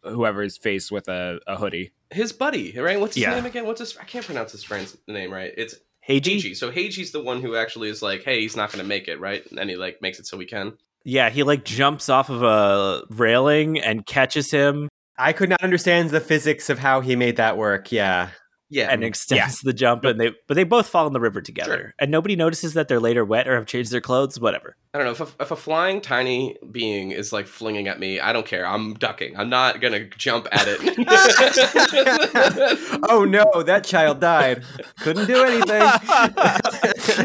whoever's 0.08 0.58
face 0.58 0.92
with 0.92 1.08
a, 1.08 1.40
a 1.48 1.56
hoodie. 1.56 1.92
His 2.16 2.32
buddy, 2.34 2.72
right? 2.80 3.00
What's 3.00 3.16
his 3.16 3.24
Yeah. 3.24 3.36
name 3.36 3.46
again? 3.46 3.66
What's 3.66 3.80
his? 3.80 3.98
I 3.98 4.04
can't 4.04 4.26
pronounce 4.26 4.52
his 4.52 4.64
friend's 4.64 4.98
name 5.08 5.32
right. 5.32 5.54
It's 5.56 5.76
Heiji? 6.08 6.38
Heiji. 6.38 6.56
So 6.56 6.72
Heiji's 6.72 7.12
the 7.12 7.22
one 7.22 7.42
who 7.42 7.56
actually 7.56 7.90
is 7.90 8.02
like, 8.02 8.24
hey, 8.24 8.42
he's 8.42 8.56
not 8.56 8.72
going 8.72 8.82
to 8.84 8.88
make 8.88 9.08
it, 9.08 9.20
right? 9.20 9.44
And 9.58 9.70
he 9.70 9.76
like 9.76 10.02
makes 10.02 10.20
it 10.20 10.26
so 10.26 10.38
we 10.38 10.46
can. 10.46 10.74
Yeah, 11.04 11.30
he 11.30 11.44
like 11.44 11.64
jumps 11.64 12.10
off 12.10 12.30
of 12.30 12.42
a 12.42 13.04
railing 13.10 13.80
and 13.80 14.06
catches 14.06 14.50
him 14.50 14.90
I 15.18 15.32
could 15.34 15.50
not 15.50 15.64
understand 15.64 16.10
the 16.10 16.20
physics 16.20 16.70
of 16.70 16.80
how 16.80 17.00
he 17.02 17.16
made 17.16 17.38
that 17.38 17.58
work. 17.58 17.92
Yeah. 17.92 18.30
Yeah, 18.70 18.88
and 18.90 19.04
extends 19.04 19.62
the 19.62 19.74
jump 19.74 20.06
and 20.06 20.20
they 20.20 20.32
but 20.48 20.56
they 20.56 20.64
both 20.64 20.88
fall 20.88 21.06
in 21.06 21.14
the 21.14 21.20
river 21.20 21.40
together. 21.40 21.78
Sure. 21.78 21.94
And 22.00 22.10
nobody 22.10 22.36
notices 22.36 22.74
that 22.74 22.88
they're 22.88 23.00
later 23.00 23.24
wet 23.24 23.48
or 23.48 23.56
have 23.56 23.68
changed 23.68 23.92
their 23.92 24.02
clothes, 24.02 24.40
whatever. 24.40 24.76
I 24.94 24.98
don't 24.98 25.06
know 25.06 25.12
if 25.12 25.22
a, 25.22 25.44
if 25.44 25.52
a 25.52 25.56
flying 25.56 26.02
tiny 26.02 26.58
being 26.72 27.12
is 27.12 27.32
like 27.32 27.46
flinging 27.46 27.88
at 27.88 28.00
me. 28.00 28.20
I 28.20 28.34
don't 28.34 28.46
care. 28.46 28.66
I'm 28.66 28.96
ducking. 28.96 29.38
I'm 29.38 29.50
not 29.50 29.82
gonna 29.82 30.06
jump 30.10 30.48
at 30.52 30.66
it. 30.68 30.80
oh 33.10 33.24
no, 33.24 33.64
that 33.64 33.84
child 33.84 34.20
died. 34.20 34.64
Couldn't 35.00 35.28
do 35.28 35.44
anything. 35.44 35.82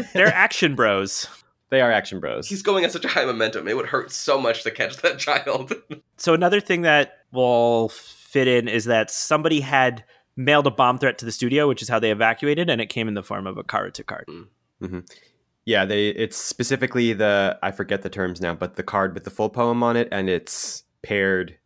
They're 0.13 0.27
action 0.27 0.75
bros. 0.75 1.27
they 1.69 1.81
are 1.81 1.91
action 1.91 2.19
bros. 2.19 2.47
He's 2.47 2.61
going 2.61 2.85
at 2.85 2.91
such 2.91 3.05
a 3.05 3.07
high 3.07 3.25
momentum. 3.25 3.67
It 3.67 3.75
would 3.75 3.87
hurt 3.87 4.11
so 4.11 4.39
much 4.39 4.63
to 4.63 4.71
catch 4.71 4.97
that 4.97 5.19
child. 5.19 5.73
So 6.17 6.35
another 6.35 6.61
thing 6.61 6.83
that 6.83 7.13
will 7.31 7.89
fit 7.89 8.47
in 8.47 8.67
is 8.67 8.85
that 8.85 9.09
somebody 9.09 9.59
had 9.59 10.03
mailed 10.43 10.67
a 10.67 10.71
bomb 10.71 10.97
threat 10.97 11.17
to 11.19 11.25
the 11.25 11.31
studio, 11.31 11.67
which 11.67 11.81
is 11.81 11.89
how 11.89 11.99
they 11.99 12.11
evacuated, 12.11 12.69
and 12.69 12.81
it 12.81 12.87
came 12.87 13.07
in 13.07 13.13
the 13.13 13.23
form 13.23 13.47
of 13.47 13.57
a 13.57 13.63
card 13.63 13.93
to 13.95 14.03
card. 14.03 14.25
Yeah, 15.65 15.85
they 15.85 16.07
it's 16.09 16.37
specifically 16.37 17.13
the 17.13 17.57
I 17.61 17.71
forget 17.71 18.01
the 18.01 18.09
terms 18.09 18.41
now, 18.41 18.55
but 18.55 18.75
the 18.75 18.83
card 18.83 19.13
with 19.13 19.23
the 19.25 19.29
full 19.29 19.49
poem 19.49 19.83
on 19.83 19.95
it 19.95 20.07
and 20.11 20.27
it's 20.29 20.83
paired 21.03 21.57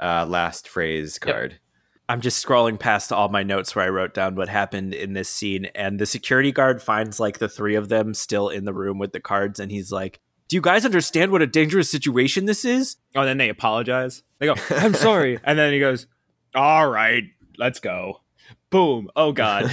uh, 0.00 0.24
last 0.26 0.68
phrase 0.68 1.18
Yep. 1.24 1.34
card. 1.34 1.60
I'm 2.08 2.20
just 2.20 2.44
scrolling 2.44 2.78
past 2.78 3.12
all 3.12 3.28
my 3.28 3.42
notes 3.42 3.74
where 3.74 3.84
I 3.84 3.88
wrote 3.88 4.14
down 4.14 4.34
what 4.34 4.48
happened 4.48 4.94
in 4.94 5.12
this 5.12 5.28
scene, 5.28 5.66
and 5.76 5.98
the 6.00 6.06
security 6.06 6.50
guard 6.52 6.82
finds 6.82 7.20
like 7.20 7.38
the 7.38 7.48
three 7.48 7.74
of 7.76 7.88
them 7.88 8.14
still 8.14 8.48
in 8.48 8.64
the 8.64 8.72
room 8.72 8.98
with 8.98 9.12
the 9.12 9.20
cards, 9.20 9.60
and 9.60 9.70
he's 9.70 9.92
like, 9.92 10.18
"Do 10.48 10.56
you 10.56 10.60
guys 10.60 10.84
understand 10.84 11.30
what 11.30 11.42
a 11.42 11.46
dangerous 11.46 11.88
situation 11.90 12.46
this 12.46 12.64
is?" 12.64 12.96
Oh, 13.14 13.24
then 13.24 13.38
they 13.38 13.48
apologize. 13.48 14.22
They 14.38 14.46
go, 14.46 14.54
"I'm 14.70 14.94
sorry," 14.94 15.38
and 15.44 15.56
then 15.58 15.72
he 15.72 15.78
goes, 15.78 16.06
"All 16.54 16.88
right, 16.90 17.24
let's 17.60 17.78
go." 17.78 18.22
Boom. 18.70 19.08
Oh 19.14 19.32
God, 19.32 19.70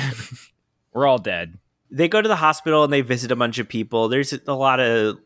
we're 0.94 1.08
all 1.08 1.18
dead. 1.18 1.58
They 1.90 2.08
go 2.08 2.22
to 2.22 2.28
the 2.28 2.36
hospital 2.36 2.84
and 2.84 2.92
they 2.92 3.02
visit 3.02 3.32
a 3.32 3.36
bunch 3.36 3.58
of 3.58 3.70
people. 3.70 4.10
There's 4.10 4.34
a 4.46 4.54
lot 4.54 4.80
of 4.80 5.18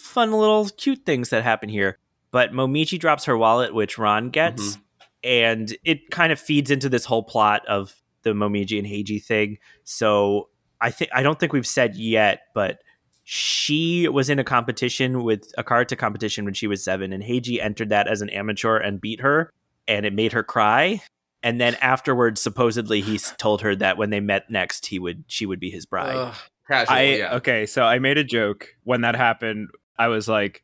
fun 0.00 0.32
little 0.32 0.68
cute 0.68 1.04
things 1.04 1.30
that 1.30 1.42
happen 1.42 1.68
here. 1.68 1.98
But 2.30 2.52
Momiji 2.52 2.98
drops 2.98 3.24
her 3.24 3.36
wallet, 3.36 3.74
which 3.74 3.98
Ran 3.98 4.30
gets, 4.30 4.76
mm-hmm. 4.76 4.80
and 5.24 5.76
it 5.84 6.10
kind 6.10 6.32
of 6.32 6.38
feeds 6.38 6.70
into 6.70 6.88
this 6.88 7.04
whole 7.04 7.24
plot 7.24 7.66
of 7.66 7.94
the 8.22 8.30
Momiji 8.30 8.78
and 8.78 8.86
Heiji 8.86 9.22
thing. 9.22 9.58
So 9.82 10.48
I 10.80 10.90
think 10.90 11.10
I 11.12 11.22
don't 11.22 11.40
think 11.40 11.52
we've 11.52 11.66
said 11.66 11.96
yet, 11.96 12.42
but 12.54 12.82
she 13.24 14.08
was 14.08 14.30
in 14.30 14.38
a 14.38 14.44
competition 14.44 15.24
with 15.24 15.52
a 15.58 15.64
karuta 15.64 15.96
competition 15.96 16.44
when 16.44 16.54
she 16.54 16.66
was 16.66 16.84
seven, 16.84 17.12
and 17.12 17.22
Heiji 17.22 17.60
entered 17.60 17.88
that 17.88 18.06
as 18.06 18.22
an 18.22 18.30
amateur 18.30 18.76
and 18.76 19.00
beat 19.00 19.20
her, 19.20 19.52
and 19.88 20.06
it 20.06 20.14
made 20.14 20.32
her 20.32 20.44
cry. 20.44 21.02
And 21.42 21.60
then 21.60 21.74
afterwards, 21.76 22.40
supposedly, 22.40 23.00
he 23.00 23.18
told 23.38 23.62
her 23.62 23.74
that 23.76 23.96
when 23.96 24.10
they 24.10 24.20
met 24.20 24.50
next, 24.50 24.86
he 24.86 24.98
would 24.98 25.24
she 25.26 25.46
would 25.46 25.60
be 25.60 25.70
his 25.70 25.86
bride. 25.86 26.16
Ugh, 26.16 26.34
casual, 26.68 26.94
I 26.94 27.02
yeah. 27.02 27.34
okay, 27.36 27.66
so 27.66 27.82
I 27.82 27.98
made 27.98 28.18
a 28.18 28.24
joke 28.24 28.68
when 28.84 29.00
that 29.02 29.14
happened. 29.16 29.70
I 29.98 30.08
was 30.08 30.28
like, 30.28 30.62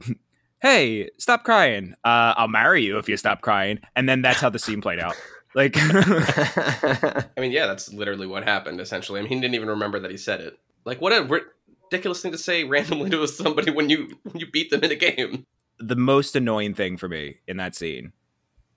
"Hey, 0.60 1.10
stop 1.18 1.44
crying. 1.44 1.94
Uh, 2.04 2.34
I'll 2.36 2.48
marry 2.48 2.84
you 2.84 2.98
if 2.98 3.08
you 3.08 3.16
stop 3.16 3.42
crying." 3.42 3.78
And 3.94 4.08
then 4.08 4.22
that's 4.22 4.40
how 4.40 4.50
the 4.50 4.58
scene 4.58 4.80
played 4.80 4.98
out. 4.98 5.14
Like, 5.54 5.74
I 5.78 7.24
mean, 7.38 7.52
yeah, 7.52 7.66
that's 7.66 7.92
literally 7.92 8.26
what 8.26 8.44
happened. 8.44 8.80
Essentially, 8.80 9.20
I 9.20 9.22
mean, 9.22 9.32
he 9.32 9.40
didn't 9.40 9.54
even 9.54 9.68
remember 9.68 10.00
that 10.00 10.10
he 10.10 10.16
said 10.16 10.40
it. 10.40 10.58
Like, 10.84 11.00
what 11.00 11.12
a 11.12 11.22
ridiculous 11.22 12.20
thing 12.20 12.32
to 12.32 12.38
say 12.38 12.64
randomly 12.64 13.10
to 13.10 13.26
somebody 13.26 13.70
when 13.70 13.88
you 13.88 14.18
when 14.24 14.38
you 14.40 14.50
beat 14.50 14.70
them 14.70 14.82
in 14.84 14.92
a 14.92 14.96
game. 14.96 15.46
the 15.78 15.96
most 15.96 16.34
annoying 16.34 16.74
thing 16.74 16.96
for 16.96 17.08
me 17.08 17.36
in 17.46 17.56
that 17.56 17.74
scene 17.74 18.12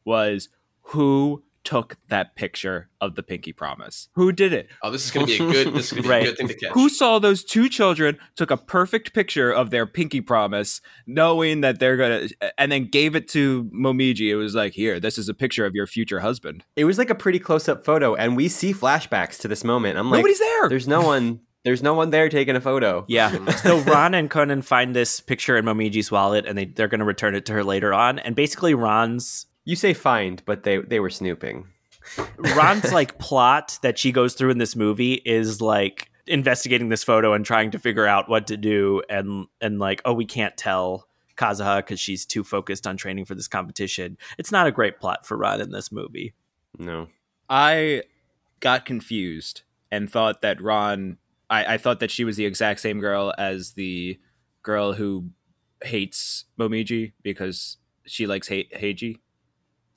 was 0.05 0.49
who 0.81 1.43
took 1.63 1.95
that 2.07 2.35
picture 2.35 2.89
of 2.99 3.13
the 3.13 3.21
pinky 3.21 3.53
promise. 3.53 4.09
Who 4.15 4.31
did 4.31 4.51
it? 4.51 4.67
Oh, 4.81 4.89
this 4.89 5.05
is 5.05 5.11
gonna 5.11 5.27
be 5.27 5.35
a 5.35 5.37
good. 5.37 5.73
This 5.75 5.85
is 5.85 5.91
gonna 5.91 6.01
be 6.01 6.09
Right. 6.09 6.23
a 6.23 6.25
good 6.25 6.37
thing 6.37 6.47
to 6.47 6.53
catch. 6.55 6.71
Who 6.73 6.89
saw 6.89 7.19
those 7.19 7.43
two 7.43 7.69
children 7.69 8.17
took 8.35 8.49
a 8.49 8.57
perfect 8.57 9.13
picture 9.13 9.51
of 9.51 9.69
their 9.69 9.85
pinky 9.85 10.21
promise, 10.21 10.81
knowing 11.05 11.61
that 11.61 11.79
they're 11.79 11.97
gonna, 11.97 12.29
and 12.57 12.71
then 12.71 12.85
gave 12.85 13.15
it 13.15 13.27
to 13.29 13.65
Momiji. 13.65 14.29
It 14.31 14.37
was 14.37 14.55
like, 14.55 14.73
here, 14.73 14.99
this 14.99 15.19
is 15.19 15.29
a 15.29 15.35
picture 15.35 15.67
of 15.67 15.75
your 15.75 15.85
future 15.85 16.21
husband. 16.21 16.63
it 16.75 16.85
was 16.85 16.97
like 16.97 17.11
a 17.11 17.15
pretty 17.15 17.37
close 17.37 17.69
up 17.69 17.85
photo, 17.85 18.15
and 18.15 18.35
we 18.35 18.47
see 18.47 18.73
flashbacks 18.73 19.37
to 19.41 19.47
this 19.47 19.63
moment. 19.63 19.99
I'm 19.99 20.09
like, 20.09 20.17
Nobody's 20.17 20.39
there. 20.39 20.67
there's 20.69 20.87
no 20.87 21.01
one, 21.01 21.41
there's 21.63 21.83
no 21.83 21.93
one 21.93 22.09
there 22.09 22.27
taking 22.27 22.55
a 22.55 22.61
photo. 22.61 23.05
Yeah. 23.07 23.29
Mm. 23.29 23.53
so 23.61 23.77
Ran 23.81 24.15
and 24.15 24.31
Conan 24.31 24.63
find 24.63 24.95
this 24.95 25.19
picture 25.19 25.55
in 25.57 25.65
Momiji's 25.65 26.09
wallet, 26.11 26.47
and 26.47 26.57
they 26.57 26.65
they're 26.65 26.87
going 26.87 26.99
to 27.01 27.05
return 27.05 27.35
it 27.35 27.45
to 27.45 27.53
her 27.53 27.63
later 27.63 27.93
on. 27.93 28.17
And 28.17 28.35
basically, 28.35 28.73
Ran's 28.73 29.45
You 29.65 29.75
say 29.75 29.93
find, 29.93 30.41
but 30.45 30.63
they 30.63 30.77
they 30.77 30.99
were 30.99 31.09
snooping. 31.09 31.67
Ran's 32.37 32.91
like 32.91 33.19
plot 33.19 33.77
that 33.83 33.99
she 33.99 34.11
goes 34.11 34.33
through 34.33 34.49
in 34.51 34.57
this 34.57 34.75
movie 34.75 35.21
is 35.25 35.61
like 35.61 36.09
investigating 36.27 36.89
this 36.89 37.03
photo 37.03 37.33
and 37.33 37.45
trying 37.45 37.71
to 37.71 37.79
figure 37.79 38.07
out 38.07 38.29
what 38.29 38.47
to 38.47 38.57
do 38.57 39.01
and 39.09 39.47
and 39.59 39.79
like 39.79 40.01
oh 40.05 40.13
we 40.13 40.25
can't 40.25 40.55
tell 40.57 41.07
Kazuha 41.37 41.77
because 41.77 41.99
she's 41.99 42.25
too 42.25 42.43
focused 42.43 42.85
on 42.87 42.97
training 42.97 43.25
for 43.25 43.35
this 43.35 43.47
competition. 43.47 44.17
It's 44.37 44.51
not 44.51 44.67
a 44.67 44.71
great 44.71 44.99
plot 44.99 45.25
for 45.25 45.37
Ran 45.37 45.61
in 45.61 45.71
this 45.71 45.91
movie. 45.91 46.33
No. 46.77 47.07
I 47.49 48.03
got 48.59 48.85
confused 48.85 49.63
and 49.91 50.09
thought 50.09 50.41
that 50.41 50.61
Ran, 50.61 51.17
I, 51.49 51.73
I 51.73 51.77
thought 51.77 51.99
that 51.99 52.11
she 52.11 52.23
was 52.23 52.37
the 52.37 52.45
exact 52.45 52.79
same 52.79 52.99
girl 52.99 53.33
as 53.37 53.73
the 53.73 54.19
girl 54.63 54.93
who 54.93 55.29
hates 55.83 56.45
Momiji 56.59 57.13
because 57.23 57.77
she 58.05 58.27
likes 58.27 58.47
He- 58.47 58.69
Heiji. 58.75 59.17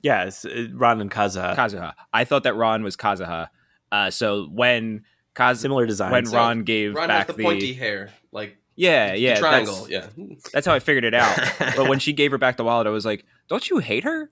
Yeah, 0.05 0.25
it's, 0.25 0.45
uh, 0.45 0.67
Ran 0.73 1.01
and 1.01 1.09
Kazuha, 1.09 1.55
Kazuha. 1.55 1.93
I 2.13 2.25
thought 2.25 2.43
that 2.43 2.53
Ran 2.55 2.83
was 2.83 2.95
Kazuha. 2.95 3.49
Uh, 3.91 4.11
so 4.11 4.45
when 4.45 5.03
Kaz- 5.35 5.57
similar 5.57 5.85
design. 5.87 6.11
when 6.11 6.25
So, 6.27 6.37
Ran 6.37 6.63
gave 6.63 6.93
Ran 6.93 7.07
back 7.07 7.25
has 7.27 7.35
the 7.35 7.41
pointy 7.43 7.73
hair, 7.73 8.11
like 8.31 8.57
yeah 8.75 9.13
the 9.13 9.17
yeah 9.19 9.35
triangle. 9.39 9.87
That's, 9.89 9.89
Yeah, 9.89 10.07
that's 10.53 10.67
how 10.67 10.73
I 10.73 10.79
figured 10.79 11.05
it 11.05 11.15
out. 11.15 11.35
but 11.75 11.89
when 11.89 11.97
she 11.99 12.13
gave 12.13 12.29
her 12.31 12.37
back 12.37 12.55
the 12.57 12.63
wallet, 12.63 12.85
I 12.85 12.91
was 12.91 13.03
like, 13.05 13.25
"Don't 13.47 13.67
you 13.69 13.79
hate 13.79 14.03
her? 14.03 14.29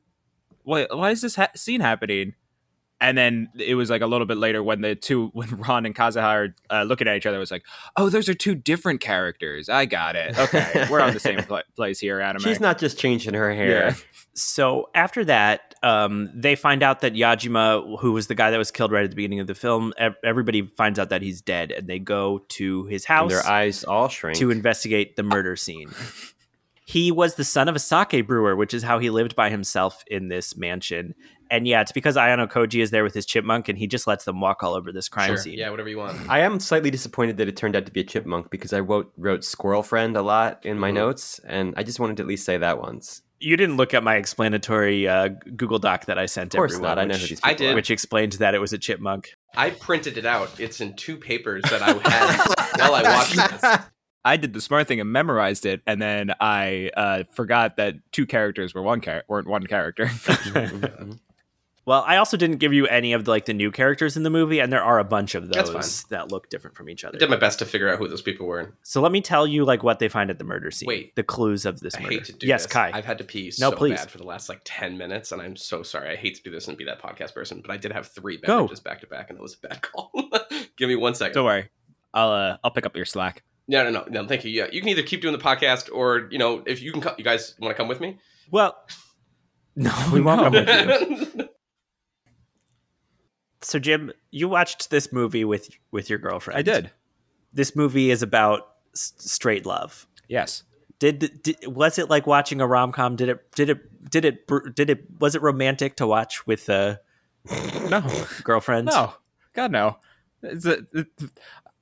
Why 0.63 0.85
why 0.91 1.09
is 1.09 1.21
this 1.21 1.35
ha- 1.35 1.49
scene 1.55 1.81
happening?" 1.81 2.35
And 3.03 3.17
then 3.17 3.49
it 3.59 3.75
was 3.75 3.89
like 3.89 4.01
a 4.01 4.07
little 4.07 4.25
bit 4.25 4.37
later 4.37 4.63
when 4.63 4.79
the 4.79 4.95
two, 4.95 5.27
when 5.33 5.49
Ran 5.49 5.85
and 5.85 5.93
Kazuha 5.93 6.23
are 6.23 6.55
uh, 6.69 6.83
looking 6.83 7.07
at 7.07 7.17
each 7.17 7.25
other, 7.25 7.35
it 7.35 7.41
was 7.41 7.51
like, 7.51 7.65
oh, 7.97 8.09
those 8.09 8.29
are 8.29 8.33
two 8.33 8.55
different 8.55 9.01
characters. 9.01 9.67
I 9.67 9.85
got 9.85 10.15
it. 10.15 10.39
Okay, 10.39 10.87
we're 10.89 11.01
on 11.01 11.13
the 11.13 11.19
same 11.19 11.39
pla 11.43 11.61
place 11.75 11.99
here, 11.99 12.21
Adam. 12.21 12.41
She's 12.41 12.61
not 12.61 12.79
just 12.79 12.97
changing 12.97 13.33
her 13.33 13.53
hair. 13.53 13.67
Yeah. 13.89 13.95
So 14.35 14.89
after 14.95 15.25
that, 15.25 15.75
um, 15.83 16.31
they 16.33 16.55
find 16.55 16.81
out 16.81 17.01
that 17.01 17.13
Yajima, 17.13 17.99
who 17.99 18.13
was 18.13 18.27
the 18.27 18.35
guy 18.35 18.49
that 18.51 18.57
was 18.57 18.71
killed 18.71 18.91
right 18.91 19.03
at 19.03 19.09
the 19.09 19.15
beginning 19.15 19.41
of 19.41 19.47
the 19.47 19.53
film, 19.55 19.93
ev- 19.97 20.15
everybody 20.23 20.61
finds 20.61 20.97
out 20.97 21.09
that 21.09 21.21
he's 21.21 21.41
dead, 21.41 21.71
and 21.71 21.87
they 21.87 21.99
go 21.99 22.39
to 22.49 22.85
his 22.85 23.03
And 23.05 23.15
house 23.15 23.31
their 23.31 23.45
eyes 23.45 23.83
all 23.83 24.07
shrink. 24.07 24.37
to 24.37 24.49
investigate 24.49 25.17
the 25.17 25.23
murder 25.23 25.55
scene. 25.55 25.91
he 26.85 27.11
was 27.11 27.35
the 27.35 27.43
son 27.43 27.67
of 27.69 27.75
a 27.75 27.79
sake 27.79 28.27
brewer, 28.27 28.55
which 28.55 28.73
is 28.73 28.83
how 28.83 28.99
he 28.99 29.09
lived 29.09 29.35
by 29.35 29.49
himself 29.49 30.03
in 30.07 30.27
this 30.27 30.55
mansion. 30.57 31.13
And 31.51 31.67
yeah, 31.67 31.81
it's 31.81 31.91
because 31.91 32.15
Ayanokoji 32.15 32.81
is 32.81 32.89
there 32.91 33.03
with 33.03 33.13
his 33.13 33.25
chipmunk, 33.25 33.69
and 33.69 33.77
he 33.77 33.85
just 33.85 34.07
lets 34.07 34.25
them 34.25 34.41
walk 34.41 34.63
all 34.63 34.73
over 34.73 34.91
this 34.91 35.07
crime 35.07 35.27
Sure. 35.27 35.37
scene. 35.37 35.57
Yeah, 35.59 35.69
whatever 35.69 35.89
you 35.89 35.97
want. 35.99 36.17
I 36.29 36.39
am 36.39 36.59
slightly 36.59 36.89
disappointed 36.89 37.37
that 37.37 37.47
it 37.47 37.55
turned 37.55 37.75
out 37.75 37.85
to 37.85 37.91
be 37.91 37.99
a 37.99 38.03
chipmunk 38.03 38.49
because 38.49 38.73
I 38.73 38.79
wrote, 38.79 39.11
wrote 39.17 39.43
squirrel 39.43 39.83
friend 39.83 40.17
a 40.17 40.21
lot 40.23 40.65
in 40.65 40.79
my 40.79 40.89
Mhm. 40.89 40.95
notes, 40.95 41.39
and 41.47 41.73
I 41.77 41.83
just 41.83 41.99
wanted 41.99 42.17
to 42.17 42.23
at 42.23 42.27
least 42.27 42.45
say 42.45 42.57
that 42.57 42.79
once. 42.79 43.21
You 43.39 43.57
didn't 43.57 43.75
look 43.77 43.93
at 43.93 44.03
my 44.03 44.15
explanatory 44.15 45.05
uh, 45.07 45.27
Google 45.55 45.77
Doc 45.77 46.05
that 46.05 46.17
I 46.17 46.25
sent 46.27 46.53
Of 46.53 46.57
course 46.59 46.71
everyone, 46.73 46.95
not. 46.95 46.99
I 46.99 47.03
know 47.05 47.13
which, 47.15 47.21
who 47.23 47.27
these 47.27 47.39
I 47.43 47.53
did. 47.53 47.71
are. 47.71 47.75
which 47.75 47.91
explained 47.91 48.31
that 48.33 48.55
it 48.55 48.59
was 48.59 48.71
a 48.73 48.77
chipmunk. 48.77 49.33
I 49.55 49.71
printed 49.71 50.17
it 50.17 50.25
out. 50.25 50.49
It's 50.59 50.79
in 50.81 50.95
two 50.95 51.17
papers 51.17 51.61
that 51.69 51.81
I 51.81 51.87
had 51.91 52.77
while 52.79 52.95
I 52.95 53.03
watched 53.03 53.35
this. 53.35 53.85
I 54.25 54.37
did 54.37 54.53
the 54.53 54.61
smart 54.61 54.87
thing 54.87 54.99
and 54.99 55.11
memorized 55.11 55.65
it, 55.65 55.81
and 55.85 56.01
then 56.01 56.33
I 56.39 56.91
uh, 56.95 57.23
forgot 57.33 57.77
that 57.77 57.95
two 58.11 58.25
characters 58.25 58.73
were 58.73 58.81
one 58.81 59.01
char- 59.01 59.23
weren't 59.27 59.47
one 59.47 59.67
character. 59.67 60.09
Well, 61.85 62.03
I 62.07 62.15
also 62.15 62.37
didn't 62.37 62.57
give 62.57 62.71
you 62.71 62.87
any 62.87 63.11
of 63.11 63.25
the, 63.25 63.31
like 63.31 63.43
the 63.43 63.53
new 63.53 63.69
characters 63.69 64.15
in 64.15 64.23
the 64.23 64.29
movie, 64.29 64.59
and 64.59 64.71
there 64.71 64.83
are 64.83 64.99
a 64.99 65.03
bunch 65.03 65.35
of 65.35 65.49
That's 65.49 65.69
those 65.69 66.03
that 66.05 66.31
look 66.31 66.49
different 66.49 66.77
from 66.77 66.89
each 66.89 67.03
other. 67.03 67.17
I 67.17 67.19
did 67.19 67.29
my 67.29 67.35
best 67.35 67.59
to 67.59 67.65
figure 67.65 67.89
out 67.89 67.97
who 67.99 68.07
those 68.07 68.21
people 68.21 68.47
were. 68.47 68.73
So 68.83 69.01
let 69.01 69.11
me 69.11 69.19
tell 69.19 69.45
you 69.45 69.65
like 69.65 69.83
what 69.83 69.99
they 69.99 70.07
find 70.07 70.29
at 70.29 70.37
the 70.37 70.45
murder 70.45 70.71
scene. 70.71 70.87
Wait. 70.87 71.13
the 71.15 71.23
clues 71.23 71.65
of 71.65 71.81
this 71.81 71.95
I 71.95 71.99
murder. 72.03 72.13
hate 72.13 72.23
to 72.25 72.33
do 72.33 72.47
yes, 72.47 72.63
this. 72.63 72.71
Kai. 72.71 72.91
I've 72.93 73.03
had 73.03 73.17
to 73.17 73.25
pee 73.25 73.51
No, 73.59 73.71
so 73.71 73.75
please. 73.75 73.99
bad 73.99 74.09
for 74.09 74.17
the 74.17 74.23
last 74.23 74.47
like 74.47 74.61
10 74.63 74.97
minutes, 74.97 75.33
and 75.33 75.41
I'm 75.41 75.57
so 75.57 75.83
sorry. 75.83 76.09
I 76.09 76.15
hate 76.15 76.35
to 76.35 76.43
do 76.43 76.51
this 76.51 76.69
and 76.69 76.77
be 76.77 76.85
that 76.85 77.01
podcast 77.01 77.33
person, 77.33 77.59
but 77.59 77.69
I 77.69 77.75
did 77.75 77.91
have 77.91 78.07
three 78.07 78.37
Go. 78.37 78.61
beverages 78.61 78.79
back 78.79 79.01
to 79.01 79.07
back, 79.07 79.29
and 79.29 79.37
it 79.37 79.41
was 79.41 79.57
a 79.61 79.67
bad 79.67 79.81
call. 79.81 80.09
Give 80.77 80.87
me 80.87 80.95
one 80.95 81.15
second. 81.15 81.33
Don't 81.33 81.45
worry, 81.45 81.69
I'll 82.13 82.31
uh, 82.31 82.57
I'll 82.63 82.71
pick 82.71 82.85
up 82.85 82.95
your 82.95 83.05
slack. 83.05 83.43
No, 83.67 83.83
no, 83.83 83.89
no, 83.89 84.05
no. 84.09 84.27
Thank 84.27 84.43
you. 84.45 84.51
Yeah, 84.51 84.67
you 84.71 84.79
can 84.81 84.89
either 84.89 85.03
keep 85.03 85.21
doing 85.21 85.35
the 85.37 85.43
podcast, 85.43 85.89
or 85.93 86.27
you 86.31 86.37
know, 86.37 86.63
if 86.65 86.81
you 86.81 86.91
can, 86.91 87.01
co- 87.01 87.15
you 87.17 87.23
guys 87.23 87.55
want 87.59 87.71
to 87.71 87.75
come 87.77 87.87
with 87.87 87.99
me. 87.99 88.17
well, 88.51 88.75
no, 89.75 89.91
we 90.13 90.21
won't 90.21 90.41
No. 90.41 90.63
come 90.65 90.65
with 90.65 91.35
you. 91.37 91.49
So, 93.61 93.79
Jim, 93.79 94.11
you 94.29 94.49
watched 94.49 94.89
this 94.89 95.13
movie 95.13 95.45
with 95.45 95.69
with 95.91 96.09
your 96.09 96.19
girlfriend. 96.19 96.57
I 96.57 96.61
did. 96.61 96.91
This 97.53 97.75
movie 97.75 98.11
is 98.11 98.21
about 98.21 98.67
s- 98.93 99.13
straight 99.17 99.65
love. 99.65 100.05
Yes. 100.27 100.63
Did, 100.99 101.41
did 101.43 101.55
was 101.67 101.97
it 101.97 102.09
like 102.09 102.27
watching 102.27 102.59
a 102.61 102.67
rom 102.67 102.91
com? 102.91 103.15
Did 103.15 103.29
it 103.29 103.51
did 103.55 103.69
it 103.69 104.09
did 104.11 104.25
it 104.25 104.47
did 104.75 104.89
it 104.89 105.05
was 105.19 105.35
it 105.35 105.41
romantic 105.41 105.95
to 105.97 106.07
watch 106.07 106.45
with 106.45 106.67
a 106.69 106.99
No. 107.89 108.03
girlfriend? 108.43 108.87
No. 108.87 109.13
God 109.53 109.71
no. 109.71 109.97
It's 110.41 110.65
a, 110.65 110.79
it, 110.93 111.07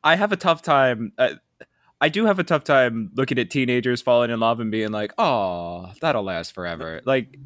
I 0.03 0.15
have 0.15 0.31
a 0.31 0.37
tough 0.37 0.61
time. 0.61 1.13
Uh, 1.17 1.31
I 2.03 2.09
do 2.09 2.25
have 2.25 2.39
a 2.39 2.43
tough 2.43 2.63
time 2.63 3.11
looking 3.13 3.37
at 3.37 3.51
teenagers 3.51 4.01
falling 4.01 4.31
in 4.31 4.39
love 4.39 4.59
and 4.59 4.71
being 4.71 4.91
like, 4.91 5.13
"Oh, 5.19 5.91
that'll 6.01 6.23
last 6.23 6.53
forever." 6.53 6.99
Like 7.05 7.37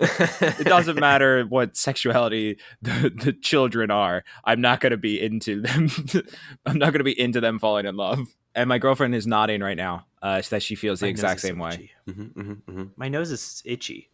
it 0.00 0.64
doesn't 0.66 0.98
matter 1.00 1.42
what 1.44 1.76
sexuality 1.76 2.58
the, 2.82 3.10
the 3.14 3.32
children 3.32 3.90
are. 3.90 4.22
I'm 4.44 4.60
not 4.60 4.78
going 4.80 4.92
to 4.92 4.96
be 4.96 5.20
into 5.20 5.60
them. 5.60 5.90
I'm 6.66 6.78
not 6.78 6.92
going 6.92 7.00
to 7.00 7.04
be 7.04 7.18
into 7.20 7.40
them 7.40 7.58
falling 7.58 7.84
in 7.86 7.96
love. 7.96 8.28
And 8.54 8.68
my 8.68 8.78
girlfriend 8.78 9.14
is 9.14 9.26
nodding 9.26 9.60
right 9.60 9.76
now 9.76 10.06
uh, 10.22 10.40
that 10.50 10.62
she 10.62 10.76
feels 10.76 11.00
the 11.00 11.06
My 11.06 11.10
exact 11.10 11.40
same 11.40 11.56
so 11.58 11.64
way. 11.64 11.70
itchy. 11.70 11.90
Mhm, 12.08 12.32
mhm, 12.34 12.62
mhm. 12.62 12.90
My 12.96 13.08
nose 13.08 13.30
is 13.30 13.60
itchy. 13.66 14.10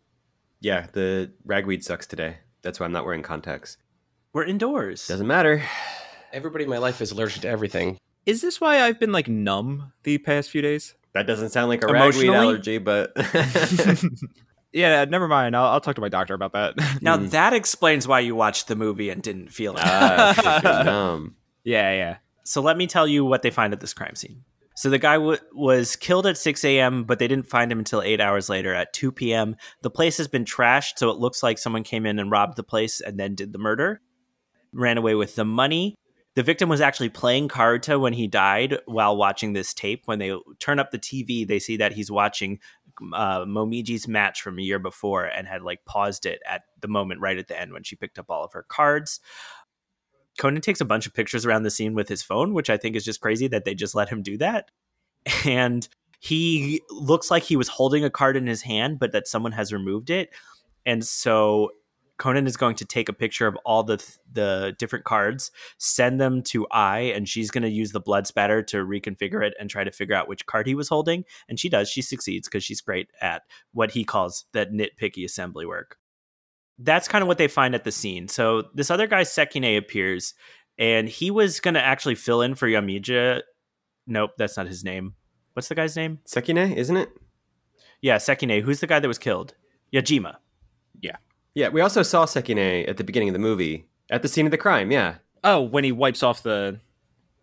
Yeah, 0.61 0.87
the 0.93 1.33
ragweed 1.45 1.85
sucks 1.85 2.07
today. 2.07 2.39
That's 2.63 2.81
why 2.81 2.87
I'm 2.87 2.93
not 2.93 3.05
wearing 3.05 3.23
contacts. 3.23 3.77
We're 4.33 4.45
indoors. 4.45 5.07
Doesn't 5.07 5.27
matter. 5.27 5.63
Everybody 6.33 6.65
in 6.65 6.71
my 6.71 6.79
life 6.79 7.01
is 7.03 7.11
allergic 7.13 7.43
to 7.43 7.49
everything. 7.49 7.99
Is 8.27 8.41
this 8.41 8.61
why 8.61 8.81
I've 8.83 9.01
been 9.01 9.13
like 9.13 9.29
numb 9.29 9.93
the 10.05 10.19
past 10.19 10.51
few 10.51 10.63
days? 10.63 10.95
That 11.15 11.27
doesn't 11.27 11.51
sound 11.51 11.69
like 11.69 11.83
a 11.85 11.87
ragweed 11.89 12.25
Emotionally? 12.25 12.37
allergy, 12.37 12.79
but 12.79 13.13
yeah, 14.73 15.05
never 15.05 15.29
mind. 15.29 15.55
I'll, 15.57 15.67
I'll 15.73 15.81
talk 15.81 15.97
to 15.97 16.01
my 16.01 16.09
doctor 16.09 16.35
about 16.35 16.53
that. 16.53 16.75
Now 17.03 17.17
Mm. 17.19 17.31
that 17.31 17.53
explains 17.53 18.09
why 18.09 18.21
you 18.21 18.35
watched 18.35 18.69
the 18.69 18.77
movie 18.77 19.11
and 19.11 19.23
didn't 19.23 19.49
feel 19.53 19.75
it. 19.77 19.83
ah, 19.85 20.83
numb. 20.87 21.37
yeah, 21.65 21.93
yeah. 21.95 22.17
so 22.45 22.63
let 22.63 22.77
me 22.77 22.87
tell 22.87 23.07
you 23.07 23.25
what 23.25 23.43
they 23.43 23.51
find 23.51 23.73
at 23.73 23.81
this 23.81 23.93
crime 23.93 24.15
scene. 24.15 24.45
So 24.75 24.89
the 24.89 24.99
guy 24.99 25.15
w- 25.15 25.37
was 25.53 25.97
killed 25.97 26.27
at 26.27 26.39
6 26.39 26.65
a.m., 26.65 27.05
but 27.05 27.19
they 27.19 27.29
didn't 27.29 27.47
find 27.51 27.71
him 27.71 27.79
until 27.79 28.01
eight 28.01 28.23
hours 28.23 28.49
later 28.49 28.73
at 28.73 28.95
2 28.95 29.13
p.m. 29.13 29.57
The 29.83 29.91
place 29.91 30.17
has 30.17 30.29
been 30.29 30.47
trashed, 30.47 30.95
so 30.97 31.11
it 31.11 31.19
looks 31.19 31.43
like 31.43 31.59
someone 31.59 31.83
came 31.83 32.07
in 32.07 32.19
and 32.19 32.31
robbed 32.31 32.57
the 32.57 32.63
place 32.63 33.03
and 33.03 33.21
then 33.21 33.35
did 33.35 33.53
the 33.53 33.59
murder, 33.59 34.01
ran 34.73 34.97
away 34.97 35.15
with 35.15 35.35
the 35.35 35.45
money. 35.45 35.95
The 36.35 36.43
victim 36.43 36.69
was 36.69 36.81
actually 36.81 37.11
playing 37.11 37.49
Karuta 37.49 38.01
when 38.01 38.15
he 38.15 38.27
died 38.27 38.79
while 38.87 39.17
watching 39.17 39.53
this 39.53 39.75
tape. 39.75 40.03
When 40.07 40.19
they 40.19 40.35
turn 40.59 40.79
up 40.79 40.91
the 40.91 40.99
TV, 40.99 41.47
they 41.47 41.59
see 41.59 41.77
that 41.77 41.93
he's 41.93 42.11
watching 42.11 42.59
uh, 43.15 43.45
Momiji's 43.45 44.09
match 44.09 44.41
from 44.41 44.59
a 44.59 44.63
year 44.63 44.79
before 44.79 45.25
and 45.25 45.47
had 45.47 45.63
like 45.63 45.85
paused 45.85 46.25
it 46.25 46.41
at 46.49 46.63
the 46.81 46.89
moment 46.89 47.21
right 47.21 47.39
at 47.39 47.49
the 47.49 47.61
end 47.61 47.73
when 47.73 47.83
she 47.83 47.97
picked 47.97 48.19
up 48.19 48.31
all 48.31 48.45
of 48.45 48.53
her 48.53 48.63
cards. 48.63 49.21
Conan 50.39 50.63
takes 50.63 50.81
a 50.81 50.87
bunch 50.87 51.07
of 51.07 51.13
pictures 51.13 51.45
around 51.45 51.65
the 51.65 51.71
scene 51.71 51.95
with 51.95 52.09
his 52.09 52.23
phone, 52.23 52.55
which 52.55 52.71
I 52.71 52.79
think 52.79 52.97
is 52.97 53.05
just 53.05 53.21
crazy 53.21 53.49
that 53.49 53.65
they 53.65 53.75
just 53.75 53.95
let 53.95 54.09
him 54.09 54.23
do 54.23 54.39
that. 54.39 54.71
And 55.47 55.87
he 56.19 56.83
looks 56.89 57.31
like 57.31 57.43
he 57.43 57.57
was 57.57 57.69
holding 57.69 58.05
a 58.05 58.11
card 58.11 58.37
in 58.37 58.47
his 58.47 58.63
hand, 58.63 58.99
but 59.01 59.13
that 59.13 59.27
someone 59.27 59.53
has 59.53 59.73
removed 59.73 60.09
it. 60.09 60.31
And 60.87 61.05
so 61.05 61.71
Conan 62.19 62.47
is 62.47 62.57
going 62.57 62.77
to 62.77 62.85
take 62.85 63.09
a 63.09 63.13
picture 63.13 63.47
of 63.47 63.57
all 63.65 63.83
the 63.83 64.05
the 64.31 64.75
different 64.79 65.05
cards, 65.05 65.51
send 65.79 66.21
them 66.21 66.43
to 66.43 66.67
Ai, 66.71 67.01
and 67.01 67.29
she's 67.29 67.51
going 67.51 67.63
to 67.63 67.71
use 67.71 67.93
the 67.93 68.01
blood 68.01 68.27
spatter 68.27 68.63
to 68.65 68.79
reconfigure 68.79 69.45
it 69.45 69.55
and 69.59 69.69
try 69.69 69.85
to 69.85 69.91
figure 69.91 70.15
out 70.15 70.29
which 70.29 70.47
card 70.47 70.67
he 70.67 70.75
was 70.75 70.89
holding. 70.89 71.25
And 71.49 71.59
she 71.59 71.69
does. 71.69 71.89
She 71.89 72.03
succeeds 72.03 72.49
because 72.49 72.65
she's 72.65 72.81
great 72.81 73.09
at 73.21 73.43
what 73.73 73.93
he 73.93 74.05
calls 74.05 74.45
that 74.53 74.73
nitpicky 74.73 75.25
assembly 75.25 75.67
work 75.67 75.99
that's 76.79 77.09
kind 77.09 77.23
of 77.23 77.29
what 77.29 77.39
they 77.39 77.49
find 77.49 77.75
at 77.75 77.85
the 77.85 77.93
scene. 77.93 78.29
So 78.29 78.65
this 78.75 78.91
other 78.91 79.07
guy 79.07 79.23
Sekine 79.23 79.77
appears, 79.77 80.35
and 80.79 81.09
he 81.09 81.31
was 81.31 81.61
going 81.61 81.75
to 81.75 81.83
actually 81.83 82.15
fill 82.15 82.43
in 82.43 82.55
for 82.55 82.67
Yamija. 82.67 83.43
Nope, 84.07 84.33
that's 84.37 84.57
not 84.57 84.67
his 84.67 84.85
name. 84.85 85.15
What's 85.53 85.69
the 85.69 85.75
guy's 85.75 85.97
name? 85.97 86.21
Sekine, 86.27 86.75
isn't 86.75 86.97
it? 86.97 87.11
Yeah, 88.01 88.17
Sekine. 88.17 88.63
Who's 88.63 88.81
the 88.81 88.87
guy 88.87 88.99
that 88.99 89.09
was 89.09 89.19
killed? 89.19 89.55
Yajima. 89.95 90.37
Yeah, 91.55 91.69
we 91.69 91.81
also 91.81 92.03
saw 92.03 92.25
Sekine 92.27 92.89
at 92.89 92.97
the 92.97 93.05
beginning 93.05 93.29
of 93.29 93.33
the 93.35 93.39
movie, 93.39 93.87
at 94.11 94.23
the 94.23 94.29
scene 94.29 94.47
of 94.47 94.51
the 94.53 94.59
crime. 94.59 94.91
Yeah, 94.91 95.17
Oh, 95.45 95.61
when 95.61 95.85
he 95.85 95.93
wipes 95.93 96.23
off 96.23 96.43
the 96.43 96.81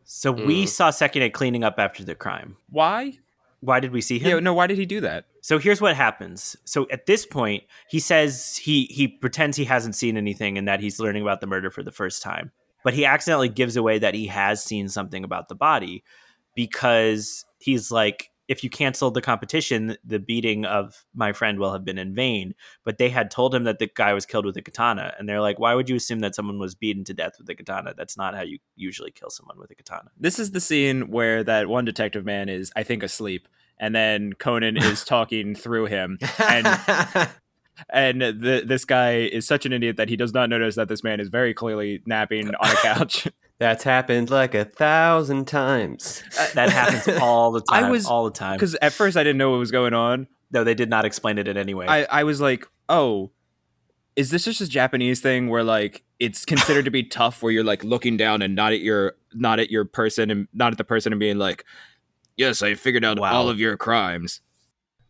So 0.05 0.31
we 0.31 0.63
Mm. 0.63 0.67
saw 0.67 0.89
Sekine 0.89 1.31
cleaning 1.31 1.63
up 1.63 1.75
after 1.77 2.03
the 2.03 2.15
crime. 2.15 2.57
why? 2.69 3.19
Why 3.61 3.81
did 3.81 3.91
we 3.91 3.99
see 4.01 4.19
him? 4.19 4.29
Yeah, 4.29 4.39
no. 4.39 4.53
Why 4.53 4.67
did 4.67 4.77
he 4.77 4.85
do 4.85 5.01
that? 5.01 5.25
So 5.41 5.59
here's 5.59 5.81
what 5.81 5.93
happens. 5.95 6.55
So 6.63 6.87
at 6.91 7.05
this 7.07 7.25
point, 7.25 7.63
he 7.89 7.99
says 7.99 8.55
he 8.55 8.85
he 8.85 9.05
pretends 9.07 9.57
he 9.57 9.65
hasn't 9.65 9.95
seen 9.95 10.15
anything 10.15 10.57
and 10.57 10.65
that 10.67 10.79
he's 10.79 10.97
learning 10.99 11.23
about 11.23 11.41
the 11.41 11.47
murder 11.47 11.69
for 11.69 11.83
the 11.83 11.91
first 11.91 12.21
time. 12.23 12.51
But 12.85 12.93
he 12.93 13.03
accidentally 13.05 13.49
gives 13.49 13.75
away 13.75 13.99
that 13.99 14.13
he 14.15 14.27
has 14.27 14.63
seen 14.63 14.87
something 14.87 15.25
about 15.25 15.49
the 15.49 15.55
body 15.55 16.03
because 16.55 17.45
he's 17.59 17.91
like 17.91 18.28
if 18.49 18.63
you 18.63 18.69
cancel 18.69 19.11
the 19.11 19.21
competition, 19.21 19.95
the 20.03 20.19
beating 20.19 20.65
of 20.65 21.05
my 21.13 21.31
friend 21.31 21.59
will 21.59 21.71
have 21.71 21.85
been 21.85 21.99
in 21.99 22.15
vain. 22.15 22.55
But 22.83 22.97
they 22.97 23.09
had 23.09 23.29
told 23.29 23.53
him 23.53 23.63
that 23.65 23.77
the 23.77 23.89
guy 23.95 24.11
was 24.13 24.25
killed 24.25 24.45
with 24.45 24.57
a 24.57 24.61
katana, 24.61 25.13
and 25.17 25.29
they're 25.29 25.39
like, 25.39 25.59
"Why 25.59 25.75
would 25.75 25.87
you 25.87 25.95
assume 25.95 26.19
that 26.21 26.35
someone 26.35 26.57
was 26.57 26.73
beaten 26.73 27.03
to 27.05 27.13
death 27.13 27.33
with 27.37 27.47
a 27.47 27.55
katana? 27.55 27.93
That's 27.95 28.17
not 28.17 28.35
how 28.35 28.41
you 28.41 28.57
usually 28.75 29.11
kill 29.11 29.29
someone 29.29 29.59
with 29.59 29.69
a 29.69 29.75
katana." 29.75 30.09
This 30.17 30.39
is 30.39 30.51
the 30.51 30.59
scene 30.59 31.11
where 31.11 31.43
that 31.43 31.69
one 31.69 31.85
detective 31.85 32.25
man 32.25 32.49
is, 32.49 32.71
I 32.75 32.81
think, 32.81 33.03
asleep, 33.03 33.47
and 33.77 33.95
then 33.95 34.33
Conan 34.33 34.77
is 34.91 35.05
talking 35.05 35.53
through 35.53 35.85
him, 35.85 36.17
and 36.39 36.67
and 37.89 38.21
the, 38.21 38.63
this 38.65 38.83
guy 38.83 39.19
is 39.19 39.45
such 39.45 39.65
an 39.67 39.73
idiot 39.73 39.97
that 39.97 40.09
he 40.09 40.15
does 40.15 40.33
not 40.33 40.49
notice 40.49 40.75
that 40.75 40.87
this 40.87 41.03
man 41.03 41.19
is 41.19 41.29
very 41.29 41.53
clearly 41.53 42.01
napping 42.05 42.49
on 42.49 42.71
a 42.71 42.75
couch. 42.81 43.27
That's 43.59 43.83
happened 43.83 44.29
like 44.29 44.55
a 44.55 44.65
thousand 44.65 45.45
times. 45.47 46.23
Uh, 46.39 46.47
that 46.55 46.69
happens 46.69 47.19
all 47.21 47.51
the 47.51 47.61
time. 47.69 47.83
I 47.85 47.91
was- 47.91 48.05
all 48.05 48.25
the 48.25 48.31
time. 48.31 48.55
Because 48.55 48.75
at 48.75 48.93
first 48.93 49.15
I 49.17 49.23
didn't 49.23 49.37
know 49.37 49.51
what 49.51 49.59
was 49.59 49.71
going 49.71 49.93
on. 49.93 50.27
No, 50.51 50.63
they 50.63 50.73
did 50.73 50.89
not 50.89 51.05
explain 51.05 51.37
it 51.37 51.47
in 51.47 51.57
any 51.57 51.73
way. 51.75 51.85
I, 51.87 52.05
I 52.05 52.23
was 52.23 52.41
like, 52.41 52.65
oh, 52.87 53.29
is 54.15 54.31
this 54.31 54.45
just 54.45 54.61
a 54.61 54.67
Japanese 54.67 55.21
thing 55.21 55.47
where 55.49 55.63
like 55.63 56.03
it's 56.19 56.43
considered 56.45 56.85
to 56.85 56.91
be 56.91 57.03
tough 57.19 57.43
where 57.43 57.51
you're 57.51 57.63
like 57.63 57.83
looking 57.83 58.17
down 58.17 58.41
and 58.41 58.55
not 58.55 58.73
at 58.73 58.79
your 58.79 59.13
not 59.33 59.59
at 59.59 59.69
your 59.69 59.85
person 59.85 60.31
and 60.31 60.47
not 60.53 60.71
at 60.71 60.77
the 60.79 60.83
person 60.83 61.13
and 61.13 61.19
being 61.19 61.37
like, 61.37 61.63
yes, 62.35 62.61
I 62.63 62.73
figured 62.73 63.05
out 63.05 63.19
Wow. 63.19 63.31
all 63.33 63.49
of 63.49 63.59
your 63.59 63.77
crimes. 63.77 64.41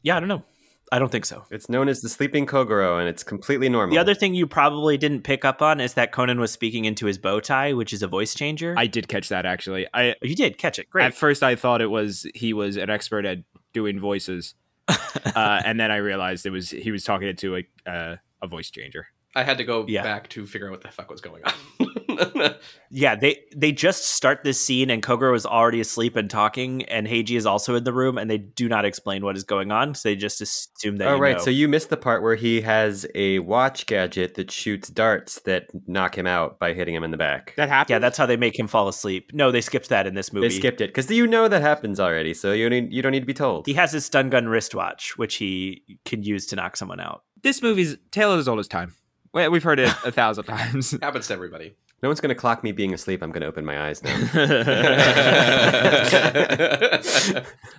yeah, 0.04 0.18
I 0.18 0.20
don't 0.20 0.28
know. 0.30 0.43
I 0.91 0.99
don't 0.99 1.11
think 1.11 1.25
so. 1.25 1.43
It's 1.51 1.69
known 1.69 1.87
as 1.87 2.01
the 2.01 2.09
sleeping 2.09 2.45
Kogoro, 2.47 2.99
and 2.99 3.07
it's 3.07 3.23
completely 3.23 3.69
normal. 3.69 3.93
The 3.93 3.99
other 3.99 4.15
thing 4.15 4.33
you 4.33 4.47
probably 4.47 4.97
didn't 4.97 5.21
pick 5.21 5.45
up 5.45 5.61
on 5.61 5.79
is 5.79 5.93
that 5.93 6.11
Conan 6.11 6.39
was 6.39 6.51
speaking 6.51 6.85
into 6.85 7.05
his 7.05 7.17
bow 7.17 7.39
tie, 7.39 7.73
which 7.73 7.93
is 7.93 8.01
a 8.01 8.07
voice 8.07 8.33
changer. 8.33 8.73
I 8.77 8.87
did 8.87 9.07
catch 9.07 9.29
that 9.29 9.45
actually. 9.45 9.87
I 9.93 10.11
Oh, 10.11 10.13
you 10.23 10.35
did 10.35 10.57
catch 10.57 10.79
it. 10.79 10.89
Great. 10.89 11.05
at 11.05 11.13
first 11.13 11.43
I 11.43 11.55
thought 11.55 11.81
it 11.81 11.91
was 11.91 12.25
he 12.33 12.53
was 12.53 12.75
an 12.77 12.89
expert 12.89 13.25
at 13.25 13.39
doing 13.73 13.99
voices, 13.99 14.55
uh, 14.89 15.61
and 15.63 15.79
then 15.79 15.91
I 15.91 15.97
realized 15.97 16.45
it 16.45 16.49
was 16.51 16.69
he 16.71 16.91
was 16.91 17.03
talking 17.03 17.27
it 17.27 17.37
to 17.39 17.57
a 17.57 17.89
uh, 17.89 18.15
a 18.41 18.47
voice 18.47 18.71
changer. 18.71 19.07
I 19.35 19.43
had 19.43 19.59
to 19.59 19.63
go 19.63 19.85
Yeah. 19.87 20.01
back 20.01 20.27
to 20.29 20.45
figure 20.47 20.67
out 20.67 20.71
what 20.71 20.81
the 20.81 20.89
fuck 20.89 21.11
was 21.11 21.21
going 21.21 21.43
on. 21.45 21.53
Yeah, 22.91 23.13
they 23.15 23.38
they 23.55 23.72
just 23.72 24.05
start 24.05 24.43
this 24.43 24.59
scene 24.59 24.89
and 24.89 25.03
Kogoro 25.03 25.36
is 25.36 25.45
already 25.45 25.80
asleep 25.80 26.15
and 26.15 26.28
talking, 26.28 26.82
and 26.86 27.05
Heiji 27.05 27.38
is 27.38 27.45
also 27.45 27.76
in 27.76 27.84
the 27.84 27.93
room, 27.93 28.17
and 28.17 28.32
they 28.32 28.39
do 28.39 28.67
not 28.67 28.84
explain 28.84 29.24
what 29.24 29.38
is 29.38 29.43
going 29.43 29.72
on, 29.72 29.93
so 29.93 30.09
they 30.09 30.15
just 30.15 30.41
assume 30.41 30.97
that. 30.97 31.07
Oh 31.07 31.15
you 31.17 31.22
right, 31.22 31.38
know. 31.38 31.43
so 31.43 31.51
you 31.51 31.67
missed 31.67 31.91
the 31.91 31.97
part 31.97 32.24
where 32.24 32.34
he 32.34 32.61
has 32.61 33.05
a 33.13 33.38
watch 33.39 33.86
gadget 33.86 34.34
that 34.36 34.49
shoots 34.49 34.89
darts 34.89 35.39
that 35.41 35.67
knock 35.88 36.17
him 36.17 36.26
out 36.26 36.57
by 36.57 36.74
hitting 36.74 36.95
him 36.95 37.03
in 37.03 37.11
the 37.11 37.17
back. 37.17 37.53
That 37.57 37.70
happened. 37.70 37.91
yeah, 37.91 37.99
that's 37.99 38.17
how 38.17 38.26
they 38.26 38.38
make 38.38 38.57
him 38.57 38.67
fall 38.67 38.88
asleep. 38.88 39.30
No, 39.36 39.51
they 39.51 39.61
skipped 39.61 39.89
that 39.89 40.07
in 40.07 40.15
this 40.15 40.34
movie. 40.34 40.47
They 40.47 40.55
skipped 40.55 40.82
it 40.82 40.89
because 40.89 41.11
you 41.11 41.28
know 41.28 41.47
that 41.47 41.61
happens 41.61 41.99
already, 41.99 42.34
so 42.34 42.53
you 42.53 42.67
need 42.72 42.91
you 42.91 43.03
don't 43.03 43.11
need 43.11 43.20
to 43.20 43.28
be 43.28 43.36
told. 43.36 43.67
He 43.67 43.76
has 43.76 43.91
his 43.91 44.03
stun 44.03 44.30
gun 44.30 44.47
wristwatch, 44.47 45.15
which 45.15 45.36
he 45.36 45.84
can 46.05 46.24
use 46.24 46.47
to 46.47 46.55
knock 46.55 46.76
someone 46.76 46.99
out. 46.99 47.24
this 47.43 47.61
movie's 47.61 47.97
tale 48.09 48.32
as 48.32 48.47
old 48.47 48.57
as 48.57 48.67
time. 48.67 48.95
We've 49.32 49.61
heard 49.61 49.78
it 49.80 49.93
a 50.03 50.11
thousand 50.11 50.45
times. 50.45 50.95
Happens 51.03 51.28
to 51.28 51.34
everybody. 51.36 51.76
No 52.02 52.08
one's 52.10 52.22
going 52.22 52.30
to 52.30 52.36
clock 52.36 52.64
me 52.64 52.72
being 52.72 52.93
asleep. 52.93 53.22
I'm 53.22 53.32
going 53.32 53.41
to 53.41 53.47
open 53.47 53.66
my 53.66 53.88
eyes 53.89 54.02
now. 54.04 54.16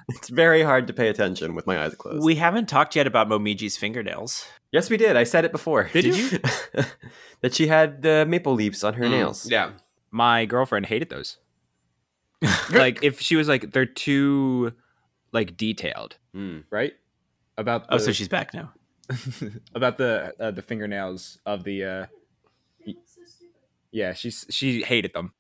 it's 0.09 0.29
very 0.29 0.63
hard 0.63 0.87
to 0.89 0.93
pay 0.93 1.09
attention 1.09 1.55
with 1.55 1.67
my 1.67 1.83
eyes 1.83 1.95
closed. 1.95 2.25
We 2.25 2.35
haven't 2.37 2.69
talked 2.69 2.97
yet 2.97 3.07
about 3.07 3.29
Momiji's 3.29 3.77
fingernails. 3.77 4.47
yes, 4.73 4.91
we 4.91 4.97
did. 4.97 5.17
I 5.17 5.25
said 5.25 5.45
it 5.45 5.53
before. 5.53 5.85
Did 5.93 6.05
you? 6.17 6.39
that 7.41 7.55
she 7.55 7.67
had 7.69 8.05
uh, 8.07 8.25
maple 8.27 8.55
leaves 8.55 8.85
on 8.85 8.95
her 8.95 9.05
Mm, 9.05 9.11
nails. 9.11 9.51
Yeah. 9.51 9.71
My 10.11 10.45
girlfriend 10.45 10.87
hated 10.87 11.09
those. 11.11 11.39
like 12.73 13.03
if 13.03 13.21
she 13.21 13.37
was 13.37 13.49
like 13.49 13.73
they're 13.73 13.87
too 13.87 14.73
like 15.33 15.57
detailed, 15.57 16.17
Mm. 16.35 16.65
right? 16.71 16.93
About 17.59 17.87
Oh, 17.91 17.99
so 17.99 18.13
she's 18.13 18.29
back 18.29 18.55
now. 18.55 18.73
about 19.75 19.99
the 19.99 20.33
uh, 20.41 20.51
the 20.51 20.63
fingernails 20.63 21.39
of 21.45 21.65
the 21.65 21.85
uh 21.85 22.07
y- 22.07 22.20
yeah 23.93 24.13
she's 24.13 24.47
she 24.51 24.83
hated 24.83 25.13
them 25.13 25.33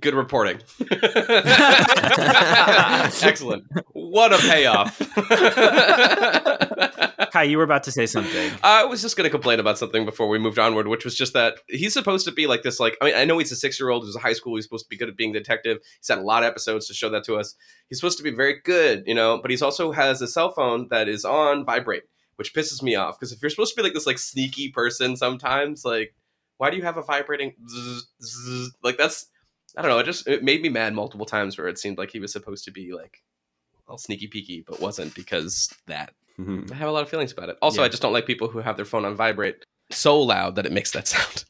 Good 0.00 0.14
reporting. 0.14 0.58
Excellent. 3.22 3.64
What 3.92 4.32
a 4.32 4.38
payoff. 4.38 4.98
Kai, 7.32 7.42
you 7.42 7.58
were 7.58 7.64
about 7.64 7.82
to 7.82 7.92
say 7.92 8.06
something. 8.06 8.52
I 8.62 8.84
was 8.84 9.02
just 9.02 9.18
going 9.18 9.26
to 9.26 9.30
complain 9.30 9.60
about 9.60 9.76
something 9.76 10.06
before 10.06 10.28
we 10.28 10.38
moved 10.38 10.58
onward, 10.58 10.88
which 10.88 11.04
was 11.04 11.14
just 11.14 11.34
that 11.34 11.56
he's 11.68 11.92
supposed 11.92 12.24
to 12.26 12.32
be 12.32 12.46
like 12.46 12.62
this. 12.62 12.80
Like, 12.80 12.96
I 13.02 13.04
mean, 13.04 13.14
I 13.16 13.26
know 13.26 13.36
he's 13.36 13.52
a 13.52 13.56
six-year-old 13.56 14.04
who's 14.04 14.16
a 14.16 14.20
high 14.20 14.32
school. 14.32 14.56
He's 14.56 14.64
supposed 14.64 14.86
to 14.86 14.88
be 14.88 14.96
good 14.96 15.10
at 15.10 15.16
being 15.16 15.36
a 15.36 15.38
detective. 15.38 15.78
He's 15.98 16.08
had 16.08 16.18
a 16.18 16.22
lot 16.22 16.42
of 16.42 16.48
episodes 16.48 16.86
to 16.86 16.94
show 16.94 17.10
that 17.10 17.24
to 17.24 17.36
us. 17.36 17.54
He's 17.90 18.00
supposed 18.00 18.16
to 18.16 18.24
be 18.24 18.30
very 18.30 18.60
good, 18.64 19.02
you 19.06 19.14
know. 19.14 19.40
But 19.42 19.50
he's 19.50 19.60
also 19.62 19.92
has 19.92 20.22
a 20.22 20.26
cell 20.26 20.52
phone 20.52 20.88
that 20.90 21.06
is 21.06 21.26
on 21.26 21.66
vibrate, 21.66 22.04
which 22.36 22.54
pisses 22.54 22.82
me 22.82 22.94
off. 22.94 23.18
Because 23.18 23.32
if 23.32 23.42
you're 23.42 23.50
supposed 23.50 23.74
to 23.74 23.76
be 23.76 23.82
like 23.82 23.92
this 23.92 24.06
like 24.06 24.18
sneaky 24.18 24.70
person, 24.70 25.16
sometimes 25.16 25.84
like, 25.84 26.14
why 26.58 26.70
do 26.70 26.76
you 26.76 26.82
have 26.82 26.96
a 26.96 27.02
vibrating? 27.02 27.52
Zzz, 27.68 28.06
zzz? 28.22 28.72
Like 28.82 28.96
that's 28.98 29.26
I 29.76 29.82
don't 29.82 29.90
know. 29.90 29.98
It 29.98 30.04
just 30.04 30.26
it 30.26 30.42
made 30.42 30.62
me 30.62 30.68
mad 30.68 30.94
multiple 30.94 31.26
times 31.26 31.58
where 31.58 31.68
it 31.68 31.78
seemed 31.78 31.98
like 31.98 32.10
he 32.10 32.20
was 32.20 32.32
supposed 32.32 32.64
to 32.64 32.70
be 32.70 32.92
like 32.92 33.22
all 33.88 33.98
sneaky 33.98 34.28
peeky, 34.28 34.64
but 34.66 34.80
wasn't 34.80 35.14
because 35.14 35.68
that. 35.86 36.12
Mhm. 36.38 36.70
I 36.72 36.74
have 36.74 36.88
a 36.88 36.92
lot 36.92 37.02
of 37.02 37.08
feelings 37.08 37.32
about 37.32 37.48
it. 37.50 37.56
Also, 37.62 37.80
Yeah. 37.80 37.86
I 37.86 37.88
just 37.88 38.02
don't 38.02 38.12
like 38.12 38.26
people 38.26 38.48
who 38.48 38.58
have 38.58 38.76
their 38.76 38.84
phone 38.84 39.04
on 39.04 39.16
vibrate 39.16 39.64
so 39.90 40.20
loud 40.20 40.56
that 40.56 40.66
it 40.66 40.72
makes 40.72 40.90
that 40.92 41.06
sound. 41.14 41.44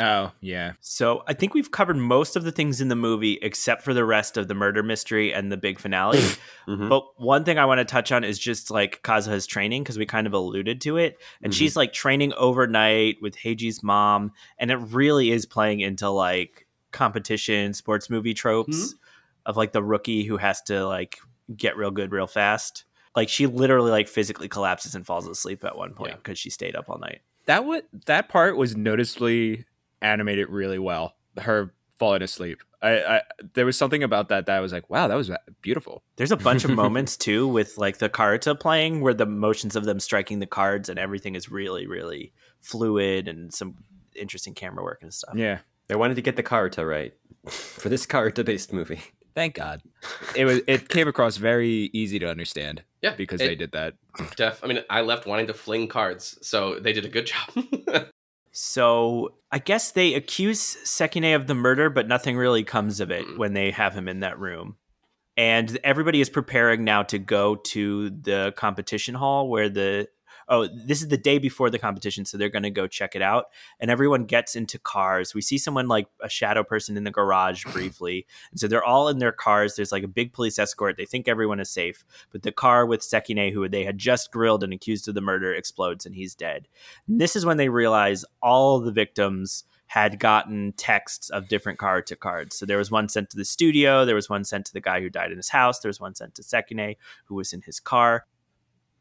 Oh 0.00 0.32
yeah 0.40 0.72
So 0.80 1.22
I 1.28 1.34
think 1.34 1.54
we've 1.54 1.70
covered 1.70 1.96
most 1.96 2.34
of 2.34 2.42
the 2.44 2.50
things 2.50 2.80
in 2.80 2.88
the 2.88 2.96
movie 2.96 3.38
except 3.42 3.82
for 3.82 3.94
the 3.94 4.04
rest 4.04 4.36
of 4.36 4.48
the 4.48 4.54
murder 4.54 4.82
mystery 4.82 5.32
and 5.32 5.52
the 5.52 5.56
big 5.56 5.78
finale. 5.78 6.18
Mhm. 6.66 6.88
But 6.88 7.04
one 7.20 7.44
thing 7.44 7.58
I 7.58 7.66
want 7.66 7.78
to 7.80 7.84
touch 7.84 8.10
on 8.10 8.24
is 8.24 8.38
just 8.38 8.70
like 8.70 9.02
Kazuha's 9.02 9.46
training 9.46 9.82
because 9.82 9.98
we 9.98 10.06
kind 10.06 10.26
of 10.26 10.32
alluded 10.32 10.80
to 10.80 10.96
it. 10.96 11.18
And 11.42 11.52
Mhm. 11.52 11.56
she's 11.56 11.76
like 11.76 11.92
training 11.92 12.32
overnight 12.38 13.16
with 13.20 13.36
Heiji's 13.36 13.82
mom. 13.82 14.32
And 14.58 14.70
it 14.70 14.76
really 14.76 15.30
is 15.30 15.44
playing 15.44 15.80
into 15.80 16.08
like 16.08 16.66
competition 16.90 17.74
sports 17.74 18.08
movie 18.08 18.32
tropes 18.32 18.94
of 19.44 19.56
like 19.58 19.72
the 19.72 19.82
rookie 19.82 20.24
who 20.24 20.38
has 20.38 20.62
to 20.62 20.86
like 20.86 21.18
get 21.54 21.76
real 21.76 21.90
good 21.90 22.12
real 22.12 22.26
fast. 22.26 22.84
Like 23.14 23.28
she 23.28 23.46
literally 23.46 23.90
like 23.90 24.08
physically 24.08 24.48
collapses 24.48 24.94
and 24.94 25.04
falls 25.04 25.28
asleep 25.28 25.64
at 25.64 25.76
one 25.76 25.92
point 25.92 26.12
Yeah. 26.12 26.16
because 26.16 26.38
she 26.38 26.48
stayed 26.48 26.74
up 26.74 26.88
all 26.88 26.98
night. 26.98 27.20
that 27.46 27.66
would 27.66 27.84
that 28.06 28.30
part 28.30 28.56
was 28.56 28.74
noticeably 28.74 29.66
animated 30.04 30.48
really 30.48 30.78
well 30.78 31.16
her 31.38 31.72
falling 31.98 32.22
asleep 32.22 32.58
I, 32.82 32.98
I 33.16 33.22
there 33.54 33.64
was 33.64 33.78
something 33.78 34.02
about 34.02 34.28
that 34.28 34.44
that 34.46 34.56
I 34.56 34.60
was 34.60 34.72
like 34.72 34.90
wow 34.90 35.08
that 35.08 35.14
was 35.16 35.30
beautiful 35.62 36.02
There's 36.16 36.32
a 36.32 36.36
bunch 36.36 36.64
of 36.64 36.70
moments 36.82 37.16
too 37.16 37.48
with 37.48 37.78
like 37.78 37.96
the 37.98 38.08
Karuta 38.10 38.58
playing 38.58 39.00
where 39.00 39.14
the 39.14 39.24
motions 39.26 39.74
of 39.76 39.84
them 39.84 39.98
striking 40.00 40.38
the 40.40 40.46
cards 40.46 40.88
and 40.90 40.98
everything 40.98 41.34
is 41.34 41.50
really, 41.50 41.86
really 41.86 42.32
fluid 42.60 43.26
and 43.28 43.52
some 43.54 43.76
interesting 44.14 44.52
camera 44.54 44.82
work 44.84 44.98
and 45.02 45.14
stuff. 45.14 45.34
yeah 45.36 45.58
They 45.88 45.94
wanted 45.96 46.16
to 46.16 46.22
get 46.22 46.36
the 46.36 46.42
Karuta 46.42 46.86
right 46.88 47.14
for 47.48 47.88
this 47.88 48.04
Karuta-based 48.06 48.72
movie. 48.72 49.00
thank 49.34 49.54
god 49.54 49.80
it 50.36 50.44
was 50.44 50.60
it 50.66 50.88
came 50.88 51.08
across 51.08 51.36
very 51.38 51.88
easy 51.94 52.18
to 52.18 52.28
understand 52.28 52.82
Yeah, 53.02 53.14
because 53.16 53.40
it- 53.40 53.46
they 53.46 53.54
did 53.56 53.72
that 53.72 53.94
Def, 54.36 54.62
I 54.62 54.66
mean, 54.68 54.78
I 54.90 55.00
left 55.00 55.26
wanting 55.26 55.46
to 55.48 55.54
fling 55.54 55.88
cards, 55.88 56.38
so 56.42 56.78
they 56.78 56.92
did 56.92 57.04
a 57.04 57.08
good 57.08 57.26
job. 57.26 57.48
So 58.56 59.34
I 59.50 59.58
guess 59.58 59.90
they 59.90 60.14
accuse 60.14 60.76
Sekine 60.84 61.34
of 61.34 61.48
the 61.48 61.56
murder, 61.56 61.90
but 61.90 62.06
nothing 62.06 62.36
really 62.36 62.62
comes 62.62 63.00
of 63.00 63.10
it 63.10 63.26
Mm. 63.26 63.36
when 63.36 63.52
they 63.52 63.72
have 63.72 63.94
him 63.94 64.06
in 64.06 64.20
that 64.20 64.38
room. 64.38 64.76
And 65.36 65.76
everybody 65.82 66.20
is 66.20 66.30
preparing 66.30 66.84
now 66.84 67.02
to 67.02 67.18
go 67.18 67.56
to 67.56 68.10
the 68.10 68.54
competition 68.56 69.16
hall 69.16 69.48
where 69.48 69.68
the 69.68 70.08
oh, 70.48 70.66
this 70.66 71.02
is 71.02 71.08
the 71.08 71.16
day 71.16 71.38
before 71.38 71.70
the 71.70 71.78
competition, 71.78 72.24
so 72.24 72.36
they're 72.36 72.48
going 72.48 72.62
to 72.62 72.70
go 72.70 72.86
check 72.86 73.14
it 73.14 73.22
out. 73.22 73.46
And 73.80 73.90
everyone 73.90 74.24
gets 74.24 74.56
into 74.56 74.78
cars. 74.78 75.34
We 75.34 75.40
see 75.40 75.58
someone 75.58 75.88
like 75.88 76.06
a 76.22 76.28
shadow 76.28 76.62
person 76.62 76.96
in 76.96 77.04
the 77.04 77.10
garage 77.10 77.64
briefly. 77.64 78.26
And 78.50 78.60
so 78.60 78.68
they're 78.68 78.84
all 78.84 79.08
in 79.08 79.18
their 79.18 79.32
cars. 79.32 79.76
There's 79.76 79.92
like 79.92 80.04
a 80.04 80.08
big 80.08 80.32
police 80.32 80.58
escort. 80.58 80.96
They 80.96 81.06
think 81.06 81.28
everyone 81.28 81.60
is 81.60 81.70
safe. 81.70 82.04
But 82.30 82.42
the 82.42 82.52
car 82.52 82.86
with 82.86 83.00
Sekine, 83.00 83.52
who 83.52 83.68
they 83.68 83.84
had 83.84 83.98
just 83.98 84.30
grilled 84.30 84.62
and 84.62 84.72
accused 84.72 85.08
of 85.08 85.14
the 85.14 85.20
murder, 85.20 85.54
explodes 85.54 86.06
and 86.06 86.14
he's 86.14 86.34
dead. 86.34 86.68
And 87.08 87.20
this 87.20 87.36
is 87.36 87.46
when 87.46 87.56
they 87.56 87.68
realize 87.68 88.24
all 88.42 88.80
the 88.80 88.92
victims 88.92 89.64
had 89.86 90.18
gotten 90.18 90.72
texts 90.72 91.30
of 91.30 91.48
different 91.48 91.78
card 91.78 92.06
to 92.06 92.16
cards. 92.16 92.56
So 92.56 92.66
there 92.66 92.78
was 92.78 92.90
one 92.90 93.08
sent 93.08 93.30
to 93.30 93.36
the 93.36 93.44
studio, 93.44 94.04
there 94.04 94.14
was 94.14 94.30
one 94.30 94.44
sent 94.44 94.66
to 94.66 94.72
the 94.72 94.80
guy 94.80 95.00
who 95.00 95.10
died 95.10 95.30
in 95.30 95.36
his 95.36 95.50
house, 95.50 95.80
there 95.80 95.88
was 95.88 96.00
one 96.00 96.14
sent 96.14 96.34
to 96.36 96.42
Sekine, 96.42 96.96
who 97.26 97.34
was 97.34 97.52
in 97.52 97.62
his 97.62 97.80
car. 97.80 98.26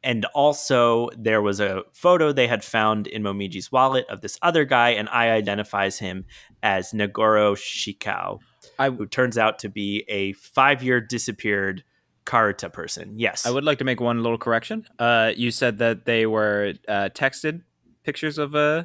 And 0.04 0.26
also, 0.34 1.10
there 1.18 1.42
was 1.42 1.60
a 1.60 1.84
photo 1.94 2.32
they 2.32 2.48
had 2.48 2.64
found 2.64 3.08
in 3.08 3.24
Momiji's 3.24 3.72
wallet 3.72 4.06
of 4.10 4.22
this 4.22 4.38
other 4.42 4.66
guy, 4.66 4.90
and 4.90 5.08
Ai 5.10 5.32
identifies 5.32 6.00
him 6.00 6.26
as 6.62 6.92
Nagoro 6.92 7.56
Shikao, 7.56 8.40
I 8.78 8.90
who 8.90 9.06
turns 9.06 9.38
out 9.38 9.60
to 9.60 9.70
be 9.70 10.04
a 10.10 10.34
five 10.34 10.84
year 10.84 11.00
disappeared 11.00 11.84
Karuta 12.26 12.72
person. 12.72 13.14
Yes. 13.18 13.46
I 13.46 13.52
would 13.52 13.64
like 13.64 13.80
to 13.80 13.84
make 13.84 14.00
one 14.00 14.24
little 14.24 14.38
correction. 14.38 14.86
Uh, 15.00 15.32
you 15.36 15.52
said 15.52 15.78
that 15.80 16.06
they 16.06 16.26
were 16.26 16.74
uh, 16.88 17.10
texted 17.14 17.62
pictures 18.04 18.38
of 18.38 18.54
uh 18.54 18.84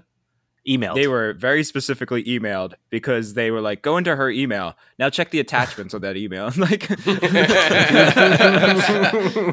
emailed. 0.68 0.94
They 0.94 1.08
were 1.08 1.32
very 1.32 1.64
specifically 1.64 2.22
emailed 2.24 2.74
because 2.90 3.34
they 3.34 3.50
were 3.50 3.60
like, 3.60 3.82
go 3.82 3.96
into 3.96 4.14
her 4.14 4.30
email 4.30 4.76
now. 4.98 5.08
Check 5.10 5.30
the 5.30 5.40
attachments 5.40 5.94
of 5.94 6.02
that 6.02 6.16
email. 6.16 6.50
like, 6.56 6.90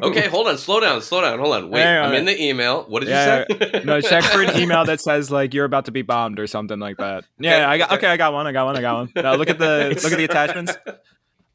okay, 0.03 0.27
hold 0.27 0.47
on, 0.47 0.57
slow 0.57 0.79
down, 0.79 1.01
slow 1.01 1.21
down, 1.21 1.39
hold 1.39 1.55
on. 1.55 1.69
Wait, 1.69 1.81
Hang 1.81 2.03
I'm 2.03 2.09
on. 2.11 2.15
in 2.15 2.25
the 2.25 2.41
email. 2.41 2.83
What 2.87 3.01
did 3.01 3.09
Yeah, 3.09 3.45
you 3.49 3.55
say? 3.57 3.81
no, 3.83 4.01
check 4.01 4.23
for 4.23 4.41
an 4.41 4.57
email 4.59 4.85
that 4.85 4.99
says 5.01 5.31
like 5.31 5.53
you're 5.53 5.65
about 5.65 5.85
to 5.85 5.91
be 5.91 6.01
bombed 6.01 6.39
or 6.39 6.47
something 6.47 6.79
like 6.79 6.97
that. 6.97 7.25
Yeah, 7.39 7.55
Okay, 7.55 7.63
I 7.63 7.77
got 7.77 7.87
okay. 7.91 7.95
okay. 7.97 8.07
I 8.07 8.17
got 8.17 8.33
one. 8.33 8.47
I 8.47 8.51
got 8.51 8.65
one. 8.65 8.77
I 8.77 8.81
got 8.81 8.95
one. 8.95 9.11
Now 9.15 9.35
look 9.35 9.49
at 9.49 9.59
the 9.59 9.99
look 10.03 10.11
at 10.11 10.17
the 10.17 10.25
attachments. 10.25 10.73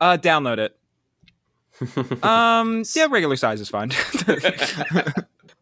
Uh, 0.01 0.17
download 0.17 0.59
it. 0.59 0.77
Um, 2.23 2.85
yeah, 2.95 3.07
regular 3.11 3.37
size 3.37 3.61
is 3.61 3.69
fine. 3.69 3.91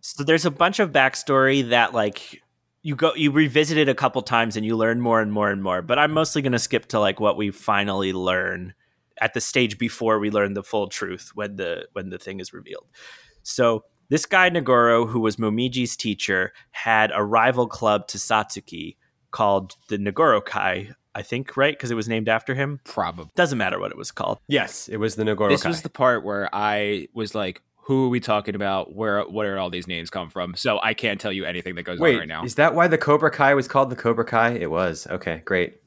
so 0.00 0.24
there's 0.24 0.44
a 0.46 0.50
bunch 0.50 0.80
of 0.80 0.90
backstory 0.90 1.68
that 1.70 1.94
like 1.94 2.42
you 2.82 2.94
go 2.94 3.14
you 3.14 3.30
revisit 3.30 3.76
it 3.78 3.88
a 3.88 3.94
couple 3.94 4.22
times 4.22 4.56
and 4.56 4.64
you 4.64 4.76
learn 4.76 5.00
more 5.00 5.20
and 5.20 5.32
more 5.32 5.50
and 5.50 5.62
more 5.62 5.82
but 5.82 5.98
i'm 5.98 6.12
mostly 6.12 6.42
going 6.42 6.52
to 6.52 6.58
skip 6.58 6.86
to 6.86 7.00
like 7.00 7.18
what 7.20 7.36
we 7.36 7.50
finally 7.50 8.12
learn 8.12 8.74
at 9.20 9.34
the 9.34 9.40
stage 9.40 9.78
before 9.78 10.18
we 10.18 10.30
learn 10.30 10.54
the 10.54 10.62
full 10.62 10.86
truth 10.88 11.30
when 11.34 11.56
the 11.56 11.86
when 11.92 12.10
the 12.10 12.18
thing 12.18 12.38
is 12.40 12.52
revealed 12.52 12.86
so 13.42 13.84
this 14.10 14.26
guy 14.26 14.48
nagoro 14.48 15.08
who 15.08 15.20
was 15.20 15.36
momiji's 15.36 15.96
teacher 15.96 16.52
had 16.70 17.10
a 17.14 17.24
rival 17.24 17.66
club 17.66 18.06
to 18.06 18.16
satsuki 18.18 18.96
called 19.30 19.74
the 19.88 19.98
nagoro 19.98 20.44
kai 20.44 20.88
i 21.14 21.22
think 21.22 21.56
right 21.56 21.74
because 21.76 21.90
it 21.90 21.94
was 21.96 22.08
named 22.08 22.28
after 22.28 22.54
him 22.54 22.80
Probably. 22.84 23.30
doesn't 23.34 23.58
matter 23.58 23.80
what 23.80 23.90
it 23.90 23.96
was 23.96 24.12
called 24.12 24.38
yes, 24.46 24.88
it 24.88 24.98
was 24.98 25.16
the 25.16 25.24
Nagoro 25.24 25.48
This 25.48 25.64
Kai. 25.64 25.68
was 25.68 25.82
the 25.82 25.90
part 25.90 26.24
where 26.24 26.48
I 26.54 27.08
was 27.12 27.34
like, 27.34 27.60
who 27.88 28.04
are 28.04 28.08
we 28.10 28.20
talking 28.20 28.54
about? 28.54 28.94
Where 28.94 29.22
where 29.22 29.56
are 29.56 29.58
all 29.58 29.70
these 29.70 29.86
names 29.88 30.10
come 30.10 30.28
from? 30.28 30.54
So 30.56 30.78
I 30.82 30.92
can't 30.92 31.18
tell 31.18 31.32
you 31.32 31.46
anything 31.46 31.74
that 31.76 31.84
goes 31.84 31.98
Wait, 31.98 32.12
on 32.14 32.18
right 32.20 32.28
now. 32.28 32.44
is 32.44 32.56
that 32.56 32.74
why 32.74 32.86
the 32.86 32.98
Cobra 32.98 33.30
Kai 33.30 33.54
was 33.54 33.66
called 33.66 33.88
the 33.90 33.96
Cobra 33.96 34.26
Kai? 34.26 34.50
It 34.50 34.70
was. 34.70 35.06
Okay, 35.06 35.40
great. 35.46 35.80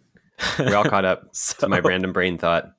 We're 0.58 0.76
all 0.76 0.84
caught 0.84 1.06
up 1.06 1.28
So- 1.32 1.58
to 1.60 1.68
my 1.70 1.80
random 1.80 2.12
brain 2.12 2.40
thought. 2.40 2.72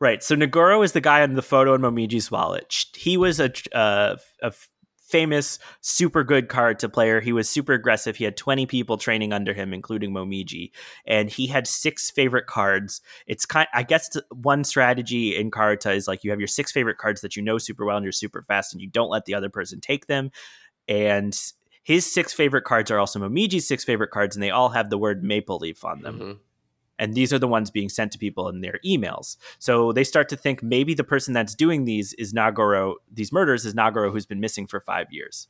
Right. 0.00 0.22
So 0.22 0.34
Nagoro 0.34 0.82
is 0.84 0.92
the 0.92 1.00
guy 1.02 1.22
on 1.22 1.34
the 1.34 1.42
photo 1.42 1.74
in 1.74 1.82
Momiji's 1.82 2.30
wallet. 2.30 2.74
He 2.94 3.16
was 3.18 3.40
a, 3.40 3.50
uh, 3.74 4.16
a 4.42 4.52
famous, 5.06 5.58
super 5.80 6.24
good 6.24 6.48
karuta 6.48 6.92
player. 6.92 7.20
He 7.20 7.32
was 7.32 7.48
super 7.48 7.72
aggressive. 7.72 8.16
He 8.16 8.24
had 8.24 8.36
20 8.36 8.66
people 8.66 8.98
training 8.98 9.32
under 9.32 9.54
him, 9.54 9.72
including 9.72 10.12
Momiji. 10.12 10.72
And 11.06 11.30
he 11.30 11.46
had 11.46 11.66
six 11.66 12.10
favorite 12.10 12.46
cards. 12.46 13.00
It's 13.26 13.46
kind 13.46 13.68
I 13.72 13.82
guess 13.82 14.10
one 14.30 14.64
strategy 14.64 15.36
in 15.36 15.50
karuta 15.50 15.94
is 15.94 16.08
like 16.08 16.24
you 16.24 16.30
have 16.30 16.40
your 16.40 16.48
six 16.48 16.72
favorite 16.72 16.98
cards 16.98 17.20
that 17.20 17.36
you 17.36 17.42
know 17.42 17.58
super 17.58 17.84
well 17.84 17.96
and 17.96 18.04
you're 18.04 18.12
super 18.12 18.42
fast 18.42 18.72
and 18.72 18.82
you 18.82 18.88
don't 18.88 19.10
let 19.10 19.24
the 19.24 19.34
other 19.34 19.48
person 19.48 19.80
take 19.80 20.06
them. 20.06 20.30
And 20.88 21.38
his 21.82 22.12
six 22.12 22.32
favorite 22.32 22.64
cards 22.64 22.90
are 22.90 22.98
also 22.98 23.20
Momiji's 23.20 23.66
six 23.68 23.84
favorite 23.84 24.10
cards, 24.10 24.34
and 24.34 24.42
they 24.42 24.50
all 24.50 24.70
have 24.70 24.90
the 24.90 24.98
word 24.98 25.22
maple 25.22 25.58
leaf 25.58 25.84
on 25.84 26.02
them 26.02 26.18
Mhm. 26.18 26.38
And 26.98 27.14
these 27.14 27.32
are 27.32 27.38
the 27.38 27.48
ones 27.48 27.70
being 27.70 27.88
sent 27.88 28.12
to 28.12 28.18
people 28.18 28.48
in 28.48 28.60
their 28.60 28.78
emails. 28.84 29.36
So 29.58 29.92
they 29.92 30.04
start 30.04 30.28
to 30.30 30.36
think 30.36 30.62
maybe 30.62 30.94
the 30.94 31.04
person 31.04 31.34
that's 31.34 31.54
doing 31.54 31.84
these 31.84 32.12
is 32.14 32.32
Nagoro, 32.32 32.94
these 33.12 33.32
murders 33.32 33.66
is 33.66 33.74
Nagoro 33.74 34.10
who's 34.12 34.26
been 34.26 34.40
missing 34.40 34.66
for 34.66 34.80
five 34.80 35.08
years. 35.10 35.48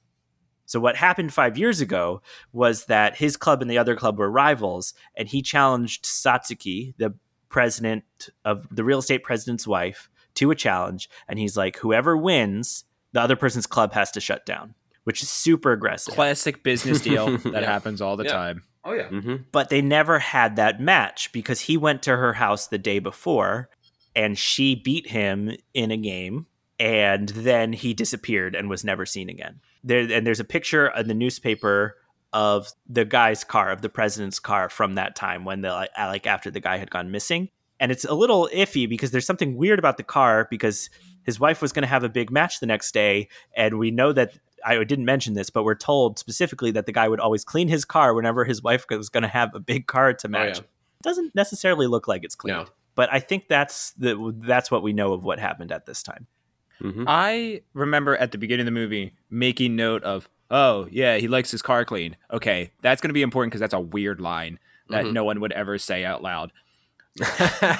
So 0.68 0.80
what 0.80 0.96
happened 0.96 1.32
five 1.32 1.56
years 1.56 1.80
ago 1.80 2.22
was 2.52 2.86
that 2.86 3.16
his 3.16 3.36
club 3.36 3.62
and 3.62 3.70
the 3.70 3.78
other 3.78 3.94
club 3.94 4.18
were 4.18 4.30
rivals, 4.30 4.94
and 5.16 5.28
he 5.28 5.40
challenged 5.40 6.04
Satsuki, 6.04 6.94
the 6.98 7.14
president 7.48 8.02
of 8.44 8.66
the 8.74 8.82
real 8.82 8.98
estate 8.98 9.22
president's 9.22 9.66
wife, 9.66 10.10
to 10.34 10.50
a 10.50 10.56
challenge, 10.56 11.08
and 11.28 11.38
he's 11.38 11.56
like, 11.56 11.76
whoever 11.78 12.16
wins, 12.16 12.84
the 13.12 13.20
other 13.20 13.36
person's 13.36 13.66
club 13.66 13.92
has 13.92 14.10
to 14.10 14.20
shut 14.20 14.44
down, 14.44 14.74
which 15.04 15.22
is 15.22 15.30
super 15.30 15.70
aggressive. 15.72 16.12
Classic 16.14 16.62
business 16.64 17.00
deal 17.00 17.36
that 17.38 17.62
Yeah. 17.62 17.70
happens 17.72 18.02
all 18.02 18.16
the 18.16 18.24
Yeah. 18.24 18.32
time. 18.32 18.62
Oh 18.86 18.92
yeah. 18.92 19.08
hmm 19.08 19.36
but 19.52 19.68
they 19.68 19.82
never 19.82 20.18
had 20.20 20.56
that 20.56 20.80
match 20.80 21.32
because 21.32 21.62
he 21.62 21.76
went 21.76 22.02
to 22.04 22.16
her 22.16 22.34
house 22.34 22.68
the 22.68 22.78
day 22.78 23.00
before 23.00 23.68
and 24.14 24.38
she 24.38 24.74
beat 24.76 25.08
him 25.08 25.56
in 25.74 25.90
a 25.90 25.96
game 25.96 26.46
and 26.78 27.28
then 27.30 27.72
he 27.72 27.94
disappeared 27.94 28.54
and 28.54 28.68
was 28.68 28.84
never 28.84 29.04
seen 29.04 29.28
again. 29.28 29.60
There 29.82 30.00
and 30.10 30.26
there's 30.26 30.40
a 30.40 30.44
picture 30.44 30.88
in 30.96 31.08
the 31.08 31.14
newspaper 31.14 31.96
of 32.32 32.68
the 32.88 33.04
guy's 33.04 33.44
car 33.44 33.70
of 33.70 33.82
the 33.82 33.88
president's 33.88 34.38
car 34.38 34.68
from 34.68 34.94
that 34.94 35.16
time 35.16 35.44
when 35.44 35.62
the 35.62 35.70
like, 35.70 35.90
like 35.98 36.26
after 36.26 36.50
the 36.50 36.60
guy 36.60 36.76
had 36.76 36.90
gone 36.90 37.10
missing. 37.10 37.48
And 37.80 37.92
it's 37.92 38.04
a 38.04 38.14
little 38.14 38.48
iffy 38.54 38.88
because 38.88 39.10
there's 39.10 39.26
something 39.26 39.56
weird 39.56 39.78
about 39.78 39.96
the 39.96 40.02
car 40.02 40.46
because 40.50 40.88
his 41.24 41.40
wife 41.40 41.60
was 41.60 41.72
going 41.72 41.82
to 41.82 41.88
have 41.88 42.04
a 42.04 42.08
big 42.08 42.30
match 42.30 42.60
the 42.60 42.66
next 42.66 42.92
day 42.92 43.28
and 43.56 43.78
we 43.78 43.90
know 43.90 44.12
that 44.12 44.38
I 44.66 44.82
didn't 44.84 45.04
mention 45.04 45.34
this, 45.34 45.48
but 45.50 45.62
we're 45.64 45.74
told 45.76 46.18
specifically 46.18 46.70
that 46.72 46.86
the 46.86 46.92
guy 46.92 47.08
would 47.08 47.20
always 47.20 47.44
clean 47.44 47.68
his 47.68 47.84
car 47.84 48.12
whenever 48.14 48.44
his 48.44 48.62
wife 48.62 48.84
was 48.90 49.08
going 49.08 49.22
to 49.22 49.28
have 49.28 49.54
a 49.54 49.60
big 49.60 49.86
car 49.86 50.12
to 50.14 50.28
match. 50.28 50.58
yeah. 50.58 50.64
Doesn't 51.02 51.34
necessarily 51.34 51.86
look 51.86 52.08
like 52.08 52.24
it's 52.24 52.34
cleaned, 52.34 52.58
No. 52.58 52.66
but 52.94 53.08
I 53.12 53.20
think 53.20 53.48
that's 53.48 53.92
the 53.92 54.34
that's 54.38 54.70
what 54.70 54.82
we 54.82 54.92
know 54.92 55.12
of 55.12 55.24
what 55.24 55.38
happened 55.38 55.70
at 55.72 55.86
this 55.86 56.02
time. 56.02 56.26
hmm 56.80 57.04
I 57.06 57.62
remember 57.74 58.16
at 58.16 58.32
the 58.32 58.38
beginning 58.38 58.62
of 58.66 58.66
the 58.74 58.80
movie 58.80 59.14
making 59.30 59.76
note 59.76 60.02
of, 60.02 60.28
oh 60.50 60.88
yeah, 60.90 61.16
he 61.18 61.28
likes 61.28 61.50
his 61.50 61.62
car 61.62 61.84
clean. 61.84 62.16
Okay, 62.32 62.72
that's 62.82 63.00
going 63.00 63.10
to 63.10 63.14
be 63.14 63.22
important 63.22 63.52
because 63.52 63.60
that's 63.60 63.74
a 63.74 63.80
weird 63.80 64.20
line 64.20 64.58
that 64.90 65.04
Mhm. 65.04 65.12
no 65.12 65.24
one 65.24 65.40
would 65.40 65.52
ever 65.52 65.78
say 65.78 66.04
out 66.04 66.22
loud. 66.22 66.50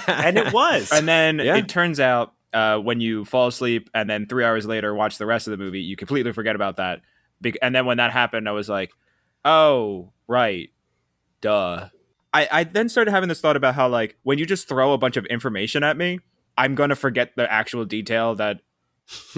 And 0.09 0.39
it 0.39 0.53
was. 0.53 0.91
And 0.93 1.07
then 1.07 1.39
Yeah. 1.39 1.57
it 1.57 1.69
turns 1.69 2.01
out 2.01 2.33
uh, 2.53 2.79
when 2.79 3.01
you 3.01 3.25
fall 3.25 3.49
asleep 3.49 3.91
and 3.95 4.09
then 4.09 4.27
three 4.27 4.45
hours 4.45 4.67
later 4.67 4.95
watch 4.95 5.19
the 5.19 5.27
rest 5.27 5.47
of 5.47 5.51
the 5.53 5.57
movie, 5.57 5.81
you 5.81 5.97
completely 5.97 6.33
forget 6.33 6.57
about 6.57 6.77
that. 6.77 7.01
Bec- 7.41 7.59
and 7.63 7.75
then 7.75 7.87
when 7.87 7.99
that 7.99 8.13
happened, 8.13 8.49
I 8.49 8.53
was 8.53 8.69
like, 8.69 8.93
oh, 9.45 10.13
right. 10.27 10.71
Duh. 11.41 11.89
I, 12.33 12.49
I 12.51 12.65
then 12.65 12.89
started 12.89 13.11
having 13.11 13.29
this 13.29 13.41
thought 13.41 13.57
about 13.57 13.75
how, 13.75 13.89
like, 13.89 14.17
when 14.23 14.39
you 14.39 14.47
just 14.47 14.69
throw 14.69 14.93
a 14.93 14.99
bunch 14.99 15.17
of 15.17 15.25
information 15.27 15.83
at 15.83 15.97
me, 15.97 16.21
I'm 16.59 16.75
going 16.75 16.91
to 16.91 16.97
forget 16.97 17.33
the 17.37 17.51
actual 17.51 17.85
detail 17.85 18.35
that 18.37 18.61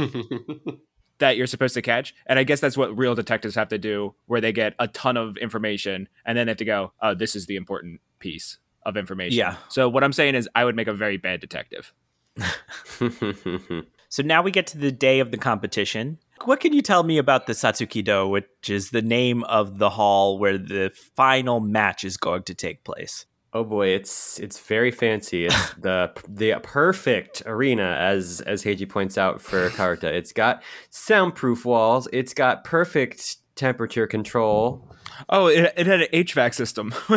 that 1.18 1.36
you're 1.36 1.46
supposed 1.46 1.74
to 1.74 1.82
catch. 1.82 2.14
And 2.26 2.38
I 2.38 2.44
guess 2.44 2.60
that's 2.60 2.76
what 2.76 2.96
real 2.96 3.14
detectives 3.14 3.54
have 3.54 3.68
to 3.68 3.78
do, 3.78 4.14
where 4.26 4.40
they 4.40 4.52
get 4.52 4.74
a 4.78 4.88
ton 4.88 5.16
of 5.16 5.36
information 5.36 6.08
and 6.24 6.38
then 6.38 6.46
they 6.46 6.50
have 6.52 6.58
to 6.58 6.64
go, 6.64 6.92
oh, 7.02 7.14
this 7.14 7.36
is 7.36 7.46
the 7.46 7.56
important 7.56 8.00
piece 8.18 8.58
of 8.84 8.96
information. 8.96 9.38
Yeah. 9.38 9.56
So 9.68 9.88
what 9.88 10.04
I'm 10.04 10.12
saying 10.12 10.34
is, 10.34 10.48
I 10.54 10.64
would 10.64 10.76
make 10.76 10.88
a 10.88 10.94
very 10.94 11.16
bad 11.16 11.40
detective. 11.40 11.92
so 14.08 14.22
now 14.22 14.42
we 14.42 14.50
get 14.50 14.66
to 14.68 14.78
the 14.78 14.92
day 14.92 15.20
of 15.20 15.30
the 15.30 15.38
competition. 15.38 16.18
What 16.44 16.60
can 16.60 16.72
you 16.72 16.82
tell 16.82 17.02
me 17.02 17.18
about 17.18 17.46
the 17.46 17.52
Satsuki-do, 17.52 18.28
which 18.28 18.70
is 18.70 18.90
the 18.90 19.02
name 19.02 19.42
of 19.44 19.78
the 19.78 19.90
hall 19.90 20.38
where 20.38 20.56
the 20.56 20.92
final 21.16 21.60
match 21.60 22.04
is 22.04 22.16
going 22.16 22.44
to 22.44 22.54
take 22.54 22.84
place? 22.84 23.26
oh 23.52 23.64
boy, 23.64 23.88
it's 23.88 24.38
it's 24.38 24.58
very 24.58 24.90
fancy. 24.90 25.46
It's 25.46 25.74
the 25.78 26.12
the 26.28 26.60
perfect 26.62 27.42
arena, 27.46 27.96
as 27.98 28.40
as 28.42 28.62
Heiji 28.64 28.88
points 28.88 29.18
out 29.18 29.40
for 29.40 29.70
karuta. 29.70 30.04
It's 30.04 30.32
got 30.32 30.62
soundproof 30.90 31.64
walls. 31.64 32.08
It's 32.12 32.34
got 32.34 32.64
perfect 32.64 33.36
temperature 33.58 34.06
control. 34.06 34.90
Oh, 35.28 35.48
it, 35.48 35.72
it 35.76 35.86
had 35.86 36.00
an 36.02 36.08
HVAC 36.12 36.54
system. 36.54 36.94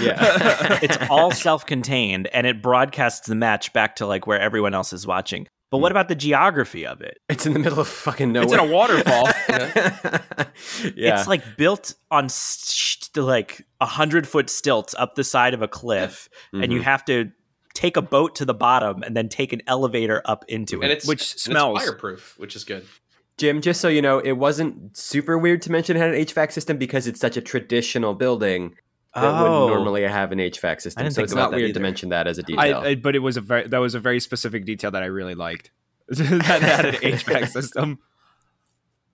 Yeah. 0.00 0.78
it's 0.82 0.98
all 1.08 1.30
self-contained 1.30 2.26
and 2.28 2.46
it 2.46 2.60
broadcasts 2.62 3.26
the 3.26 3.34
match 3.34 3.72
back 3.72 3.96
to 3.96 4.06
like 4.06 4.26
where 4.26 4.38
everyone 4.40 4.74
else 4.74 4.92
is 4.92 5.06
watching. 5.06 5.46
But 5.70 5.78
what 5.78 5.92
about 5.92 6.08
the 6.08 6.14
geography 6.14 6.86
of 6.86 7.00
it? 7.02 7.18
It's 7.28 7.44
in 7.46 7.52
the 7.52 7.58
middle 7.58 7.78
of 7.80 7.88
fucking 7.88 8.32
nowhere. 8.32 8.44
It's 8.44 8.52
in 8.54 8.58
a 8.58 8.72
waterfall. 8.72 9.28
yeah. 10.96 11.18
It's 11.18 11.28
like 11.28 11.56
built 11.56 11.94
on 12.10 12.28
st- 12.28 13.16
like 13.16 13.66
a 13.80 13.86
hundred 13.86 14.26
foot 14.26 14.48
stilts 14.50 14.94
up 14.98 15.14
the 15.14 15.24
side 15.24 15.54
of 15.54 15.62
a 15.62 15.68
cliff, 15.68 16.28
and 16.52 16.72
you 16.72 16.80
Mhm. 16.80 16.84
have 16.84 17.04
to 17.06 17.30
take 17.74 17.96
a 17.96 18.02
boat 18.02 18.34
to 18.36 18.44
the 18.44 18.54
bottom 18.54 19.02
and 19.02 19.16
then 19.16 19.28
take 19.28 19.52
an 19.52 19.60
elevator 19.66 20.22
up 20.24 20.44
into 20.48 20.80
and 20.82 20.90
it. 20.90 20.98
it's 20.98 21.06
Which 21.06 21.20
and 21.22 21.32
it's 21.34 21.42
smells. 21.42 21.78
fireproof, 21.80 22.34
which 22.38 22.56
is 22.56 22.64
good. 22.64 22.86
Jim, 23.38 23.60
just 23.60 23.80
so 23.80 23.88
you 23.88 24.02
know, 24.02 24.18
it 24.18 24.32
wasn't 24.32 24.96
super 24.96 25.38
weird 25.38 25.62
to 25.62 25.72
mention 25.72 25.96
it 25.96 26.00
had 26.00 26.14
an 26.14 26.20
HVAC 26.20 26.52
system 26.52 26.76
because 26.76 27.06
it's 27.06 27.20
such 27.20 27.36
a 27.36 27.40
traditional 27.40 28.14
building 28.14 28.74
that 29.14 29.24
Oh. 29.24 29.42
wouldn't 29.64 29.74
normally 29.74 30.02
have 30.02 30.32
an 30.32 30.38
HVAC 30.38 30.80
system. 30.80 31.02
didn't 31.04 31.14
So 31.14 31.16
think 31.20 31.24
it's 31.26 31.34
not 31.34 31.50
that 31.52 31.56
weird 31.56 31.74
to 31.74 31.80
mention 31.80 32.08
that 32.10 32.26
as 32.26 32.38
a 32.38 32.42
detail. 32.42 32.78
I, 32.78 32.88
I, 32.90 32.94
but 32.96 33.14
it 33.16 33.20
was 33.20 33.36
a 33.36 33.40
very 33.40 33.66
that 33.68 33.78
was 33.78 33.94
a 33.94 34.00
very 34.00 34.20
specific 34.20 34.64
detail 34.64 34.90
that 34.90 35.02
I 35.02 35.06
really 35.06 35.34
liked. 35.34 35.70
that 36.08 36.62
had 36.62 36.84
an 36.86 36.94
HVAC 36.96 37.48
system. 37.52 37.98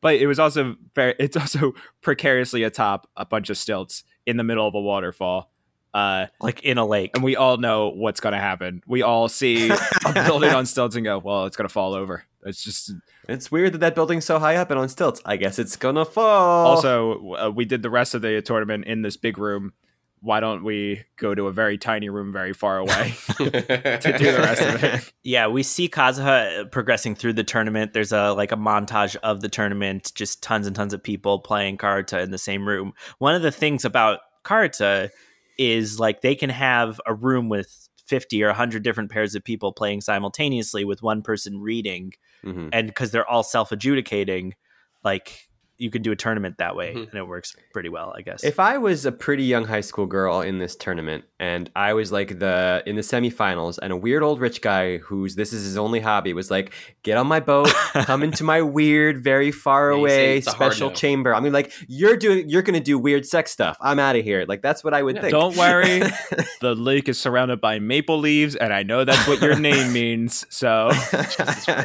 But 0.01 0.17
it 0.17 0.27
was 0.27 0.39
also 0.39 0.77
very 0.95 1.15
it's 1.19 1.37
also 1.37 1.73
precariously 2.03 2.63
atop 2.63 3.09
a 3.17 3.25
bunch 3.25 3.51
of 3.51 3.57
stilts 3.57 4.05
in 4.27 4.37
the 4.37 4.45
middle 4.45 4.67
of 4.67 4.75
a 4.75 4.81
waterfall. 4.81 5.51
Uh, 5.93 6.27
like 6.41 6.61
in 6.65 6.77
a 6.77 6.85
lake. 6.85 7.13
and 7.15 7.23
we 7.23 7.37
all 7.37 7.57
know 7.57 7.89
what's 7.91 8.19
going 8.19 8.33
to 8.33 8.39
happen. 8.41 8.83
We 8.85 9.03
all 9.03 9.29
see 9.29 9.71
a 10.05 10.13
building 10.27 10.51
on 10.51 10.67
stilts 10.67 10.97
and 10.97 11.05
go, 11.05 11.19
"Well, 11.19 11.47
it's 11.47 11.57
going 11.57 11.69
to 11.69 11.73
fall 11.73 11.95
over." 11.95 12.25
It's 12.45 12.65
just 12.65 12.93
it's 13.29 13.51
weird 13.51 13.73
that 13.75 13.79
that 13.79 13.95
building's 13.95 14.25
so 14.25 14.39
high 14.39 14.57
up 14.57 14.71
and 14.71 14.79
on 14.79 14.89
stilts. 14.89 15.21
I 15.25 15.37
guess 15.37 15.59
it's 15.59 15.77
gonna 15.77 16.05
fall. 16.05 16.67
also 16.67 17.35
uh, 17.35 17.51
we 17.51 17.65
did 17.65 17.83
the 17.83 17.91
rest 17.91 18.15
of 18.15 18.23
the 18.23 18.41
tournament 18.43 18.87
in 18.87 19.03
this 19.03 19.17
big 19.17 19.39
room. 19.39 19.73
Why 20.21 20.41
don't 20.41 20.65
we 20.65 21.05
go 21.17 21.35
to 21.35 21.49
a 21.49 21.53
very 21.53 21.77
tiny 21.77 22.09
room 22.09 22.33
very 22.33 22.55
far 22.55 22.79
away 22.79 23.15
to 23.37 23.45
do 23.45 23.51
the 23.51 24.39
rest 24.39 24.63
of 24.63 24.83
it? 24.83 25.13
Yeah, 25.23 25.49
we 25.49 25.63
see 25.63 25.89
Kazuha 25.89 26.71
progressing 26.71 27.15
through 27.15 27.35
the 27.35 27.45
tournament. 27.45 27.93
There's 27.93 28.13
a 28.13 28.33
like 28.33 28.53
a 28.53 28.57
montage 28.57 29.17
of 29.17 29.43
the 29.43 29.49
tournament, 29.51 30.13
just 30.15 30.43
tons 30.43 30.67
and 30.67 30.75
tons 30.75 30.95
of 30.95 31.03
people 31.03 31.41
playing 31.41 31.77
karuta 31.77 32.23
in 32.23 32.31
the 32.31 32.39
same 32.39 32.67
room. 32.67 32.95
One 33.19 33.35
of 33.35 33.43
the 33.43 33.53
things 33.53 33.85
about 33.85 34.21
karuta 34.45 35.11
is 35.59 36.01
like 36.01 36.21
they 36.23 36.35
can 36.35 36.51
have 36.51 37.01
a 37.07 37.15
room 37.15 37.49
with 37.49 37.89
50 38.07 38.43
or 38.43 38.49
100 38.49 38.83
different 38.83 39.11
pairs 39.11 39.35
of 39.35 39.45
people 39.45 39.73
playing 39.73 40.01
simultaneously 40.01 40.85
with 40.85 41.03
one 41.03 41.23
person 41.23 41.61
reading 41.61 42.13
Mhm. 42.45 42.69
and 42.73 42.87
because 42.89 43.11
they're 43.11 43.29
all 43.29 43.43
self-adjudicating 43.43 44.55
like 45.03 45.49
you 45.77 45.91
can 45.91 46.03
do 46.03 46.13
a 46.13 46.17
tournament 46.17 46.59
that 46.59 46.77
way 46.77 46.95
Mhm. 46.95 47.09
and 47.11 47.15
it 47.15 47.27
works 47.27 47.57
pretty 47.73 47.89
well, 47.89 48.15
I 48.17 48.23
guess. 48.23 48.45
If 48.45 48.61
I 48.61 48.79
was 48.79 49.05
a 49.07 49.13
pretty 49.13 49.43
young 49.45 49.65
high 49.65 49.81
school 49.81 50.07
girl 50.07 50.41
in 50.41 50.59
this 50.59 50.77
tournament 50.77 51.25
and 51.41 51.69
I 51.75 51.95
was 51.95 52.13
like 52.13 52.39
the 52.39 52.83
in 52.87 52.95
the 52.97 53.03
semifinals 53.03 53.79
and 53.83 53.93
a 53.93 53.97
weird 53.97 54.23
old 54.23 54.41
rich 54.41 54.61
guy 54.61 54.99
whose 54.99 55.35
this 55.35 55.53
is 55.53 55.65
his 55.65 55.77
only 55.77 56.01
hobby 56.01 56.33
was 56.33 56.51
like, 56.51 56.73
get 57.03 57.17
on 57.17 57.27
my 57.27 57.41
boat, 57.41 57.69
come 58.05 58.23
into 58.23 58.45
my 58.45 58.63
weird, 58.63 59.23
very 59.25 59.51
far 59.51 59.91
Yeah, 59.93 59.99
away 59.99 60.37
it's 60.39 60.47
a 60.47 60.51
hard 60.53 60.73
special 60.73 60.91
no. 60.91 60.95
chamber. 60.95 61.35
I 61.35 61.41
mean, 61.41 61.53
like 61.53 61.73
you're 61.89 62.17
doing, 62.17 62.49
you're 62.49 62.63
gonna 62.63 62.79
do 62.81 62.99
weird 62.99 63.27
sex 63.27 63.51
stuff. 63.51 63.77
I'm 63.81 63.99
out 63.99 64.15
of 64.17 64.23
here. 64.25 64.45
Like 64.49 64.63
that's 64.63 64.85
what 64.85 64.95
I 64.95 65.03
would 65.03 65.17
Yeah. 65.17 65.23
think. 65.23 65.33
Don't 65.33 65.57
worry. 65.57 66.03
the 66.61 66.75
lake 66.77 67.09
is 67.09 67.19
surrounded 67.19 67.61
by 67.61 67.79
maple 67.81 68.19
leaves, 68.19 68.55
and 68.55 68.73
I 68.73 68.85
know 68.85 69.05
that's 69.05 69.27
what 69.27 69.43
your 69.43 69.59
name 69.59 69.93
means. 69.93 70.47
So 70.51 70.91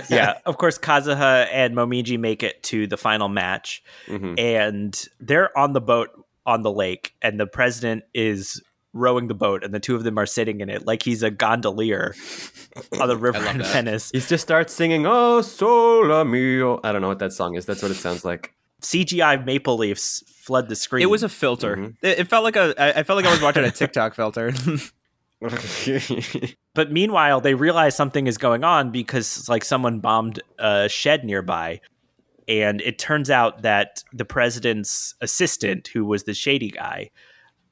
yeah, 0.09 0.35
of 0.45 0.57
course 0.57 0.77
Kazuha 0.77 1.47
and 1.51 1.75
Momiji 1.75 2.19
make 2.19 2.43
it 2.43 2.61
to 2.63 2.87
the 2.87 2.97
final 2.97 3.29
match 3.29 3.78
Mhm. 4.07 4.39
and 4.39 5.05
they're 5.19 5.55
on 5.57 5.73
the 5.73 5.81
boat 5.81 6.09
on 6.45 6.61
the 6.63 6.71
lake 6.71 7.13
and 7.21 7.39
the 7.39 7.45
president 7.47 8.03
is 8.13 8.61
rowing 8.91 9.27
the 9.27 9.35
boat, 9.35 9.63
and 9.63 9.71
the 9.73 9.79
two 9.79 9.95
of 9.95 10.03
them 10.03 10.17
are 10.17 10.25
sitting 10.25 10.61
in 10.61 10.69
it 10.69 10.85
like 10.87 11.03
he's 11.03 11.21
a 11.21 11.29
gondolier 11.29 12.15
on 12.99 13.07
the 13.07 13.15
river 13.27 13.37
love 13.39 13.55
in 13.55 13.57
that. 13.61 13.67
Venice. 13.71 14.09
He 14.11 14.19
just 14.19 14.41
starts 14.41 14.73
singing 14.73 15.05
"Oh 15.05 15.41
Sole 15.41 16.23
Mio." 16.25 16.79
I 16.83 16.91
don't 16.91 17.01
know 17.01 17.07
what 17.07 17.19
that 17.19 17.31
song 17.33 17.55
is. 17.55 17.65
That's 17.67 17.81
what 17.83 17.91
it 17.91 17.95
sounds 17.97 18.25
like. 18.25 18.53
CGI 18.81 19.45
maple 19.45 19.77
leaves 19.77 20.23
flood 20.41 20.69
the 20.69 20.75
screen. 20.75 21.03
It 21.03 21.09
was 21.09 21.21
a 21.21 21.29
filter. 21.29 21.75
Mhm. 21.75 21.95
It, 22.01 22.19
it 22.19 22.27
felt 22.29 22.43
like 22.43 22.55
a. 22.55 22.73
I 22.81 22.99
I 23.01 23.03
felt 23.03 23.17
like 23.17 23.25
I 23.27 23.31
was 23.31 23.41
watching 23.41 23.63
a 23.63 23.69
TikTok 23.79 24.15
filter. 24.15 24.51
But 26.75 26.91
meanwhile, 26.91 27.41
they 27.41 27.53
realize 27.55 27.95
something 27.95 28.27
is 28.27 28.37
going 28.37 28.63
on 28.63 28.91
because 28.91 29.47
like 29.49 29.63
someone 29.65 29.99
bombed 29.99 30.41
a 30.57 30.87
shed 30.89 31.23
nearby. 31.25 31.81
And 32.49 32.81
it 32.81 32.97
turns 32.97 33.29
out 33.29 33.61
that 33.61 34.03
the 34.11 34.25
president's 34.25 35.13
assistant, 35.21 35.87
who 35.87 36.03
was 36.03 36.23
the 36.23 36.33
shady 36.33 36.71
guy, 36.71 37.11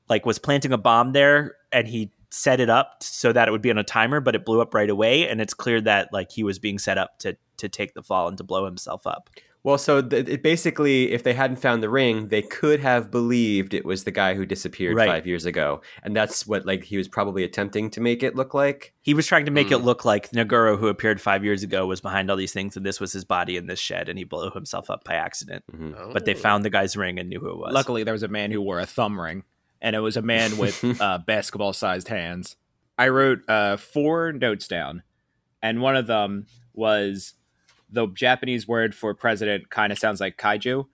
like 0.08 0.26
was 0.26 0.38
planting 0.40 0.72
a 0.72 0.78
bomb 0.78 1.12
there 1.14 1.56
and 1.72 1.88
he 1.88 2.12
set 2.30 2.60
it 2.60 2.70
up 2.70 3.02
so 3.02 3.34
that 3.34 3.48
it 3.48 3.52
would 3.52 3.62
be 3.62 3.72
on 3.72 3.80
a 3.80 3.84
timer, 3.84 4.20
but 4.20 4.36
it 4.36 4.46
blew 4.46 4.62
up 4.62 4.76
right 4.76 4.90
away. 4.90 5.28
And 5.28 5.42
it's 5.42 5.56
clear 5.56 5.82
that 5.82 6.14
like 6.14 6.32
he 6.32 6.44
was 6.44 6.60
being 6.60 6.78
set 6.78 6.98
up 6.98 7.18
to 7.20 7.36
to 7.58 7.68
take 7.68 7.96
the 7.96 8.04
fall 8.04 8.28
and 8.28 8.38
to 8.38 8.44
blow 8.44 8.66
himself 8.66 9.08
up. 9.08 9.32
Well, 9.68 9.78
so 9.78 10.02
th- 10.02 10.30
it 10.30 10.44
basically, 10.44 11.12
if 11.12 11.24
they 11.24 11.34
hadn't 11.34 11.58
found 11.58 11.84
the 11.84 11.90
ring, 11.90 12.30
they 12.30 12.42
could 12.42 12.80
have 12.80 13.12
believed 13.12 13.74
it 13.74 13.84
was 13.84 14.06
the 14.06 14.12
guy 14.12 14.34
who 14.34 14.46
disappeared 14.46 14.96
Right. 14.96 15.10
five 15.10 15.28
years 15.28 15.46
ago, 15.46 15.82
and 16.04 16.16
that's 16.16 16.48
what 16.48 16.66
like 16.66 16.86
he 16.86 16.96
was 16.96 17.10
probably 17.10 17.44
attempting 17.44 17.90
to 17.90 18.00
make 18.00 18.24
it 18.24 18.34
look 18.34 18.54
like. 18.54 18.94
He 19.02 19.14
was 19.14 19.28
trying 19.28 19.44
to 19.44 19.52
make 19.52 19.70
it 19.70 19.80
Mm. 19.80 19.84
look 19.84 20.06
like 20.06 20.32
Nagoro, 20.32 20.80
who 20.80 20.88
appeared 20.88 21.20
five 21.20 21.44
years 21.44 21.64
ago, 21.64 21.86
was 21.86 22.00
behind 22.00 22.32
all 22.32 22.38
these 22.38 22.54
things, 22.54 22.78
and 22.78 22.86
this 22.86 23.02
was 23.02 23.12
his 23.12 23.26
body 23.26 23.58
in 23.58 23.68
this 23.68 23.78
shed, 23.80 24.08
and 24.08 24.18
he 24.18 24.24
blew 24.24 24.50
himself 24.52 24.90
up 24.90 25.04
by 25.04 25.16
accident. 25.16 25.66
Mhm. 25.70 26.14
But 26.14 26.24
they 26.24 26.34
Oh. 26.34 26.38
found 26.38 26.64
the 26.64 26.70
guy's 26.70 26.96
ring 26.96 27.20
and 27.20 27.28
knew 27.28 27.42
who 27.42 27.50
it 27.50 27.58
was. 27.58 27.74
Luckily, 27.74 28.04
there 28.06 28.14
was 28.14 28.24
a 28.24 28.30
man 28.30 28.52
who 28.52 28.62
wore 28.62 28.80
a 28.80 28.86
thumb 28.86 29.20
ring, 29.20 29.44
and 29.82 29.98
it 29.98 30.00
was 30.00 30.16
a 30.16 30.22
man 30.22 30.58
with 30.58 30.82
uh, 31.02 31.18
basketball-sized 31.18 32.08
hands. 32.08 32.56
I 32.98 33.10
wrote 33.10 33.40
uh, 33.50 33.76
four 33.76 34.32
notes 34.32 34.66
down, 34.70 35.04
and 35.62 35.82
one 35.82 35.98
of 35.98 36.08
them 36.08 36.46
was 36.74 37.34
the 37.90 38.08
Japanese 38.08 38.68
word 38.68 38.94
for 38.96 39.14
president 39.14 39.70
kind 39.70 39.92
of 39.92 40.00
sounds 40.00 40.20
like 40.20 40.38
kaiju, 40.38 40.88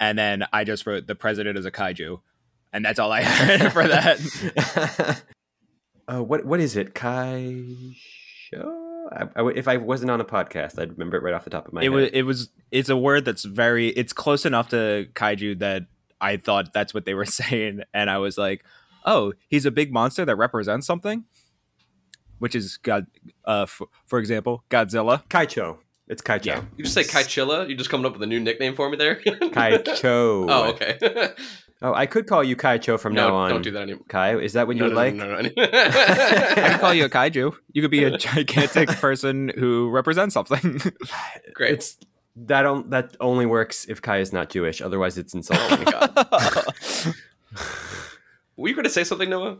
and 0.00 0.18
then 0.18 0.44
I 0.52 0.64
just 0.64 0.86
wrote 0.86 1.06
the 1.06 1.14
president 1.14 1.58
is 1.58 1.64
a 1.66 1.70
kaiju, 1.70 2.20
and 2.72 2.84
that's 2.84 2.98
all 2.98 3.12
I 3.12 3.20
had 3.22 3.72
for 3.72 3.86
that. 3.86 5.22
uh, 6.08 6.22
what 6.22 6.44
what 6.44 6.60
is 6.60 6.76
it? 6.76 6.94
Kai 6.94 7.64
show? 7.94 9.08
I, 9.12 9.26
I 9.36 9.48
if 9.54 9.68
I 9.68 9.76
wasn't 9.76 10.10
on 10.10 10.20
a 10.20 10.24
podcast, 10.24 10.78
I'd 10.78 10.92
remember 10.92 11.16
it 11.16 11.22
right 11.22 11.34
off 11.34 11.44
the 11.44 11.50
top 11.50 11.68
of 11.68 11.72
my 11.72 11.80
it 11.82 11.84
head. 11.84 11.90
was 11.92 12.10
it 12.12 12.22
was 12.22 12.48
it's 12.70 12.88
a 12.88 12.96
word 12.96 13.24
that's 13.24 13.44
very 13.44 13.88
it's 13.88 14.12
close 14.12 14.44
enough 14.46 14.68
to 14.70 15.08
kaiju 15.14 15.58
that 15.60 15.82
I 16.20 16.36
thought 16.36 16.72
that's 16.72 16.94
what 16.94 17.04
they 17.04 17.14
were 17.14 17.24
saying, 17.40 17.82
and 17.92 18.10
I 18.10 18.18
was 18.18 18.38
like, 18.38 18.64
oh, 19.04 19.32
he's 19.48 19.66
a 19.66 19.70
big 19.70 19.92
monster 19.92 20.24
that 20.24 20.36
represents 20.36 20.86
something, 20.86 21.24
which 22.38 22.54
is 22.54 22.76
God. 22.78 23.06
Uh, 23.44 23.62
f- 23.62 23.82
for 24.06 24.18
example, 24.18 24.64
Godzilla. 24.70 25.26
Kaicho. 25.28 25.78
It's 26.12 26.20
Kaicho. 26.20 26.44
Yeah. 26.44 26.62
You 26.76 26.84
just 26.84 26.94
say 26.94 27.04
Kaichilla? 27.04 27.68
You 27.70 27.74
just 27.74 27.88
coming 27.88 28.04
up 28.04 28.12
with 28.12 28.22
a 28.22 28.26
new 28.26 28.38
nickname 28.38 28.74
for 28.74 28.90
me 28.90 28.98
there? 28.98 29.16
Kaicho. 29.24 30.46
oh, 30.48 30.64
okay. 30.70 30.98
Oh, 31.84 31.92
I 31.92 32.06
could 32.06 32.28
call 32.28 32.44
you 32.44 32.54
Kaicho 32.54 32.96
from 33.00 33.12
no, 33.12 33.26
now 33.30 33.34
on. 33.34 33.50
don't 33.50 33.62
do 33.62 33.72
that 33.72 33.82
anymore. 33.82 34.04
Kai, 34.06 34.36
is 34.38 34.52
that 34.52 34.68
what 34.68 34.76
you 34.76 34.82
No, 34.82 34.86
would 34.86 34.94
no, 34.94 35.00
like? 35.00 35.14
no, 35.14 35.24
no, 35.26 35.32
no, 35.32 35.38
I 35.40 35.42
no. 35.42 36.54
can 36.54 36.78
call 36.78 36.94
you 36.94 37.06
a 37.06 37.08
kaiju. 37.08 37.52
You 37.72 37.82
could 37.82 37.90
be 37.90 38.04
a 38.04 38.16
gigantic 38.16 38.88
person 39.00 39.50
who 39.58 39.90
represents 39.90 40.32
something. 40.32 40.80
Great. 41.54 41.72
It's 41.72 41.96
that 42.36 42.66
on, 42.66 42.90
that 42.90 43.16
only 43.18 43.46
works 43.46 43.84
if 43.88 44.00
Kai 44.00 44.18
is 44.18 44.32
not 44.32 44.48
Jewish. 44.48 44.80
Otherwise, 44.80 45.18
it's 45.18 45.34
oh 45.34 45.38
insulting. 45.38 45.84
my 45.84 45.90
god. 45.90 47.14
Were 48.56 48.68
you 48.68 48.76
going 48.76 48.84
to 48.84 48.88
say 48.90 49.02
something, 49.02 49.28
Noah? 49.28 49.58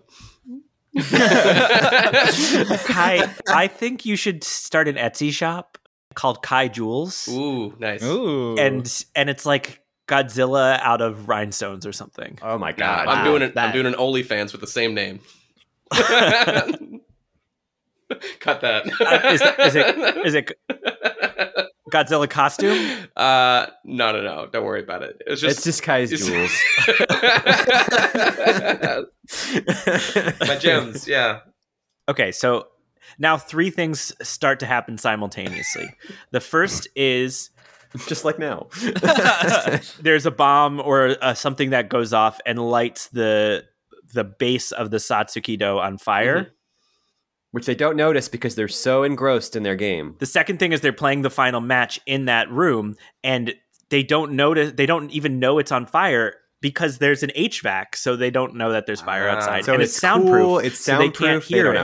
Kai, 2.86 3.28
I 3.48 3.66
think 3.66 4.06
you 4.06 4.14
should 4.14 4.44
start 4.44 4.86
an 4.86 4.94
Etsy 4.94 5.32
shop 5.32 5.76
called 6.14 6.43
Kai 6.43 6.68
Jewels, 6.68 7.28
Ooh, 7.28 7.74
nice. 7.78 8.02
Ooh, 8.02 8.56
and 8.59 9.05
and 9.14 9.28
it's 9.30 9.44
like 9.47 9.80
Godzilla 10.09 10.78
out 10.80 11.01
of 11.01 11.28
rhinestones 11.28 11.86
or 11.86 11.93
something. 11.93 12.39
oh 12.43 12.59
my 12.59 12.70
Yeah, 12.70 13.05
god! 13.05 13.09
I'm 13.09 13.24
doing 13.24 13.43
it. 13.43 13.56
I'm 13.56 13.72
doing 13.72 13.86
an 13.86 13.94
OnlyFans 13.94 14.52
with 14.52 14.60
the 14.60 14.66
same 14.66 14.94
name. 14.94 15.20
Cut 18.40 18.60
that. 18.60 18.86
Uh, 19.01 19.28
is 19.32 19.40
that- 19.40 19.60
is 19.60 19.74
it- 19.74 20.26
Is 20.26 20.34
it 20.34 20.52
Godzilla 21.90 22.28
costume? 22.28 23.06
Uh, 23.16 23.66
no, 23.84 24.12
no, 24.12 24.22
no. 24.22 24.47
Don't 24.52 24.64
worry 24.64 24.82
about 24.82 25.02
it. 25.02 25.20
It's 25.26 25.40
just 25.40 25.56
it's 25.59 25.64
just 25.64 25.82
Kai's 25.82 26.12
it's- 26.12 26.26
jewels. 26.28 26.52
my 30.40 30.56
gems. 30.59 31.06
Yeah. 31.09 31.40
Okay, 32.09 32.32
so 32.32 32.68
now 33.18 33.36
three 33.36 33.70
things 33.70 34.12
start 34.22 34.60
to 34.60 34.66
happen 34.66 34.98
simultaneously. 34.98 35.88
The 36.30 36.40
first 36.40 36.88
is 36.96 37.50
just 38.08 38.24
like 38.24 38.38
now. 38.38 38.68
there's 40.00 40.26
a 40.26 40.30
bomb 40.30 40.80
or 40.80 41.16
uh, 41.20 41.34
something 41.34 41.70
that 41.70 41.88
goes 41.88 42.12
off 42.12 42.40
and 42.46 42.58
lights 42.58 43.08
the 43.08 43.64
the 44.14 44.24
base 44.24 44.72
of 44.72 44.90
the 44.90 44.98
Satsuki 44.98 45.58
Satsukido 45.58 45.80
on 45.80 45.98
fire. 45.98 46.40
Mhm. 46.44 46.50
Which 47.52 47.66
they 47.66 47.74
don't 47.74 47.96
notice 47.96 48.28
because 48.28 48.54
they're 48.54 48.66
so 48.68 49.02
engrossed 49.02 49.56
in 49.56 49.62
their 49.62 49.76
game. 49.76 50.16
The 50.20 50.26
second 50.26 50.58
thing 50.58 50.72
is 50.72 50.80
they're 50.80 50.90
playing 50.92 51.20
the 51.20 51.28
final 51.28 51.60
match 51.60 52.00
in 52.06 52.24
that 52.24 52.50
room 52.50 52.96
and 53.22 53.54
they 53.90 54.02
don't 54.02 54.32
notice 54.32 54.72
they 54.72 54.86
don't 54.86 55.10
even 55.10 55.38
know 55.38 55.58
it's 55.58 55.70
on 55.70 55.84
fire 55.84 56.34
because 56.62 56.97
there's 56.97 57.22
an 57.22 57.30
HVAC, 57.36 57.94
so 57.97 58.16
they 58.16 58.30
don't 58.30 58.55
know 58.55 58.72
that 58.72 58.86
there's 58.86 59.02
fire 59.02 59.28
Ah, 59.28 59.34
outside. 59.34 59.64
so 59.66 59.74
and 59.74 59.82
it's 59.82 59.93
it's, 59.93 60.01
soundproof. 60.01 60.43
cool, 60.47 60.59
it's 60.60 60.78
so 60.80 60.93
they 60.97 61.05
can't 61.10 61.16
soundproof, 61.16 61.48
they 61.48 61.55
hear 61.56 61.70
it. 61.72 61.74
know. 61.74 61.82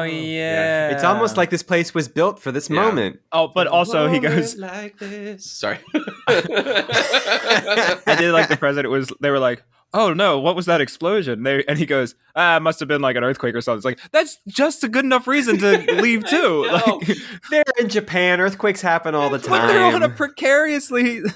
Oh 0.00 0.02
yeah. 0.02 0.88
It's 0.90 1.04
almost 1.04 1.36
like 1.36 1.50
this 1.50 1.62
place 1.62 1.94
was 1.94 2.08
built 2.08 2.40
for 2.40 2.50
this 2.50 2.68
Yeah. 2.68 2.76
moment. 2.82 3.20
Oh, 3.30 3.46
but 3.54 3.68
also 3.68 4.08
he 4.08 4.18
goes. 4.18 4.56
like 4.56 4.98
this. 4.98 5.44
Sorry. 5.48 5.78
I 6.28 8.16
did 8.18 8.32
like 8.32 8.48
the 8.48 8.56
president 8.58 8.90
was. 8.90 9.12
They 9.20 9.30
were 9.30 9.38
like, 9.38 9.62
"Oh 9.92 10.12
no, 10.12 10.38
what 10.38 10.54
was 10.56 10.66
that 10.66 10.80
explosion?" 10.80 11.42
They, 11.42 11.64
and 11.64 11.78
he 11.78 11.86
goes, 11.86 12.14
"Ah, 12.36 12.56
it 12.56 12.60
must 12.60 12.80
have 12.80 12.88
been 12.88 13.00
like 13.00 13.16
an 13.16 13.24
earthquake 13.24 13.54
or 13.54 13.60
something." 13.60 13.78
It's 13.78 13.84
like 13.84 14.10
that's 14.12 14.38
just 14.48 14.84
a 14.84 14.88
good 14.88 15.04
enough 15.04 15.26
reason 15.26 15.58
to 15.58 15.78
leave 16.00 16.24
too. 16.26 16.66
No. 16.66 17.00
Like, 17.06 17.18
They're 17.50 17.64
in 17.78 17.88
Japan. 17.88 18.40
Earthquakes 18.40 18.80
happen 18.80 19.14
all 19.14 19.30
the 19.30 19.38
time. 19.38 19.62
but 19.62 19.66
they're 19.72 19.82
on 19.94 20.02
a 20.02 20.08
precariously. 20.08 21.20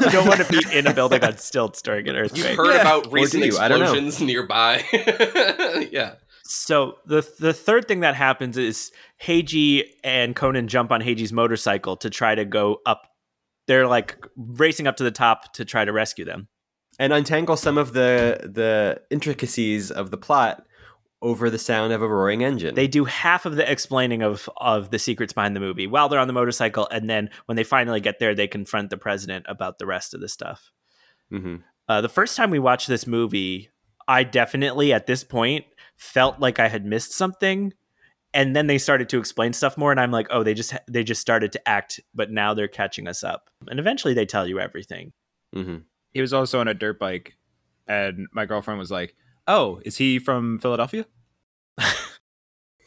You 0.00 0.10
don't 0.10 0.26
want 0.28 0.40
to 0.40 0.50
be 0.52 0.60
in 0.76 0.86
a 0.86 0.92
building 0.94 1.22
on 1.24 1.36
stilts 1.38 1.80
during 1.82 2.08
an 2.08 2.16
earthquake. 2.16 2.44
You've 2.48 2.56
heard 2.56 2.74
Yeah. 2.74 2.80
about 2.80 3.12
recent 3.12 3.42
do 3.42 3.48
you? 3.48 3.58
I 3.58 3.68
don't 3.68 3.78
know. 3.78 3.84
explosions 3.86 4.20
nearby. 4.20 4.84
yeah. 5.90 6.14
So 6.44 6.98
the 7.06 7.26
the 7.38 7.52
third 7.54 7.88
thing 7.88 8.00
that 8.00 8.14
happens 8.14 8.56
is 8.58 8.90
Heiji 9.22 9.84
and 10.02 10.36
Conan 10.36 10.68
jump 10.68 10.92
on 10.92 11.00
Heiji's 11.00 11.32
motorcycle 11.32 11.96
to 11.98 12.10
try 12.10 12.34
to 12.34 12.44
go 12.44 12.80
up. 12.86 13.08
They're 13.66 13.86
like 13.86 14.18
racing 14.36 14.86
up 14.86 14.96
to 14.96 15.04
the 15.04 15.10
top 15.10 15.54
to 15.54 15.64
try 15.64 15.84
to 15.84 15.92
rescue 15.92 16.24
them. 16.24 16.48
And 16.98 17.12
untangle 17.12 17.56
some 17.56 17.78
of 17.78 17.92
the 17.92 18.40
the 18.44 19.00
intricacies 19.10 19.90
of 19.90 20.10
the 20.10 20.16
plot 20.16 20.66
over 21.22 21.48
the 21.48 21.58
sound 21.58 21.92
of 21.92 22.02
a 22.02 22.08
roaring 22.08 22.44
engine. 22.44 22.74
They 22.74 22.86
do 22.86 23.06
half 23.06 23.46
of 23.46 23.56
the 23.56 23.70
explaining 23.70 24.22
of 24.22 24.48
of 24.58 24.90
the 24.90 24.98
secrets 24.98 25.32
behind 25.32 25.56
the 25.56 25.60
movie 25.60 25.86
while 25.86 26.08
they're 26.08 26.20
on 26.20 26.26
the 26.26 26.34
motorcycle, 26.34 26.86
and 26.90 27.08
then 27.08 27.30
when 27.46 27.56
they 27.56 27.64
finally 27.64 28.00
get 28.00 28.18
there, 28.18 28.34
they 28.34 28.46
confront 28.46 28.90
the 28.90 28.98
president 28.98 29.46
about 29.48 29.78
the 29.78 29.86
rest 29.86 30.14
of 30.14 30.20
the 30.20 30.28
stuff. 30.28 30.70
hmm 31.30 31.56
Uh, 31.88 32.00
the 32.00 32.08
first 32.08 32.36
time 32.36 32.50
we 32.50 32.58
watched 32.58 32.88
this 32.88 33.06
movie, 33.06 33.70
I 34.08 34.24
definitely 34.24 34.92
at 34.92 35.06
this 35.06 35.24
point 35.24 35.64
felt 35.96 36.40
like 36.40 36.58
I 36.58 36.68
had 36.68 36.84
missed 36.84 37.12
something, 37.12 37.72
and 38.32 38.54
then 38.54 38.66
they 38.66 38.78
started 38.78 39.08
to 39.10 39.18
explain 39.18 39.52
stuff 39.52 39.78
more, 39.78 39.90
and 39.90 40.00
I'm 40.00 40.10
like, 40.10 40.26
oh, 40.30 40.42
they 40.42 40.54
just 40.54 40.74
they 40.90 41.04
just 41.04 41.20
started 41.20 41.52
to 41.52 41.68
act, 41.68 42.00
but 42.14 42.30
now 42.30 42.54
they're 42.54 42.68
catching 42.68 43.08
us 43.08 43.24
up, 43.24 43.50
and 43.68 43.80
eventually 43.80 44.14
they 44.14 44.26
tell 44.26 44.46
you 44.46 44.60
everything. 44.60 45.12
hmm 45.54 45.78
he 46.14 46.20
was 46.22 46.32
also 46.32 46.60
on 46.60 46.68
a 46.68 46.74
dirt 46.74 46.98
bike, 46.98 47.36
and 47.86 48.26
my 48.32 48.46
girlfriend 48.46 48.78
was 48.78 48.90
like, 48.90 49.14
"Oh, 49.46 49.80
is 49.84 49.98
he 49.98 50.18
from 50.18 50.58
Philadelphia?" 50.60 51.04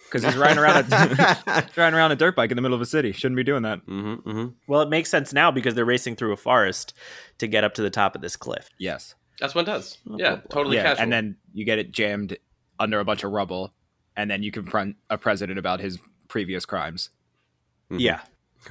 Because 0.09 0.23
he's 0.23 0.37
riding 0.37 0.57
around 0.57 0.85
a 0.91 1.43
riding 1.75 1.93
around 1.97 2.11
a 2.13 2.15
dirt 2.15 2.33
bike 2.33 2.49
in 2.49 2.55
the 2.55 2.61
middle 2.61 2.75
of 2.75 2.81
a 2.81 2.85
city. 2.85 3.11
Shouldn't 3.11 3.35
be 3.35 3.43
doing 3.43 3.63
that. 3.63 3.79
hmm 3.79 4.13
hmm 4.15 4.45
Well, 4.65 4.81
it 4.81 4.89
makes 4.89 5.09
sense 5.09 5.33
now 5.33 5.51
because 5.51 5.75
they're 5.75 5.83
racing 5.83 6.15
through 6.15 6.31
a 6.31 6.37
forest 6.37 6.93
to 7.39 7.47
get 7.47 7.65
up 7.65 7.73
to 7.73 7.81
the 7.81 7.89
top 7.89 8.15
of 8.15 8.21
this 8.21 8.37
cliff. 8.37 8.69
Yes. 8.79 9.15
That's 9.41 9.53
what 9.53 9.63
it 9.63 9.71
does. 9.71 9.97
Oh, 10.09 10.15
Yeah, 10.17 10.37
totally 10.49 10.77
yeah, 10.77 10.83
casual. 10.83 11.03
and 11.03 11.11
then 11.11 11.35
you 11.53 11.65
get 11.65 11.77
it 11.77 11.91
jammed 11.91 12.37
under 12.79 13.01
a 13.01 13.05
bunch 13.05 13.25
of 13.25 13.31
rubble, 13.33 13.73
and 14.15 14.31
then 14.31 14.43
you 14.43 14.51
confront 14.51 14.95
a 15.09 15.17
president 15.17 15.59
about 15.59 15.81
his 15.81 15.99
previous 16.29 16.65
crimes. 16.65 17.09
Mhm. 17.91 17.99
Yeah, 17.99 18.21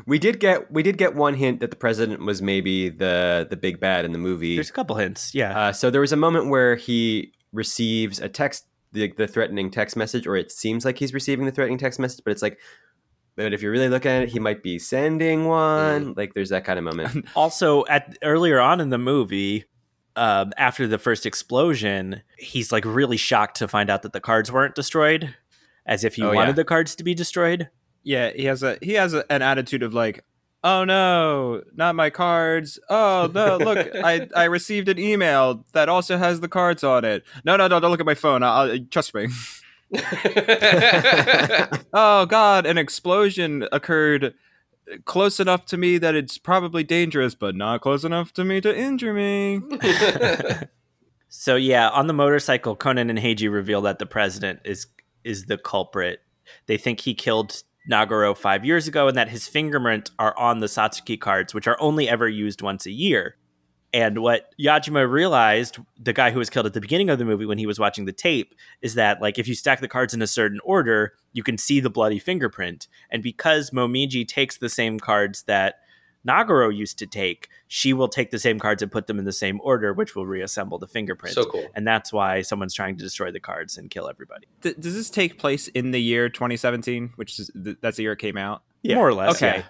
We 0.07 0.19
did 0.19 0.41
get 0.41 0.71
we 0.71 0.83
did 0.83 0.99
get 0.99 1.15
one 1.15 1.35
hint 1.35 1.61
that 1.61 1.71
the 1.71 1.77
president 1.77 2.21
was 2.25 2.43
maybe 2.43 2.89
the 2.91 3.47
the 3.49 3.57
big 3.57 3.81
bad 3.81 4.05
in 4.05 4.13
the 4.13 4.19
movie. 4.19 4.57
there's 4.57 4.71
a 4.71 4.73
couple 4.73 4.97
hints. 4.97 5.35
Yeah, 5.35 5.59
Uh, 5.59 5.73
so 5.73 5.91
there 5.91 6.01
was 6.01 6.13
a 6.13 6.17
moment 6.17 6.49
where 6.49 6.77
he 6.77 7.33
receives 7.53 8.21
a 8.21 8.29
text, 8.29 8.67
the, 8.93 9.11
the 9.17 9.27
threatening 9.27 9.71
text 9.71 9.97
message, 9.97 10.27
or 10.27 10.37
it 10.37 10.53
seems 10.53 10.85
like 10.85 10.99
he's 10.99 11.15
receiving 11.15 11.47
the 11.47 11.53
threatening 11.53 11.79
text 11.79 11.99
message, 11.99 12.21
but 12.25 12.31
it's 12.33 12.43
like, 12.43 12.59
but 13.37 13.53
if 13.55 13.63
you're 13.63 13.73
really 13.73 13.89
look 13.89 14.05
at 14.05 14.25
it, 14.25 14.29
he 14.31 14.39
might 14.39 14.63
be 14.63 14.79
sending 14.79 15.47
one. 15.47 16.13
Like 16.17 16.35
there's 16.35 16.51
that 16.51 16.65
kind 16.65 16.79
of 16.79 16.85
moment. 16.85 17.27
also 17.35 17.85
at 17.87 18.17
earlier 18.23 18.61
on 18.61 18.81
in 18.81 18.91
the 18.91 18.99
movie 18.99 19.65
um, 20.17 20.53
after 20.59 20.87
the 20.87 20.99
first 20.99 21.25
explosion, 21.25 22.23
he's 22.39 22.73
like 22.73 22.85
really 22.85 23.17
shocked 23.17 23.57
to 23.59 23.69
find 23.69 23.89
out 23.91 24.03
that 24.03 24.13
the 24.13 24.21
cards 24.21 24.51
weren't 24.53 24.75
destroyed, 24.75 25.35
as 25.87 26.05
if 26.05 26.15
he 26.17 26.23
Oh, 26.23 26.33
wanted 26.35 26.49
yeah. 26.51 26.53
the 26.57 26.65
cards 26.65 26.95
to 26.97 27.05
be 27.05 27.15
destroyed. 27.15 27.69
Yeah, 28.07 28.31
he 28.31 28.45
has 28.45 28.63
a 28.63 28.79
he 28.81 28.93
has 28.93 29.15
a, 29.15 29.31
an 29.33 29.43
attitude 29.43 29.83
of 29.83 29.93
like, 29.93 30.25
oh 30.63 30.85
no, 30.85 31.63
not 31.75 31.97
my 31.97 32.09
cards. 32.09 32.79
Oh 32.89 33.29
no, 33.35 33.57
look, 33.57 33.89
I 34.05 34.29
I 34.35 34.45
received 34.45 34.89
an 34.89 34.97
email 35.01 35.65
that 35.73 35.89
also 35.89 36.17
has 36.17 36.39
the 36.39 36.47
cards 36.47 36.85
on 36.85 37.05
it. 37.05 37.25
No, 37.45 37.57
no, 37.57 37.67
no, 37.67 37.81
don't 37.81 37.91
look 37.91 37.99
at 37.99 38.07
my 38.07 38.15
phone. 38.15 38.45
I'll, 38.45 38.71
I'll- 38.71 38.79
trust 38.93 39.13
me. 39.13 39.27
Oh 41.93 42.27
god, 42.29 42.65
an 42.67 42.79
explosion 42.79 43.67
occurred 43.73 44.35
close 45.05 45.41
enough 45.41 45.67
to 45.67 45.77
me 45.77 45.99
that 45.99 46.15
it's 46.15 46.39
probably 46.39 46.85
dangerous, 46.85 47.35
but 47.35 47.57
not 47.57 47.81
close 47.81 48.05
enough 48.05 48.33
to 48.35 48.45
me 48.45 48.61
to 48.61 48.77
injure 48.77 49.13
me. 49.13 49.61
So 51.29 51.57
yeah, 51.57 51.89
on 51.89 52.07
the 52.07 52.13
motorcycle, 52.13 52.77
Conan 52.77 53.11
and 53.11 53.19
Heiji 53.19 53.51
reveal 53.53 53.83
that 53.83 53.99
the 53.99 54.07
president 54.07 54.61
is 54.65 54.87
is 55.25 55.47
the 55.47 55.59
culprit. 55.59 56.21
They 56.67 56.77
think 56.79 57.01
he 57.01 57.15
killed 57.15 57.63
Nagoro 57.91 58.37
five 58.37 58.65
years 58.65 58.89
ago, 58.89 59.09
and 59.09 59.17
that 59.17 59.29
his 59.29 59.49
fingerprints 59.49 60.11
are 60.19 60.37
on 60.39 60.61
the 60.61 60.67
Satsuki 60.67 61.21
cards, 61.21 61.55
which 61.55 61.67
are 61.67 61.77
only 61.81 62.09
ever 62.09 62.29
used 62.29 62.63
once 62.63 62.87
a 62.87 62.91
year. 62.91 63.37
And 63.93 64.19
what 64.19 64.53
Yajima 64.61 65.11
realized, 65.11 65.79
the 65.99 66.13
guy 66.13 66.31
who 66.31 66.39
was 66.39 66.51
killed 66.51 66.67
at 66.67 66.75
the 66.75 66.81
beginning 66.81 67.09
of 67.09 67.19
the 67.19 67.25
movie 67.25 67.47
when 67.47 67.59
he 67.59 67.67
was 67.67 67.79
watching 67.79 68.05
the 68.05 68.13
tape, 68.13 68.55
is 68.83 68.95
that 68.95 69.23
like 69.23 69.39
if 69.39 69.49
you 69.49 69.55
stack 69.55 69.81
the 69.81 69.89
cards 69.89 70.13
in 70.13 70.21
a 70.21 70.27
certain 70.27 70.61
order, 70.65 71.15
you 71.33 71.43
can 71.43 71.57
see 71.57 71.81
the 71.81 71.89
bloody 71.89 72.19
fingerprint. 72.19 72.89
And 73.11 73.23
because 73.23 73.71
Momiji 73.71 74.27
takes 74.27 74.59
the 74.59 74.69
same 74.69 74.99
cards 75.01 75.45
that 75.45 75.77
Nagoro 76.27 76.75
used 76.75 76.99
to 76.99 77.07
take, 77.07 77.49
she 77.69 77.93
will 77.93 78.09
take 78.09 78.31
the 78.31 78.39
same 78.39 78.59
cards 78.59 78.83
and 78.83 78.91
put 78.91 79.07
them 79.07 79.19
in 79.19 79.25
the 79.25 79.33
same 79.33 79.61
order, 79.63 79.93
which 79.93 80.17
will 80.17 80.27
reassemble 80.27 80.79
the 80.79 80.87
fingerprint. 80.89 81.35
so 81.35 81.45
cool. 81.45 81.67
And 81.75 81.87
that's 81.87 82.13
why 82.13 82.43
someone's 82.43 82.75
trying 82.75 82.97
to 82.97 83.03
destroy 83.05 83.31
the 83.31 83.41
cards 83.41 83.77
and 83.79 83.91
kill 83.91 84.09
everybody. 84.09 84.47
Th- 84.63 84.77
does 84.79 84.95
this 84.95 85.11
take 85.11 85.39
place 85.39 85.69
in 85.69 85.91
the 85.93 86.01
year 86.01 86.29
2017, 86.29 87.13
which 87.17 87.39
is 87.39 87.51
th- 87.63 87.77
that's 87.81 87.97
the 87.97 88.03
year 88.05 88.13
it 88.13 88.19
came 88.19 88.37
out? 88.37 88.63
More 88.85 89.09
or 89.09 89.15
less. 89.15 89.37
Okay. 89.37 89.59
yeah. 89.59 89.65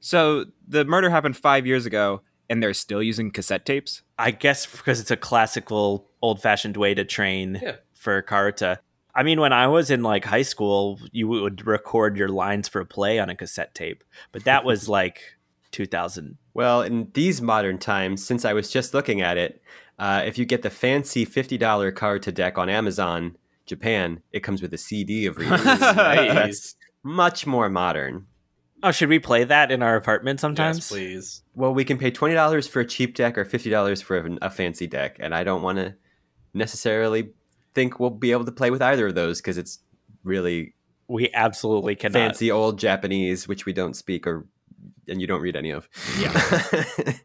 So 0.00 0.46
the 0.68 0.84
murder 0.84 1.10
happened 1.10 1.36
5 1.36 1.66
years 1.66 1.86
ago 1.86 2.20
and 2.50 2.62
they're 2.62 2.74
still 2.74 3.02
using 3.02 3.30
cassette 3.30 3.64
tapes? 3.64 4.02
I 4.18 4.30
guess 4.30 4.66
because 4.66 5.00
it's 5.00 5.10
a 5.10 5.16
classical, 5.16 6.10
old 6.20 6.42
fashioned 6.42 6.76
way 6.76 6.94
to 6.94 7.04
train 7.04 7.58
Yeah. 7.62 7.76
for 7.94 8.20
Karuta. 8.22 8.78
I 9.16 9.22
mean, 9.22 9.40
when 9.40 9.52
I 9.52 9.68
was 9.68 9.90
in 9.90 10.02
like 10.02 10.24
high 10.24 10.42
school, 10.42 10.98
you 11.12 11.28
would 11.28 11.66
record 11.66 12.16
your 12.16 12.28
lines 12.28 12.68
for 12.68 12.80
a 12.80 12.86
play 12.86 13.18
on 13.20 13.30
a 13.30 13.36
cassette 13.36 13.74
tape, 13.74 14.02
but 14.32 14.44
that 14.44 14.64
was 14.64 14.88
like 15.00 15.20
2000. 15.74 16.38
Well, 16.54 16.80
in 16.82 17.08
these 17.12 17.42
modern 17.42 17.78
times, 17.78 18.24
since 18.24 18.44
I 18.44 18.52
was 18.54 18.70
just 18.70 18.94
looking 18.94 19.20
at 19.20 19.36
it, 19.36 19.60
uh, 19.98 20.22
if 20.24 20.38
you 20.38 20.46
get 20.46 20.62
the 20.62 20.70
fancy 20.70 21.26
$50 21.26 21.94
card 21.94 22.22
to 22.22 22.32
deck 22.32 22.56
on 22.56 22.68
Amazon, 22.70 23.36
Japan, 23.66 24.22
it 24.32 24.40
comes 24.40 24.62
with 24.62 24.72
a 24.72 24.78
CD 24.78 25.26
of 25.26 25.36
release. 25.36 25.62
That's 25.64 26.76
much 27.02 27.46
more 27.46 27.68
modern. 27.68 28.26
Oh, 28.82 28.90
should 28.92 29.08
we 29.08 29.18
play 29.18 29.44
that 29.44 29.70
in 29.72 29.82
our 29.82 29.96
apartment 29.96 30.40
sometimes? 30.40 30.78
Yes, 30.78 30.88
please. 30.90 31.42
Well, 31.54 31.72
we 31.72 31.84
can 31.84 31.96
pay 31.98 32.10
$20 32.10 32.68
for 32.68 32.80
a 32.80 32.86
cheap 32.86 33.14
deck 33.14 33.36
or 33.38 33.44
$50 33.44 34.02
for 34.02 34.18
a, 34.18 34.38
a 34.42 34.50
fancy 34.50 34.86
deck, 34.86 35.16
and 35.20 35.34
I 35.34 35.42
don't 35.44 35.62
want 35.62 35.78
to 35.78 35.94
necessarily 36.52 37.30
think 37.74 37.98
we'll 37.98 38.10
be 38.10 38.32
able 38.32 38.44
to 38.44 38.52
play 38.52 38.70
with 38.70 38.82
either 38.82 39.06
of 39.08 39.14
those 39.14 39.40
because 39.40 39.58
it's 39.58 39.80
really 40.22 40.74
We 41.08 41.30
absolutely 41.32 41.96
cannot. 41.96 42.12
fancy 42.14 42.50
old 42.50 42.78
Japanese, 42.78 43.48
which 43.48 43.66
we 43.66 43.72
don't 43.72 43.94
speak 43.94 44.26
or 44.26 44.46
and 45.08 45.20
you 45.20 45.26
don't 45.26 45.40
read 45.40 45.56
any 45.56 45.70
of. 45.70 45.88
Yeah. 46.18 47.12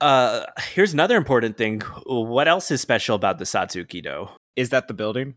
Uh, 0.00 0.46
here's 0.72 0.94
another 0.94 1.14
important 1.14 1.58
thing. 1.58 1.80
What 2.06 2.48
else 2.48 2.70
is 2.70 2.80
special 2.80 3.14
about 3.16 3.36
the 3.36 3.44
Satsuki 3.44 4.02
Do? 4.02 4.28
Is 4.56 4.70
that 4.70 4.88
the 4.88 4.94
building? 4.94 5.34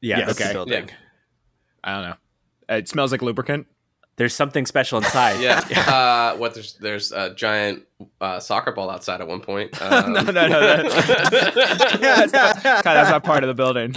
Yeah, 0.00 0.18
Yes. 0.18 0.26
that's 0.28 0.38
the 0.38 0.44
Okay. 0.44 0.52
building. 0.52 0.90
I 1.82 1.92
don't 1.94 2.10
know. 2.10 2.76
It 2.76 2.88
smells 2.88 3.10
like 3.10 3.22
lubricant. 3.22 3.66
There's 4.22 4.36
something 4.36 4.66
special 4.66 4.98
inside. 4.98 5.40
Yeah. 5.42 5.58
Uh, 5.80 6.36
what 6.36 6.54
there's 6.54 6.74
there's 6.74 7.10
a 7.10 7.34
giant 7.34 7.82
uh, 8.20 8.38
soccer 8.38 8.70
ball 8.70 8.88
outside 8.88 9.20
at 9.20 9.26
one 9.26 9.40
point. 9.40 9.70
Um, 9.82 10.12
No, 10.12 10.20
no, 10.22 10.30
no, 10.30 10.46
no. 10.46 10.82
that's, 10.88 12.32
not, 12.32 12.62
that's 12.62 13.10
not 13.10 13.24
part 13.24 13.42
of 13.42 13.48
the 13.48 13.54
building. 13.54 13.96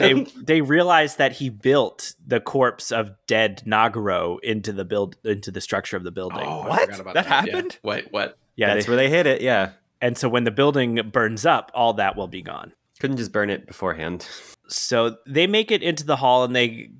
they 0.00 0.24
they 0.42 0.60
realized 0.62 1.18
that 1.18 1.30
he 1.32 1.48
built 1.48 2.14
the 2.26 2.40
corpse 2.40 2.90
of 2.90 3.12
dead 3.28 3.62
Nagoro 3.64 4.38
into 4.42 4.72
the 4.72 4.84
build 4.84 5.14
into 5.24 5.52
the 5.52 5.60
structure 5.60 5.96
of 5.96 6.02
the 6.02 6.10
building. 6.10 6.42
Oh, 6.44 6.62
I 6.62 6.68
What? 6.68 6.80
forgot 6.80 7.00
about 7.00 7.14
That 7.14 7.26
Yeah. 7.26 7.30
happened? 7.52 7.78
Wait, 7.84 8.08
what? 8.10 8.36
yeah, 8.56 8.74
That's 8.74 8.86
they- 8.86 8.90
where 8.90 8.96
they 8.96 9.08
hit 9.08 9.26
it, 9.26 9.42
yeah. 9.42 9.70
and 10.00 10.18
so 10.18 10.28
when 10.28 10.42
the 10.42 10.50
building 10.50 10.98
burns 11.12 11.46
up, 11.46 11.70
all 11.72 11.92
that 11.94 12.16
will 12.16 12.26
be 12.28 12.42
gone. 12.42 12.72
Couldn't 12.98 13.18
just 13.18 13.30
burn 13.30 13.50
it 13.50 13.68
beforehand. 13.68 14.26
So 14.68 15.18
they 15.24 15.46
make 15.46 15.70
it 15.70 15.82
into 15.84 16.04
the 16.04 16.16
hall, 16.16 16.42
and 16.42 16.56
they 16.56 16.90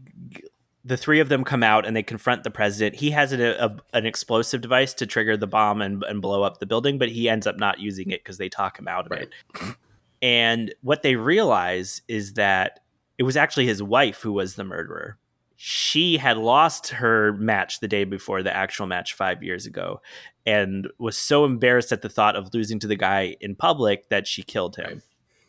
the 0.86 0.96
three 0.96 1.18
of 1.18 1.28
them 1.28 1.42
come 1.42 1.64
out 1.64 1.84
and 1.84 1.96
they 1.96 2.02
confront 2.02 2.44
the 2.44 2.50
president. 2.50 2.94
He 2.94 3.10
has 3.10 3.32
an, 3.32 3.40
a, 3.40 3.76
an 3.92 4.06
explosive 4.06 4.60
device 4.60 4.94
to 4.94 5.06
trigger 5.06 5.36
the 5.36 5.48
bomb 5.48 5.82
and, 5.82 6.04
and 6.04 6.22
blow 6.22 6.44
up 6.44 6.60
the 6.60 6.66
building, 6.66 6.96
but 6.96 7.08
he 7.08 7.28
ends 7.28 7.44
up 7.44 7.58
not 7.58 7.80
using 7.80 8.10
it 8.12 8.22
because 8.22 8.38
they 8.38 8.48
talk 8.48 8.78
him 8.78 8.86
out 8.86 9.06
of 9.06 9.10
Right. 9.10 9.28
it. 9.56 9.76
And 10.22 10.72
what 10.82 11.02
they 11.02 11.16
realize 11.16 12.02
is 12.06 12.34
that 12.34 12.80
it 13.18 13.24
was 13.24 13.36
actually 13.36 13.66
his 13.66 13.82
wife 13.82 14.20
who 14.22 14.32
was 14.32 14.54
the 14.54 14.62
murderer. 14.64 15.18
She 15.56 16.18
had 16.18 16.36
lost 16.36 16.88
her 16.88 17.32
match 17.32 17.80
the 17.80 17.88
day 17.88 18.04
before 18.04 18.42
the 18.44 18.54
actual 18.54 18.86
match 18.86 19.14
five 19.14 19.42
years 19.42 19.66
ago 19.66 20.00
and 20.44 20.86
was 20.98 21.16
so 21.18 21.44
embarrassed 21.44 21.90
at 21.90 22.02
the 22.02 22.08
thought 22.08 22.36
of 22.36 22.54
losing 22.54 22.78
to 22.78 22.86
the 22.86 22.94
guy 22.96 23.36
in 23.40 23.56
public 23.56 24.08
that 24.10 24.28
she 24.28 24.42
killed 24.44 24.76
him. 24.76 25.02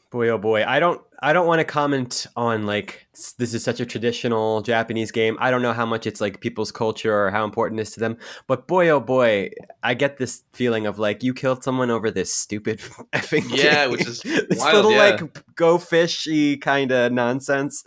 Boy 0.09 0.29
oh 0.29 0.37
boy. 0.37 0.63
I 0.65 0.79
don't 0.79 1.01
I 1.19 1.33
don't 1.33 1.47
want 1.47 1.59
to 1.59 1.65
comment 1.65 2.27
on 2.35 2.65
like 2.65 3.07
this 3.37 3.53
is 3.53 3.63
such 3.63 3.79
a 3.79 3.85
traditional 3.85 4.61
Japanese 4.61 5.11
game. 5.11 5.37
I 5.39 5.51
don't 5.51 5.61
know 5.61 5.73
how 5.73 5.85
much 5.85 6.07
it's 6.07 6.21
like 6.21 6.39
people's 6.39 6.71
culture 6.71 7.25
or 7.25 7.31
how 7.31 7.43
important 7.43 7.79
it 7.79 7.83
is 7.83 7.91
to 7.93 7.99
them. 7.99 8.17
But 8.47 8.67
boy 8.67 8.89
oh 8.89 8.99
boy, 8.99 9.49
I 9.83 9.93
get 9.95 10.17
this 10.17 10.43
feeling 10.53 10.85
of 10.87 10.99
like 10.99 11.23
you 11.23 11.33
killed 11.33 11.63
someone 11.63 11.89
over 11.91 12.09
this 12.11 12.33
stupid 12.33 12.79
effing 13.13 13.45
Yeah, 13.49 13.83
game. 13.85 13.91
which 13.91 14.07
is 14.07 14.21
this 14.21 14.59
wild, 14.59 14.75
little 14.75 14.91
yeah. 14.91 14.97
like 15.19 15.55
go 15.55 15.77
fishy 15.77 16.57
kind 16.57 16.91
of 16.91 17.11
nonsense. 17.11 17.83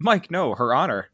Mike, 0.00 0.30
no, 0.30 0.54
her 0.54 0.74
honor. 0.74 1.10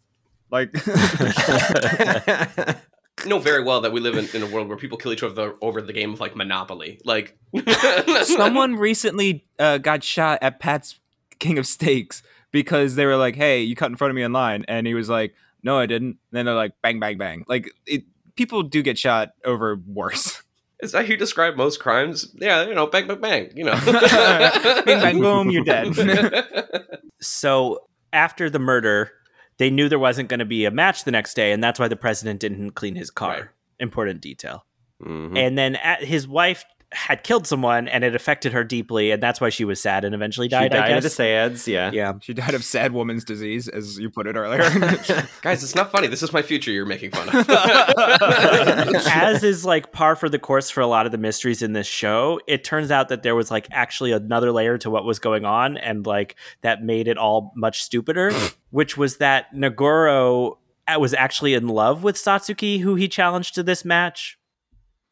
Like, 0.50 0.72
know 3.26 3.38
very 3.38 3.62
well 3.62 3.80
that 3.82 3.92
we 3.92 4.00
live 4.00 4.16
in, 4.16 4.28
in 4.34 4.42
a 4.42 4.52
world 4.52 4.68
where 4.68 4.76
people 4.76 4.98
kill 4.98 5.12
each 5.12 5.22
other 5.22 5.54
over 5.60 5.80
the 5.80 5.92
game 5.92 6.12
of 6.12 6.20
like 6.20 6.36
Monopoly. 6.36 7.00
Like 7.04 7.36
someone 8.22 8.76
recently 8.76 9.46
uh, 9.58 9.78
got 9.78 10.02
shot 10.02 10.38
at 10.42 10.60
Pat's 10.60 10.98
King 11.38 11.58
of 11.58 11.66
Steaks 11.66 12.22
because 12.50 12.94
they 12.94 13.06
were 13.06 13.16
like, 13.16 13.36
"Hey, 13.36 13.62
you 13.62 13.76
cut 13.76 13.90
in 13.90 13.96
front 13.96 14.10
of 14.10 14.16
me 14.16 14.22
in 14.22 14.32
line," 14.32 14.64
and 14.68 14.86
he 14.86 14.94
was 14.94 15.08
like, 15.08 15.34
"No, 15.62 15.78
I 15.78 15.86
didn't." 15.86 16.08
And 16.08 16.18
then 16.32 16.46
they're 16.46 16.54
like, 16.54 16.72
"Bang, 16.82 17.00
bang, 17.00 17.18
bang!" 17.18 17.44
Like, 17.48 17.70
it, 17.86 18.04
people 18.36 18.62
do 18.62 18.82
get 18.82 18.98
shot 18.98 19.32
over 19.44 19.80
worse. 19.86 20.42
Is 20.80 20.92
that 20.92 21.06
how 21.06 21.10
you 21.10 21.16
describe 21.16 21.56
most 21.56 21.80
crimes? 21.80 22.34
Yeah, 22.34 22.66
you 22.66 22.74
know, 22.74 22.86
bang, 22.86 23.06
bang, 23.06 23.20
bang. 23.20 23.50
You 23.56 23.64
know, 23.64 23.80
Bing, 24.84 25.00
bang, 25.00 25.20
boom, 25.20 25.50
you're 25.50 25.64
dead. 25.64 25.94
So 27.20 27.88
after 28.12 28.50
the 28.50 28.58
murder, 28.58 29.10
they 29.58 29.70
knew 29.70 29.88
there 29.88 29.98
wasn't 29.98 30.28
going 30.28 30.40
to 30.40 30.44
be 30.44 30.64
a 30.64 30.70
match 30.70 31.04
the 31.04 31.10
next 31.10 31.34
day, 31.34 31.52
and 31.52 31.62
that's 31.62 31.78
why 31.78 31.88
the 31.88 31.96
president 31.96 32.40
didn't 32.40 32.72
clean 32.72 32.96
his 32.96 33.10
car. 33.10 33.30
Right. 33.30 33.44
Important 33.80 34.20
detail. 34.20 34.64
Mhm. 35.02 35.36
And 35.36 35.58
then 35.58 35.76
at, 35.76 36.04
his 36.04 36.26
wife 36.28 36.64
had 36.94 37.22
killed 37.24 37.46
someone, 37.46 37.88
and 37.88 38.04
it 38.04 38.14
affected 38.14 38.52
her 38.52 38.64
deeply, 38.64 39.10
and 39.10 39.22
that's 39.22 39.40
why 39.40 39.48
she 39.50 39.64
was 39.64 39.80
sad 39.80 40.04
and 40.04 40.14
eventually 40.14 40.46
She 40.46 40.50
died. 40.50 40.70
died 40.70 40.92
I 40.92 40.96
of 40.96 41.02
the 41.02 41.10
sads, 41.10 41.66
yeah. 41.68 41.90
Yeah. 41.92 42.14
she 42.20 42.32
died 42.34 42.54
of 42.54 42.64
sad 42.64 42.92
woman's 42.92 43.24
disease, 43.24 43.68
as 43.68 43.98
you 43.98 44.10
put 44.10 44.26
it 44.26 44.36
earlier. 44.36 44.60
guys, 45.42 45.62
it's 45.62 45.74
not 45.74 45.90
funny. 45.92 46.06
This 46.06 46.22
is 46.22 46.32
my 46.32 46.42
future. 46.42 46.70
You're 46.70 46.86
making 46.86 47.10
fun 47.10 47.28
of. 47.28 47.48
As 49.06 49.42
is 49.42 49.64
like 49.64 49.92
par 49.92 50.16
for 50.16 50.28
the 50.28 50.38
course 50.38 50.70
for 50.70 50.80
a 50.80 50.86
lot 50.86 51.06
of 51.06 51.12
the 51.12 51.18
mysteries 51.18 51.62
in 51.62 51.72
this 51.72 51.86
show, 51.86 52.40
it 52.46 52.64
turns 52.64 52.90
out 52.90 53.08
that 53.08 53.22
there 53.22 53.34
was 53.34 53.50
like 53.50 53.66
actually 53.72 54.12
another 54.12 54.52
layer 54.52 54.78
to 54.78 54.90
what 54.90 55.04
was 55.04 55.18
going 55.18 55.44
on, 55.44 55.76
and 55.76 56.06
like 56.06 56.36
that 56.62 56.82
made 56.82 57.08
it 57.08 57.18
all 57.18 57.52
much 57.56 57.82
stupider, 57.82 58.32
which 58.70 58.96
was 58.96 59.18
that 59.18 59.52
Nagoro 59.54 60.56
uh, 60.86 60.98
was 60.98 61.14
actually 61.14 61.54
in 61.54 61.68
love 61.68 62.02
with 62.02 62.16
Satsuki, 62.16 62.80
who 62.80 62.94
he 62.94 63.08
challenged 63.08 63.54
to 63.54 63.62
this 63.62 63.84
match. 63.84 64.38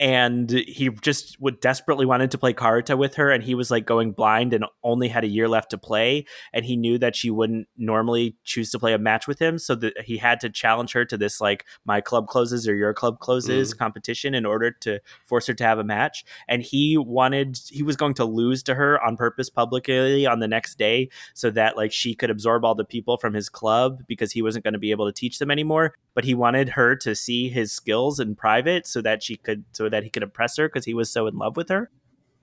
And 0.02 0.50
he 0.50 0.88
just 1.00 1.40
would 1.40 1.60
desperately 1.60 2.04
wanted 2.04 2.32
to 2.32 2.38
play 2.38 2.52
Karuta 2.52 2.98
with 2.98 3.14
her, 3.14 3.30
and 3.30 3.40
he 3.40 3.54
was 3.54 3.70
like 3.70 3.86
going 3.86 4.10
blind 4.10 4.52
and 4.52 4.64
only 4.82 5.06
had 5.06 5.22
a 5.22 5.28
year 5.28 5.48
left 5.48 5.70
to 5.70 5.78
play. 5.78 6.26
And 6.52 6.64
he 6.64 6.74
knew 6.74 6.98
that 6.98 7.14
she 7.14 7.30
wouldn't 7.30 7.68
normally 7.76 8.36
choose 8.42 8.72
to 8.72 8.80
play 8.80 8.94
a 8.94 8.98
match 8.98 9.28
with 9.28 9.38
him, 9.38 9.60
so 9.60 9.76
that 9.76 10.00
he 10.00 10.16
had 10.16 10.40
to 10.40 10.50
challenge 10.50 10.92
her 10.94 11.04
to 11.04 11.16
this 11.16 11.40
like 11.40 11.66
my 11.84 12.00
club 12.00 12.26
closes 12.26 12.66
or 12.66 12.74
your 12.74 12.92
club 12.92 13.20
closes 13.20 13.72
mm. 13.72 13.78
competition 13.78 14.34
in 14.34 14.44
order 14.44 14.72
to 14.72 14.98
force 15.24 15.46
her 15.46 15.54
to 15.54 15.62
have 15.62 15.78
a 15.78 15.84
match. 15.84 16.24
And 16.48 16.62
he 16.62 16.98
wanted 16.98 17.60
he 17.70 17.84
was 17.84 17.94
going 17.94 18.14
to 18.14 18.24
lose 18.24 18.64
to 18.64 18.74
her 18.74 19.00
on 19.04 19.16
purpose 19.16 19.50
publicly 19.50 20.26
on 20.26 20.40
the 20.40 20.48
next 20.48 20.78
day 20.78 21.10
so 21.32 21.48
that 21.50 21.76
like 21.76 21.92
she 21.92 22.16
could 22.16 22.28
absorb 22.28 22.64
all 22.64 22.74
the 22.74 22.84
people 22.84 23.18
from 23.18 23.34
his 23.34 23.48
club 23.48 24.02
because 24.08 24.32
he 24.32 24.42
wasn't 24.42 24.64
going 24.64 24.74
to 24.74 24.80
be 24.80 24.90
able 24.90 25.06
to 25.06 25.12
teach 25.12 25.38
them 25.38 25.52
anymore. 25.52 25.94
But 26.12 26.24
he 26.24 26.34
wanted 26.34 26.70
her 26.70 26.96
to 26.96 27.14
see 27.14 27.50
his 27.50 27.70
skills 27.70 28.18
in 28.18 28.34
private 28.34 28.84
so 28.88 29.00
that 29.02 29.22
she 29.22 29.36
could 29.36 29.64
so 29.70 29.91
that 29.93 30.02
he 30.02 30.10
could 30.10 30.23
impress 30.24 30.56
her 30.56 30.69
because 30.69 30.85
he 30.85 30.94
was 30.94 31.10
so 31.10 31.27
in 31.28 31.36
love 31.39 31.56
with 31.56 31.69
her. 31.69 31.90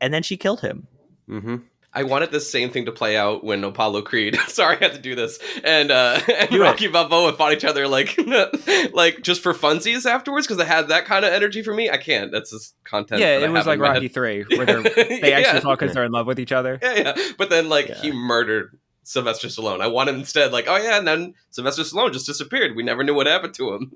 and 0.01 0.13
then 0.13 0.23
she 0.23 0.37
killed 0.37 0.61
him. 0.61 0.87
hmm 1.27 1.57
I 1.91 2.03
wanted 2.03 2.29
the 2.29 2.39
same 2.39 2.69
thing 2.69 2.85
to 2.85 2.91
play 2.91 3.17
out 3.17 3.43
when 3.43 3.63
Apollo 3.63 4.03
Creed. 4.03 4.35
Sorry, 4.47 4.77
I 4.77 4.79
had 4.79 4.93
to 4.93 4.99
do 4.99 5.15
this. 5.15 5.39
And 5.63 5.89
uh, 5.89 6.19
and 6.39 6.47
Do 6.51 6.57
it. 6.61 6.65
Rocky 6.65 6.87
Balboa 6.87 7.33
fought 7.33 7.51
each 7.51 7.65
other 7.65 7.87
like 7.87 8.15
like 8.93 9.23
just 9.23 9.41
for 9.41 9.55
funsies 9.55 10.05
afterwards 10.05 10.45
because 10.45 10.57
they 10.57 10.65
had 10.65 10.89
that 10.89 11.05
kind 11.05 11.25
of 11.25 11.33
energy 11.33 11.63
for 11.63 11.73
me. 11.73 11.89
I 11.89 11.97
can't. 11.97 12.31
That's 12.31 12.51
just 12.51 12.75
content. 12.83 13.21
yeah, 13.21 13.39
that 13.39 13.45
I 13.45 13.49
it 13.49 13.51
was 13.51 13.65
like 13.65 13.79
Rocky 13.79 14.01
head. 14.03 14.13
Three, 14.13 14.43
where 14.55 14.67
they're, 14.67 14.83
they 14.83 15.33
actually 15.33 15.55
Yeah. 15.57 15.59
talk 15.61 15.79
because 15.79 15.95
they're 15.95 16.05
in 16.05 16.11
love 16.11 16.27
with 16.27 16.39
each 16.39 16.51
other. 16.51 16.77
Yeah, 16.79 16.93
yeah. 16.93 17.15
But 17.39 17.49
then 17.49 17.69
like 17.69 17.87
Yeah. 17.89 17.99
he 18.01 18.11
murdered 18.11 18.77
Sylvester 19.01 19.47
Stallone. 19.47 19.81
I 19.81 19.87
wanted 19.87 20.13
instead 20.13 20.51
like, 20.51 20.65
oh 20.67 20.77
yeah, 20.77 20.99
and 20.99 21.07
then 21.07 21.33
Sylvester 21.49 21.81
Stallone 21.81 22.13
just 22.13 22.27
disappeared. 22.27 22.75
We 22.75 22.83
never 22.83 23.03
knew 23.03 23.15
what 23.15 23.25
happened 23.25 23.55
to 23.55 23.73
him. 23.73 23.91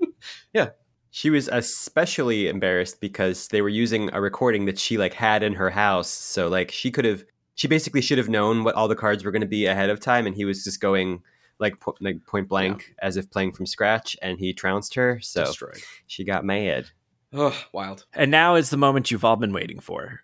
She 1.16 1.30
was 1.30 1.48
especially 1.48 2.48
embarrassed 2.48 3.00
because 3.00 3.50
they 3.50 3.62
were 3.62 3.70
using 3.70 4.10
a 4.14 4.20
recording 4.20 4.66
that 4.66 4.80
she 4.80 4.98
like 4.98 5.14
had 5.14 5.44
in 5.44 5.54
her 5.54 5.70
house. 5.70 6.10
So 6.10 6.48
like 6.48 6.72
she 6.72 6.90
could 6.90 7.06
have, 7.06 7.24
she 7.54 7.68
basically 7.68 8.02
should 8.02 8.18
have 8.18 8.30
known 8.30 8.64
what 8.64 8.74
all 8.74 8.88
the 8.88 8.96
cards 8.96 9.24
were 9.24 9.30
going 9.30 9.44
to 9.44 9.48
be 9.48 9.68
ahead 9.68 9.92
of 9.92 10.00
time, 10.00 10.26
and 10.26 10.36
he 10.36 10.44
was 10.44 10.64
just 10.64 10.82
going 10.82 11.22
like 11.60 11.80
po- 11.80 11.96
like 12.02 12.26
point 12.26 12.50
blank 12.50 12.96
as 13.00 13.16
if 13.16 13.30
playing 13.30 13.52
from 13.54 13.68
scratch, 13.68 14.18
and 14.24 14.40
he 14.40 14.54
trounced 14.54 14.96
her. 14.96 15.20
So 15.22 15.46
Destroyed. 15.46 15.84
she 16.08 16.24
got 16.24 16.46
mad. 16.46 16.88
Oh, 17.32 17.56
wild. 17.72 18.08
And 18.16 18.32
now 18.32 18.56
is 18.56 18.72
the 18.72 18.78
moment 18.78 19.12
you've 19.12 19.24
all 19.24 19.36
been 19.36 19.54
waiting 19.54 19.82
for. 19.82 20.22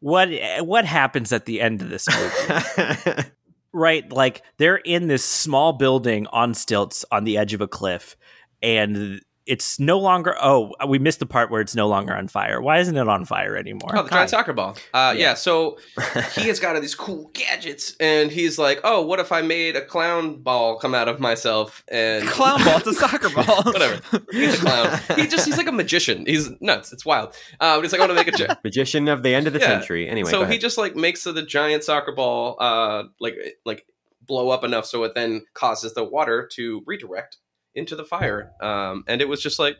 What 0.00 0.28
what 0.58 0.86
happens 0.86 1.32
at 1.32 1.44
the 1.46 1.60
end 1.60 1.82
of 1.82 1.88
this 1.88 2.08
movie? 2.08 3.22
right, 3.72 4.10
like 4.10 4.42
they're 4.58 4.74
in 4.74 5.06
this 5.06 5.24
small 5.24 5.72
building 5.72 6.26
on 6.32 6.52
stilts 6.54 7.04
on 7.12 7.22
the 7.22 7.38
edge 7.38 7.54
of 7.54 7.60
a 7.60 7.68
cliff, 7.68 8.16
and 8.60 9.20
it's 9.46 9.80
no 9.80 9.98
longer. 9.98 10.36
Oh, 10.40 10.72
we 10.86 10.98
missed 10.98 11.18
the 11.18 11.26
part 11.26 11.50
where 11.50 11.60
it's 11.60 11.74
no 11.74 11.88
longer 11.88 12.14
on 12.14 12.28
fire. 12.28 12.60
Why 12.60 12.78
isn't 12.78 12.96
it 12.96 13.08
on 13.08 13.24
fire 13.24 13.56
anymore? 13.56 13.90
Oh, 13.96 14.02
the 14.04 14.10
giant 14.10 14.30
soccer 14.30 14.52
ball. 14.52 14.76
Uh, 14.94 15.14
yeah. 15.16 15.22
Yeah. 15.30 15.34
So 15.34 15.78
he 16.34 16.42
has 16.48 16.60
got 16.60 16.74
all 16.76 16.80
these 16.80 16.94
cool 16.94 17.30
gadgets, 17.34 17.96
and 17.98 18.30
he's 18.30 18.58
like, 18.58 18.80
"Oh, 18.84 19.02
what 19.02 19.18
if 19.20 19.32
I 19.32 19.42
made 19.42 19.76
a 19.76 19.84
clown 19.84 20.42
ball 20.42 20.78
come 20.78 20.94
out 20.94 21.08
of 21.08 21.18
myself?" 21.20 21.82
And 21.88 22.26
Clown 22.28 22.64
ball, 22.64 22.78
it's 22.78 22.86
a 22.86 22.94
soccer 22.94 23.28
ball. 23.34 23.62
Whatever. 23.64 24.00
He's 24.30 24.54
a 24.54 24.58
clown. 24.58 25.00
He 25.16 25.26
just 25.26 25.46
he's 25.46 25.56
like 25.58 25.66
a 25.68 25.72
magician. 25.72 26.24
He's 26.26 26.48
nuts. 26.60 26.92
It's 26.92 27.04
wild. 27.04 27.34
Uh, 27.60 27.76
but 27.76 27.82
he's 27.82 27.92
like, 27.92 28.00
I 28.00 28.06
want 28.06 28.18
to 28.18 28.24
make 28.24 28.28
a 28.28 28.36
j- 28.36 28.48
Magician 28.64 29.08
of 29.08 29.22
the 29.22 29.34
end 29.34 29.46
of 29.46 29.52
the 29.52 29.58
Yeah. 29.60 29.66
century. 29.66 30.08
Anyway, 30.08 30.30
so 30.30 30.44
go 30.44 30.50
he 30.50 30.58
just 30.58 30.78
like 30.78 30.94
makes 30.96 31.24
the 31.24 31.42
giant 31.42 31.84
soccer 31.84 32.12
ball 32.12 32.56
uh 32.60 33.04
like 33.20 33.34
like 33.64 33.84
blow 34.24 34.50
up 34.50 34.62
enough 34.62 34.86
so 34.86 35.02
it 35.02 35.14
then 35.16 35.44
causes 35.54 35.94
the 35.94 36.04
water 36.04 36.48
to 36.52 36.82
redirect 36.86 37.38
into 37.74 37.96
the 37.96 38.04
fire. 38.04 38.52
Um, 38.60 39.04
and 39.06 39.20
it 39.20 39.28
was 39.28 39.42
just 39.42 39.58
like 39.58 39.76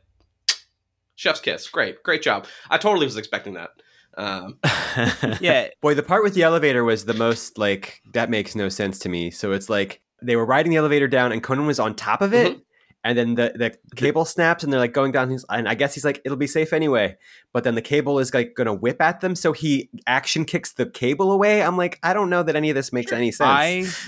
chef's 1.15 1.41
kiss. 1.41 1.69
Great, 1.69 2.03
great 2.03 2.23
job. 2.23 2.47
I 2.71 2.79
totally 2.79 3.07
was 3.07 3.17
expecting 3.17 3.55
that. 3.55 3.71
Um, 4.17 4.59
yeah, 5.41 5.69
Boy, 5.81 5.95
the 5.95 6.03
part 6.03 6.23
with 6.23 6.35
the 6.35 6.43
elevator 6.43 6.85
was 6.85 7.05
the 7.05 7.15
most 7.15 7.57
like 7.59 8.03
that 8.13 8.31
makes 8.31 8.55
no 8.55 8.69
sense 8.69 8.99
to 9.01 9.09
me. 9.09 9.31
So 9.31 9.53
it's 9.53 9.71
like 9.71 10.03
they 10.23 10.37
were 10.37 10.45
riding 10.45 10.71
the 10.71 10.77
elevator 10.77 11.09
down, 11.09 11.33
and 11.33 11.43
Conan 11.43 11.67
was 11.67 11.81
on 11.81 11.95
top 11.95 12.21
of 12.21 12.35
it, 12.35 12.59
and 13.05 13.19
then 13.19 13.35
the 13.35 13.53
the 13.55 13.77
cable 13.97 14.25
snaps, 14.25 14.63
and 14.63 14.73
they're 14.73 14.79
like 14.81 14.93
going 14.93 15.11
down. 15.13 15.31
He's, 15.31 15.45
and 15.49 15.69
I 15.69 15.75
guess 15.75 15.95
he's 15.95 16.05
like, 16.05 16.21
"It'll 16.25 16.37
be 16.39 16.47
safe 16.47 16.73
anyway." 16.73 17.17
But 17.53 17.65
then 17.65 17.75
the 17.75 17.83
cable 17.83 18.19
is 18.19 18.33
like 18.33 18.55
going 18.55 18.67
to 18.67 18.73
whip 18.73 19.01
at 19.01 19.21
them, 19.21 19.35
so 19.35 19.53
he 19.53 19.91
action 20.07 20.45
kicks 20.45 20.73
the 20.73 20.87
cable 20.87 21.33
away. 21.33 21.63
I'm 21.63 21.77
like, 21.77 21.99
I 22.03 22.15
don't 22.15 22.31
know 22.31 22.43
that 22.43 22.55
any 22.57 22.71
of 22.71 22.75
this 22.77 22.93
makes 22.93 23.13
any 23.13 23.33
sense. 23.33 23.49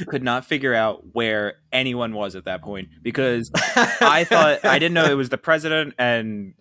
I 0.00 0.04
could 0.06 0.22
not 0.22 0.44
figure 0.44 0.74
out 0.74 1.02
where 1.14 1.54
anyone 1.72 2.12
was 2.14 2.36
at 2.36 2.44
that 2.44 2.62
point 2.62 2.88
because 3.02 3.50
I 3.76 4.24
thought 4.24 4.64
I 4.64 4.78
didn't 4.78 4.94
know 4.94 5.04
it 5.10 5.14
was 5.14 5.28
the 5.28 5.38
president 5.38 5.94
and 5.98 6.54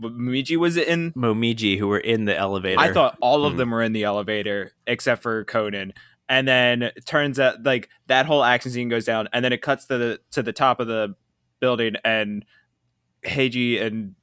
Momiji 0.00 0.56
was 0.56 0.76
in. 0.76 1.12
Momiji, 1.12 1.78
who 1.78 1.88
were 1.88 1.98
in 1.98 2.24
the 2.24 2.36
elevator. 2.36 2.80
I 2.80 2.92
thought 2.92 3.16
all 3.20 3.44
of 3.44 3.52
Hmm. 3.54 3.58
them 3.58 3.70
were 3.70 3.82
in 3.82 3.92
the 3.92 4.04
elevator 4.04 4.72
except 4.86 5.22
for 5.22 5.44
Conan. 5.44 5.92
And 6.28 6.46
then 6.46 6.82
it 6.84 7.04
turns 7.06 7.40
out 7.40 7.64
like 7.64 7.88
that 8.06 8.24
whole 8.26 8.44
action 8.44 8.70
scene 8.70 8.88
goes 8.88 9.04
down, 9.04 9.28
and 9.32 9.44
then 9.44 9.52
it 9.52 9.62
cuts 9.62 9.86
to 9.86 9.98
the 9.98 10.20
to 10.30 10.42
the 10.44 10.52
top 10.52 10.78
of 10.78 10.86
the 10.86 11.16
building, 11.60 11.94
and 12.04 12.44
Heiji 13.24 13.80
and 13.80 14.14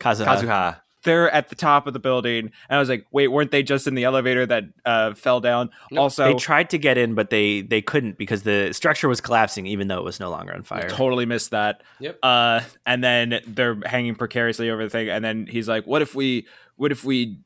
Kazuha. 0.00 0.26
Kazuha. 0.26 0.76
they're 1.02 1.30
at 1.30 1.48
the 1.50 1.54
top 1.54 1.86
of 1.86 1.92
the 1.92 1.98
building, 1.98 2.50
and 2.68 2.76
I 2.76 2.78
was 2.78 2.88
like, 2.88 3.06
wait, 3.10 3.28
weren't 3.28 3.50
they 3.50 3.62
just 3.62 3.86
in 3.86 3.94
the 3.94 4.04
elevator 4.04 4.46
that 4.46 4.64
uh, 4.84 5.14
fell 5.14 5.40
down? 5.40 5.70
No, 5.90 6.02
also, 6.02 6.24
They 6.24 6.34
tried 6.34 6.70
to 6.70 6.78
get 6.78 6.96
in, 6.96 7.14
but 7.14 7.30
they 7.30 7.60
they 7.60 7.82
couldn't 7.82 8.16
because 8.16 8.42
the 8.42 8.72
structure 8.72 9.08
was 9.08 9.20
collapsing, 9.20 9.66
even 9.66 9.88
though 9.88 9.98
it 9.98 10.04
was 10.04 10.18
no 10.18 10.30
longer 10.30 10.54
on 10.54 10.62
fire. 10.62 10.88
Totally 10.88 11.26
missed 11.26 11.50
that. 11.50 11.82
Yep. 12.00 12.18
Uh, 12.22 12.60
and 12.86 13.04
then 13.04 13.40
they're 13.46 13.78
hanging 13.84 14.14
precariously 14.14 14.70
over 14.70 14.82
the 14.82 14.90
thing, 14.90 15.08
and 15.10 15.24
then 15.24 15.46
he's 15.46 15.68
like, 15.68 15.86
"What 15.86 16.00
if 16.00 16.14
we? 16.14 16.46
What 16.76 16.90
if 16.90 17.04
we? 17.04 17.38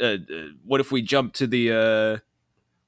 Uh, 0.00 0.04
uh, 0.04 0.16
what 0.64 0.80
if 0.80 0.92
we 0.92 1.02
jump 1.02 1.32
to 1.34 1.46
the? 1.46 1.72
Uh, 1.72 2.18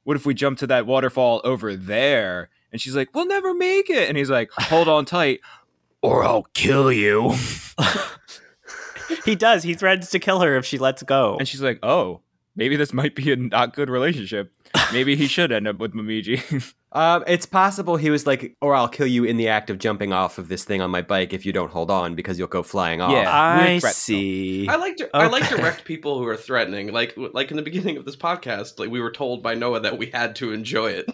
what 0.04 0.16
if 0.16 0.26
we 0.26 0.34
jump 0.34 0.58
to 0.58 0.66
that 0.66 0.86
waterfall 0.86 1.40
over 1.44 1.74
there?" 1.74 2.50
And 2.70 2.80
she's 2.80 2.94
like, 2.96 3.14
"We'll 3.14 3.26
never 3.26 3.54
make 3.54 3.88
it." 3.90 4.08
And 4.08 4.16
he's 4.18 4.30
like, 4.30 4.50
"Hold 4.52 4.88
on 4.88 5.04
tight, 5.04 5.40
or 6.02 6.24
I'll 6.24 6.46
kill 6.54 6.92
you." 6.92 7.34
he 9.24 9.34
does. 9.34 9.62
He 9.62 9.74
threatens 9.74 10.10
to 10.10 10.18
kill 10.18 10.40
her 10.40 10.56
if 10.56 10.64
she 10.64 10.78
lets 10.78 11.02
go. 11.02 11.36
And 11.38 11.48
she's 11.48 11.62
like, 11.62 11.78
"Oh, 11.82 12.20
maybe 12.56 12.76
this 12.76 12.92
might 12.92 13.14
be 13.14 13.32
a 13.32 13.36
not 13.36 13.74
good 13.74 13.88
relationship. 13.88 14.52
Maybe 14.92 15.16
he 15.16 15.26
should 15.26 15.52
end 15.52 15.68
up 15.68 15.78
with 15.78 15.92
Momiji." 15.94 16.74
Um, 16.94 17.24
it's 17.26 17.46
possible 17.46 17.96
he 17.96 18.10
was 18.10 18.26
like, 18.26 18.54
"Or 18.60 18.74
I'll 18.74 18.88
kill 18.88 19.06
you 19.06 19.24
in 19.24 19.38
the 19.38 19.48
act 19.48 19.70
of 19.70 19.78
jumping 19.78 20.12
off 20.12 20.36
of 20.36 20.48
this 20.48 20.64
thing 20.64 20.82
on 20.82 20.90
my 20.90 21.00
bike 21.00 21.32
if 21.32 21.46
you 21.46 21.52
don't 21.52 21.70
hold 21.70 21.90
on 21.90 22.14
because 22.14 22.38
you'll 22.38 22.48
go 22.48 22.62
flying 22.62 23.00
off." 23.00 23.12
Yeah. 23.12 23.30
I 23.32 23.78
see. 23.78 24.68
I 24.68 24.76
like 24.76 24.98
to 24.98 25.08
I 25.14 25.26
like 25.28 25.48
direct 25.48 25.86
people 25.86 26.18
who 26.18 26.26
are 26.28 26.36
threatening. 26.36 26.92
Like 26.92 27.14
like 27.16 27.50
in 27.50 27.56
the 27.56 27.62
beginning 27.62 27.96
of 27.96 28.04
this 28.04 28.16
podcast, 28.16 28.78
like 28.78 28.90
we 28.90 29.00
were 29.00 29.10
told 29.10 29.42
by 29.42 29.54
Noah 29.54 29.80
that 29.80 29.96
we 29.96 30.06
had 30.06 30.36
to 30.36 30.52
enjoy 30.52 30.90
it. 30.90 31.10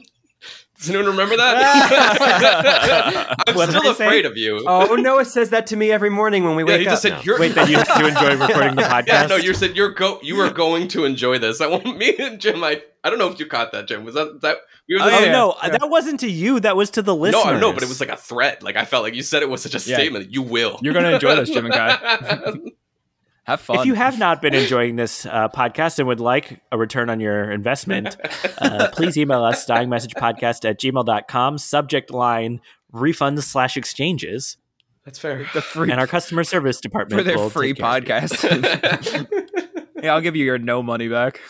Does 0.79 0.91
anyone 0.91 1.07
remember 1.07 1.37
that? 1.37 3.35
I'm 3.49 3.55
What 3.57 3.69
still 3.71 3.81
I 3.83 3.93
say? 3.95 4.05
afraid 4.07 4.27
of 4.27 4.37
you. 4.37 4.63
Oh, 4.67 4.95
Noah 4.95 5.25
says 5.25 5.51
that 5.51 5.67
to 5.69 5.77
me 5.77 5.91
every 5.91 6.09
morning 6.11 6.45
when 6.45 6.55
we 6.55 6.63
yeah, 6.63 6.69
wake 6.69 6.81
he 6.83 6.87
up. 6.87 6.93
just 6.93 7.03
said 7.03 7.13
No. 7.15 7.21
you're 7.23 7.41
Wait, 7.41 7.55
that 7.57 7.69
you 7.69 7.79
you 7.79 8.09
enjoy 8.09 8.37
recording 8.47 8.77
the 8.77 8.83
podcast? 8.83 9.07
Yeah, 9.09 9.27
no, 9.27 9.37
you 9.37 9.55
said 9.55 9.77
you're 9.77 9.91
go 9.91 10.21
You 10.23 10.41
are 10.41 10.51
going 10.51 10.87
to 10.89 11.05
enjoy 11.05 11.39
this. 11.39 11.61
I 11.61 11.67
want 11.67 11.85
me 11.99 12.15
and 12.19 12.41
Jim. 12.41 12.63
I 12.63 12.81
I 13.03 13.11
don't 13.11 13.19
know 13.19 13.29
if 13.29 13.41
you 13.41 13.47
caught 13.47 13.73
that, 13.73 13.89
Jim. 13.89 14.05
Was 14.05 14.15
that 14.15 14.41
that? 14.43 14.59
We 14.89 14.95
were 14.97 15.03
Oh, 15.03 15.05
the- 15.07 15.11
yeah. 15.11 15.19
Oh, 15.29 15.33
no, 15.33 15.57
Yeah. 15.65 15.71
that 15.79 15.91
wasn't 15.91 16.21
to 16.21 16.31
you. 16.31 16.61
That 16.61 16.77
was 16.77 16.91
to 16.91 17.03
the 17.03 17.13
no, 17.15 17.21
listeners. 17.23 17.45
I 17.47 17.59
know, 17.59 17.73
but 17.73 17.83
it 17.83 17.89
was 17.89 17.99
like 18.01 18.11
a 18.11 18.17
threat. 18.17 18.63
Like 18.63 18.77
I 18.77 18.85
felt 18.85 19.03
like 19.03 19.15
you 19.15 19.23
said 19.23 19.43
it 19.43 19.49
was 19.51 19.63
such 19.63 19.75
a 19.75 19.79
Yeah. 19.89 19.97
statement. 19.97 20.33
You 20.33 20.43
will. 20.43 20.79
You're 20.83 20.95
gonna 20.95 21.11
enjoy 21.11 21.35
this, 21.37 21.51
Jim 21.51 21.65
and 21.67 21.75
Kai. 21.75 22.55
Have 23.49 23.62
fun. 23.62 23.79
If 23.79 23.87
you 23.87 23.95
have 23.95 24.19
not 24.19 24.43
been 24.43 24.55
enjoying 24.55 24.97
this 24.97 25.25
uh, 25.25 25.49
podcast 25.49 25.99
and 25.99 26.07
would 26.07 26.20
like 26.20 26.61
a 26.70 26.77
return 26.77 27.09
on 27.09 27.19
your 27.19 27.51
investment, 27.51 28.15
uh, 28.59 28.89
please 28.93 29.16
email 29.16 29.43
us, 29.43 29.65
dyingmessagepodcast 29.65 30.69
at 30.69 30.79
gmail.com, 30.79 31.57
subject 31.57 32.11
line 32.11 32.61
refunds 32.93 33.45
slash 33.45 33.79
exchanges, 33.79 34.59
That's 35.07 35.19
fair. 35.19 35.47
the 35.55 35.62
free 35.62 35.91
and 35.91 35.99
our 35.99 36.07
customer 36.07 36.45
service 36.45 36.79
department 36.79 37.20
for 37.20 37.25
their 37.25 37.39
will 37.39 37.49
free 37.49 37.73
take 37.73 37.79
care 37.79 37.97
of 37.97 38.03
you. 38.05 38.09
podcast. 38.11 39.73
yeah, 40.03 40.12
I'll 40.12 40.20
give 40.20 40.37
you 40.37 40.45
your 40.45 40.59
no 40.59 40.83
money 40.83 41.09
back. 41.09 41.41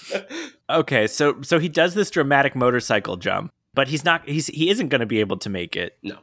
Okay, 0.71 1.09
so 1.09 1.43
so 1.43 1.59
he 1.59 1.69
does 1.69 1.95
this 1.95 2.11
dramatic 2.11 2.55
motorcycle 2.55 3.17
jump, 3.17 3.51
but 3.75 3.89
he's 3.89 4.05
not 4.05 4.29
he's 4.29 4.47
he 4.47 4.71
isn't 4.71 4.87
going 4.89 5.01
to 5.01 5.07
be 5.07 5.19
able 5.19 5.39
to 5.39 5.51
make 5.51 5.75
it. 5.75 5.99
No. 6.05 6.19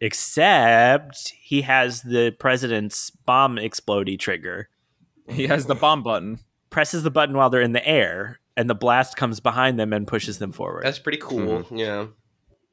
Except 0.00 1.34
he 1.40 1.62
has 1.62 2.02
the 2.02 2.32
president's 2.32 3.10
bomb 3.10 3.58
explodey 3.58 4.18
trigger. 4.18 4.68
He 5.30 5.46
has 5.46 5.66
the 5.66 5.74
bomb 5.74 6.02
button. 6.02 6.40
Presses 6.70 7.02
the 7.02 7.10
button 7.10 7.36
while 7.36 7.50
they're 7.50 7.60
in 7.62 7.72
the 7.72 7.86
air, 7.86 8.38
and 8.56 8.70
the 8.70 8.74
blast 8.74 9.16
comes 9.16 9.40
behind 9.40 9.78
them 9.78 9.92
and 9.92 10.06
pushes 10.06 10.38
them 10.38 10.52
forward. 10.52 10.84
That's 10.84 10.98
pretty 11.00 11.18
cool. 11.18 11.64
Mm-hmm. 11.64 11.76
Yeah. 11.76 12.06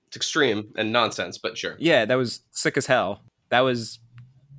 It's 0.08 0.16
extreme 0.16 0.74
and 0.78 0.92
nonsense, 0.94 1.38
but 1.38 1.58
sure. 1.58 1.76
Yeah, 1.80 2.06
that 2.06 2.16
was 2.16 2.42
sick 2.52 2.78
as 2.78 2.86
hell. 2.86 3.22
That 3.50 3.62
was 3.62 4.00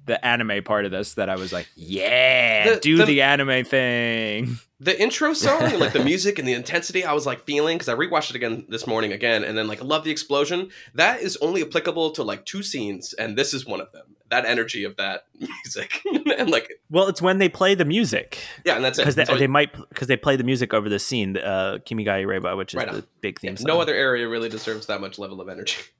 the 0.06 0.22
anime 0.24 0.62
part 0.64 0.84
of 0.86 0.90
this 0.90 1.14
that 1.14 1.28
I 1.28 1.36
was 1.36 1.52
like, 1.52 1.68
yeah, 1.76 2.74
The- 2.74 2.80
do 2.80 2.96
the- 2.98 3.04
the, 3.04 3.22
anime 3.22 3.64
thing. 3.64 4.58
The 4.80 5.00
intro 5.02 5.32
song 5.32 5.76
like 5.80 5.92
the 5.92 6.04
music 6.04 6.38
and 6.38 6.46
the 6.46 6.52
intensity 6.52 7.04
I 7.04 7.12
was 7.12 7.26
like 7.26 7.44
feeling 7.44 7.76
because 7.78 7.88
I 7.88 7.96
rewatched 7.96 8.30
it 8.30 8.36
again 8.36 8.64
this 8.68 8.86
morning 8.86 9.10
again 9.12 9.42
and 9.42 9.58
then 9.58 9.66
like 9.66 9.82
I 9.82 9.84
love 9.84 10.04
the 10.04 10.12
explosion. 10.12 10.70
That 10.94 11.20
is 11.20 11.36
only 11.38 11.62
applicable 11.62 12.12
to 12.12 12.22
like 12.22 12.44
two 12.46 12.62
scenes 12.62 13.12
and 13.12 13.36
this 13.36 13.52
is 13.52 13.66
one 13.66 13.80
of 13.80 13.90
them. 13.90 14.14
That 14.30 14.44
energy 14.44 14.84
of 14.84 14.96
that 14.96 15.24
music 15.38 16.02
and 16.38 16.50
like 16.50 16.70
well, 16.90 17.08
it's 17.08 17.22
when 17.22 17.38
they 17.38 17.48
play 17.48 17.74
the 17.74 17.84
music 17.84 18.38
yeah, 18.64 18.76
and 18.76 18.84
that's 18.84 18.98
it. 18.98 19.02
because 19.02 19.14
they, 19.14 19.24
That's 19.24 19.38
they 19.38 19.46
might 19.46 19.72
because 19.88 20.06
they 20.08 20.16
play 20.16 20.36
the 20.36 20.44
music 20.44 20.74
over 20.74 20.88
the 20.88 20.98
scene, 20.98 21.36
uh, 21.38 21.78
Kimi 21.84 22.04
ga 22.04 22.22
Ireba, 22.22 22.56
which 22.56 22.74
is 22.74 22.78
Right 22.78 22.88
on. 22.88 22.96
the 22.96 23.06
big 23.20 23.40
theme 23.40 23.52
yeah, 23.52 23.56
song. 23.56 23.66
no 23.66 23.80
other 23.80 23.94
area 23.94 24.28
really 24.28 24.48
deserves 24.48 24.86
that 24.86 25.00
much 25.00 25.18
level 25.18 25.40
of 25.40 25.48
energy. 25.48 25.76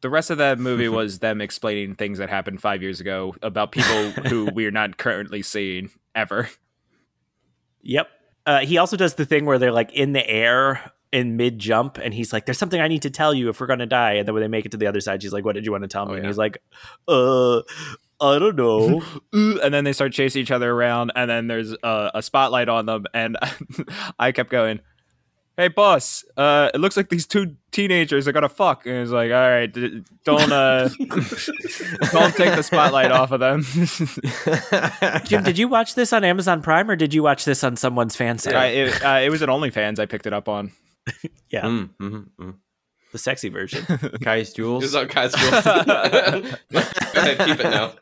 The 0.00 0.08
rest 0.10 0.30
of 0.30 0.38
that 0.38 0.60
movie 0.60 0.88
was 0.88 1.18
them 1.18 1.40
explaining 1.40 1.96
things 1.96 2.18
that 2.18 2.30
happened 2.30 2.60
five 2.60 2.82
years 2.82 3.00
ago 3.00 3.34
about 3.42 3.72
people 3.72 4.10
who 4.28 4.44
we're 4.54 4.70
not 4.70 4.96
currently 4.96 5.42
seeing 5.42 5.90
ever. 6.14 6.48
Yep. 7.82 8.08
Uh, 8.46 8.60
he 8.60 8.78
also 8.78 8.96
does 8.96 9.14
the 9.14 9.26
thing 9.26 9.44
where 9.44 9.58
they're 9.58 9.72
like 9.72 9.92
in 9.92 10.12
the 10.12 10.24
air 10.28 10.92
in 11.12 11.36
mid 11.36 11.58
jump, 11.58 11.98
and 11.98 12.12
he's 12.12 12.32
like, 12.32 12.44
"There's 12.46 12.58
something 12.58 12.80
I 12.80 12.88
need 12.88 13.02
to 13.02 13.10
tell 13.10 13.32
you 13.34 13.48
if 13.48 13.60
we're 13.60 13.66
gonna 13.66 13.86
die." 13.86 14.14
And 14.14 14.26
then 14.28 14.34
when 14.34 14.42
they 14.42 14.48
make 14.48 14.66
it 14.66 14.72
to 14.72 14.76
the 14.76 14.86
other 14.86 15.00
side, 15.00 15.22
she's 15.22 15.32
like, 15.32 15.44
"What 15.44 15.54
did 15.54 15.64
you 15.64 15.72
want 15.72 15.84
to 15.84 15.88
tell 15.88 16.06
me?" 16.06 16.12
Oh, 16.14 16.16
and 16.16 16.26
he's 16.26 16.38
like, 16.38 16.58
"Uh, 17.06 17.58
I 18.20 18.38
don't 18.38 18.56
know." 18.56 19.02
And 19.32 19.72
then 19.72 19.84
they 19.84 19.92
start 19.92 20.12
chasing 20.12 20.42
each 20.42 20.50
other 20.50 20.70
around, 20.70 21.12
and 21.16 21.30
then 21.30 21.46
there's 21.46 21.72
a, 21.82 22.10
a 22.14 22.22
spotlight 22.22 22.68
on 22.68 22.86
them, 22.86 23.06
and 23.14 23.36
I 24.18 24.32
kept 24.32 24.50
going, 24.50 24.80
"Hey, 25.56 25.68
boss, 25.68 26.24
uh, 26.36 26.70
it 26.74 26.78
looks 26.80 26.96
like 26.96 27.08
these 27.08 27.26
two 27.26 27.56
teenagers 27.72 28.28
are 28.28 28.32
gonna 28.32 28.48
fuck," 28.48 28.84
and 28.86 28.98
he's 29.00 29.10
like, 29.10 29.30
"All 29.30 29.48
right, 29.48 29.72
d- 29.72 30.02
don't 30.24 30.52
uh, 30.52 30.88
don't 32.12 32.34
take 32.34 32.54
the 32.54 32.62
spotlight 32.62 33.10
off 33.12 33.30
of 33.30 33.40
them." 33.40 33.62
Jim, 35.24 35.42
did 35.44 35.56
you 35.58 35.68
watch 35.68 35.94
this 35.94 36.12
on 36.12 36.24
Amazon 36.24 36.60
Prime 36.62 36.90
or 36.90 36.96
did 36.96 37.14
you 37.14 37.22
watch 37.22 37.44
this 37.44 37.62
on 37.64 37.76
someone's 37.76 38.16
fan 38.16 38.38
site? 38.38 38.54
I, 38.54 38.66
it, 38.66 39.04
uh, 39.04 39.20
it 39.22 39.30
was 39.30 39.42
an 39.42 39.48
OnlyFans. 39.48 39.98
I 39.98 40.06
picked 40.06 40.26
it 40.26 40.32
up 40.32 40.48
on. 40.48 40.72
Yeah, 41.50 41.62
Mm, 41.62 41.90
mhm, 42.00 42.26
mm. 42.40 42.54
the 43.12 43.18
sexy 43.18 43.48
version. 43.48 43.84
Kai's 44.22 44.50
It 44.50 44.56
Jules. 44.56 44.82
was 44.82 44.94
on 44.94 45.08
Kai's 45.08 45.32
Go 45.34 45.40
ahead, 47.20 47.38
keep 47.38 47.60
it 47.60 47.70
now. 47.70 47.92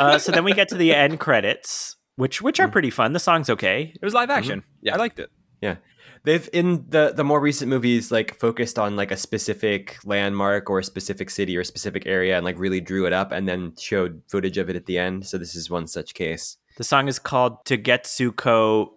uh, 0.00 0.18
so 0.18 0.32
then 0.32 0.44
we 0.44 0.52
get 0.52 0.68
to 0.68 0.76
the 0.76 0.94
end 0.94 1.18
credits, 1.20 1.96
which 2.16 2.42
which 2.42 2.60
are 2.60 2.68
Mm. 2.68 2.72
pretty 2.72 2.90
fun. 2.90 3.12
The 3.12 3.20
song's 3.20 3.48
okay. 3.50 3.92
It 3.94 4.04
was 4.04 4.14
live 4.14 4.30
action. 4.30 4.62
Yeah. 4.82 4.94
I 4.94 4.98
liked 4.98 5.18
it. 5.18 5.30
Yeah. 5.60 5.76
They've 6.24 6.48
in 6.52 6.84
the 6.88 7.12
the 7.16 7.24
more 7.24 7.40
recent 7.40 7.70
movies 7.70 8.10
like 8.10 8.34
focused 8.38 8.78
on 8.78 8.96
like 8.96 9.10
a 9.12 9.16
specific 9.16 9.96
landmark 10.04 10.68
or 10.68 10.78
a 10.80 10.84
specific 10.84 11.30
city 11.30 11.56
or 11.56 11.60
a 11.60 11.64
specific 11.64 12.06
area 12.06 12.36
and 12.36 12.44
like 12.44 12.58
really 12.58 12.80
drew 12.80 13.06
it 13.06 13.12
up 13.12 13.32
and 13.32 13.48
then 13.48 13.72
showed 13.78 14.20
footage 14.28 14.58
of 14.58 14.68
it 14.68 14.76
at 14.76 14.86
the 14.86 14.98
end. 14.98 15.26
So 15.26 15.38
this 15.38 15.54
is 15.54 15.70
one 15.70 15.86
such 15.86 16.14
case. 16.14 16.56
The 16.76 16.84
song 16.84 17.08
is 17.08 17.18
called 17.18 17.64
Togetsukyo. 17.64 18.88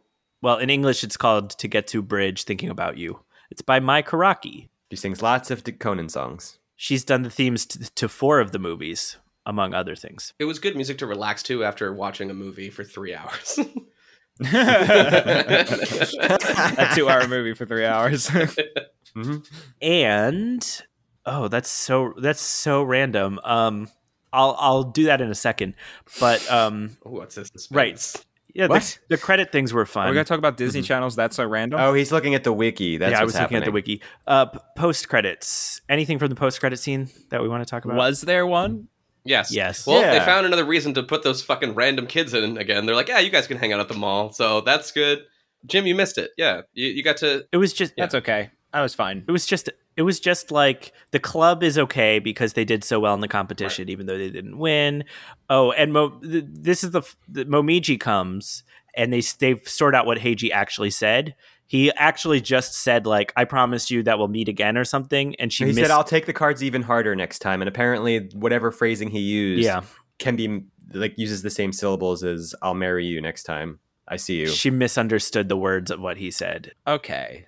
Well, 0.41 0.57
in 0.57 0.69
English, 0.69 1.03
it's 1.03 1.17
called 1.17 1.51
To 1.51 1.67
Get 1.67 1.85
to 1.87 2.01
Bridge, 2.01 2.43
Thinking 2.43 2.69
About 2.69 2.97
You. 2.97 3.19
It's 3.51 3.61
by 3.61 3.79
Mai 3.79 4.01
Kuraki. 4.01 4.69
She 4.89 4.95
sings 4.95 5.21
lots 5.21 5.51
of 5.51 5.63
Conan 5.79 6.09
songs. 6.09 6.57
She's 6.75 7.05
done 7.05 7.21
the 7.21 7.29
themes 7.29 7.65
to, 7.67 7.91
to 7.93 8.09
four 8.09 8.39
of 8.39 8.51
the 8.51 8.57
movies, 8.59 9.17
among 9.45 9.73
other 9.73 9.95
things. 9.95 10.33
it 10.39 10.45
was 10.45 10.57
good 10.57 10.75
music 10.75 10.97
to 10.97 11.05
relax 11.05 11.43
to 11.43 11.63
after 11.63 11.93
watching 11.93 12.31
a 12.31 12.33
movie 12.33 12.69
for 12.71 12.83
three 12.83 13.13
hours. 13.13 13.59
a 14.41 15.67
two-hour 16.95 17.27
movie 17.27 17.53
for 17.53 17.67
three 17.67 17.85
hours. 17.85 18.27
hmm 19.13 19.37
And 19.81 20.81
oh, 21.27 21.47
that's 21.47 21.69
so 21.69 22.13
that's 22.17 22.41
so 22.41 22.81
random. 22.81 23.39
Um, 23.43 23.87
I'll 24.33 24.55
I'll 24.57 24.83
do 24.83 25.03
that 25.03 25.21
in 25.21 25.29
a 25.29 25.35
second. 25.35 25.75
But 26.19 26.49
um, 26.51 26.97
oh, 27.05 27.11
what's 27.11 27.35
this? 27.35 27.49
Suspense? 27.49 27.75
Right. 27.75 28.25
Yeah, 28.53 28.67
the, 28.67 28.69
What? 28.71 28.99
the 29.09 29.17
credit 29.17 29.51
things 29.51 29.73
were 29.73 29.85
fun. 29.85 30.07
We're 30.07 30.13
gonna 30.13 30.25
talk 30.25 30.37
about 30.37 30.57
Disney 30.57 30.81
channels. 30.81 31.15
That's 31.15 31.35
so 31.35 31.45
random. 31.45 31.79
Oh, 31.79 31.93
he's 31.93 32.11
looking 32.11 32.35
at 32.35 32.43
the 32.43 32.53
wiki. 32.53 32.97
That's 32.97 33.11
yeah, 33.11 33.19
I 33.19 33.23
what's 33.23 33.33
was 33.33 33.41
looking 33.41 33.57
at 33.57 33.65
the 33.65 33.71
wiki. 33.71 34.01
Uh, 34.27 34.47
post 34.75 35.09
credits. 35.09 35.81
Anything 35.89 36.19
from 36.19 36.29
the 36.29 36.35
post 36.35 36.59
credit 36.59 36.77
scene 36.77 37.09
that 37.29 37.41
we 37.41 37.47
want 37.47 37.65
to 37.65 37.69
talk 37.69 37.85
about? 37.85 37.97
was 37.97 38.21
there 38.21 38.45
one? 38.45 38.87
Yes. 39.23 39.53
Yes. 39.53 39.85
Well, 39.85 40.01
they 40.01 40.19
found 40.25 40.45
another 40.45 40.65
reason 40.65 40.93
to 40.95 41.03
put 41.03 41.23
those 41.23 41.43
fucking 41.43 41.75
random 41.75 42.07
kids 42.07 42.33
in 42.33 42.57
again. 42.57 42.85
They're 42.85 42.95
like, 42.95 43.07
yeah, 43.07 43.19
you 43.19 43.29
guys 43.29 43.47
can 43.47 43.57
hang 43.57 43.71
out 43.71 43.79
at 43.79 43.87
the 43.87 43.93
mall, 43.93 44.31
so 44.31 44.61
that's 44.61 44.91
good. 44.91 45.19
Jim, 45.65 45.85
you 45.85 45.93
missed 45.93 46.17
it. 46.17 46.31
Yeah, 46.37 46.61
you, 46.73 46.87
you 46.87 47.03
got 47.03 47.17
to. 47.17 47.45
It 47.51 47.57
was 47.57 47.71
just 47.71 47.93
That's 47.95 48.15
okay. 48.15 48.49
I 48.73 48.81
was 48.81 48.93
fine. 48.95 49.23
it 49.27 49.31
was 49.31 49.45
just 49.45 49.69
it 49.97 50.03
was 50.03 50.19
just 50.19 50.51
like 50.51 50.93
the 51.11 51.19
club 51.19 51.63
is 51.63 51.77
okay 51.77 52.19
because 52.19 52.53
they 52.53 52.65
did 52.65 52.83
so 52.83 52.99
well 52.99 53.13
in 53.13 53.19
the 53.19 53.27
competition 53.27 53.89
even 53.89 54.05
though 54.05 54.17
they 54.17 54.29
didn't 54.29 54.57
win 54.57 55.03
oh 55.49 55.71
and 55.73 55.91
Mo, 55.93 56.09
th- 56.21 56.45
this 56.47 56.83
is 56.83 56.91
the, 56.91 57.01
the 57.27 57.45
momiji 57.45 57.99
comes 57.99 58.63
and 58.95 59.11
they 59.11 59.21
they 59.39 59.59
sort 59.65 59.93
out 59.95 60.05
what 60.05 60.17
heiji 60.17 60.51
actually 60.51 60.89
said 60.89 61.35
he 61.67 61.91
actually 61.93 62.39
just 62.41 62.73
said 62.73 63.05
like 63.05 63.33
i 63.35 63.43
promise 63.45 63.91
you 63.91 64.03
that 64.03 64.17
we'll 64.17 64.27
meet 64.27 64.47
again 64.47 64.77
or 64.77 64.85
something 64.85 65.35
and 65.35 65.51
she 65.51 65.65
he 65.65 65.71
missed 65.71 65.81
said, 65.81 65.91
"I'll 65.91 66.03
take 66.03 66.25
the 66.25 66.33
cards 66.33 66.63
even 66.63 66.81
harder 66.81 67.15
next 67.15 67.39
time." 67.39 67.61
And 67.61 67.67
apparently, 67.67 68.29
whatever 68.33 68.71
phrasing 68.71 69.09
he 69.09 69.19
used, 69.19 69.63
yeah 69.63 69.81
can 70.19 70.35
be 70.35 70.63
like 70.93 71.17
uses 71.17 71.41
the 71.41 71.49
same 71.49 71.73
syllables 71.73 72.23
as 72.23 72.53
"I'll 72.61 72.73
marry 72.73 73.05
you 73.05 73.21
next 73.21 73.43
time 73.43 73.79
I 74.07 74.17
see 74.17 74.35
you." 74.35 74.47
she 74.47 74.69
misunderstood 74.69 75.49
the 75.49 75.57
words 75.57 75.91
of 75.91 75.99
what 75.99 76.17
he 76.17 76.31
said 76.31 76.73
Okay, 76.87 77.47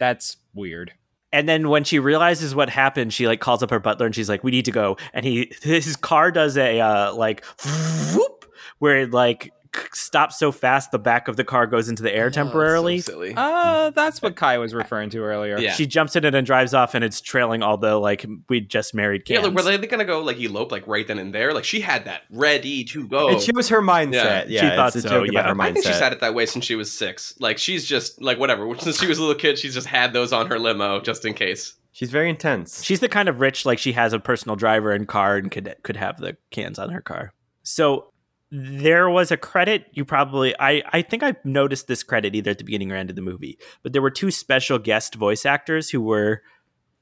that's 0.00 0.36
weird. 0.54 0.92
and 1.32 1.48
then 1.48 1.68
when 1.68 1.84
she 1.84 2.00
realizes 2.00 2.56
what 2.56 2.68
happened 2.68 3.12
she 3.12 3.28
like 3.28 3.38
calls 3.40 3.62
up 3.62 3.70
her 3.70 3.78
butler 3.78 4.06
and 4.06 4.14
she's 4.16 4.28
like 4.28 4.42
we 4.42 4.50
need 4.50 4.64
to 4.64 4.72
go 4.72 4.96
and 5.14 5.24
he 5.24 5.52
his 5.62 5.94
car 5.94 6.32
does 6.32 6.56
a 6.58 6.80
uh 6.80 7.14
like 7.14 7.44
whoop 8.14 8.44
where 8.80 8.96
it 9.02 9.12
like 9.12 9.52
stops 9.92 10.38
so 10.38 10.50
fast 10.52 10.90
the 10.90 10.98
back 10.98 11.28
of 11.28 11.36
the 11.36 11.44
car 11.44 11.66
goes 11.66 11.88
into 11.88 12.02
the 12.02 12.14
air 12.14 12.26
Oh, 12.26 12.30
temporarily 12.30 13.00
so 13.00 13.12
silly. 13.12 13.34
Uh, 13.36 13.90
that's 13.90 14.20
what 14.22 14.36
Kai 14.36 14.58
was 14.58 14.74
referring 14.74 15.10
to 15.10 15.18
earlier. 15.18 15.58
Yeah. 15.58 15.72
she 15.72 15.86
jumps 15.86 16.16
in 16.16 16.24
it 16.24 16.34
and 16.34 16.46
drives 16.46 16.74
off 16.74 16.94
and 16.94 17.04
it's 17.04 17.20
trailing 17.20 17.62
all 17.62 17.76
the 17.76 17.96
like 17.96 18.26
we 18.48 18.60
just 18.60 18.94
married 18.94 19.22
yeah, 19.26 19.36
cans. 19.40 19.48
like, 19.54 19.64
were 19.64 19.76
they 19.78 19.86
gonna 19.86 20.04
go 20.04 20.20
like 20.20 20.38
elope 20.38 20.72
like 20.72 20.86
right 20.86 21.06
then 21.06 21.18
and 21.18 21.34
there? 21.34 21.52
Like 21.54 21.64
she 21.64 21.80
had 21.80 22.04
that 22.06 22.22
ready 22.30 22.84
to 22.84 23.06
go. 23.06 23.28
It 23.30 23.54
was 23.54 23.68
her 23.68 23.80
mindset. 23.82 24.12
Yeah. 24.12 24.44
Yeah, 24.48 24.60
She 24.70 24.76
thought 24.76 24.86
it's 24.88 24.96
a 24.96 25.02
so, 25.02 25.08
joke 25.08 25.26
yeah. 25.32 25.40
about 25.40 25.48
her 25.50 25.54
mindset. 25.54 25.68
I 25.68 25.72
think 25.72 25.86
she's 25.86 25.98
had 26.00 26.12
it 26.12 26.20
that 26.20 26.34
way 26.34 26.46
since 26.46 26.64
she 26.64 26.74
was 26.74 26.92
six. 26.92 27.34
Like 27.38 27.58
she's 27.58 27.84
just 27.86 28.20
like 28.20 28.38
whatever. 28.38 28.68
Since 28.80 28.98
she 29.00 29.06
was 29.06 29.18
a 29.18 29.22
little 29.22 29.36
kid, 29.36 29.58
she's 29.58 29.74
just 29.74 29.86
had 29.86 30.12
those 30.12 30.32
on 30.32 30.46
her 30.48 30.58
limo 30.58 31.00
just 31.00 31.24
in 31.24 31.34
case. 31.34 31.74
She's 31.92 32.10
very 32.10 32.30
intense. 32.30 32.82
She's 32.84 33.00
the 33.00 33.08
kind 33.08 33.28
of 33.28 33.40
rich 33.40 33.66
like 33.66 33.78
she 33.78 33.92
has 33.92 34.12
a 34.12 34.18
personal 34.20 34.56
driver 34.56 34.92
and 34.92 35.06
car 35.08 35.36
and 35.36 35.50
could 35.50 35.74
could 35.82 35.96
have 35.96 36.18
the 36.18 36.36
cans 36.50 36.78
on 36.78 36.90
her 36.90 37.00
car. 37.00 37.32
So 37.62 38.12
there 38.50 39.08
was 39.08 39.30
a 39.30 39.36
credit 39.36 39.86
you 39.92 40.04
probably 40.04 40.54
I 40.58 40.82
I 40.92 41.02
think 41.02 41.22
I 41.22 41.36
noticed 41.44 41.86
this 41.86 42.02
credit 42.02 42.34
either 42.34 42.50
at 42.50 42.58
the 42.58 42.64
beginning 42.64 42.90
or 42.90 42.96
end 42.96 43.10
of 43.10 43.16
the 43.16 43.22
movie, 43.22 43.58
but 43.82 43.92
there 43.92 44.02
were 44.02 44.10
two 44.10 44.30
special 44.30 44.78
guest 44.78 45.14
voice 45.14 45.46
actors 45.46 45.90
who 45.90 46.00
were 46.00 46.42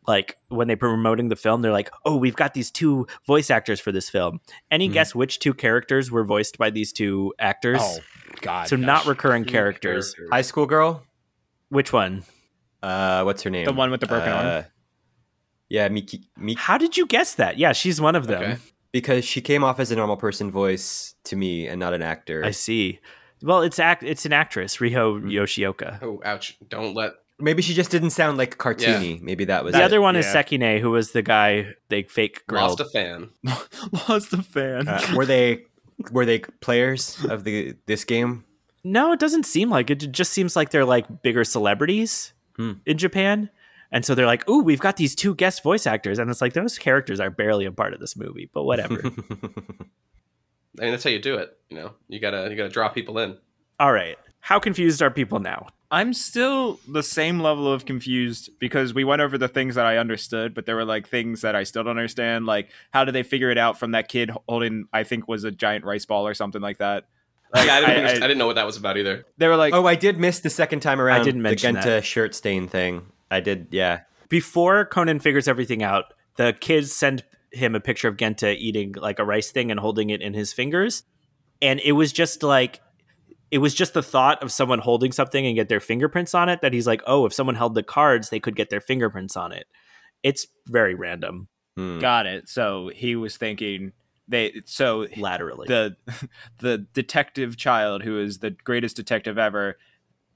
like 0.07 0.37
when 0.49 0.69
they 0.69 0.75
were 0.75 0.79
promoting 0.91 1.29
the 1.29 1.37
film 1.37 1.61
they're 1.63 1.73
like, 1.73 1.91
"Oh, 2.05 2.17
we've 2.17 2.37
got 2.37 2.55
these 2.55 2.71
two 2.71 3.07
voice 3.27 3.51
actors 3.51 3.81
for 3.81 3.93
this 3.93 4.09
film." 4.11 4.41
Any 4.71 4.89
Mhm. 4.89 4.93
guess 4.95 5.15
which 5.15 5.39
two 5.39 5.55
characters 5.55 6.11
were 6.11 6.25
voiced 6.25 6.59
by 6.59 6.71
these 6.71 6.93
two 6.93 7.33
actors? 7.39 7.81
Oh 7.83 7.99
God. 8.41 8.69
so 8.69 8.77
no. 8.77 8.87
not 8.87 9.07
recurring 9.07 9.45
characters. 9.45 10.15
High 10.31 10.43
school 10.43 10.67
girl. 10.67 11.03
Which 11.71 11.93
one? 11.93 12.25
Uh, 12.83 13.23
what's 13.25 13.43
her 13.43 13.51
name? 13.51 13.65
The 13.65 13.73
one 13.73 13.91
with 13.91 14.01
the 14.01 14.07
broken 14.07 14.31
arm? 14.33 14.47
Uh, 14.47 14.63
Yeah, 15.71 15.89
Miki, 15.89 16.29
Miki. 16.37 16.59
How 16.59 16.79
did 16.79 16.97
you 16.97 17.07
guess 17.07 17.35
that? 17.35 17.59
Yeah, 17.59 17.73
she's 17.73 18.01
one 18.01 18.17
of 18.17 18.27
them. 18.27 18.43
Okay. 18.43 18.57
Because 18.93 19.25
she 19.25 19.41
came 19.41 19.63
off 19.65 19.79
as 19.81 19.91
a 19.91 19.97
normal 19.97 20.17
person 20.17 20.51
voice 20.51 21.15
to 21.25 21.37
me 21.37 21.67
and 21.69 21.79
not 21.79 21.93
an 21.95 22.03
actor. 22.03 22.45
I 22.45 22.53
see. 22.53 23.01
Well, 23.43 23.63
it's 23.63 23.79
act 23.79 24.03
it's 24.03 24.25
an 24.27 24.33
actress, 24.33 24.79
Riho 24.79 25.21
Yoshioka. 25.23 26.03
Oh, 26.03 26.21
ouch! 26.25 26.57
Don't 26.69 26.95
let. 26.95 27.13
Maybe 27.39 27.63
she 27.63 27.73
just 27.75 27.91
didn't 27.93 28.11
sound 28.11 28.37
like 28.39 28.57
cartoony. 28.59 29.21
Maybe 29.21 29.45
that 29.45 29.63
was 29.63 29.75
The 29.75 29.81
it. 29.81 29.85
other 29.85 30.01
one 30.01 30.17
is. 30.17 30.27
Sekine, 30.27 30.81
who 30.81 30.91
was 30.91 31.13
the 31.13 31.23
guy 31.23 31.75
they 31.89 32.03
fake 32.03 32.45
grilled. 32.49 32.81
Lost 32.81 32.81
a 32.81 32.85
fan. 32.87 33.31
lost 34.09 34.31
the 34.33 34.43
fan. 34.43 34.89
Uh, 34.89 35.01
were 35.15 35.27
they 35.27 35.67
were 36.11 36.25
they 36.27 36.41
players 36.61 37.25
of 37.27 37.45
the 37.45 37.77
this 37.87 38.05
game? 38.05 38.45
no, 38.85 39.13
it 39.13 39.21
doesn't 39.21 39.45
seem 39.45 39.69
like 39.71 39.91
it. 39.91 40.03
It 40.03 40.13
just 40.13 40.33
seems 40.33 40.57
like 40.57 40.71
they're 40.71 40.85
like 40.85 41.23
bigger 41.23 41.45
celebrities 41.45 42.33
Hmm. 42.57 42.73
in 42.87 42.99
Japan. 42.99 43.51
And 43.91 44.05
so 44.05 44.15
they're 44.15 44.27
like, 44.27 44.49
"Ooh, 44.49 44.63
we've 44.63 44.81
got 44.81 44.97
these 44.97 45.15
two 45.15 45.35
guest 45.35 45.63
voice 45.63 45.87
actors," 45.87 46.19
and 46.19 46.31
it's 46.31 46.41
like 46.43 46.53
those 46.53 46.77
characters 46.79 47.21
are 47.21 47.31
barely 47.31 47.65
a 47.65 47.73
part 47.73 47.95
of 47.95 48.01
this 48.01 48.17
movie, 48.17 48.51
but 48.53 48.65
whatever. 48.65 49.01
I 50.79 50.83
mean, 50.83 50.91
that's 50.93 51.05
how 51.05 51.11
you 51.11 51.19
do 51.21 51.37
it. 51.37 51.57
You 51.71 51.77
know, 51.79 51.93
you 52.09 52.21
gotta 52.21 52.49
you 52.51 52.57
gotta 52.57 52.69
draw 52.69 52.89
people 52.89 53.19
in. 53.19 53.37
All 53.81 53.93
right, 53.93 54.17
how 54.41 54.59
confused 54.59 55.03
are 55.03 55.11
people 55.11 55.41
now? 55.41 55.69
I'm 55.91 56.13
still 56.13 56.79
the 56.87 57.03
same 57.03 57.41
level 57.41 57.73
of 57.73 57.87
confused 57.87 58.51
because 58.59 58.93
we 58.93 59.05
went 59.05 59.23
over 59.23 59.39
the 59.39 59.49
things 59.49 59.75
that 59.77 59.87
I 59.87 59.97
understood, 59.97 60.53
but 60.55 60.67
there 60.67 60.77
were 60.77 60.85
like 60.85 61.09
things 61.09 61.41
that 61.41 61.57
I 61.57 61.63
still 61.63 61.83
don't 61.83 61.97
understand. 61.97 62.45
Like, 62.45 62.69
how 62.93 63.07
did 63.07 63.15
they 63.15 63.23
figure 63.23 63.51
it 63.51 63.57
out 63.57 63.79
from 63.79 63.93
that 63.93 64.09
kid 64.09 64.31
holding, 64.49 64.87
I 64.93 65.05
think, 65.05 65.27
was 65.29 65.45
a 65.45 65.51
giant 65.51 65.87
rice 65.87 66.05
ball 66.05 66.27
or 66.29 66.35
something 66.35 66.61
like 66.61 66.77
that? 66.79 67.07
Like, 67.55 67.67
yeah, 67.69 67.75
I 67.77 67.81
didn't, 67.81 68.05
I- 68.05 68.09
I- 68.09 68.13
I 68.13 68.15
didn't 68.21 68.37
know 68.37 68.47
what 68.47 68.57
that 68.57 68.67
was 68.67 68.77
about 68.77 68.99
either. 68.99 69.25
They 69.39 69.49
were 69.49 69.57
like, 69.57 69.73
oh, 69.73 69.87
I 69.87 69.95
did 69.95 70.19
miss 70.21 70.41
the 70.41 70.51
second 70.51 70.81
time 70.81 71.01
around. 71.01 71.23
I 71.23 71.25
didn't 71.25 71.41
mention 71.41 71.75
the 71.75 71.81
Genta 71.81 71.89
that. 71.97 72.05
shirt 72.05 72.35
stain 72.35 72.69
thing. 72.69 73.07
I 73.31 73.41
did. 73.41 73.69
Yeah. 73.71 74.01
Before 74.29 74.85
Conan 74.85 75.21
figures 75.21 75.49
everything 75.49 75.83
out, 75.83 76.13
the 76.37 76.57
kids 76.59 76.93
send 76.93 77.25
him 77.53 77.75
a 77.75 77.81
picture 77.81 78.09
of 78.09 78.17
Genta 78.17 78.55
eating 78.57 78.93
like 78.93 79.19
a 79.19 79.25
rice 79.25 79.51
thing 79.51 79.71
and 79.71 79.81
holding 79.81 80.11
it 80.11 80.21
in 80.21 80.35
his 80.35 80.53
fingers. 80.53 81.03
And 81.63 81.81
it 81.81 81.93
was 81.93 82.13
just 82.13 82.43
like, 82.43 82.81
it 83.51 83.59
was 83.59 83.75
just 83.75 83.95
the 83.95 84.03
thought 84.03 84.43
of 84.43 84.53
someone 84.53 84.79
holding 84.79 85.13
something 85.13 85.47
and 85.47 85.57
get 85.57 85.69
their 85.69 85.81
fingerprints 85.81 86.35
on 86.35 86.49
it 86.49 86.61
that 86.61 86.75
he's 86.75 86.87
like, 86.87 87.03
oh, 87.07 87.25
if 87.25 87.33
someone 87.33 87.55
held 87.55 87.75
the 87.75 87.83
cards, 87.83 88.29
they 88.29 88.41
could 88.41 88.55
get 88.57 88.69
their 88.69 88.81
fingerprints 88.81 89.37
on 89.37 89.53
it. 89.53 89.67
It's 90.23 90.47
very 90.67 90.95
random 90.95 91.49
Hmm. 91.79 92.01
got 92.01 92.27
it. 92.27 92.49
So 92.49 92.91
he 92.93 93.15
was 93.15 93.37
thinking 93.37 93.93
they. 94.27 94.63
So 94.67 95.07
laterally. 95.17 95.69
the 95.69 95.97
the 96.59 96.79
detective 96.79 97.57
child 97.57 98.03
who 98.03 98.21
is 98.21 98.39
the 98.39 98.51
greatest 98.51 98.97
detective 98.97 99.39
ever 99.39 99.79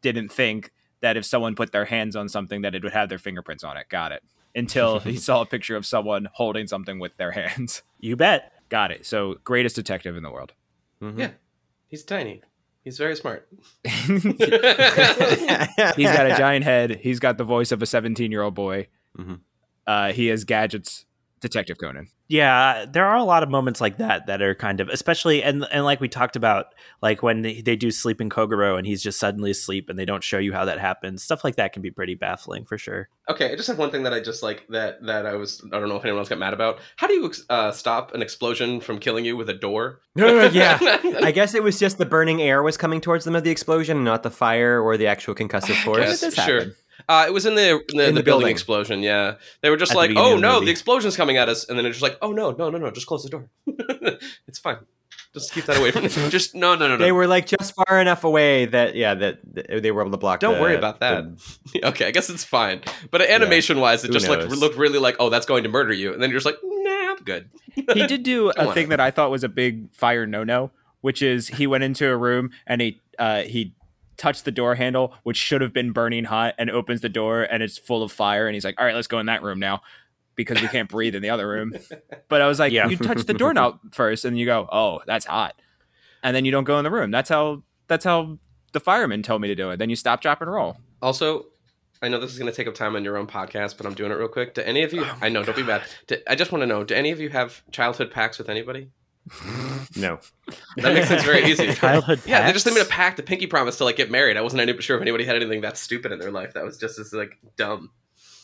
didn't 0.03 0.31
think 0.31 0.71
that 1.03 1.17
if 1.17 1.25
someone 1.25 1.55
put 1.55 1.71
their 1.73 1.85
hands 1.85 2.17
on 2.17 2.29
something 2.29 2.63
that 2.63 2.75
it 2.75 2.83
would 2.83 2.93
have 2.95 3.09
their 3.11 3.19
fingerprints 3.19 3.63
on 3.63 3.77
it 3.77 3.87
got 3.91 4.11
it 4.13 4.23
until 4.55 4.99
he 5.11 5.17
saw 5.17 5.43
a 5.43 5.47
picture 5.47 5.77
of 5.77 5.85
someone 5.85 6.29
holding 6.33 6.67
something 6.67 6.99
with 6.99 7.17
their 7.19 7.33
hands 7.33 7.83
you 8.01 8.17
bet. 8.17 8.53
got 8.71 8.91
it 8.91 9.05
so 9.05 9.37
greatest 9.45 9.77
detective 9.77 10.17
in 10.17 10.23
the 10.23 10.31
world 10.31 10.53
Mhm. 11.03 11.19
Yeah, 11.19 11.31
he's 11.89 12.05
tiny. 12.05 12.43
He's 12.85 12.97
very 12.99 13.15
smart. 13.17 13.49
he's 13.85 14.23
got 16.11 16.27
a 16.27 16.35
giant 16.37 16.65
head 16.65 16.99
he's 17.03 17.19
got 17.21 17.39
the 17.39 17.45
voice 17.45 17.73
of 17.73 17.83
a 17.83 17.87
17 17.87 18.31
year 18.31 18.43
old 18.43 18.55
boy 18.55 18.89
Mhm. 19.19 19.41
uh, 19.87 20.13
he 20.13 20.27
has 20.29 20.45
gadgets 20.45 21.05
Detective 21.43 21.77
Conan. 21.77 22.09
Yeah, 22.29 22.87
there 22.91 23.05
are 23.05 23.17
a 23.17 23.25
lot 23.25 23.43
of 23.43 23.51
moments 23.51 23.81
like 23.81 23.99
that 23.99 24.27
that 24.27 24.41
are 24.41 24.55
kind 24.55 24.81
of, 24.81 24.89
especially 24.89 25.43
and 25.43 25.67
and 25.71 25.85
like 25.85 26.01
we 26.01 26.09
talked 26.09 26.35
about, 26.37 26.67
like 27.03 27.23
when 27.23 27.43
they, 27.43 27.61
they 27.61 27.77
do 27.77 27.91
sleeping 27.91 28.31
Kogoro 28.31 28.79
and 28.79 28.87
he's 28.87 29.03
just 29.03 29.19
suddenly 29.19 29.51
asleep 29.51 29.91
and 29.91 29.99
they 29.99 30.07
don't 30.07 30.25
show 30.25 30.39
you 30.39 30.55
how 30.55 30.65
that 30.65 30.79
happens. 30.79 31.23
Stuff 31.23 31.45
like 31.45 31.57
that 31.57 31.75
can 31.75 31.83
be 31.83 31.91
pretty 31.91 32.15
baffling 32.15 32.65
for 32.65 32.79
sure. 32.79 33.11
Okay, 33.29 33.53
I 33.53 33.57
just 33.57 33.69
have 33.69 33.79
one 33.79 33.91
thing 33.91 34.05
that 34.05 34.15
I 34.15 34.21
just 34.21 34.43
like 34.43 34.67
that 34.69 35.05
that 35.05 35.27
I 35.27 35.35
was 35.35 35.63
I 35.73 35.79
don't 35.79 35.91
know 35.91 35.97
if 35.97 36.05
anyone 36.05 36.21
else 36.21 36.31
got 36.31 36.39
mad 36.39 36.55
about. 36.55 36.79
How 36.97 37.07
do 37.07 37.15
you 37.15 37.31
uh, 37.51 37.73
stop 37.73 38.15
an 38.15 38.23
explosion 38.23 38.81
from 38.81 38.99
killing 38.99 39.27
you 39.27 39.37
with 39.37 39.51
a 39.51 39.55
door? 39.55 40.01
No, 40.15 40.27
no, 40.27 40.45
yeah. 40.45 40.79
I 41.23 41.33
guess 41.33 41.55
it 41.55 41.63
was 41.63 41.79
just 41.79 41.97
the 41.97 42.05
burning 42.05 42.43
air 42.43 42.63
was 42.63 42.77
coming 42.77 43.01
towards 43.01 43.25
them 43.25 43.35
of 43.35 43.45
the 43.45 43.51
explosion, 43.51 44.05
not 44.05 44.23
the 44.23 44.31
fire 44.31 44.79
or 44.79 44.99
the 44.99 45.07
actual 45.07 45.35
concussive 45.35 45.71
I 45.71 45.85
force. 45.85 46.21
guess, 46.21 46.21
does 46.21 46.35
sure. 46.35 46.67
Happen. 47.09 47.25
Uh, 47.25 47.29
it 47.29 47.33
was 47.33 47.47
in 47.47 47.55
the 47.55 47.81
the, 47.89 47.93
In 47.93 47.97
the, 47.97 48.05
the 48.05 48.13
building. 48.13 48.25
building. 48.25 48.49
explosion. 48.51 49.03
Yeah, 49.03 49.35
they 49.61 49.71
were 49.71 49.77
just 49.77 49.93
At 49.93 49.97
like, 49.99 50.09
beginning 50.11 50.31
"Oh 50.31 50.35
of 50.35 50.41
the 50.41 50.47
no, 50.47 50.53
movie. 50.55 50.67
the 50.67 50.73
explosion's 50.73 51.17
coming 51.17 51.37
at 51.37 51.49
us," 51.49 51.69
and 51.69 51.79
then 51.79 51.87
it's 51.87 51.97
just 51.99 52.03
like, 52.03 52.19
"Oh 52.23 52.33
no, 52.33 52.53
no, 52.53 52.71
no, 52.71 52.79
no, 52.79 52.91
just 52.91 53.07
close 53.07 53.23
the 53.23 53.31
door. 53.31 53.49
it's 54.47 54.59
fine. 54.59 54.79
Just 55.35 55.55
keep 55.55 55.65
that 55.65 55.79
away 55.79 55.91
from 55.93 56.03
me. 56.03 56.09
Just 56.29 56.55
no, 56.55 56.75
no, 56.75 56.89
no, 56.89 56.97
no. 56.99 57.03
They 57.03 57.11
were 57.11 57.27
like 57.27 57.47
just 57.47 57.75
far 57.75 57.99
enough 58.03 58.23
away 58.23 58.67
that 58.67 58.95
yeah, 58.95 59.15
that 59.15 59.39
that 59.55 59.83
they 59.83 59.91
were 59.91 60.03
able 60.03 60.11
to 60.11 60.19
block. 60.19 60.41
Don't 60.41 60.57
the- 60.57 60.61
worry 60.61 60.75
about 60.77 61.01
that. 61.01 61.25
the- 61.73 61.85
okay, 61.89 62.07
I 62.07 62.11
guess 62.11 62.29
it's 62.29 62.45
fine. 62.45 62.83
But 63.11 63.23
animation 63.23 63.81
wise, 63.81 64.05
it 64.05 64.11
just 64.13 64.29
like 64.29 64.41
looked 64.51 64.77
really 64.77 64.99
like, 64.99 65.17
"Oh, 65.19 65.31
that's 65.31 65.47
going 65.47 65.63
to 65.63 65.71
murder 65.71 65.95
you," 65.95 66.13
and 66.13 66.23
then 66.23 66.29
you're 66.29 66.39
just 66.39 66.45
like, 66.45 66.59
"Nah, 66.63 67.13
I'm 67.13 67.17
good." 67.25 67.49
he 67.75 68.07
did 68.07 68.25
do 68.25 68.51
a 68.51 68.67
on. 68.69 68.75
thing 68.75 68.91
that 68.91 69.01
I 69.01 69.11
thought 69.11 69.31
was 69.31 69.43
a 69.43 69.49
big 69.49 69.91
fire 69.95 70.27
no 70.27 70.45
no, 70.45 70.71
which 71.01 71.23
is 71.23 71.49
he 71.49 71.67
went 71.67 71.83
into 71.83 72.07
a 72.11 72.17
room 72.17 72.51
and 72.67 72.83
he 72.83 73.01
uh, 73.19 73.41
he 73.45 73.73
touched 74.23 74.45
the 74.45 74.53
door 74.53 74.77
handle, 74.77 75.15
which 75.25 75.37
should 75.37 75.61
have 75.61 75.73
been 75.73 75.91
burning 75.93 76.25
hot, 76.25 76.55
and 76.59 76.71
opens 76.71 77.01
the 77.01 77.09
door 77.09 77.43
and 77.43 77.63
it's 77.63 77.77
full 77.77 78.03
of 78.03 78.13
fire, 78.13 78.47
and 78.47 78.55
he's 78.55 78.65
like, 78.65 78.77
"All 78.79 78.87
right, 78.87 78.95
let's 78.95 79.09
go 79.09 79.19
in 79.19 79.27
that 79.27 79.43
room 79.43 79.59
now." 79.59 79.83
Because 80.35 80.63
we 80.63 80.69
can't 80.69 80.89
breathe 80.89 81.15
in 81.15 81.21
the 81.23 81.29
other 81.31 81.47
room. 81.47 81.75
But 82.29 82.41
I 82.41 82.47
was 82.47 82.59
like, 82.59 82.73
Yeah. 82.73 82.89
you 82.89 82.97
touch 82.97 83.25
the 83.25 83.35
doorknob 83.35 83.81
first, 83.93 84.25
and 84.25 84.39
you 84.39 84.47
go, 84.47 84.67
"Oh, 84.73 85.01
that's 85.07 85.27
hot," 85.27 85.61
and 86.23 86.35
then 86.35 86.45
you 86.47 86.53
don't 86.53 86.65
go 86.65 86.79
in 86.79 86.85
the 86.85 86.91
room. 86.91 87.11
That's 87.11 87.29
how 87.29 87.63
that's 87.89 88.05
how 88.05 88.39
the 88.73 88.81
firemen 88.81 89.23
told 89.23 89.43
me 89.43 89.49
to 89.49 89.55
do 89.55 89.71
it. 89.71 89.77
Then 89.79 89.91
you 89.91 89.97
stop, 89.97 90.23
drop, 90.23 90.41
and 90.41 90.51
roll. 90.51 90.79
Also, 91.03 91.47
I 92.01 92.09
know 92.09 92.19
this 92.19 92.33
is 92.33 92.39
going 92.39 92.51
to 92.51 92.57
take 92.57 92.67
up 92.67 92.75
time 92.75 92.97
on 92.97 93.05
your 93.05 93.19
own 93.19 93.27
podcast, 93.27 93.77
but 93.77 93.85
I'm 93.87 93.93
doing 93.95 94.11
it 94.11 94.15
real 94.15 94.29
quick. 94.29 94.55
Do 94.55 94.63
any 94.63 94.83
of 94.83 94.93
you? 94.95 95.03
Oh 95.05 95.19
I 95.21 95.29
know, 95.29 95.43
don't 95.45 95.57
be 95.57 95.63
mad. 95.63 95.83
Do, 96.07 96.17
I 96.27 96.35
just 96.35 96.51
want 96.53 96.63
to 96.63 96.67
know: 96.67 96.83
Do 96.85 96.95
any 96.95 97.11
of 97.11 97.21
you 97.21 97.29
have 97.29 97.63
childhood 97.71 98.11
packs 98.11 98.39
with 98.39 98.49
anybody? 98.49 98.89
No. 99.97 100.19
That 100.77 100.95
makes 100.95 101.09
sense 101.09 101.25
very 101.25 101.45
easy. 101.45 101.73
Childhood 101.75 102.21
Yeah, 102.27 102.47
they 102.47 102.53
just 102.53 102.65
pacts? 102.67 102.77
made 102.77 102.83
a 102.85 102.89
pact, 102.89 103.19
a 103.19 103.23
pinky 103.23 103.47
promise 103.47 103.79
to 103.79 103.85
like 103.85 103.97
get 103.97 104.11
married. 104.11 104.37
I 104.37 104.41
wasn't 104.41 104.63
any, 104.63 104.79
sure 104.81 104.97
if 104.97 105.03
anybody 105.03 105.25
had 105.25 105.37
anything 105.37 105.61
that 105.63 105.79
stupid 105.79 106.13
in 106.13 106.19
their 106.19 106.33
life. 106.33 106.55
That 106.55 106.65
was 106.65 106.77
just 106.77 106.99
as 106.99 107.13
like 107.13 107.39
dumb. 107.57 107.91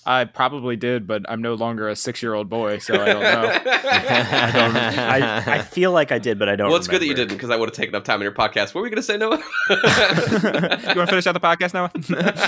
I 0.06 0.24
probably 0.24 0.76
did, 0.76 1.06
but 1.06 1.26
I'm 1.28 1.42
no 1.42 1.52
longer 1.52 1.86
a 1.88 1.94
six 1.94 2.22
year 2.22 2.32
old 2.32 2.48
boy, 2.48 2.78
so 2.78 2.94
I 2.94 3.06
don't 3.06 3.22
know. 3.22 3.50
I 3.52 4.50
don't. 4.54 4.76
I, 4.76 5.56
I 5.56 5.62
feel 5.62 5.92
like 5.92 6.12
I 6.12 6.18
did, 6.18 6.38
but 6.38 6.48
I 6.48 6.56
don't. 6.56 6.68
well, 6.68 6.78
it's 6.78 6.88
good 6.88 7.02
that 7.02 7.06
you 7.06 7.12
didn't 7.12 7.34
because 7.34 7.50
I 7.50 7.56
would 7.56 7.68
have 7.68 7.76
taken 7.76 7.94
up 7.94 8.04
time 8.04 8.20
in 8.20 8.22
your 8.22 8.32
podcast. 8.32 8.74
What 8.74 8.76
were 8.76 8.82
we 8.84 8.88
going 8.90 8.96
to 8.96 9.02
say, 9.02 9.18
Noah? 9.18 9.36
you 9.68 9.76
want 10.96 11.00
to 11.00 11.06
finish 11.08 11.26
out 11.26 11.32
the 11.32 11.40
podcast 11.40 11.74
now? 11.74 11.90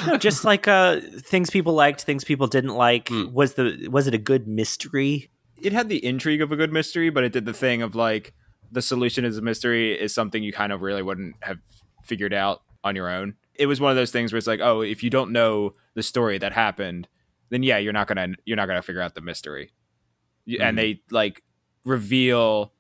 No, 0.07 0.17
just 0.17 0.45
like 0.45 0.69
uh, 0.69 1.01
things 1.19 1.51
people 1.51 1.75
liked, 1.75 2.03
things 2.03 2.25
people 2.25 2.47
didn't 2.47 2.75
like. 2.77 3.09
Hmm. 3.09 3.31
Was 3.33 3.55
the 3.55 3.89
was 3.91 4.07
it 4.07 4.15
a 4.15 4.19
good 4.19 4.49
mystery? 4.49 5.29
It 5.63 5.73
had 5.73 5.89
the 5.89 6.05
intrigue 6.05 6.43
of 6.43 6.53
a 6.53 6.57
good 6.57 6.73
mystery, 6.73 7.11
but 7.11 7.25
it 7.25 7.33
did 7.33 7.45
the 7.45 7.53
thing 7.53 7.83
of 7.83 7.95
like 7.95 8.35
the 8.71 8.83
solution 8.83 9.25
is 9.25 9.37
a 9.39 9.43
mystery 9.43 9.99
is 9.99 10.15
something 10.15 10.43
you 10.43 10.53
kind 10.53 10.73
of 10.73 10.83
really 10.83 11.03
wouldn't 11.03 11.37
have 11.43 11.59
figured 12.05 12.33
out 12.33 12.63
on 12.85 12.97
your 12.97 13.09
own. 13.09 13.35
It 13.55 13.67
was 13.67 13.81
one 13.81 13.91
of 13.91 13.97
those 13.97 14.11
things 14.11 14.33
where 14.33 14.39
it's 14.39 14.47
like, 14.47 14.61
oh, 14.61 14.81
if 14.81 15.03
you 15.03 15.11
don't 15.11 15.33
know 15.33 15.75
the 15.95 16.03
story 16.03 16.39
that 16.39 16.53
happened, 16.53 17.09
then 17.51 17.63
yeah, 17.63 17.79
you're 17.79 17.93
not 17.93 18.07
gonna 18.07 18.29
you're 18.45 18.57
not 18.57 18.67
gonna 18.67 18.83
figure 18.83 19.03
out 19.03 19.15
the 19.15 19.21
mystery. 19.21 19.73
Mm-hmm. 20.49 20.63
And 20.63 20.79
they 20.79 21.03
like 21.11 21.43
reveal 21.85 22.73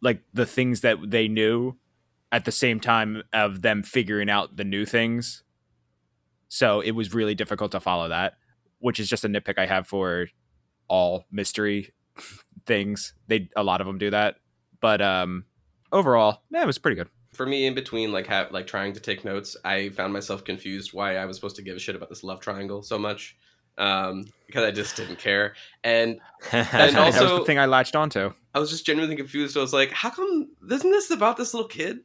like 0.00 0.22
the 0.32 0.46
things 0.46 0.80
that 0.80 0.98
they 1.10 1.28
knew 1.28 1.76
at 2.32 2.44
the 2.44 2.52
same 2.52 2.80
time 2.80 3.22
of 3.32 3.62
them 3.62 3.82
figuring 3.82 4.30
out 4.30 4.56
the 4.56 4.64
new 4.64 4.86
things. 4.86 5.42
So 6.48 6.80
it 6.80 6.92
was 6.92 7.12
really 7.12 7.34
difficult 7.34 7.72
to 7.72 7.80
follow 7.80 8.08
that, 8.08 8.34
which 8.78 8.98
is 8.98 9.08
just 9.08 9.24
a 9.24 9.28
nitpick 9.28 9.58
I 9.58 9.66
have 9.66 9.86
for 9.86 10.28
all 10.90 11.24
mystery 11.30 11.94
things. 12.66 13.14
They 13.28 13.48
a 13.56 13.62
lot 13.62 13.80
of 13.80 13.86
them 13.86 13.96
do 13.96 14.10
that, 14.10 14.36
but 14.80 15.00
um, 15.00 15.44
overall, 15.92 16.42
yeah, 16.50 16.62
it 16.62 16.66
was 16.66 16.78
pretty 16.78 16.96
good. 16.96 17.08
For 17.32 17.46
me, 17.46 17.64
in 17.66 17.74
between 17.74 18.12
like 18.12 18.26
have 18.26 18.50
like 18.50 18.66
trying 18.66 18.92
to 18.94 19.00
take 19.00 19.24
notes, 19.24 19.56
I 19.64 19.88
found 19.90 20.12
myself 20.12 20.44
confused 20.44 20.92
why 20.92 21.16
I 21.16 21.24
was 21.24 21.36
supposed 21.36 21.56
to 21.56 21.62
give 21.62 21.76
a 21.76 21.80
shit 21.80 21.94
about 21.96 22.08
this 22.10 22.22
love 22.24 22.40
triangle 22.40 22.82
so 22.82 22.98
much. 22.98 23.36
Um, 23.78 24.26
because 24.46 24.64
I 24.64 24.72
just 24.72 24.94
didn't 24.96 25.18
care. 25.18 25.54
And 25.84 26.18
and 26.52 26.68
And 26.72 26.96
that 26.96 27.06
was 27.06 27.16
also- 27.16 27.38
the 27.38 27.44
thing 27.46 27.58
I 27.58 27.64
latched 27.66 27.96
onto. 27.96 28.32
I 28.52 28.58
was 28.58 28.68
just 28.68 28.84
genuinely 28.84 29.16
confused. 29.16 29.56
I 29.56 29.60
was 29.60 29.72
like, 29.72 29.90
how 29.92 30.10
come 30.10 30.50
isn't 30.70 30.90
this 30.90 31.10
about 31.10 31.36
this 31.38 31.54
little 31.54 31.68
kid? 31.68 32.00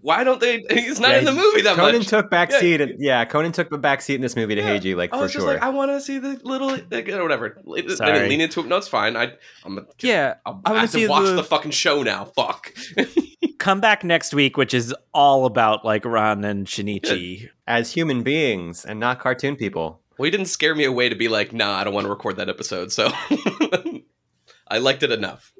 Why 0.00 0.24
don't 0.24 0.40
they 0.40 0.64
he's 0.70 1.00
not 1.00 1.10
Yeah, 1.10 1.18
in 1.18 1.24
the 1.24 1.32
movie 1.32 1.62
that 1.62 1.76
Conan 1.76 1.98
much. 1.98 2.06
took 2.08 2.30
back 2.30 2.50
Yeah. 2.50 2.60
seat. 2.60 2.80
And, 2.80 2.94
yeah, 2.98 3.24
Conan 3.24 3.52
took 3.52 3.68
the 3.68 3.78
back 3.78 4.00
seat 4.00 4.14
in 4.14 4.20
this 4.22 4.36
movie 4.36 4.54
to 4.54 4.60
Yeah. 4.62 4.78
Heiji, 4.78 4.96
like 4.96 5.12
I 5.12 5.18
for 5.18 5.24
just 5.24 5.34
sure. 5.34 5.46
like, 5.46 5.62
I 5.62 5.68
want 5.70 5.90
to 5.90 6.00
see 6.00 6.18
the 6.18 6.40
little 6.44 6.78
like, 6.90 7.08
or 7.08 7.22
whatever. 7.22 7.60
They 7.74 7.82
didn't 7.82 7.96
Sorry. 7.98 8.28
lean 8.28 8.40
into 8.40 8.60
it. 8.60 8.66
No, 8.66 8.76
it's 8.76 8.88
fine. 8.88 9.16
I, 9.16 9.32
I'm. 9.64 9.78
A, 9.78 9.82
Yeah, 10.00 10.34
I'll, 10.46 10.60
I 10.64 10.68
I 10.68 10.70
wanna 10.70 10.80
have 10.82 10.90
see 10.90 11.02
to 11.02 11.08
watch 11.08 11.24
the- 11.26 11.32
the... 11.34 11.44
fucking 11.44 11.72
show 11.72 12.02
now. 12.02 12.24
Fuck. 12.26 12.72
Come 13.58 13.80
back 13.80 14.04
next 14.04 14.32
week, 14.34 14.56
which 14.56 14.72
is 14.72 14.94
all 15.12 15.44
about 15.46 15.84
like 15.84 16.04
Ran 16.04 16.44
and 16.44 16.66
Shinichi. 16.66 17.48
As 17.66 17.92
human 17.92 18.22
beings 18.22 18.84
and 18.84 19.00
not 19.00 19.18
cartoon 19.18 19.56
people. 19.56 20.00
well, 20.18 20.24
he 20.24 20.30
didn't 20.30 20.46
scare 20.46 20.74
me 20.74 20.84
away 20.84 21.08
to 21.08 21.16
be 21.16 21.28
like, 21.28 21.52
nah, 21.52 21.74
I 21.76 21.82
don't 21.84 21.92
want 21.94 22.04
to 22.04 22.10
record 22.10 22.36
that 22.36 22.48
episode. 22.48 22.92
So 22.92 23.08
I 24.68 24.78
liked 24.78 25.02
it 25.02 25.10
enough. 25.10 25.52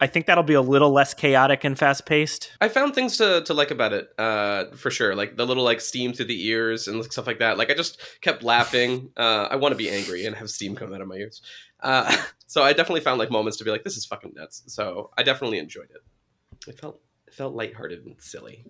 I 0.00 0.06
think 0.06 0.26
that'll 0.26 0.44
be 0.44 0.54
a 0.54 0.62
little 0.62 0.90
less 0.90 1.14
chaotic 1.14 1.64
and 1.64 1.78
fast 1.78 2.06
paced. 2.06 2.52
I 2.60 2.68
found 2.68 2.94
things 2.94 3.16
to, 3.16 3.42
to 3.42 3.54
like 3.54 3.70
about 3.70 3.92
it, 3.92 4.08
uh, 4.18 4.66
for 4.76 4.90
sure. 4.90 5.14
Like 5.14 5.36
the 5.36 5.46
little 5.46 5.64
like 5.64 5.80
steam 5.80 6.12
through 6.12 6.26
the 6.26 6.46
ears 6.46 6.86
and 6.86 7.04
stuff 7.04 7.26
like 7.26 7.40
that. 7.40 7.58
Like 7.58 7.70
I 7.70 7.74
just 7.74 8.00
kept 8.20 8.42
laughing. 8.42 9.10
Uh, 9.16 9.48
I 9.50 9.56
want 9.56 9.72
to 9.72 9.76
be 9.76 9.90
angry 9.90 10.24
and 10.26 10.36
have 10.36 10.50
steam 10.50 10.76
come 10.76 10.92
out 10.94 11.00
of 11.00 11.08
my 11.08 11.16
ears. 11.16 11.42
Uh, 11.80 12.16
so 12.46 12.62
I 12.62 12.72
definitely 12.72 13.00
found 13.00 13.18
like 13.18 13.30
moments 13.30 13.58
to 13.58 13.64
be 13.64 13.70
like, 13.70 13.84
this 13.84 13.96
is 13.96 14.06
fucking 14.06 14.34
nuts. 14.36 14.62
So 14.66 15.10
I 15.18 15.22
definitely 15.22 15.58
enjoyed 15.58 15.90
it. 15.90 16.68
It 16.68 16.78
felt 16.78 17.00
it 17.26 17.34
felt 17.34 17.54
lighthearted 17.54 18.04
and 18.04 18.16
silly. 18.18 18.64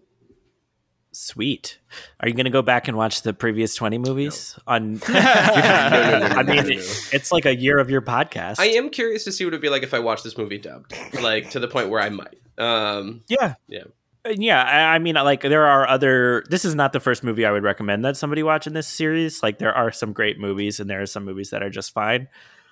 Sweet. 1.13 1.79
Are 2.21 2.29
you 2.29 2.35
going 2.35 2.45
to 2.45 2.51
go 2.51 2.63
back 2.63 2.87
and 2.87 2.97
watch 2.97 3.23
the 3.23 3.33
previous 3.33 3.75
20 3.75 3.99
movies 3.99 4.59
on 4.67 4.95
no, 5.09 5.15
no, 5.15 6.19
no, 6.21 6.27
I 6.27 6.43
mean, 6.43 6.79
it's 7.13 7.33
like 7.33 7.47
a 7.47 7.57
year 7.57 7.79
of 7.79 7.91
your 7.91 8.03
podcast. 8.03 8.61
I 8.61 8.67
am 8.67 8.91
curious 8.91 9.25
to 9.25 9.33
see 9.33 9.45
what 9.45 9.55
it'd 9.55 9.63
be 9.63 9.69
like 9.69 9.83
if 9.83 9.95
I 9.95 9.99
watched 9.99 10.25
this 10.25 10.37
movie 10.37 10.59
dubbed, 10.59 10.95
like 11.21 11.51
to 11.51 11.61
the 11.61 11.69
point 11.69 11.91
where 11.91 12.01
I 12.01 12.11
might. 12.11 12.39
Um, 12.59 13.23
Yeah. 13.29 13.55
Yeah. 13.67 13.85
Yeah, 14.27 14.63
I 14.63 14.97
I 14.97 14.99
mean, 14.99 15.15
like 15.15 15.43
there 15.43 15.65
are 15.65 15.89
other. 15.89 16.45
This 16.51 16.65
is 16.65 16.75
not 16.75 16.93
the 16.93 17.01
first 17.01 17.25
movie 17.25 17.47
I 17.47 17.53
would 17.53 17.63
recommend 17.63 18.05
that 18.05 18.17
somebody 18.17 18.43
watch 18.43 18.67
in 18.67 18.75
this 18.75 18.87
series. 18.87 19.43
Like 19.43 19.59
there 19.59 19.73
are 19.73 19.91
some 19.93 20.13
great 20.13 20.39
movies, 20.39 20.81
and 20.81 20.91
there 20.91 21.01
are 21.01 21.07
some 21.07 21.25
movies 21.25 21.51
that 21.51 21.63
are 21.63 21.71
just 21.71 21.93
fine. 21.93 22.29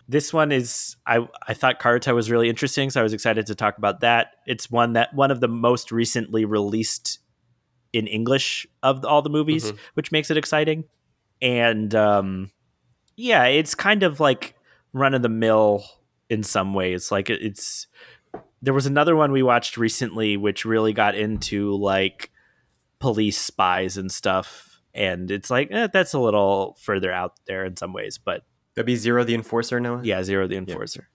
This 0.09 0.33
one 0.33 0.53
is. 0.53 0.97
I 1.07 1.27
I 1.47 1.55
thought 1.55 1.81
Karuta 1.81 2.15
was 2.15 2.31
really 2.31 2.49
interesting, 2.49 2.91
so 2.91 3.01
I 3.01 3.03
was 3.03 3.13
excited 3.13 3.47
to 3.47 3.55
talk 3.55 3.79
about 3.79 4.01
that. 4.01 4.35
It's 4.47 4.71
one 4.71 4.95
that 4.95 5.15
one 5.15 5.31
of 5.31 5.41
the 5.41 5.49
most 5.49 5.93
recently 5.93 6.45
released 6.45 7.21
in 7.97 8.07
English 8.07 8.67
of 8.83 9.05
all 9.05 9.23
the 9.23 9.31
movies, 9.31 9.73
Mhm. 9.73 9.79
which 9.95 10.13
makes 10.13 10.31
it 10.31 10.37
exciting. 10.37 10.85
And 11.43 11.95
um, 11.95 12.51
yeah, 13.17 13.45
it's 13.45 13.75
kind 13.75 14.03
of 14.03 14.21
like 14.21 14.55
run 14.93 15.15
of 15.15 15.23
the 15.23 15.29
mill 15.29 15.85
in 16.29 16.43
some 16.43 16.75
ways. 16.75 17.11
Like 17.11 17.31
it's 17.31 17.87
there 18.63 18.75
was 18.75 18.87
another 18.87 19.15
one 19.17 19.33
we 19.33 19.43
watched 19.43 19.77
recently 19.77 20.37
which 20.37 20.65
really 20.65 20.93
got 20.93 21.15
into 21.15 21.75
like 21.77 22.31
police 22.99 23.39
spies 23.39 23.97
and 23.97 24.11
stuff 24.11 24.81
and 24.95 25.31
it's 25.31 25.51
like 25.51 25.69
eh, 25.71 25.87
that's 25.93 26.15
a 26.15 26.19
little 26.19 26.77
further 26.81 27.13
out 27.13 27.35
there 27.47 27.65
in 27.67 27.77
some 27.77 27.93
ways 27.93 28.17
but 28.19 28.43
That'd 28.75 28.87
be 28.87 28.97
Zero 28.97 29.23
the 29.25 29.35
Enforcer, 29.35 29.79
Noah? 29.81 30.01
yeah 30.03 30.23
zero 30.23 30.47
the 30.49 30.57
enforcer 30.57 31.09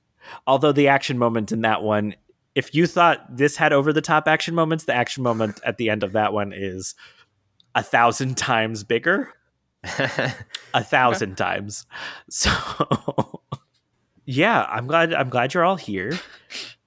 although 0.45 0.71
the 0.71 0.87
action 0.87 1.17
moment 1.17 1.51
in 1.51 1.61
that 1.61 1.81
one 1.81 2.13
if 2.55 2.75
you 2.75 2.87
thought 2.87 3.25
this 3.35 3.55
had 3.55 3.73
over 3.73 3.93
the 3.93 4.01
top 4.01 4.27
action 4.27 4.55
moments 4.55 4.85
the 4.85 4.93
action 4.93 5.23
moment 5.23 5.59
at 5.65 5.77
the 5.77 5.89
end 5.89 6.03
of 6.03 6.11
that 6.13 6.33
one 6.33 6.53
is 6.53 6.95
a 7.75 7.83
thousand 7.83 8.37
times 8.37 8.83
bigger 8.83 9.33
a 10.73 10.83
thousand 10.83 11.35
times. 11.35 11.85
So 12.29 12.51
yeah, 14.25 14.65
I'm 14.69 14.87
glad 14.87 15.13
I'm 15.13 15.29
glad 15.29 15.53
you're 15.53 15.63
all 15.63 15.77
here. 15.77 16.19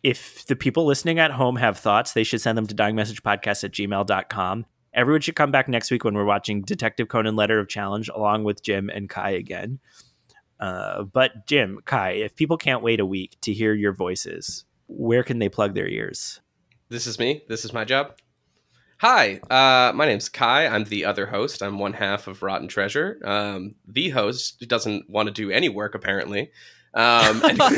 If 0.02 0.46
the 0.46 0.56
people 0.56 0.84
listening 0.84 1.18
at 1.18 1.30
home 1.32 1.56
have 1.56 1.78
thoughts, 1.78 2.12
they 2.12 2.24
should 2.24 2.40
send 2.40 2.58
them 2.58 2.66
to 2.66 2.74
dyingmessagepodcast 2.74 3.64
at 3.64 3.72
gmail.com. 3.72 4.66
Everyone 4.92 5.20
should 5.20 5.34
come 5.34 5.50
back 5.50 5.68
next 5.68 5.90
week 5.90 6.04
when 6.04 6.14
we're 6.14 6.24
watching 6.24 6.62
Detective 6.62 7.08
Conan 7.08 7.34
Letter 7.34 7.58
of 7.58 7.68
Challenge 7.68 8.08
along 8.10 8.44
with 8.44 8.62
Jim 8.62 8.90
and 8.90 9.08
Kai 9.08 9.30
again. 9.30 9.80
Uh, 10.60 11.02
but 11.02 11.46
Jim, 11.46 11.80
Kai, 11.84 12.12
if 12.12 12.36
people 12.36 12.56
can't 12.56 12.82
wait 12.82 13.00
a 13.00 13.06
week 13.06 13.36
to 13.40 13.52
hear 13.52 13.74
your 13.74 13.92
voices, 13.92 14.64
where 14.86 15.22
can 15.22 15.38
they 15.38 15.48
plug 15.48 15.74
their 15.74 15.88
ears? 15.88 16.40
this 16.90 17.06
is 17.08 17.18
me. 17.18 17.42
This 17.48 17.64
is 17.64 17.72
my 17.72 17.84
job. 17.84 18.14
Hi, 18.98 19.40
uh, 19.50 19.92
my 19.94 20.06
name's 20.06 20.28
Kai. 20.28 20.66
I'm 20.68 20.84
the 20.84 21.04
other 21.06 21.26
host. 21.26 21.60
I'm 21.62 21.78
one 21.80 21.92
half 21.94 22.28
of 22.28 22.42
Rotten 22.42 22.68
Treasure. 22.68 23.18
Um, 23.24 23.74
the 23.88 24.10
host 24.10 24.64
doesn't 24.68 25.10
want 25.10 25.26
to 25.26 25.32
do 25.32 25.50
any 25.50 25.68
work 25.68 25.94
apparently. 25.96 26.52
Um, 26.94 27.42
and- 27.44 27.58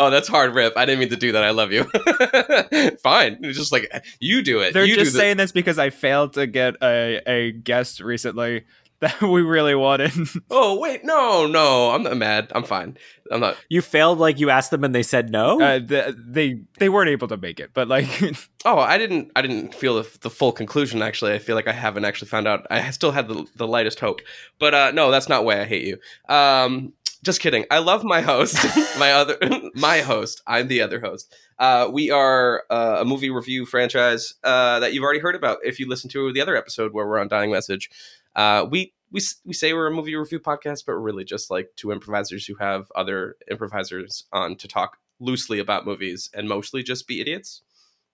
oh, 0.00 0.10
that's 0.10 0.28
hard, 0.28 0.54
Rip. 0.54 0.76
I 0.76 0.84
didn't 0.84 1.00
mean 1.00 1.08
to 1.10 1.16
do 1.16 1.32
that. 1.32 1.42
I 1.42 1.50
love 1.50 1.72
you. 1.72 1.84
Fine. 3.02 3.38
It's 3.42 3.56
just 3.58 3.72
like 3.72 3.90
you 4.20 4.42
do 4.42 4.60
it. 4.60 4.74
They're 4.74 4.84
you 4.84 4.94
just 4.96 5.12
do 5.12 5.12
the- 5.12 5.18
saying 5.18 5.36
this 5.38 5.52
because 5.52 5.78
I 5.78 5.88
failed 5.90 6.34
to 6.34 6.46
get 6.46 6.74
a, 6.82 7.20
a 7.26 7.52
guest 7.52 8.00
recently 8.00 8.64
that 9.02 9.20
we 9.20 9.42
really 9.42 9.74
wanted. 9.74 10.12
Oh 10.50 10.78
wait, 10.78 11.04
no, 11.04 11.46
no. 11.46 11.90
I'm 11.90 12.02
not 12.02 12.16
mad. 12.16 12.50
I'm 12.54 12.64
fine. 12.64 12.96
I'm 13.30 13.40
not. 13.40 13.56
You 13.68 13.80
failed 13.80 14.18
like 14.18 14.38
you 14.38 14.50
asked 14.50 14.70
them 14.70 14.84
and 14.84 14.94
they 14.94 15.02
said 15.02 15.30
no? 15.30 15.60
Uh, 15.60 15.78
the, 15.78 16.16
they 16.18 16.60
they 16.78 16.88
weren't 16.88 17.10
able 17.10 17.28
to 17.28 17.36
make 17.36 17.58
it, 17.58 17.70
but 17.72 17.88
like 17.88 18.06
Oh, 18.64 18.78
I 18.78 18.98
didn't. 18.98 19.30
I 19.34 19.42
didn't 19.42 19.74
feel 19.74 20.02
the, 20.02 20.18
the 20.20 20.30
full 20.30 20.52
conclusion. 20.52 21.02
Actually, 21.02 21.32
I 21.34 21.38
feel 21.38 21.56
like 21.56 21.68
I 21.68 21.72
haven't 21.72 22.04
actually 22.04 22.28
found 22.28 22.46
out. 22.46 22.66
I 22.70 22.90
still 22.90 23.10
had 23.12 23.28
the, 23.28 23.46
the 23.56 23.66
lightest 23.66 24.00
hope, 24.00 24.20
but 24.58 24.74
uh, 24.74 24.90
no, 24.92 25.10
that's 25.10 25.28
not 25.28 25.44
why 25.44 25.60
I 25.60 25.64
hate 25.64 25.84
you. 25.86 25.98
Um, 26.32 26.92
just 27.22 27.40
kidding. 27.40 27.64
I 27.70 27.78
love 27.78 28.04
my 28.04 28.20
host, 28.20 28.56
my 28.98 29.12
other, 29.12 29.38
my 29.74 30.00
host. 30.00 30.42
I'm 30.46 30.68
the 30.68 30.82
other 30.82 31.00
host. 31.00 31.34
Uh, 31.58 31.88
we 31.92 32.10
are 32.10 32.64
uh, 32.70 32.98
a 33.00 33.04
movie 33.04 33.30
review 33.30 33.64
franchise 33.64 34.34
uh, 34.42 34.80
that 34.80 34.92
you've 34.92 35.04
already 35.04 35.20
heard 35.20 35.36
about 35.36 35.58
if 35.62 35.78
you 35.78 35.88
listen 35.88 36.10
to 36.10 36.32
the 36.32 36.40
other 36.40 36.56
episode 36.56 36.92
where 36.92 37.06
we're 37.06 37.20
on 37.20 37.28
Dying 37.28 37.52
Message. 37.52 37.90
Uh, 38.36 38.66
we 38.70 38.92
we 39.10 39.20
we 39.44 39.52
say 39.52 39.72
we're 39.72 39.86
a 39.88 39.90
movie 39.90 40.14
review 40.16 40.40
podcast, 40.40 40.84
but 40.86 40.92
we're 40.94 41.00
really 41.00 41.24
just 41.24 41.50
like 41.50 41.70
two 41.76 41.92
improvisers 41.92 42.46
who 42.46 42.54
have 42.56 42.90
other 42.94 43.36
improvisers 43.50 44.24
on 44.32 44.56
to 44.56 44.68
talk 44.68 44.98
loosely 45.20 45.58
about 45.58 45.86
movies 45.86 46.30
and 46.34 46.48
mostly 46.48 46.82
just 46.82 47.06
be 47.06 47.20
idiots. 47.20 47.62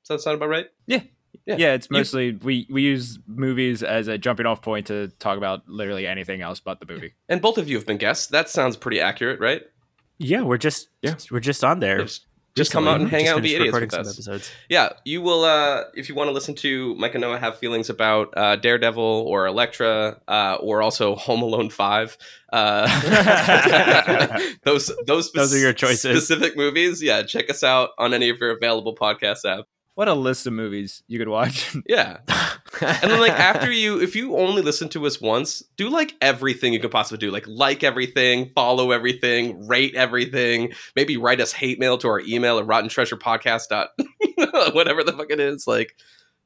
Does 0.04 0.08
that 0.18 0.22
sound 0.22 0.36
about 0.36 0.48
right? 0.48 0.66
yeah. 0.86 1.02
Yeah. 1.46 1.56
yeah, 1.58 1.74
it's 1.74 1.88
You- 1.90 1.96
mostly 1.98 2.32
we 2.32 2.66
we 2.70 2.82
use 2.82 3.18
movies 3.26 3.82
as 3.82 4.08
a 4.08 4.16
jumping 4.18 4.46
off 4.46 4.60
point 4.62 4.86
to 4.86 5.08
talk 5.18 5.36
about 5.38 5.68
literally 5.68 6.06
anything 6.06 6.40
else 6.40 6.58
but 6.58 6.80
the 6.80 6.86
movie. 6.86 7.14
And 7.28 7.40
both 7.42 7.58
of 7.58 7.68
you 7.68 7.76
have 7.76 7.86
been 7.86 7.98
guests. 7.98 8.26
That 8.28 8.48
sounds 8.48 8.76
pretty 8.76 9.00
accurate, 9.00 9.38
right? 9.40 9.62
yeah, 10.18 10.40
we're 10.40 10.58
just 10.58 10.88
Yeah. 11.02 11.14
we're 11.30 11.38
just 11.40 11.62
on 11.62 11.80
there. 11.80 11.98
Just, 12.02 12.26
just 12.58 12.72
come 12.72 12.86
out 12.86 13.00
and 13.00 13.08
hang 13.08 13.26
out 13.28 13.36
and 13.36 13.42
be 13.42 13.54
idiots 13.54 13.80
with 13.80 13.94
us. 13.94 14.12
episodes. 14.12 14.50
Yeah, 14.68 14.90
you 15.04 15.22
will. 15.22 15.44
Uh, 15.44 15.84
if 15.94 16.08
you 16.08 16.14
want 16.14 16.28
to 16.28 16.32
listen 16.32 16.54
to 16.56 16.94
Mike 16.96 17.14
and 17.14 17.22
Noah 17.22 17.38
have 17.38 17.58
feelings 17.58 17.88
about 17.88 18.34
uh, 18.36 18.56
Daredevil 18.56 19.02
or 19.02 19.46
Elektra, 19.46 20.20
uh, 20.28 20.58
or 20.60 20.82
also 20.82 21.14
Home 21.16 21.42
Alone 21.42 21.70
Five, 21.70 22.18
uh, 22.52 22.86
those 24.64 24.90
those 25.06 25.32
Those 25.32 25.54
are 25.54 25.58
your 25.58 25.72
choices. 25.72 26.26
Specific 26.26 26.56
movies, 26.56 27.02
yeah. 27.02 27.22
Check 27.22 27.48
us 27.48 27.64
out 27.64 27.90
on 27.98 28.12
any 28.12 28.28
of 28.28 28.38
your 28.38 28.50
available 28.50 28.94
podcast 28.94 29.44
app. 29.44 29.64
What 29.98 30.06
a 30.06 30.14
list 30.14 30.46
of 30.46 30.52
movies 30.52 31.02
you 31.08 31.18
could 31.18 31.26
watch. 31.28 31.74
Yeah, 31.88 32.18
and 32.80 33.10
then 33.10 33.18
like 33.18 33.32
after 33.32 33.68
you, 33.68 34.00
if 34.00 34.14
you 34.14 34.36
only 34.36 34.62
listen 34.62 34.88
to 34.90 35.04
us 35.06 35.20
once, 35.20 35.64
do 35.76 35.90
like 35.90 36.14
everything 36.20 36.72
you 36.72 36.78
could 36.78 36.92
possibly 36.92 37.18
do. 37.18 37.32
Like 37.32 37.44
like 37.48 37.82
everything, 37.82 38.52
follow 38.54 38.92
everything, 38.92 39.66
rate 39.66 39.96
everything. 39.96 40.72
Maybe 40.94 41.16
write 41.16 41.40
us 41.40 41.50
hate 41.52 41.80
mail 41.80 41.98
to 41.98 42.06
our 42.06 42.20
email 42.20 42.60
at 42.60 42.66
rotten 42.66 42.88
treasure 42.88 43.16
podcast 43.16 43.70
dot 43.70 43.88
whatever 44.72 45.02
the 45.02 45.12
fuck 45.14 45.30
it 45.30 45.40
is. 45.40 45.66
Like, 45.66 45.96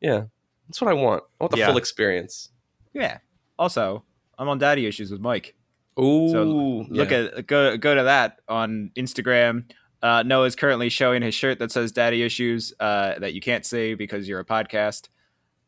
yeah, 0.01 0.23
that's 0.66 0.81
what 0.81 0.89
I 0.89 0.95
want. 0.95 1.23
I 1.39 1.45
want 1.45 1.51
the 1.53 1.59
Yeah. 1.59 1.66
full 1.66 1.77
experience. 1.77 2.49
yeah. 2.95 3.19
Also, 3.59 4.03
I'm 4.39 4.49
on 4.49 4.57
daddy 4.57 4.87
issues 4.87 5.11
with 5.11 5.20
Mike. 5.20 5.55
Ooh, 6.01 6.31
So 6.31 6.43
look 6.89 7.12
at 7.12 7.47
go 7.47 7.77
go 7.77 7.95
to 7.97 8.05
that 8.05 8.41
on 8.49 8.93
Instagram. 8.97 9.65
Uh, 10.03 10.43
is 10.45 10.57
currently 10.57 10.89
showing 10.89 11.23
his 11.23 11.35
shirt 11.35 11.59
that 11.61 11.70
says 11.70 11.93
"Daddy 11.93 12.23
Issues" 12.23 12.73
uh, 12.81 13.19
that 13.20 13.35
you 13.35 13.41
can't 13.41 13.65
see 13.65 13.95
because 13.95 14.29
you're 14.29 14.41
a 14.41 14.45
podcast. 14.45 15.09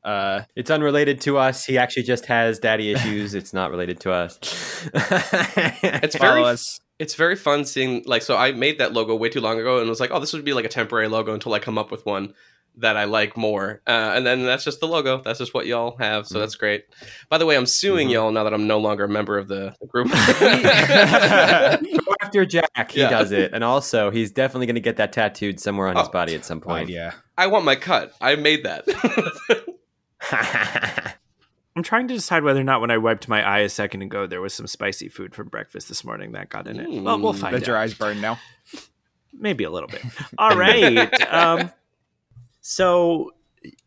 Uh, 0.02 0.42
It's 0.54 0.70
unrelated 0.70 1.20
to 1.22 1.38
us. 1.38 1.64
He 1.64 1.78
actually 1.78 2.02
just 2.02 2.26
has 2.26 2.58
daddy 2.58 2.92
issues. 2.92 3.34
It's 3.34 3.54
not 3.54 3.70
related 3.70 4.00
to 4.00 4.12
us. 4.12 4.38
It's 4.94 6.16
very 6.18 6.42
us. 6.42 6.80
it's 6.98 7.14
very 7.14 7.36
fun 7.36 7.64
seeing 7.64 8.02
like 8.06 8.22
so 8.22 8.36
I 8.36 8.52
made 8.52 8.78
that 8.78 8.92
logo 8.92 9.14
way 9.14 9.28
too 9.30 9.40
long 9.40 9.58
ago 9.58 9.78
and 9.80 9.88
was 9.88 10.00
like, 10.00 10.10
oh, 10.12 10.20
this 10.20 10.32
would 10.32 10.44
be 10.44 10.52
like 10.52 10.64
a 10.64 10.68
temporary 10.68 11.08
logo 11.08 11.32
until 11.32 11.54
I 11.54 11.58
come 11.58 11.78
up 11.78 11.90
with 11.90 12.04
one 12.04 12.34
that 12.78 12.96
I 12.96 13.04
like 13.04 13.36
more. 13.36 13.80
Uh, 13.86 14.12
and 14.16 14.26
then 14.26 14.42
that's 14.44 14.64
just 14.64 14.80
the 14.80 14.88
logo. 14.88 15.22
That's 15.22 15.38
just 15.38 15.54
what 15.54 15.66
y'all 15.66 15.96
have. 15.98 16.26
So 16.26 16.36
Mhm. 16.36 16.40
that's 16.40 16.54
great. 16.56 16.84
By 17.28 17.38
the 17.38 17.46
way, 17.46 17.56
I'm 17.56 17.66
suing 17.66 18.08
Mhm. 18.08 18.12
y'all 18.12 18.32
now 18.32 18.42
that 18.44 18.52
I'm 18.52 18.66
no 18.66 18.78
longer 18.78 19.04
a 19.04 19.08
member 19.08 19.38
of 19.38 19.46
the, 19.48 19.74
the 19.80 19.86
group. 19.86 20.08
Go 22.04 22.14
after 22.20 22.44
Jack. 22.44 22.90
He 22.90 23.00
Yeah. 23.00 23.10
does 23.10 23.30
it, 23.32 23.52
and 23.54 23.62
also 23.62 24.10
he's 24.10 24.30
definitely 24.32 24.66
going 24.66 24.74
to 24.74 24.80
get 24.80 24.96
that 24.96 25.12
tattooed 25.12 25.60
somewhere 25.60 25.88
on 25.88 25.96
his 25.96 26.08
Oh. 26.08 26.10
body 26.10 26.34
at 26.34 26.44
some 26.44 26.58
Right, 26.58 26.78
point. 26.78 26.88
yeah. 26.90 27.12
I 27.38 27.46
want 27.46 27.64
my 27.64 27.76
cut. 27.76 28.12
I 28.20 28.34
made 28.36 28.64
that. 28.64 28.84
I'm 31.76 31.82
trying 31.82 32.06
to 32.08 32.14
decide 32.14 32.44
whether 32.44 32.60
or 32.60 32.64
not 32.64 32.80
when 32.80 32.90
I 32.90 32.98
wiped 32.98 33.28
my 33.28 33.42
eye 33.42 33.58
a 33.60 33.68
second 33.68 34.02
ago 34.02 34.26
there 34.28 34.40
was 34.40 34.54
some 34.54 34.66
spicy 34.68 35.08
food 35.08 35.34
from 35.34 35.48
breakfast 35.48 35.88
this 35.88 36.04
morning 36.04 36.32
that 36.32 36.48
got 36.48 36.68
in 36.68 36.78
it. 36.78 36.88
Well, 37.02 37.18
we'll 37.20 37.34
Mm. 37.34 37.38
find 37.38 37.52
Let 37.52 37.62
out. 37.62 37.66
your 37.68 37.76
eyes 37.76 37.94
burn 37.94 38.20
now. 38.20 38.38
maybe 39.36 39.64
a 39.64 39.70
little 39.70 39.88
bit. 39.88 40.00
All 40.38 40.56
right. 40.56 41.12
um, 41.32 41.72
so 42.66 43.32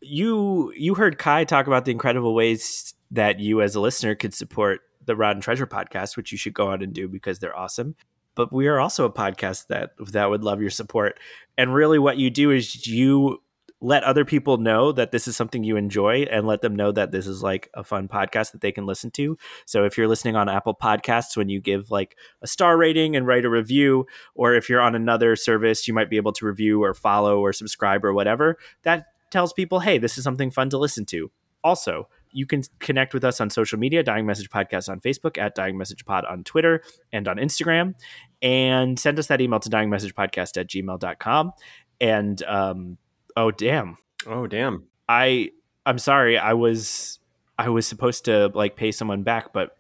you 0.02 0.72
you 0.78 0.94
heard 0.94 1.18
Kai 1.18 1.46
talk 1.46 1.66
about 1.66 1.86
the 1.86 1.92
incredible 1.92 2.36
ways 2.36 2.94
that 3.10 3.40
you 3.40 3.60
as 3.64 3.74
a 3.74 3.80
listener 3.80 4.14
could 4.14 4.36
support 4.36 4.82
the 5.04 5.16
Rotten 5.16 5.42
Treasure 5.42 5.66
podcast, 5.66 6.16
which 6.16 6.32
you 6.32 6.38
should 6.38 6.54
go 6.54 6.70
out 6.72 6.84
and 6.84 6.94
do 6.94 7.08
because 7.08 7.40
they're 7.40 7.58
awesome. 7.58 7.96
But 8.36 8.54
we 8.54 8.68
are 8.68 8.80
also 8.80 9.04
a 9.04 9.12
podcast 9.12 9.66
that 9.68 9.94
that 10.12 10.30
would 10.30 10.44
love 10.44 10.62
your 10.62 10.70
support. 10.70 11.20
And 11.58 11.74
really 11.74 11.98
what 11.98 12.18
you 12.18 12.30
do 12.30 12.52
is 12.52 12.86
you 12.86 13.42
let 13.80 14.04
other 14.04 14.26
people 14.26 14.58
know 14.58 14.92
that 14.92 15.12
this 15.12 15.28
is 15.28 15.38
something 15.38 15.64
you 15.64 15.78
enjoy 15.78 16.24
and 16.32 16.48
let 16.48 16.62
them 16.62 16.76
know 16.76 16.92
that 16.92 17.12
this 17.12 17.28
is 17.28 17.44
like 17.44 17.70
a 17.74 17.84
fun 17.84 18.08
podcast 18.08 18.52
that 18.52 18.62
they 18.62 18.72
can 18.72 18.86
listen 18.86 19.12
to. 19.12 19.38
So 19.66 19.86
if 19.86 19.98
you're 19.98 20.08
listening 20.08 20.36
on 20.36 20.50
Apple 20.50 20.76
Podcasts 20.76 21.38
when 21.38 21.48
you 21.50 21.62
give 21.62 21.92
like 21.92 22.18
a 22.42 22.48
star 22.48 22.78
rating 22.78 23.16
and 23.16 23.28
write 23.28 23.46
a 23.46 23.50
review 23.50 24.08
or 24.34 24.56
if 24.56 24.68
you're 24.68 24.82
on 24.82 24.96
another 24.96 25.36
service, 25.36 25.88
you 25.88 25.94
might 25.94 26.10
be 26.10 26.18
able 26.18 26.34
to 26.34 26.46
review 26.46 26.84
or 26.84 26.94
follow 26.94 27.40
or 27.40 27.54
subscribe 27.54 28.04
or 28.04 28.14
whatever. 28.14 28.58
That 28.84 29.06
tells 29.30 29.54
people, 29.54 29.82
hey, 29.82 30.00
this 30.00 30.18
is 30.18 30.24
something 30.24 30.50
fun 30.50 30.70
to 30.72 30.78
listen 30.78 31.06
to. 31.06 31.32
Also, 31.64 32.08
you 32.32 32.46
can 32.46 32.64
connect 32.80 33.14
with 33.14 33.24
us 33.24 33.42
on 33.42 33.50
social 33.50 33.80
media, 33.80 34.04
Dying 34.04 34.26
Message 34.26 34.50
Podcast 34.50 34.90
on 34.90 35.00
Facebook, 35.00 35.38
at 35.38 35.56
Dying 35.56 35.78
Message 35.78 36.06
Pod 36.06 36.26
on 36.26 36.44
Twitter 36.44 36.84
and 37.12 37.28
on 37.28 37.38
Instagram, 37.38 37.96
and 38.42 39.00
send 39.00 39.18
us 39.18 39.28
that 39.28 39.42
email 39.42 39.60
to 39.60 39.70
dyingmessagepodcast 39.70 40.58
at 40.58 40.68
gmail.com. 40.68 41.52
And 42.00 42.44
um, 42.44 42.98
oh 43.38 43.52
damn. 43.52 43.98
oh 44.26 44.48
damn! 44.48 44.84
I 45.08 45.52
I'm 45.86 46.00
sorry, 46.00 46.38
I 46.38 46.54
was 46.54 47.20
I 47.58 47.70
was 47.70 47.88
supposed 47.88 48.26
to 48.26 48.48
like 48.54 48.76
pay 48.76 48.92
someone 48.92 49.24
back, 49.24 49.54
but 49.54 49.78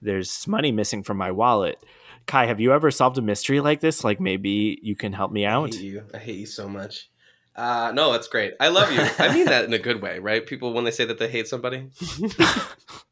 there's 0.00 0.46
money 0.48 0.72
missing 0.72 1.02
from 1.02 1.18
my 1.18 1.30
wallet. 1.30 1.76
Kai, 2.26 2.46
have 2.46 2.60
you 2.60 2.72
ever 2.72 2.90
solved 2.90 3.18
a 3.18 3.22
mystery 3.22 3.60
like 3.60 3.80
this? 3.80 4.04
Like 4.04 4.20
maybe 4.20 4.78
you 4.82 4.96
can 4.96 5.12
help 5.12 5.32
me 5.32 5.44
I 5.44 5.52
out. 5.52 5.74
hate 5.74 5.82
you. 5.82 6.04
I 6.14 6.18
hate 6.18 6.38
you 6.38 6.46
so 6.46 6.68
much. 6.68 7.10
Uh, 7.56 7.92
no, 7.94 8.12
that's 8.12 8.28
great. 8.28 8.54
I 8.60 8.68
love 8.68 8.90
you. 8.92 9.00
I 9.18 9.34
mean 9.34 9.46
that 9.46 9.64
in 9.64 9.72
a 9.74 9.78
good 9.78 10.00
way, 10.00 10.18
right? 10.18 10.46
People 10.46 10.72
when 10.72 10.84
they 10.84 10.90
say 10.92 11.04
that 11.04 11.18
they 11.18 11.28
hate 11.28 11.48
somebody. 11.48 11.90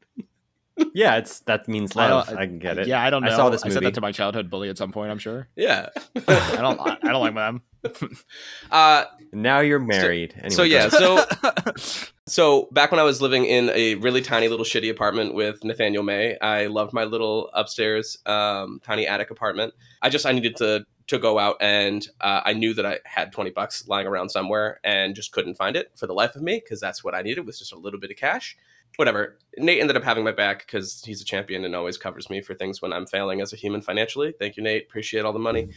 Yeah, 0.95 1.17
it's 1.17 1.41
that 1.41 1.69
means 1.69 1.97
I 1.97 2.09
love. 2.11 2.29
don't- 2.29 2.39
I, 2.39 2.47
can 2.47 2.59
get 2.59 2.79
it. 2.79 2.87
Yeah, 2.87 3.03
I 3.03 3.11
don't 3.11 3.23
know. 3.23 3.31
I 3.31 3.37
saw 3.37 3.51
this 3.51 3.63
I 3.63 3.69
said 3.69 3.75
movie. 3.77 3.87
that 3.87 3.95
to 3.95 4.01
my 4.01 4.13
childhood 4.13 4.51
bully 4.51 4.69
at 4.69 4.79
some 4.79 4.93
point. 4.93 5.11
I'm 5.11 5.19
sure. 5.19 5.49
Yeah. 5.57 5.89
I 6.29 6.57
don't. 6.61 6.81
I 6.81 6.97
don't 7.13 7.21
like 7.21 7.35
them. 7.35 7.63
uh, 8.71 9.05
Now 9.33 9.61
you're 9.61 9.79
married. 9.79 10.35
Anyway, 10.37 10.51
so 10.51 10.63
yeah, 10.63 10.89
so 10.89 11.25
So 12.29 12.69
back 12.73 12.91
when 12.91 13.01
I 13.01 13.05
was 13.05 13.23
living 13.23 13.47
in 13.47 13.71
a 13.71 13.95
really 13.97 14.21
tiny 14.21 14.49
little 14.49 14.65
shitty 14.65 14.91
apartment 14.91 15.35
with 15.35 15.65
Nathaniel 15.65 16.03
May, 16.03 16.37
I 16.41 16.67
loved 16.67 16.93
my 16.93 17.05
little 17.05 17.51
upstairs 17.55 18.19
um, 18.27 18.81
tiny 18.85 19.07
attic 19.07 19.31
apartment. 19.31 19.73
I 20.03 20.11
just 20.11 20.27
I 20.27 20.33
needed 20.33 20.57
to 20.57 20.85
to 21.07 21.19
go 21.19 21.39
out 21.39 21.57
and 21.63 22.07
uh, 22.21 22.43
I 22.45 22.53
knew 22.53 22.75
that 22.75 22.85
I 22.85 22.99
had 23.05 23.33
twenty 23.33 23.51
bucks 23.51 23.89
lying 23.89 24.07
around 24.07 24.29
somewhere 24.29 24.79
and 24.85 25.15
just 25.15 25.33
couldn't 25.33 25.55
find 25.55 25.75
it 25.75 25.91
for 25.97 26.07
the 26.07 26.13
life 26.13 26.37
of 26.37 26.43
me 26.43 26.61
because 26.63 26.81
that's 26.81 27.03
what 27.03 27.15
I 27.15 27.23
needed 27.23 27.47
was 27.47 27.59
just 27.59 27.73
a 27.73 27.79
little 27.79 27.99
bit 27.99 28.11
of 28.11 28.19
cash. 28.19 28.57
Whatever. 28.97 29.39
Nate 29.57 29.81
ended 29.81 29.97
up 29.97 30.05
having 30.05 30.25
my 30.25 30.33
back 30.33 30.67
because 30.67 31.03
he's 31.05 31.21
a 31.21 31.25
champion 31.25 31.65
and 31.65 31.75
always 31.75 31.97
covers 31.97 32.31
me 32.31 32.41
for 32.41 32.55
things 32.55 32.81
when 32.81 32.93
I'm 32.93 33.07
failing 33.07 33.41
as 33.41 33.53
a 33.53 33.57
human 33.57 33.81
financially. 33.81 34.33
Thank 34.39 34.57
you, 34.57 34.63
Nate. 34.63 34.85
Appreciate 34.85 35.25
all 35.25 35.33
the 35.33 35.39
money. 35.39 35.71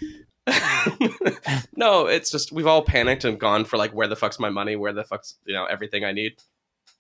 no, 1.76 2.08
it's 2.08 2.32
just 2.32 2.52
we've 2.52 2.68
all 2.68 2.82
panicked 2.82 3.24
and 3.24 3.40
gone 3.40 3.66
for 3.66 3.78
like 3.78 3.92
where 3.92 4.08
the 4.08 4.16
fuck's 4.16 4.40
my 4.40 4.50
money, 4.50 4.76
where 4.76 4.94
the 4.94 5.04
fuck's 5.04 5.36
you 5.46 5.54
know 5.54 5.66
everything 5.66 6.04
I 6.04 6.12
need. 6.12 6.42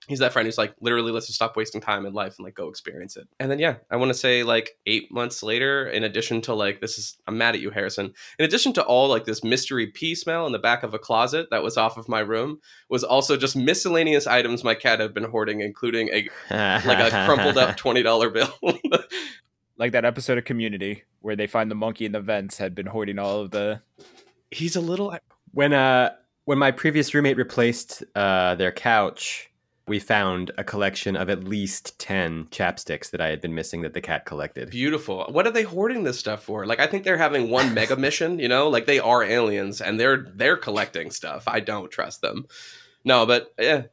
He's 0.07 0.19
that 0.19 0.33
friend 0.33 0.47
who's 0.47 0.57
like 0.57 0.73
literally 0.81 1.11
let's 1.11 1.27
just 1.27 1.35
stop 1.35 1.55
wasting 1.55 1.79
time 1.79 2.05
in 2.05 2.13
life 2.13 2.35
and 2.37 2.45
like 2.45 2.55
go 2.55 2.69
experience 2.69 3.15
it. 3.15 3.27
And 3.39 3.51
then 3.51 3.59
yeah, 3.59 3.75
I 3.89 3.97
want 3.97 4.09
to 4.09 4.17
say 4.17 4.41
like 4.43 4.71
eight 4.87 5.11
months 5.11 5.43
later, 5.43 5.87
in 5.87 6.03
addition 6.03 6.41
to 6.41 6.55
like 6.55 6.81
this 6.81 6.97
is 6.97 7.17
I'm 7.27 7.37
mad 7.37 7.53
at 7.53 7.61
you, 7.61 7.69
Harrison. 7.69 8.13
In 8.39 8.45
addition 8.45 8.73
to 8.73 8.83
all 8.83 9.07
like 9.09 9.25
this 9.25 9.43
mystery 9.43 9.87
pee 9.87 10.15
smell 10.15 10.47
in 10.47 10.53
the 10.53 10.59
back 10.59 10.81
of 10.83 10.93
a 10.93 10.99
closet 10.99 11.47
that 11.51 11.61
was 11.61 11.77
off 11.77 11.97
of 11.97 12.09
my 12.09 12.19
room, 12.19 12.59
was 12.89 13.03
also 13.03 13.37
just 13.37 13.55
miscellaneous 13.55 14.25
items 14.25 14.63
my 14.63 14.73
cat 14.73 14.99
had 14.99 15.13
been 15.13 15.25
hoarding, 15.25 15.61
including 15.61 16.09
a 16.09 16.27
like 16.49 17.13
a 17.13 17.25
crumpled 17.27 17.57
up 17.57 17.77
twenty 17.77 18.01
dollar 18.01 18.31
bill. 18.31 18.53
like 19.77 19.91
that 19.91 20.03
episode 20.03 20.37
of 20.39 20.45
Community 20.45 21.03
where 21.19 21.35
they 21.35 21.47
find 21.47 21.69
the 21.69 21.75
monkey 21.75 22.05
in 22.05 22.11
the 22.11 22.21
vents 22.21 22.57
had 22.57 22.73
been 22.73 22.87
hoarding 22.87 23.19
all 23.19 23.41
of 23.41 23.51
the. 23.51 23.81
He's 24.49 24.75
a 24.75 24.81
little 24.81 25.15
when 25.51 25.73
uh 25.73 26.11
When 26.45 26.57
my 26.57 26.71
previous 26.71 27.13
roommate 27.13 27.37
replaced 27.37 28.03
uh, 28.15 28.55
their 28.55 28.71
couch, 28.71 29.50
we 29.87 29.99
found 29.99 30.51
a 30.57 30.63
collection 30.63 31.15
of 31.15 31.29
at 31.29 31.43
least 31.43 31.99
10 31.99 32.45
chapsticks 32.51 33.09
that 33.11 33.19
I 33.19 33.29
had 33.29 33.41
been 33.41 33.55
missing 33.55 33.81
that 33.81 33.93
the 33.93 34.01
cat 34.01 34.25
collected. 34.25 34.69
Beautiful. 34.69 35.25
What 35.29 35.47
are 35.47 35.51
they 35.51 35.63
hoarding 35.63 36.03
this 36.03 36.19
stuff 36.19 36.43
for? 36.43 36.65
Like 36.65 36.79
I 36.79 36.87
think 36.87 37.03
they're 37.03 37.17
having 37.17 37.49
one 37.49 37.73
mega 37.73 37.95
mission, 37.95 38.39
you 38.39 38.47
know? 38.47 38.69
Like 38.69 38.85
they 38.85 38.99
are 38.99 39.23
aliens 39.23 39.81
and 39.81 39.99
they're 39.99 40.27
they're 40.35 40.57
collecting 40.57 41.09
stuff. 41.11 41.43
I 41.47 41.59
don't 41.59 41.91
trust 41.91 42.21
them. 42.21 42.45
No, 43.03 43.25
but 43.25 43.53
yeah. 43.59 43.83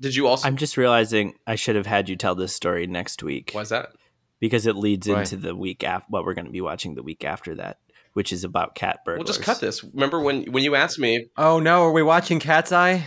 Did 0.00 0.14
you 0.14 0.26
also 0.26 0.46
I'm 0.46 0.56
just 0.56 0.76
realizing 0.76 1.34
I 1.46 1.54
should 1.54 1.76
have 1.76 1.86
had 1.86 2.08
you 2.08 2.16
tell 2.16 2.34
this 2.34 2.52
story 2.54 2.86
next 2.86 3.22
week 3.22 3.50
Why's 3.52 3.70
that? 3.70 3.90
because 4.38 4.66
it 4.66 4.76
leads 4.76 5.08
Why? 5.08 5.20
into 5.20 5.36
the 5.36 5.56
week 5.56 5.82
after 5.82 6.06
what 6.10 6.24
we're 6.24 6.34
going 6.34 6.46
to 6.46 6.50
be 6.52 6.60
watching 6.60 6.94
the 6.94 7.02
week 7.02 7.24
after 7.24 7.54
that, 7.56 7.78
which 8.12 8.32
is 8.32 8.44
about 8.44 8.74
cat 8.74 9.00
burglars. 9.04 9.18
We'll 9.18 9.26
just 9.34 9.42
cut 9.42 9.60
this. 9.60 9.82
Remember 9.82 10.20
when 10.20 10.52
when 10.52 10.62
you 10.62 10.74
asked 10.74 10.98
me 10.98 11.26
Oh 11.36 11.58
no, 11.58 11.82
are 11.82 11.92
we 11.92 12.02
watching 12.02 12.38
Cat's 12.38 12.72
Eye? 12.72 13.04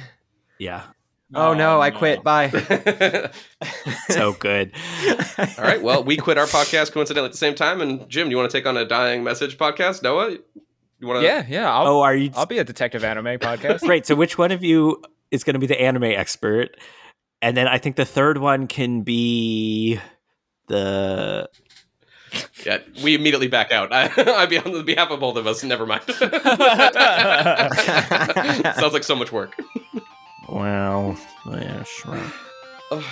Yeah, 0.60 0.84
Oh, 1.34 1.53
no, 1.53 1.80
I 1.80 1.89
um, 1.89 1.97
quit. 1.97 2.23
Bye. 2.23 2.49
so 4.10 4.34
good. 4.34 4.72
All 5.38 5.64
right. 5.64 5.81
Well, 5.81 6.03
we 6.03 6.18
quit 6.18 6.39
our 6.39 6.47
podcast 6.47 6.91
coincidentally 6.91 7.27
at 7.27 7.31
the 7.31 7.38
same 7.38 7.53
time. 7.53 7.81
And 7.81 8.10
Jim, 8.10 8.27
do 8.27 8.31
you 8.31 8.38
want 8.38 8.49
to 8.49 8.57
take 8.57 8.65
on 8.65 8.76
a 8.77 8.85
dying 8.85 9.23
message 9.23 9.57
podcast? 9.57 10.01
Noah, 10.01 10.31
you 10.31 11.07
want 11.07 11.22
to? 11.22 11.26
Yeah, 11.26 11.45
yeah. 11.47 11.72
I'll, 11.72 11.88
oh, 11.88 12.01
are 12.01 12.15
you 12.15 12.31
I'll 12.35 12.47
be 12.47 12.57
a 12.57 12.64
detective 12.64 13.03
anime 13.03 13.39
podcast. 13.39 13.81
Great. 13.85 14.07
So 14.07 14.15
which 14.15 14.38
one 14.38 14.51
of 14.51 14.64
you 14.64 15.03
is 15.30 15.43
going 15.43 15.53
to 15.53 15.60
be 15.60 15.68
the 15.68 15.80
anime 15.80 16.03
expert? 16.06 16.76
And 17.41 17.56
then 17.56 17.68
I 17.68 17.77
think 17.77 17.95
the 17.95 18.06
third 18.06 18.39
one 18.39 18.68
can 18.68 19.03
be 19.03 19.99
the 20.68 21.47
Yeah. 22.65 22.80
We 23.03 23.14
immediately 23.14 23.47
back 23.47 23.72
out. 23.72 23.93
I, 23.93 24.11
I'd 24.18 24.49
be 24.49 24.57
on 24.57 24.73
the 24.73 24.84
behalf 24.84 25.11
of 25.11 25.19
both 25.19 25.38
of 25.38 25.45
us. 25.45 25.64
Never 25.64 25.85
mind. 25.85 26.03
Sounds 28.76 28.93
like 28.93 29.03
so 29.03 29.15
much 29.15 29.31
work. 29.31 29.56
Well, 30.51 31.17
yeah, 31.45 31.84
sure. 31.84 32.21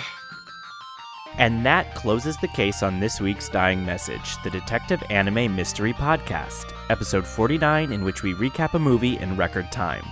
And 1.36 1.64
that 1.64 1.94
closes 1.94 2.36
the 2.38 2.48
case 2.48 2.82
on 2.82 2.98
this 2.98 3.20
week's 3.20 3.48
Dying 3.48 3.86
Message, 3.86 4.42
the 4.42 4.50
Detective 4.50 5.00
Anime 5.08 5.54
Mystery 5.54 5.92
Podcast, 5.92 6.72
episode 6.90 7.24
49, 7.24 7.92
in 7.92 8.02
which 8.02 8.24
we 8.24 8.34
recap 8.34 8.74
a 8.74 8.78
movie 8.78 9.18
in 9.18 9.36
record 9.36 9.70
time. 9.70 10.02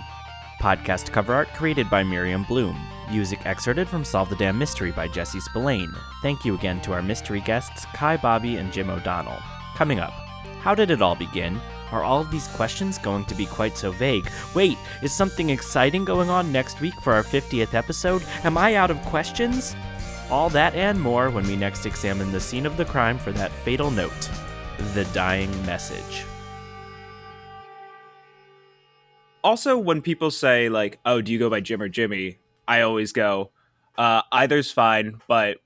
Podcast 0.61 1.11
cover 1.11 1.33
art 1.33 1.49
created 1.49 1.89
by 1.89 2.01
Miriam 2.01 2.43
Bloom. 2.43 2.79
Music 3.11 3.45
excerpted 3.45 3.89
from 3.89 4.05
Solve 4.05 4.29
the 4.29 4.37
Damn 4.37 4.57
Mystery 4.57 4.91
by 4.91 5.09
Jesse 5.09 5.41
Spillane. 5.41 5.93
Thank 6.21 6.45
you 6.45 6.55
again 6.55 6.79
to 6.81 6.93
our 6.93 7.01
mystery 7.01 7.41
guests, 7.41 7.85
Kai 7.93 8.15
Bobby 8.15 8.55
and 8.55 8.71
Jim 8.71 8.89
O'Donnell. 8.89 9.41
Coming 9.75 9.99
up, 9.99 10.13
how 10.61 10.73
did 10.75 10.91
it 10.91 11.01
all 11.01 11.15
begin? 11.15 11.59
Are 11.91 12.03
all 12.03 12.21
of 12.21 12.31
these 12.31 12.47
questions 12.49 12.97
going 12.97 13.25
to 13.25 13.35
be 13.35 13.45
quite 13.45 13.77
so 13.77 13.91
vague? 13.91 14.29
Wait, 14.53 14.77
is 15.01 15.13
something 15.13 15.49
exciting 15.49 16.05
going 16.05 16.29
on 16.29 16.51
next 16.51 16.81
week 16.81 16.95
for 17.01 17.13
our 17.13 17.23
50th 17.23 17.73
episode? 17.73 18.23
Am 18.43 18.57
I 18.57 18.75
out 18.75 18.91
of 18.91 19.01
questions? 19.03 19.75
All 20.29 20.49
that 20.49 20.75
and 20.75 20.99
more 20.99 21.29
when 21.29 21.47
we 21.47 21.55
next 21.55 21.85
examine 21.85 22.31
the 22.31 22.39
scene 22.39 22.65
of 22.65 22.77
the 22.77 22.85
crime 22.85 23.17
for 23.17 23.31
that 23.33 23.51
fatal 23.51 23.91
note 23.91 24.29
the 24.93 25.05
dying 25.05 25.49
message. 25.65 26.23
also, 29.47 29.77
when 29.77 30.01
people 30.01 30.29
say 30.29 30.67
like, 30.67 30.99
"Oh, 31.05 31.21
do 31.21 31.31
you 31.31 31.39
go 31.39 31.49
by 31.49 31.61
Jim 31.61 31.81
or 31.81 31.87
Jimmy?" 31.87 32.39
I 32.67 32.81
always 32.81 33.13
go, 33.13 33.51
uh, 33.97 34.21
"Either's 34.29 34.71
fine," 34.71 35.21
but 35.27 35.59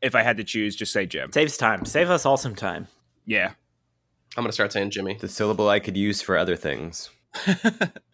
if 0.00 0.14
I 0.14 0.22
had 0.22 0.36
to 0.36 0.44
choose, 0.44 0.76
just 0.76 0.92
say 0.92 1.06
Jim. 1.06 1.32
Saves 1.32 1.56
time. 1.56 1.84
Save 1.84 2.08
us 2.08 2.24
all 2.24 2.36
some 2.36 2.54
time. 2.54 2.86
Yeah. 3.24 3.54
I'm 4.36 4.42
going 4.42 4.48
to 4.48 4.52
start 4.52 4.72
saying 4.72 4.90
Jimmy. 4.90 5.16
The 5.18 5.28
syllable 5.28 5.68
I 5.68 5.80
could 5.80 5.96
use 5.96 6.20
for 6.20 6.36
other 6.36 6.56
things. 6.56 7.10